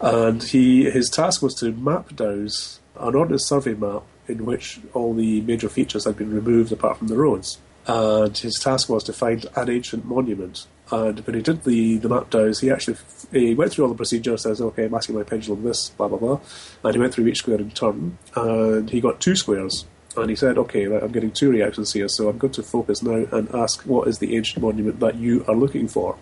And 0.00 0.42
he 0.42 0.90
his 0.90 1.10
task 1.10 1.42
was 1.42 1.54
to 1.56 1.72
map 1.72 2.16
dowse 2.16 2.80
an 2.98 3.14
ordnance 3.14 3.46
survey 3.46 3.74
map 3.74 4.02
in 4.28 4.44
which 4.46 4.80
all 4.92 5.14
the 5.14 5.40
major 5.42 5.68
features 5.68 6.04
had 6.04 6.16
been 6.16 6.32
removed 6.32 6.72
apart 6.72 6.98
from 6.98 7.08
the 7.08 7.16
roads. 7.16 7.58
And 7.86 8.36
his 8.36 8.58
task 8.62 8.88
was 8.88 9.04
to 9.04 9.12
find 9.12 9.46
an 9.56 9.68
ancient 9.68 10.06
monument. 10.06 10.66
And 10.90 11.20
when 11.20 11.36
he 11.36 11.42
did 11.42 11.64
the, 11.64 11.98
the 11.98 12.08
map 12.08 12.30
dowse, 12.30 12.60
he 12.60 12.70
actually 12.70 12.96
he 13.30 13.54
went 13.54 13.72
through 13.72 13.84
all 13.84 13.90
the 13.90 13.96
procedure, 13.96 14.36
says, 14.36 14.60
okay, 14.60 14.84
I'm 14.84 14.94
asking 14.94 15.16
my 15.16 15.22
pendulum 15.22 15.64
this, 15.64 15.90
blah, 15.90 16.08
blah, 16.08 16.18
blah. 16.18 16.40
And 16.82 16.94
he 16.94 17.00
went 17.00 17.12
through 17.12 17.26
each 17.26 17.38
square 17.38 17.58
in 17.58 17.70
turn, 17.70 18.18
and 18.34 18.88
he 18.88 19.00
got 19.00 19.20
two 19.20 19.36
squares. 19.36 19.86
And 20.16 20.30
he 20.30 20.36
said, 20.36 20.56
okay, 20.58 20.84
I'm 20.84 21.12
getting 21.12 21.32
two 21.32 21.50
reactions 21.50 21.92
here, 21.92 22.08
so 22.08 22.28
I'm 22.28 22.38
going 22.38 22.52
to 22.52 22.62
focus 22.62 23.02
now 23.02 23.26
and 23.32 23.52
ask 23.54 23.82
what 23.82 24.08
is 24.08 24.18
the 24.18 24.36
ancient 24.36 24.62
monument 24.62 25.00
that 25.00 25.16
you 25.16 25.44
are 25.48 25.56
looking 25.56 25.88
for, 25.88 26.16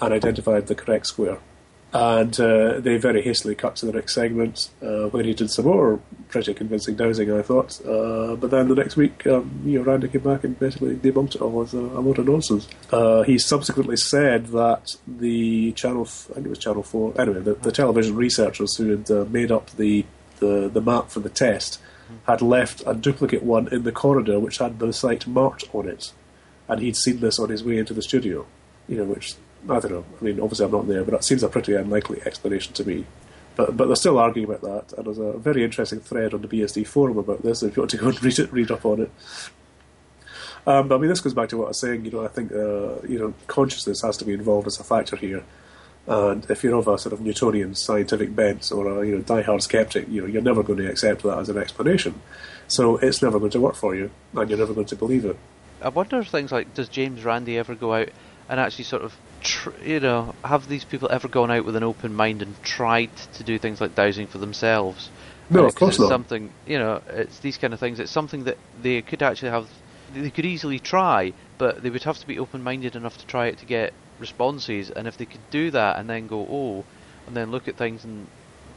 and 0.00 0.12
identified 0.12 0.66
the 0.66 0.74
correct 0.74 1.06
square. 1.06 1.38
And 1.92 2.38
uh, 2.38 2.78
they 2.78 2.98
very 2.98 3.20
hastily 3.20 3.56
cut 3.56 3.74
to 3.76 3.86
the 3.86 3.92
next 3.92 4.14
segment, 4.14 4.70
uh, 4.80 5.08
where 5.08 5.24
he 5.24 5.34
did 5.34 5.50
some 5.50 5.64
more 5.64 6.00
pretty 6.28 6.54
convincing 6.54 6.94
dowsing, 6.94 7.32
I 7.32 7.42
thought. 7.42 7.84
Uh, 7.84 8.36
but 8.36 8.52
then 8.52 8.68
the 8.68 8.76
next 8.76 8.96
week, 8.96 9.26
um, 9.26 9.62
you 9.64 9.78
know, 9.78 9.84
Randi 9.84 10.06
came 10.06 10.20
back 10.20 10.44
and 10.44 10.56
basically 10.56 10.94
debunked 10.94 11.34
it 11.34 11.42
all 11.42 11.62
as 11.62 11.74
a, 11.74 11.78
a 11.78 12.00
load 12.00 12.20
of 12.20 12.28
nonsense. 12.28 12.68
Uh, 12.92 13.22
he 13.22 13.38
subsequently 13.38 13.96
said 13.96 14.46
that 14.48 14.96
the 15.06 15.72
channel, 15.72 16.02
I 16.02 16.34
think 16.34 16.46
it 16.46 16.50
was 16.50 16.58
Channel 16.60 16.84
Four, 16.84 17.20
anyway, 17.20 17.40
the, 17.40 17.54
the 17.54 17.72
television 17.72 18.14
researchers 18.14 18.76
who 18.76 18.90
had 18.90 19.10
uh, 19.10 19.24
made 19.28 19.50
up 19.50 19.70
the, 19.70 20.04
the 20.38 20.70
the 20.72 20.80
map 20.80 21.10
for 21.10 21.18
the 21.18 21.28
test 21.28 21.80
had 22.26 22.40
left 22.42 22.82
a 22.86 22.94
duplicate 22.94 23.42
one 23.42 23.68
in 23.72 23.82
the 23.82 23.92
corridor 23.92 24.38
which 24.38 24.58
had 24.58 24.78
the 24.78 24.92
site 24.92 25.26
marked 25.26 25.64
on 25.72 25.88
it, 25.88 26.12
and 26.68 26.80
he'd 26.80 26.96
seen 26.96 27.18
this 27.20 27.38
on 27.38 27.48
his 27.48 27.64
way 27.64 27.78
into 27.78 27.94
the 27.94 28.02
studio. 28.02 28.46
You 28.86 28.98
know, 28.98 29.04
which 29.04 29.34
I 29.68 29.78
don't 29.80 29.92
know. 29.92 30.04
I 30.20 30.24
mean, 30.24 30.40
obviously 30.40 30.64
I'm 30.64 30.72
not 30.72 30.88
there, 30.88 31.04
but 31.04 31.14
it 31.14 31.24
seems 31.24 31.42
a 31.42 31.48
pretty 31.48 31.74
unlikely 31.74 32.22
explanation 32.24 32.72
to 32.74 32.84
me. 32.84 33.06
But 33.56 33.76
but 33.76 33.86
they're 33.86 33.96
still 33.96 34.18
arguing 34.18 34.48
about 34.48 34.62
that, 34.62 34.96
and 34.96 35.06
there's 35.06 35.18
a 35.18 35.38
very 35.38 35.64
interesting 35.64 36.00
thread 36.00 36.34
on 36.34 36.42
the 36.42 36.48
BSD 36.48 36.86
forum 36.86 37.18
about 37.18 37.42
this. 37.42 37.62
If 37.62 37.76
you 37.76 37.82
want 37.82 37.90
to 37.90 37.96
go 37.98 38.08
and 38.08 38.22
read 38.22 38.38
it, 38.38 38.52
read 38.52 38.70
up 38.70 38.86
on 38.86 39.02
it. 39.02 39.10
Um, 40.66 40.88
but 40.88 40.96
I 40.96 40.98
mean, 40.98 41.08
this 41.08 41.20
goes 41.20 41.34
back 41.34 41.48
to 41.50 41.56
what 41.56 41.64
I 41.64 41.68
was 41.68 41.80
saying. 41.80 42.04
You 42.04 42.10
know, 42.10 42.24
I 42.24 42.28
think 42.28 42.52
uh, 42.52 43.06
you 43.06 43.18
know 43.18 43.34
consciousness 43.46 44.02
has 44.02 44.16
to 44.18 44.24
be 44.24 44.32
involved 44.32 44.66
as 44.66 44.78
a 44.78 44.84
factor 44.84 45.16
here. 45.16 45.44
And 46.06 46.48
if 46.50 46.64
you're 46.64 46.76
of 46.76 46.88
a 46.88 46.98
sort 46.98 47.12
of 47.12 47.20
Newtonian 47.20 47.74
scientific 47.74 48.34
bent 48.34 48.72
or 48.72 49.02
a 49.02 49.06
you 49.06 49.16
know 49.16 49.22
diehard 49.22 49.62
skeptic, 49.62 50.08
you 50.08 50.22
know 50.22 50.26
you're 50.26 50.42
never 50.42 50.62
going 50.62 50.78
to 50.78 50.90
accept 50.90 51.22
that 51.22 51.38
as 51.38 51.48
an 51.48 51.58
explanation. 51.58 52.20
So 52.68 52.96
it's 52.98 53.22
never 53.22 53.38
going 53.38 53.50
to 53.52 53.60
work 53.60 53.74
for 53.74 53.94
you, 53.94 54.10
and 54.34 54.48
you're 54.48 54.58
never 54.58 54.74
going 54.74 54.86
to 54.86 54.96
believe 54.96 55.24
it. 55.24 55.36
I 55.82 55.88
wonder 55.88 56.18
if 56.20 56.28
things 56.28 56.52
like 56.52 56.74
does 56.74 56.88
James 56.88 57.24
Randi 57.24 57.58
ever 57.58 57.74
go 57.74 57.94
out 57.94 58.10
and 58.48 58.60
actually 58.60 58.84
sort 58.84 59.02
of 59.02 59.16
tr- 59.40 59.70
you 59.84 60.00
know, 60.00 60.34
have 60.44 60.68
these 60.68 60.84
people 60.84 61.08
ever 61.10 61.28
gone 61.28 61.50
out 61.50 61.64
with 61.64 61.76
an 61.76 61.82
open 61.82 62.14
mind 62.14 62.42
and 62.42 62.60
tried 62.62 63.14
to 63.34 63.44
do 63.44 63.58
things 63.58 63.80
like 63.80 63.94
dowsing 63.94 64.26
for 64.26 64.38
themselves? 64.38 65.10
No, 65.48 65.64
Uh, 65.64 65.66
of 65.66 65.74
course 65.74 65.94
it's 65.94 66.00
not. 66.00 66.08
Something 66.08 66.52
you 66.66 66.78
know, 66.78 67.02
it's 67.08 67.38
these 67.40 67.58
kind 67.58 67.74
of 67.74 67.80
things. 67.80 67.98
It's 68.00 68.12
something 68.12 68.44
that 68.44 68.56
they 68.82 69.02
could 69.02 69.22
actually 69.22 69.50
have. 69.50 69.68
They 70.14 70.30
could 70.30 70.44
easily 70.46 70.78
try, 70.78 71.32
but 71.58 71.82
they 71.82 71.90
would 71.90 72.02
have 72.04 72.18
to 72.18 72.26
be 72.26 72.38
open-minded 72.38 72.96
enough 72.96 73.16
to 73.18 73.26
try 73.26 73.46
it 73.46 73.58
to 73.58 73.66
get 73.66 73.92
responses. 74.18 74.90
And 74.90 75.06
if 75.06 75.16
they 75.16 75.24
could 75.26 75.48
do 75.50 75.70
that 75.70 75.98
and 75.98 76.08
then 76.10 76.26
go, 76.26 76.40
oh, 76.50 76.84
and 77.26 77.36
then 77.36 77.50
look 77.50 77.68
at 77.68 77.76
things 77.76 78.04
and 78.04 78.26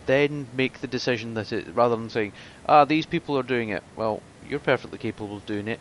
then 0.05 0.47
make 0.53 0.81
the 0.81 0.87
decision 0.87 1.33
that 1.35 1.51
it, 1.51 1.65
rather 1.73 1.95
than 1.95 2.09
saying, 2.09 2.33
ah, 2.67 2.85
these 2.85 3.05
people 3.07 3.37
are 3.37 3.43
doing 3.43 3.69
it. 3.69 3.81
Well, 3.95 4.21
you're 4.47 4.59
perfectly 4.59 4.97
capable 4.99 5.37
of 5.37 5.45
doing 5.45 5.67
it. 5.67 5.79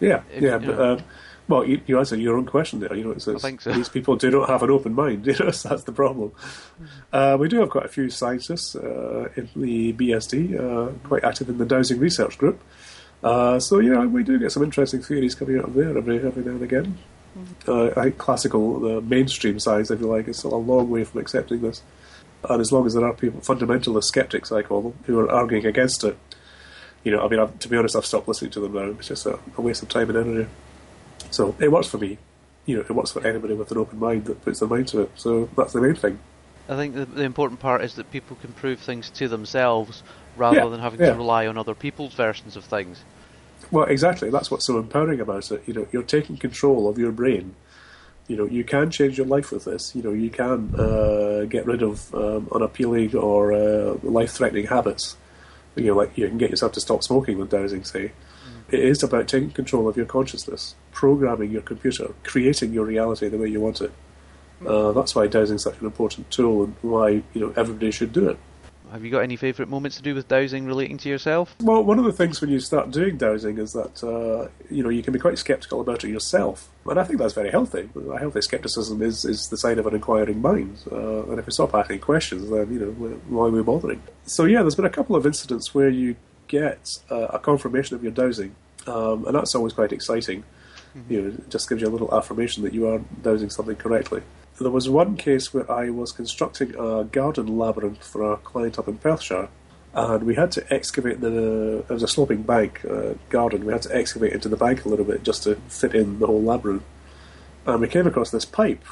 Yeah, 0.00 0.22
If- 0.32 0.42
yeah, 0.42 0.58
you 0.58 0.66
but 0.66 0.78
uh, 0.78 1.00
well, 1.48 1.64
you, 1.64 1.80
you 1.86 1.98
answered 1.98 2.20
your 2.20 2.36
own 2.36 2.46
question 2.46 2.80
there. 2.80 2.94
You 2.94 3.04
know, 3.04 3.10
it's, 3.12 3.26
it's, 3.26 3.42
think 3.42 3.62
so. 3.62 3.72
these 3.72 3.88
people 3.88 4.16
do 4.16 4.30
not 4.30 4.48
have 4.48 4.62
an 4.62 4.70
open 4.70 4.94
mind. 4.94 5.26
You 5.26 5.34
know, 5.38 5.50
so 5.50 5.70
that's 5.70 5.84
the 5.84 5.92
problem. 5.92 6.32
Uh, 7.12 7.36
we 7.40 7.48
do 7.48 7.60
have 7.60 7.70
quite 7.70 7.86
a 7.86 7.88
few 7.88 8.10
scientists 8.10 8.76
uh, 8.76 9.28
in 9.36 9.48
the 9.56 9.92
BSD, 9.94 10.58
uh, 10.58 10.92
quite 11.08 11.24
active 11.24 11.48
in 11.48 11.58
the 11.58 11.66
dowsing 11.66 11.98
research 11.98 12.38
group. 12.38 12.60
Uh, 13.22 13.58
so 13.58 13.80
yeah, 13.80 14.04
we 14.04 14.22
do 14.22 14.38
get 14.38 14.52
some 14.52 14.62
interesting 14.62 15.02
theories 15.02 15.34
coming 15.34 15.58
out 15.58 15.64
of 15.64 15.74
there 15.74 15.96
every 15.96 16.18
every 16.24 16.44
now 16.44 16.52
and 16.52 16.62
again. 16.62 16.98
Uh, 17.66 17.88
I 17.96 18.04
think 18.04 18.18
classical, 18.18 18.80
the 18.80 19.00
mainstream 19.00 19.58
science, 19.58 19.90
if 19.90 20.00
you 20.00 20.06
like, 20.06 20.28
is 20.28 20.38
still 20.38 20.54
a 20.54 20.56
long 20.56 20.90
way 20.90 21.04
from 21.04 21.20
accepting 21.20 21.60
this. 21.60 21.82
And 22.48 22.60
as 22.60 22.72
long 22.72 22.86
as 22.86 22.94
there 22.94 23.04
are 23.04 23.14
people, 23.14 23.40
fundamentalist 23.40 24.04
skeptics, 24.04 24.52
I 24.52 24.62
call 24.62 24.82
them, 24.82 24.98
who 25.04 25.18
are 25.18 25.30
arguing 25.30 25.66
against 25.66 26.04
it, 26.04 26.16
you 27.04 27.12
know, 27.12 27.24
I 27.24 27.28
mean, 27.28 27.40
I've, 27.40 27.58
to 27.60 27.68
be 27.68 27.76
honest, 27.76 27.96
I've 27.96 28.06
stopped 28.06 28.28
listening 28.28 28.50
to 28.52 28.60
them 28.60 28.74
now. 28.74 28.96
It's 28.98 29.08
just 29.08 29.26
a, 29.26 29.38
a 29.56 29.60
waste 29.60 29.82
of 29.82 29.88
time 29.88 30.10
and 30.10 30.18
energy. 30.18 30.50
So 31.30 31.54
it 31.58 31.70
works 31.70 31.88
for 31.88 31.98
me. 31.98 32.18
You 32.66 32.76
know, 32.76 32.82
it 32.82 32.90
works 32.90 33.12
for 33.12 33.26
anybody 33.26 33.54
with 33.54 33.70
an 33.70 33.78
open 33.78 33.98
mind 33.98 34.26
that 34.26 34.42
puts 34.44 34.60
their 34.60 34.68
mind 34.68 34.88
to 34.88 35.02
it. 35.02 35.10
So 35.16 35.48
that's 35.56 35.72
the 35.72 35.80
main 35.80 35.94
thing. 35.94 36.18
I 36.68 36.76
think 36.76 36.94
the, 36.94 37.06
the 37.06 37.22
important 37.22 37.60
part 37.60 37.82
is 37.82 37.94
that 37.94 38.10
people 38.10 38.36
can 38.36 38.52
prove 38.52 38.78
things 38.78 39.08
to 39.10 39.28
themselves 39.28 40.02
rather 40.36 40.58
Yeah, 40.58 40.68
than 40.68 40.80
having 40.80 41.00
yeah. 41.00 41.12
to 41.12 41.14
rely 41.14 41.46
on 41.46 41.56
other 41.56 41.74
people's 41.74 42.12
versions 42.12 42.56
of 42.56 42.64
things. 42.64 43.02
Well, 43.70 43.86
exactly. 43.86 44.30
That's 44.30 44.50
what's 44.50 44.66
so 44.66 44.78
empowering 44.78 45.20
about 45.20 45.50
it. 45.50 45.62
You 45.66 45.74
know, 45.74 45.86
you're 45.92 46.02
taking 46.02 46.36
control 46.36 46.88
of 46.88 46.98
your 46.98 47.10
brain. 47.10 47.54
You 48.26 48.36
know, 48.36 48.44
you 48.44 48.64
can 48.64 48.90
change 48.90 49.16
your 49.16 49.26
life 49.26 49.50
with 49.50 49.64
this. 49.64 49.96
You 49.96 50.02
know, 50.02 50.12
you 50.12 50.28
can 50.28 50.74
uh, 50.78 51.46
get 51.48 51.64
rid 51.64 51.82
of 51.82 52.14
um, 52.14 52.48
unappealing 52.52 53.16
or 53.16 53.54
uh, 53.54 53.96
life-threatening 54.02 54.66
habits. 54.66 55.16
You 55.74 55.86
know, 55.86 55.96
like 55.96 56.18
you 56.18 56.28
can 56.28 56.36
get 56.36 56.50
yourself 56.50 56.72
to 56.72 56.80
stop 56.80 57.02
smoking 57.02 57.38
with 57.38 57.50
dowsing. 57.50 57.84
Say, 57.84 58.12
it 58.70 58.80
is 58.80 59.02
about 59.02 59.28
taking 59.28 59.50
control 59.50 59.88
of 59.88 59.96
your 59.96 60.06
consciousness, 60.06 60.74
programming 60.92 61.50
your 61.50 61.62
computer, 61.62 62.14
creating 62.22 62.72
your 62.72 62.84
reality 62.84 63.28
the 63.28 63.38
way 63.38 63.48
you 63.48 63.60
want 63.60 63.80
it. 63.80 63.92
Uh, 64.66 64.92
that's 64.92 65.14
why 65.14 65.26
dowsing 65.26 65.56
is 65.56 65.62
such 65.62 65.78
an 65.80 65.86
important 65.86 66.30
tool, 66.30 66.64
and 66.64 66.74
why 66.82 67.10
you 67.10 67.40
know 67.40 67.52
everybody 67.56 67.90
should 67.90 68.12
do 68.12 68.28
it. 68.28 68.38
Have 68.90 69.04
you 69.04 69.10
got 69.10 69.20
any 69.20 69.36
favourite 69.36 69.68
moments 69.68 69.98
to 69.98 70.02
do 70.02 70.14
with 70.14 70.28
dowsing 70.28 70.64
relating 70.64 70.96
to 70.98 71.10
yourself? 71.10 71.54
Well, 71.60 71.84
one 71.84 71.98
of 71.98 72.06
the 72.06 72.12
things 72.12 72.40
when 72.40 72.48
you 72.48 72.58
start 72.58 72.90
doing 72.90 73.18
dowsing 73.18 73.58
is 73.58 73.74
that 73.74 74.02
uh, 74.02 74.48
you 74.70 74.82
know 74.82 74.88
you 74.88 75.02
can 75.02 75.12
be 75.12 75.18
quite 75.18 75.38
sceptical 75.38 75.80
about 75.80 76.04
it 76.04 76.08
yourself, 76.08 76.68
and 76.86 76.98
I 76.98 77.04
think 77.04 77.18
that's 77.18 77.34
very 77.34 77.50
healthy. 77.50 77.88
A 78.10 78.18
healthy 78.18 78.40
skepticism 78.40 79.00
is, 79.02 79.24
is 79.24 79.48
the 79.48 79.56
sign 79.56 79.78
of 79.78 79.86
an 79.86 79.94
inquiring 79.94 80.42
mind, 80.42 80.78
uh, 80.90 81.24
and 81.24 81.38
if 81.38 81.46
we 81.46 81.52
stop 81.52 81.74
asking 81.74 82.00
questions, 82.00 82.50
then 82.50 82.72
you 82.72 82.80
know 82.80 82.90
wh- 82.92 83.30
why 83.30 83.46
are 83.46 83.50
we 83.50 83.62
bothering? 83.62 84.02
So 84.24 84.44
yeah, 84.44 84.62
there's 84.62 84.74
been 84.74 84.84
a 84.84 84.90
couple 84.90 85.14
of 85.14 85.24
incidents 85.24 85.74
where 85.74 85.90
you 85.90 86.16
get 86.48 86.98
uh, 87.10 87.28
a 87.28 87.38
confirmation 87.38 87.94
of 87.94 88.02
your 88.02 88.12
dowsing, 88.12 88.54
um, 88.86 89.26
and 89.26 89.34
that's 89.34 89.54
always 89.54 89.74
quite 89.74 89.92
exciting. 89.92 90.44
You 91.08 91.22
know, 91.22 91.28
it 91.28 91.50
just 91.50 91.68
gives 91.68 91.82
you 91.82 91.88
a 91.88 91.90
little 91.90 92.12
affirmation 92.12 92.64
that 92.64 92.74
you 92.74 92.88
are 92.88 93.00
dowsing 93.22 93.50
something 93.50 93.76
correctly. 93.76 94.22
There 94.60 94.70
was 94.72 94.88
one 94.88 95.16
case 95.16 95.54
where 95.54 95.70
I 95.70 95.90
was 95.90 96.10
constructing 96.10 96.74
a 96.74 97.04
garden 97.04 97.58
labyrinth 97.58 98.04
for 98.04 98.32
a 98.32 98.36
client 98.38 98.76
up 98.78 98.88
in 98.88 98.98
Perthshire, 98.98 99.48
and 99.94 100.24
we 100.24 100.34
had 100.34 100.50
to 100.52 100.74
excavate 100.74 101.20
the. 101.20 101.84
It 101.88 101.92
was 101.92 102.02
a 102.02 102.08
sloping 102.08 102.42
bank 102.42 102.84
uh, 102.84 103.14
garden. 103.28 103.64
We 103.64 103.72
had 103.72 103.82
to 103.82 103.94
excavate 103.94 104.32
into 104.32 104.48
the 104.48 104.56
bank 104.56 104.84
a 104.84 104.88
little 104.88 105.04
bit 105.04 105.22
just 105.22 105.44
to 105.44 105.54
fit 105.68 105.94
in 105.94 106.18
the 106.18 106.26
whole 106.26 106.42
labyrinth. 106.42 106.82
And 107.66 107.80
we 107.80 107.86
came 107.86 108.06
across 108.08 108.30
this 108.30 108.44
pipe 108.44 108.82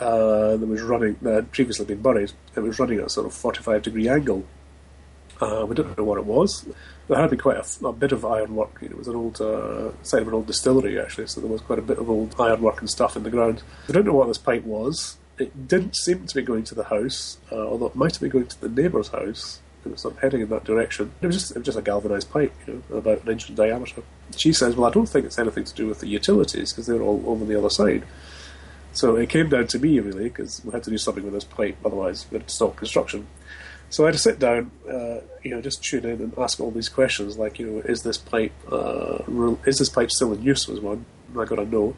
uh, 0.00 0.56
that 0.56 0.66
was 0.66 0.82
running 0.82 1.16
that 1.22 1.34
had 1.34 1.52
previously 1.52 1.86
been 1.86 2.02
buried. 2.02 2.32
It 2.54 2.60
was 2.60 2.78
running 2.78 2.98
at 2.98 3.06
a 3.06 3.08
sort 3.08 3.26
of 3.26 3.32
forty-five 3.32 3.82
degree 3.82 4.08
angle. 4.08 4.44
Uh, 5.40 5.64
we 5.68 5.74
didn't 5.74 5.96
know 5.96 6.04
what 6.04 6.18
it 6.18 6.24
was. 6.24 6.66
There 7.06 7.16
had 7.18 7.30
been 7.30 7.38
quite 7.38 7.58
a 7.58 7.92
bit 7.92 8.12
of 8.12 8.24
ironwork. 8.24 8.78
It 8.82 8.96
was 8.96 9.08
an 9.08 9.14
old 9.14 9.40
uh, 9.40 9.92
site 10.02 10.22
of 10.22 10.28
an 10.28 10.34
old 10.34 10.46
distillery, 10.46 11.00
actually, 11.00 11.28
so 11.28 11.40
there 11.40 11.50
was 11.50 11.60
quite 11.60 11.78
a 11.78 11.82
bit 11.82 11.98
of 11.98 12.10
old 12.10 12.34
ironwork 12.38 12.80
and 12.80 12.90
stuff 12.90 13.16
in 13.16 13.22
the 13.22 13.30
ground. 13.30 13.62
We 13.86 13.92
didn't 13.92 14.06
know 14.06 14.14
what 14.14 14.28
this 14.28 14.38
pipe 14.38 14.64
was. 14.64 15.16
It 15.38 15.68
didn't 15.68 15.96
seem 15.96 16.26
to 16.26 16.34
be 16.34 16.42
going 16.42 16.64
to 16.64 16.74
the 16.74 16.84
house, 16.84 17.38
uh, 17.52 17.66
although 17.66 17.86
it 17.86 17.94
might 17.94 18.12
have 18.12 18.20
been 18.20 18.30
going 18.30 18.46
to 18.48 18.60
the 18.60 18.68
neighbour's 18.68 19.08
house. 19.08 19.60
It 19.84 19.92
was 19.92 20.00
sort 20.00 20.14
of 20.14 20.20
heading 20.20 20.40
in 20.40 20.48
that 20.48 20.64
direction. 20.64 21.12
It 21.22 21.26
was 21.26 21.36
just 21.36 21.52
it 21.52 21.58
was 21.58 21.66
just 21.66 21.78
a 21.78 21.82
galvanised 21.82 22.30
pipe, 22.30 22.52
you 22.66 22.82
know, 22.90 22.96
about 22.96 23.22
an 23.22 23.30
inch 23.30 23.48
in 23.48 23.54
diameter. 23.54 24.02
She 24.36 24.52
says, 24.52 24.74
"Well, 24.74 24.90
I 24.90 24.92
don't 24.92 25.08
think 25.08 25.24
it's 25.24 25.38
anything 25.38 25.64
to 25.64 25.74
do 25.74 25.86
with 25.86 26.00
the 26.00 26.08
utilities 26.08 26.72
because 26.72 26.86
they're 26.86 27.00
all 27.00 27.22
over 27.26 27.44
the 27.44 27.56
other 27.56 27.70
side." 27.70 28.02
So 28.92 29.14
it 29.14 29.28
came 29.28 29.48
down 29.48 29.68
to 29.68 29.78
me 29.78 30.00
really 30.00 30.24
because 30.24 30.64
we 30.64 30.72
had 30.72 30.82
to 30.82 30.90
do 30.90 30.98
something 30.98 31.22
with 31.22 31.32
this 31.32 31.44
pipe, 31.44 31.76
otherwise 31.84 32.26
we 32.30 32.38
had 32.38 32.48
to 32.48 32.54
stop 32.54 32.74
construction. 32.74 33.28
So 33.90 34.04
I 34.04 34.08
had 34.08 34.14
to 34.14 34.20
sit 34.20 34.38
down, 34.38 34.70
uh, 34.88 35.20
you 35.42 35.50
know, 35.50 35.62
just 35.62 35.82
tune 35.82 36.04
in 36.04 36.20
and 36.20 36.34
ask 36.38 36.60
all 36.60 36.70
these 36.70 36.88
questions, 36.88 37.38
like, 37.38 37.58
you 37.58 37.66
know, 37.66 37.78
is 37.80 38.02
this 38.02 38.18
pipe 38.18 38.52
uh, 38.70 39.18
is 39.66 39.78
this 39.78 39.88
pipe 39.88 40.10
still 40.10 40.32
in 40.32 40.42
use? 40.42 40.68
Was 40.68 40.80
one 40.80 41.06
I 41.38 41.44
got 41.44 41.56
to 41.56 41.64
know. 41.64 41.96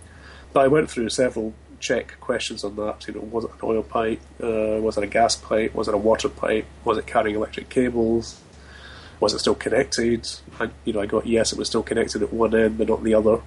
But 0.53 0.65
I 0.65 0.69
went 0.69 0.91
through 0.91 1.09
several 1.11 1.55
check 1.81 2.21
questions 2.21 2.63
on 2.63 2.77
that. 2.77 3.07
You 3.09 3.15
know, 3.15 3.21
was 3.21 3.45
it 3.45 3.51
an 3.51 3.59
oil 3.63 3.83
pipe? 3.83 4.21
Uh, 4.41 4.79
was 4.81 4.97
it 4.99 5.05
a 5.05 5.09
gas 5.09 5.37
pipe? 5.37 5.75
Was 5.75 5.89
it 5.89 5.95
a 5.95 5.99
water 5.99 6.29
pipe? 6.29 6.67
Was 6.85 6.99
it 6.99 7.07
carrying 7.07 7.37
electric 7.37 7.69
cables? 7.69 8.41
Was 9.19 9.35
it 9.35 9.41
still 9.41 9.55
connected? 9.55 10.29
You 10.85 10.93
know, 10.93 11.01
I 11.01 11.07
got 11.07 11.27
yes, 11.27 11.53
it 11.53 11.59
was 11.59 11.69
still 11.69 11.83
connected 11.83 12.23
at 12.23 12.33
one 12.33 12.55
end, 12.55 12.79
but 12.79 12.89
not 12.89 13.03
the 13.03 13.15
other. 13.15 13.41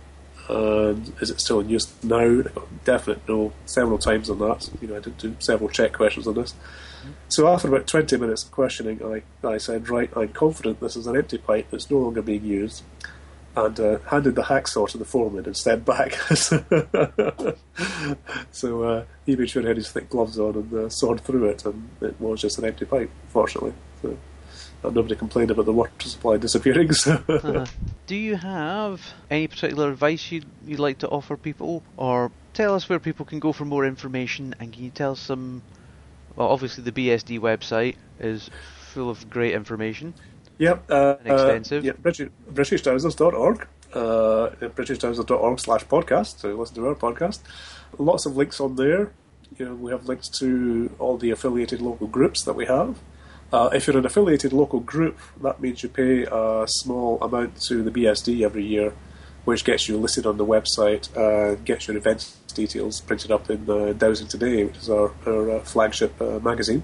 And 0.50 1.14
is 1.22 1.30
it 1.30 1.40
still 1.40 1.62
in 1.62 1.70
use 1.70 1.92
now? 2.04 2.18
I 2.20 2.42
got 2.42 2.84
definite 2.84 3.28
no 3.28 3.54
several 3.66 3.98
times 3.98 4.30
on 4.30 4.40
that. 4.40 4.70
You 4.82 4.90
know, 4.90 4.98
I 4.98 5.00
did 5.00 5.18
do 5.18 5.36
several 5.40 5.70
check 5.70 5.94
questions 5.94 6.28
on 6.28 6.36
this. 6.36 6.54
So 7.30 7.48
after 7.48 7.68
about 7.68 7.88
20 7.88 8.18
minutes 8.18 8.44
of 8.44 8.52
questioning, 8.52 9.02
I, 9.04 9.48
I 9.48 9.58
said, 9.58 9.90
right, 9.90 10.10
I'm 10.16 10.30
confident 10.30 10.80
this 10.80 10.96
is 10.96 11.08
an 11.08 11.18
empty 11.18 11.38
pipe 11.38 11.68
that's 11.72 11.90
no 11.90 12.00
longer 12.00 12.22
being 12.22 12.46
used, 12.46 12.84
and 13.56 13.80
uh, 13.80 14.00
handed 14.08 14.36
the 14.36 14.44
hacksaw 14.44 14.90
to 14.90 14.98
the 14.98 15.06
foreman 15.06 15.46
and 15.46 15.56
stepped 15.56 15.86
back. 15.86 16.14
so 18.52 18.84
uh, 18.84 19.06
he 19.26 19.36
made 19.36 19.50
sure 19.50 19.62
he 19.62 19.68
had 19.68 19.78
his 19.78 19.90
thick 19.90 20.10
gloves 20.10 20.40
on 20.40 20.56
and 20.56 20.74
uh, 20.74 20.90
sawed 20.90 21.22
through 21.22 21.50
it, 21.50 21.66
and 21.66 21.90
it 22.02 22.20
was 22.20 22.42
just 22.42 22.58
an 22.58 22.66
empty 22.66 22.86
pipe, 22.86 23.12
fortunately. 23.30 23.74
So, 24.02 24.18
nobody 24.84 25.16
complained 25.16 25.52
about 25.52 25.66
the 25.66 25.74
water 25.74 25.92
supply 26.00 26.38
disappearing. 26.38 26.94
So. 26.94 27.24
Uh, 27.28 27.66
do 28.08 28.16
you 28.16 28.36
have 28.36 29.14
any 29.30 29.48
particular 29.48 29.90
advice 29.90 30.32
you'd, 30.32 30.46
you'd 30.66 30.80
like 30.80 31.00
to 31.00 31.10
offer 31.10 31.38
people? 31.38 31.84
Or 31.96 32.32
tell 32.54 32.76
us 32.76 32.90
where 32.90 33.00
people 33.00 33.26
can 33.26 33.40
go 33.40 33.54
for 33.54 33.66
more 33.66 33.86
information 33.86 34.56
and 34.60 34.74
can 34.74 34.84
you 34.84 34.90
tell 34.90 35.12
us 35.12 35.20
some. 35.20 35.62
Well, 36.36 36.48
obviously, 36.48 36.84
the 36.84 36.92
BSD 36.92 37.40
website 37.40 37.96
is 38.20 38.50
full 38.94 39.10
of 39.10 39.30
great 39.30 39.54
information. 39.54 40.14
Yep. 40.58 40.90
Uh, 40.90 41.16
And 41.24 41.34
extensive. 41.34 41.84
Uh, 41.84 41.88
yeah, 41.88 41.94
British, 41.94 42.30
BritishDowsers.org. 42.52 43.68
Uh, 43.94 44.50
slash 45.58 45.86
podcast 45.86 46.42
to 46.42 46.58
listen 46.58 46.76
to 46.76 46.88
our 46.88 46.96
podcast. 46.96 47.42
Lots 48.00 48.26
of 48.26 48.36
links 48.36 48.60
on 48.60 48.76
there. 48.76 49.12
You 49.58 49.66
know, 49.66 49.76
we 49.76 49.92
have 49.92 50.08
links 50.08 50.30
to 50.40 50.96
all 50.98 51.18
the 51.18 51.30
affiliated 51.30 51.80
local 51.80 52.08
groups 52.08 52.44
that 52.44 52.54
we 52.54 52.66
have. 52.66 52.98
Uh, 53.52 53.70
if 53.72 53.86
you're 53.86 53.98
an 53.98 54.06
affiliated 54.06 54.52
local 54.52 54.80
group, 54.80 55.20
that 55.44 55.62
means 55.62 55.84
you 55.84 55.90
pay 55.90 56.24
a 56.24 56.66
small 56.68 57.22
amount 57.22 57.62
to 57.62 57.84
the 57.84 57.92
BSD 57.92 58.44
every 58.44 58.66
year, 58.66 58.94
which 59.46 59.64
gets 59.66 59.90
you 59.90 59.98
listed 59.98 60.26
on 60.26 60.38
the 60.38 60.46
website 60.46 61.10
and 61.16 61.66
gets 61.66 61.88
your 61.88 61.98
event 61.98 62.36
details 62.54 63.02
printed 63.02 63.32
up 63.32 63.50
in 63.50 63.70
uh, 63.70 63.94
Dowsing 63.94 64.28
Today, 64.28 64.64
which 64.64 64.78
is 64.78 64.90
our, 64.90 65.12
our 65.26 65.52
uh, 65.52 65.60
flagship 65.62 66.20
uh, 66.22 66.40
magazine. 66.40 66.84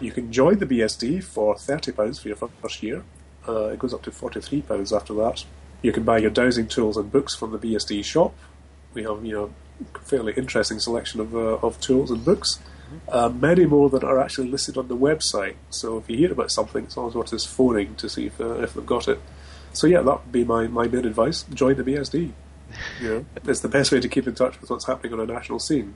You 0.00 0.10
can 0.10 0.32
join 0.32 0.58
the 0.58 0.66
BSD 0.66 1.22
for 1.22 1.54
£30 1.54 2.20
for 2.20 2.28
your 2.28 2.36
first 2.36 2.82
year. 2.82 3.04
Uh, 3.46 3.66
it 3.66 3.78
goes 3.78 3.94
up 3.94 4.02
to 4.02 4.10
£43 4.10 4.96
after 4.96 5.14
that. 5.14 5.44
You 5.82 5.92
can 5.92 6.02
buy 6.02 6.18
your 6.18 6.30
dowsing 6.30 6.66
tools 6.66 6.96
and 6.96 7.10
books 7.10 7.34
from 7.34 7.52
the 7.52 7.58
BSD 7.58 8.04
shop. 8.04 8.34
We 8.94 9.04
have, 9.04 9.24
you 9.24 9.32
know, 9.32 9.54
fairly 10.04 10.32
interesting 10.36 10.78
selection 10.78 11.20
of, 11.20 11.34
uh, 11.34 11.58
of 11.66 11.80
tools 11.80 12.10
and 12.10 12.24
books. 12.24 12.58
Uh, 13.08 13.28
many 13.28 13.64
more 13.64 13.88
that 13.90 14.04
are 14.04 14.20
actually 14.20 14.48
listed 14.48 14.76
on 14.76 14.88
the 14.88 14.96
website. 14.96 15.54
So 15.70 15.98
if 15.98 16.10
you 16.10 16.16
hear 16.16 16.32
about 16.32 16.50
something, 16.50 16.84
it's 16.84 16.96
always 16.96 17.14
worth 17.14 17.32
us 17.32 17.46
phoning 17.46 17.94
to 17.96 18.08
see 18.08 18.26
if, 18.26 18.40
uh, 18.40 18.60
if 18.60 18.74
they've 18.74 18.84
got 18.84 19.08
it. 19.08 19.20
So 19.72 19.86
yeah, 19.86 20.02
that 20.02 20.24
would 20.24 20.32
be 20.32 20.44
my, 20.44 20.66
my 20.66 20.86
main 20.86 21.04
advice. 21.04 21.44
Join 21.54 21.76
the 21.76 21.84
BSD. 21.84 22.32
You 23.00 23.08
know, 23.08 23.26
it's 23.46 23.60
the 23.60 23.68
best 23.68 23.92
way 23.92 24.00
to 24.00 24.08
keep 24.08 24.26
in 24.26 24.34
touch 24.34 24.60
with 24.60 24.70
what's 24.70 24.86
happening 24.86 25.12
on 25.12 25.20
a 25.20 25.26
national 25.26 25.58
scene. 25.58 25.94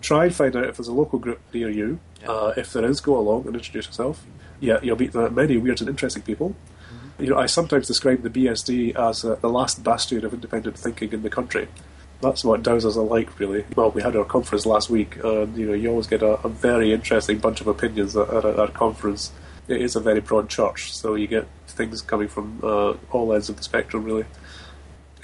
Try 0.00 0.24
and 0.26 0.34
find 0.34 0.56
out 0.56 0.64
if 0.64 0.76
there's 0.76 0.88
a 0.88 0.92
local 0.92 1.18
group 1.18 1.40
near 1.52 1.68
you. 1.68 2.00
Yeah. 2.22 2.30
Uh, 2.30 2.54
if 2.56 2.72
there 2.72 2.84
is, 2.84 3.00
go 3.00 3.18
along 3.18 3.46
and 3.46 3.54
introduce 3.54 3.86
yourself. 3.86 4.24
Yeah, 4.60 4.78
you'll 4.82 4.98
meet 4.98 5.14
many 5.14 5.56
weird 5.58 5.80
and 5.80 5.90
interesting 5.90 6.22
people. 6.22 6.56
You 7.18 7.30
know, 7.30 7.38
I 7.38 7.46
sometimes 7.46 7.86
describe 7.86 8.22
the 8.22 8.30
BSD 8.30 8.96
as 8.96 9.24
uh, 9.24 9.36
the 9.36 9.48
last 9.48 9.84
bastion 9.84 10.24
of 10.24 10.32
independent 10.32 10.78
thinking 10.78 11.12
in 11.12 11.22
the 11.22 11.30
country. 11.30 11.68
that's 12.20 12.44
what 12.44 12.62
dowsers 12.62 12.96
are 12.96 13.02
like, 13.02 13.38
really. 13.38 13.64
Well, 13.76 13.90
we 13.90 14.02
had 14.02 14.16
our 14.16 14.24
conference 14.24 14.64
last 14.64 14.88
week, 14.88 15.16
and 15.22 15.56
you 15.56 15.66
know, 15.66 15.74
you 15.74 15.90
always 15.90 16.06
get 16.06 16.22
a, 16.22 16.40
a 16.44 16.48
very 16.48 16.92
interesting 16.92 17.38
bunch 17.38 17.60
of 17.60 17.66
opinions 17.66 18.16
at, 18.16 18.28
at, 18.28 18.44
a, 18.44 18.68
conference. 18.68 19.32
It 19.72 19.82
is 19.82 19.96
a 19.96 20.00
very 20.00 20.20
broad 20.20 20.48
church, 20.48 20.92
so 20.92 21.14
you 21.14 21.26
get 21.26 21.46
things 21.66 22.02
coming 22.02 22.28
from 22.28 22.60
uh, 22.62 22.94
all 23.10 23.32
ends 23.32 23.48
of 23.48 23.56
the 23.56 23.62
spectrum, 23.62 24.04
really. 24.04 24.24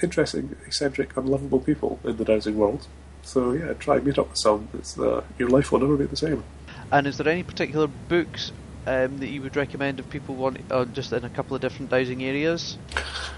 Interesting, 0.01 0.55
eccentric, 0.65 1.15
unlovable 1.17 1.59
people 1.59 1.99
in 2.03 2.17
the 2.17 2.25
dowsing 2.25 2.57
world. 2.57 2.87
So 3.21 3.51
yeah, 3.51 3.73
try 3.73 3.97
and 3.97 4.05
meet 4.05 4.17
up 4.17 4.29
with 4.29 4.37
some. 4.37 4.69
It's 4.73 4.97
uh, 4.97 5.23
your 5.37 5.49
life 5.49 5.71
will 5.71 5.79
never 5.79 5.97
be 5.97 6.05
the 6.05 6.15
same. 6.15 6.43
And 6.91 7.05
is 7.05 7.17
there 7.17 7.27
any 7.27 7.43
particular 7.43 7.87
books 7.87 8.51
um, 8.87 9.17
that 9.19 9.27
you 9.27 9.41
would 9.41 9.55
recommend 9.55 9.99
if 9.99 10.09
people 10.09 10.35
want 10.35 10.59
uh, 10.71 10.85
just 10.85 11.11
in 11.13 11.23
a 11.23 11.29
couple 11.29 11.55
of 11.55 11.61
different 11.61 11.91
dowsing 11.91 12.23
areas? 12.23 12.77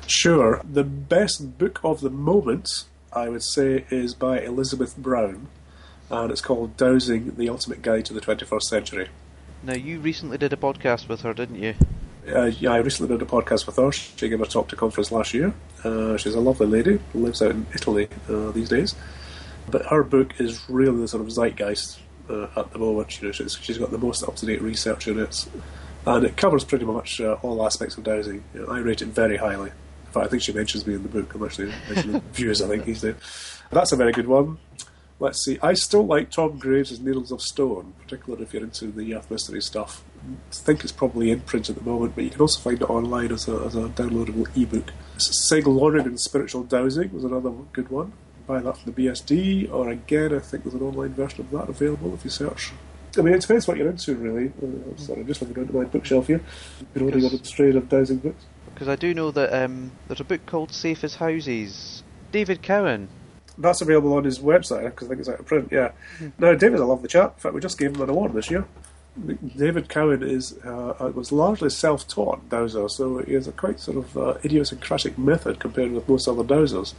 Sure. 0.08 0.62
The 0.64 0.84
best 0.84 1.58
book 1.58 1.80
of 1.84 2.02
the 2.02 2.10
moment 2.10 2.86
I 3.14 3.30
would 3.30 3.44
say, 3.44 3.86
is 3.90 4.14
by 4.14 4.40
Elizabeth 4.40 4.96
Brown, 4.96 5.48
and 6.10 6.32
it's 6.32 6.42
called 6.42 6.78
Dowsing 6.78 7.36
the 7.36 7.50
Ultimate 7.50 7.82
Guide 7.82 8.06
to 8.06 8.14
the 8.14 8.22
21st 8.22 8.62
Century. 8.62 9.10
Now, 9.64 9.74
you 9.74 10.00
recently 10.00 10.38
did 10.38 10.54
a 10.54 10.58
podcast 10.58 11.08
with 11.08 11.22
her, 11.22 11.34
didn't 11.34 11.62
you? 11.62 11.76
Uh, 12.28 12.46
yeah, 12.46 12.72
I 12.72 12.78
recently 12.78 13.16
did 13.16 13.22
a 13.22 13.30
podcast 13.30 13.68
with 13.68 13.76
her. 13.76 13.92
She 13.92 14.28
gave 14.28 14.42
a 14.42 14.46
talk 14.46 14.70
to 14.70 14.76
conference 14.76 15.12
last 15.12 15.34
year. 15.34 15.54
Uh, 15.84 16.18
she's 16.18 16.34
a 16.34 16.40
lovely 16.40 16.68
lady, 16.68 17.00
lives 17.14 17.42
out 17.42 17.52
in 17.52 17.66
Italy 17.74 18.08
uh, 18.28 18.52
these 18.52 18.70
days. 18.70 18.96
But 19.70 19.86
her 19.88 20.04
book 20.04 20.40
is 20.40 20.68
really 20.68 21.00
the 21.02 21.08
sort 21.08 21.22
of 21.22 21.32
zeitgeist 21.32 22.00
uh, 22.30 22.48
at 22.56 22.72
the 22.72 22.80
moment. 22.80 23.22
You 23.22 23.28
know, 23.28 23.32
she's, 23.32 23.58
she's 23.62 23.78
got 23.78 23.92
the 23.92 23.98
most 23.98 24.24
up 24.24 24.36
to 24.38 24.46
date 24.46 24.62
research 24.62 25.08
in 25.08 25.20
it, 25.20 25.48
and 26.06 26.26
it 26.26 26.38
covers 26.38 26.64
pretty 26.64 26.86
much 26.86 27.22
uh, 27.22 27.38
all 27.44 27.64
aspects 27.66 27.98
of 27.98 28.04
dowsing. 28.04 28.44
You 28.54 28.62
know, 28.62 28.68
I 28.68 28.80
rate 28.80 29.02
it 29.04 29.10
very 29.10 29.38
highly. 29.38 29.70
In 29.70 30.12
fact, 30.12 30.26
I 30.26 30.30
think 30.30 30.42
she 30.42 30.54
mentions 30.54 30.88
me 30.88 30.96
in 30.96 31.04
the 31.04 31.10
book. 31.10 31.34
I'm 31.36 31.44
actually 31.44 31.72
mentioning 31.88 32.22
viewers, 32.34 32.62
I 32.62 32.68
think 32.68 32.86
he's 32.86 33.02
there. 33.02 33.16
That's 33.72 33.92
a 33.92 33.96
very 33.96 34.12
good 34.12 34.28
one. 34.28 34.58
Let's 35.22 35.46
see. 35.46 35.60
I 35.62 35.74
still 35.74 36.06
like 36.06 36.32
Tom 36.32 36.58
Graves' 36.58 37.00
Needles 37.00 37.32
of 37.32 37.44
Stone, 37.44 37.94
particularly 38.02 38.44
if 38.44 38.54
you're 38.54 38.64
into 38.64 38.88
the 38.88 39.16
Earth 39.16 39.30
Mystery 39.30 39.62
stuff. 39.62 40.04
I 40.20 40.54
think 40.54 40.84
it's 40.84 40.92
probably 40.92 41.30
in 41.30 41.42
print 41.42 41.70
at 41.70 41.76
the 41.76 41.84
moment, 41.84 42.16
but 42.16 42.24
you 42.24 42.32
can 42.32 42.42
also 42.42 42.60
find 42.60 42.82
it 42.82 42.90
online 42.90 43.32
as 43.32 43.48
a, 43.48 43.56
as 43.66 43.76
a 43.76 43.90
downloadable 43.90 44.50
ebook. 44.60 44.92
Sig 45.18 45.68
and 45.68 46.20
Spiritual 46.20 46.64
Dowsing 46.64 47.14
was 47.14 47.24
another 47.24 47.52
good 47.72 47.90
one. 47.90 48.14
Buy 48.48 48.62
that 48.62 48.78
from 48.78 48.92
the 48.92 49.04
BSD, 49.04 49.72
or 49.72 49.90
again, 49.90 50.34
I 50.34 50.40
think 50.40 50.64
there's 50.64 50.74
an 50.74 50.82
online 50.82 51.14
version 51.14 51.42
of 51.42 51.52
that 51.52 51.70
available 51.70 52.14
if 52.16 52.24
you 52.24 52.32
search. 52.32 52.72
I 53.16 53.22
mean, 53.22 53.36
it 53.36 53.42
depends 53.42 53.68
what 53.68 53.78
you're 53.78 53.90
into, 53.90 54.16
really. 54.16 54.52
I'm 54.62 54.98
sorry, 54.98 55.22
I'm 55.22 55.28
just 55.28 55.42
looking 55.42 55.58
around 55.58 55.74
my 55.74 55.84
bookshelf 55.84 56.28
here. 56.28 56.42
Been 56.94 57.14
on 57.14 57.24
a 57.24 57.46
strain 57.46 57.78
of 57.78 57.88
dowsing 57.88 58.18
books 58.18 58.44
because 58.74 58.88
I 58.88 58.96
do 58.96 59.14
know 59.14 59.30
that 59.30 59.54
um, 59.54 59.92
there's 60.08 60.22
a 60.22 60.24
book 60.24 60.48
called 60.48 60.72
Safe 60.72 61.04
as 61.04 61.16
Houses. 61.16 62.02
David 62.32 62.64
Cowan. 62.64 63.10
That's 63.58 63.82
available 63.82 64.14
on 64.14 64.24
his 64.24 64.40
website 64.40 64.86
because 64.86 65.08
I 65.08 65.10
think 65.10 65.20
it's 65.20 65.30
out 65.30 65.40
of 65.40 65.46
print. 65.46 65.70
Yeah. 65.72 65.92
Mm. 66.20 66.32
Now 66.40 66.54
David's 66.56 66.82
a 66.82 66.86
lovely 66.86 67.08
chap. 67.08 67.36
In 67.36 67.40
fact, 67.40 67.56
we 67.56 67.62
just 67.62 67.78
gave 67.78 67.96
him 67.96 68.02
an 68.02 68.10
award 68.10 68.34
this 68.34 68.50
year. 68.50 68.66
David 69.58 69.90
Cowan 69.90 70.24
is 70.24 70.58
uh, 70.64 71.12
was 71.14 71.34
largely 71.34 71.70
self-taught 71.70 72.50
dowser, 72.50 72.88
so 72.88 73.18
he 73.20 73.34
has 73.34 73.46
a 73.46 73.52
quite 73.52 73.80
sort 73.80 73.98
of 73.98 74.18
uh, 74.18 74.38
idiosyncratic 74.46 75.18
method 75.18 75.60
compared 75.60 75.92
with 75.92 76.08
most 76.08 76.30
other 76.30 76.44
dowsers. 76.44 76.94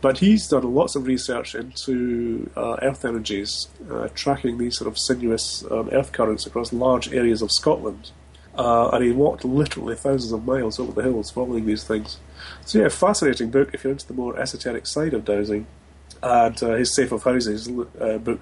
But 0.00 0.18
he's 0.18 0.48
done 0.48 0.74
lots 0.74 0.94
of 0.96 1.06
research 1.06 1.54
into 1.54 2.48
uh, 2.56 2.76
earth 2.80 3.04
energies, 3.04 3.68
uh, 3.90 4.08
tracking 4.14 4.56
these 4.56 4.78
sort 4.78 4.88
of 4.88 4.96
sinuous 4.96 5.64
um, 5.70 5.90
earth 5.92 6.12
currents 6.12 6.46
across 6.46 6.72
large 6.72 7.12
areas 7.12 7.42
of 7.42 7.50
Scotland. 7.52 8.12
Uh, 8.58 8.90
and 8.92 9.04
he 9.04 9.12
walked 9.12 9.44
literally 9.44 9.94
thousands 9.94 10.32
of 10.32 10.44
miles 10.44 10.80
over 10.80 10.90
the 10.90 11.02
hills 11.02 11.30
following 11.30 11.64
these 11.64 11.84
things. 11.84 12.18
So 12.66 12.80
yeah, 12.80 12.88
fascinating 12.88 13.50
book 13.50 13.70
if 13.72 13.84
you're 13.84 13.92
into 13.92 14.08
the 14.08 14.14
more 14.14 14.36
esoteric 14.36 14.84
side 14.86 15.14
of 15.14 15.24
dowsing. 15.24 15.68
And 16.20 16.60
uh, 16.60 16.74
his 16.74 16.92
Safe 16.92 17.12
of 17.12 17.22
Houses 17.22 17.70
uh, 18.00 18.18
book 18.18 18.40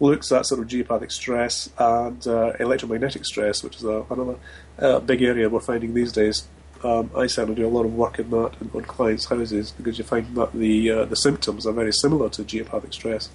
looks 0.00 0.32
at 0.32 0.46
sort 0.46 0.62
of 0.62 0.68
geopathic 0.68 1.12
stress 1.12 1.68
and 1.76 2.26
uh, 2.26 2.54
electromagnetic 2.58 3.26
stress, 3.26 3.62
which 3.62 3.76
is 3.76 3.84
another 3.84 4.36
uh, 4.78 5.00
big 5.00 5.20
area 5.20 5.50
we're 5.50 5.60
finding 5.60 5.92
these 5.92 6.12
days. 6.12 6.48
Um, 6.82 7.10
I 7.14 7.26
certainly 7.26 7.60
do 7.60 7.66
a 7.66 7.68
lot 7.68 7.84
of 7.84 7.94
work 7.94 8.18
in 8.18 8.30
that 8.30 8.52
on 8.74 8.82
clients' 8.84 9.26
houses 9.26 9.70
because 9.70 9.98
you 9.98 10.04
find 10.04 10.34
that 10.34 10.52
the 10.52 10.90
uh, 10.90 11.04
the 11.04 11.14
symptoms 11.14 11.66
are 11.66 11.72
very 11.72 11.92
similar 11.92 12.28
to 12.30 12.42
geopathic 12.42 12.94
stress. 12.94 13.28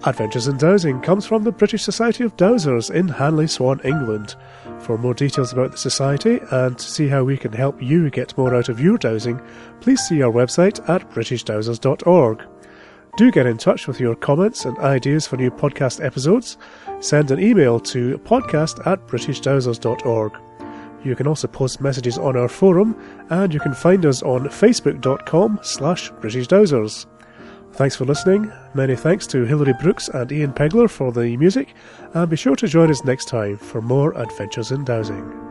Adventures 0.04 0.46
in 0.46 0.56
Dowsing 0.56 1.00
comes 1.00 1.26
from 1.26 1.42
the 1.42 1.50
British 1.50 1.82
Society 1.82 2.22
of 2.22 2.36
Dowsers 2.36 2.94
in 2.94 3.08
Hanley 3.08 3.48
Swan, 3.48 3.80
England. 3.82 4.36
For 4.78 4.96
more 4.96 5.14
details 5.14 5.52
about 5.52 5.72
the 5.72 5.78
Society 5.78 6.38
and 6.52 6.78
to 6.78 6.84
see 6.84 7.08
how 7.08 7.24
we 7.24 7.36
can 7.36 7.52
help 7.52 7.82
you 7.82 8.08
get 8.10 8.36
more 8.38 8.54
out 8.54 8.68
of 8.68 8.78
your 8.78 8.98
dowsing, 8.98 9.40
please 9.80 10.00
see 10.00 10.22
our 10.22 10.30
website 10.30 10.86
at 10.88 11.10
britishdowsers.org. 11.10 12.42
Do 13.16 13.30
get 13.32 13.46
in 13.46 13.56
touch 13.56 13.88
with 13.88 13.98
your 13.98 14.14
comments 14.14 14.64
and 14.64 14.78
ideas 14.78 15.26
for 15.26 15.38
new 15.38 15.50
podcast 15.50 16.04
episodes. 16.04 16.58
Send 17.00 17.30
an 17.32 17.40
email 17.40 17.80
to 17.80 18.18
podcast 18.18 18.86
at 18.86 19.04
britishdowsers.org. 19.08 20.32
You 21.04 21.14
can 21.14 21.26
also 21.26 21.46
post 21.46 21.80
messages 21.80 22.18
on 22.18 22.36
our 22.36 22.48
forum, 22.48 22.96
and 23.30 23.52
you 23.52 23.60
can 23.60 23.74
find 23.74 24.04
us 24.04 24.22
on 24.22 24.48
facebook.com 24.48 25.60
slash 25.62 26.10
britishdowsers. 26.12 27.06
Thanks 27.72 27.94
for 27.94 28.04
listening. 28.04 28.50
Many 28.74 28.96
thanks 28.96 29.26
to 29.28 29.44
Hilary 29.44 29.74
Brooks 29.80 30.08
and 30.08 30.32
Ian 30.32 30.52
Pegler 30.52 30.88
for 30.88 31.12
the 31.12 31.36
music, 31.36 31.74
and 32.14 32.30
be 32.30 32.36
sure 32.36 32.56
to 32.56 32.66
join 32.66 32.90
us 32.90 33.04
next 33.04 33.28
time 33.28 33.56
for 33.58 33.82
more 33.82 34.16
adventures 34.18 34.72
in 34.72 34.84
dowsing. 34.84 35.45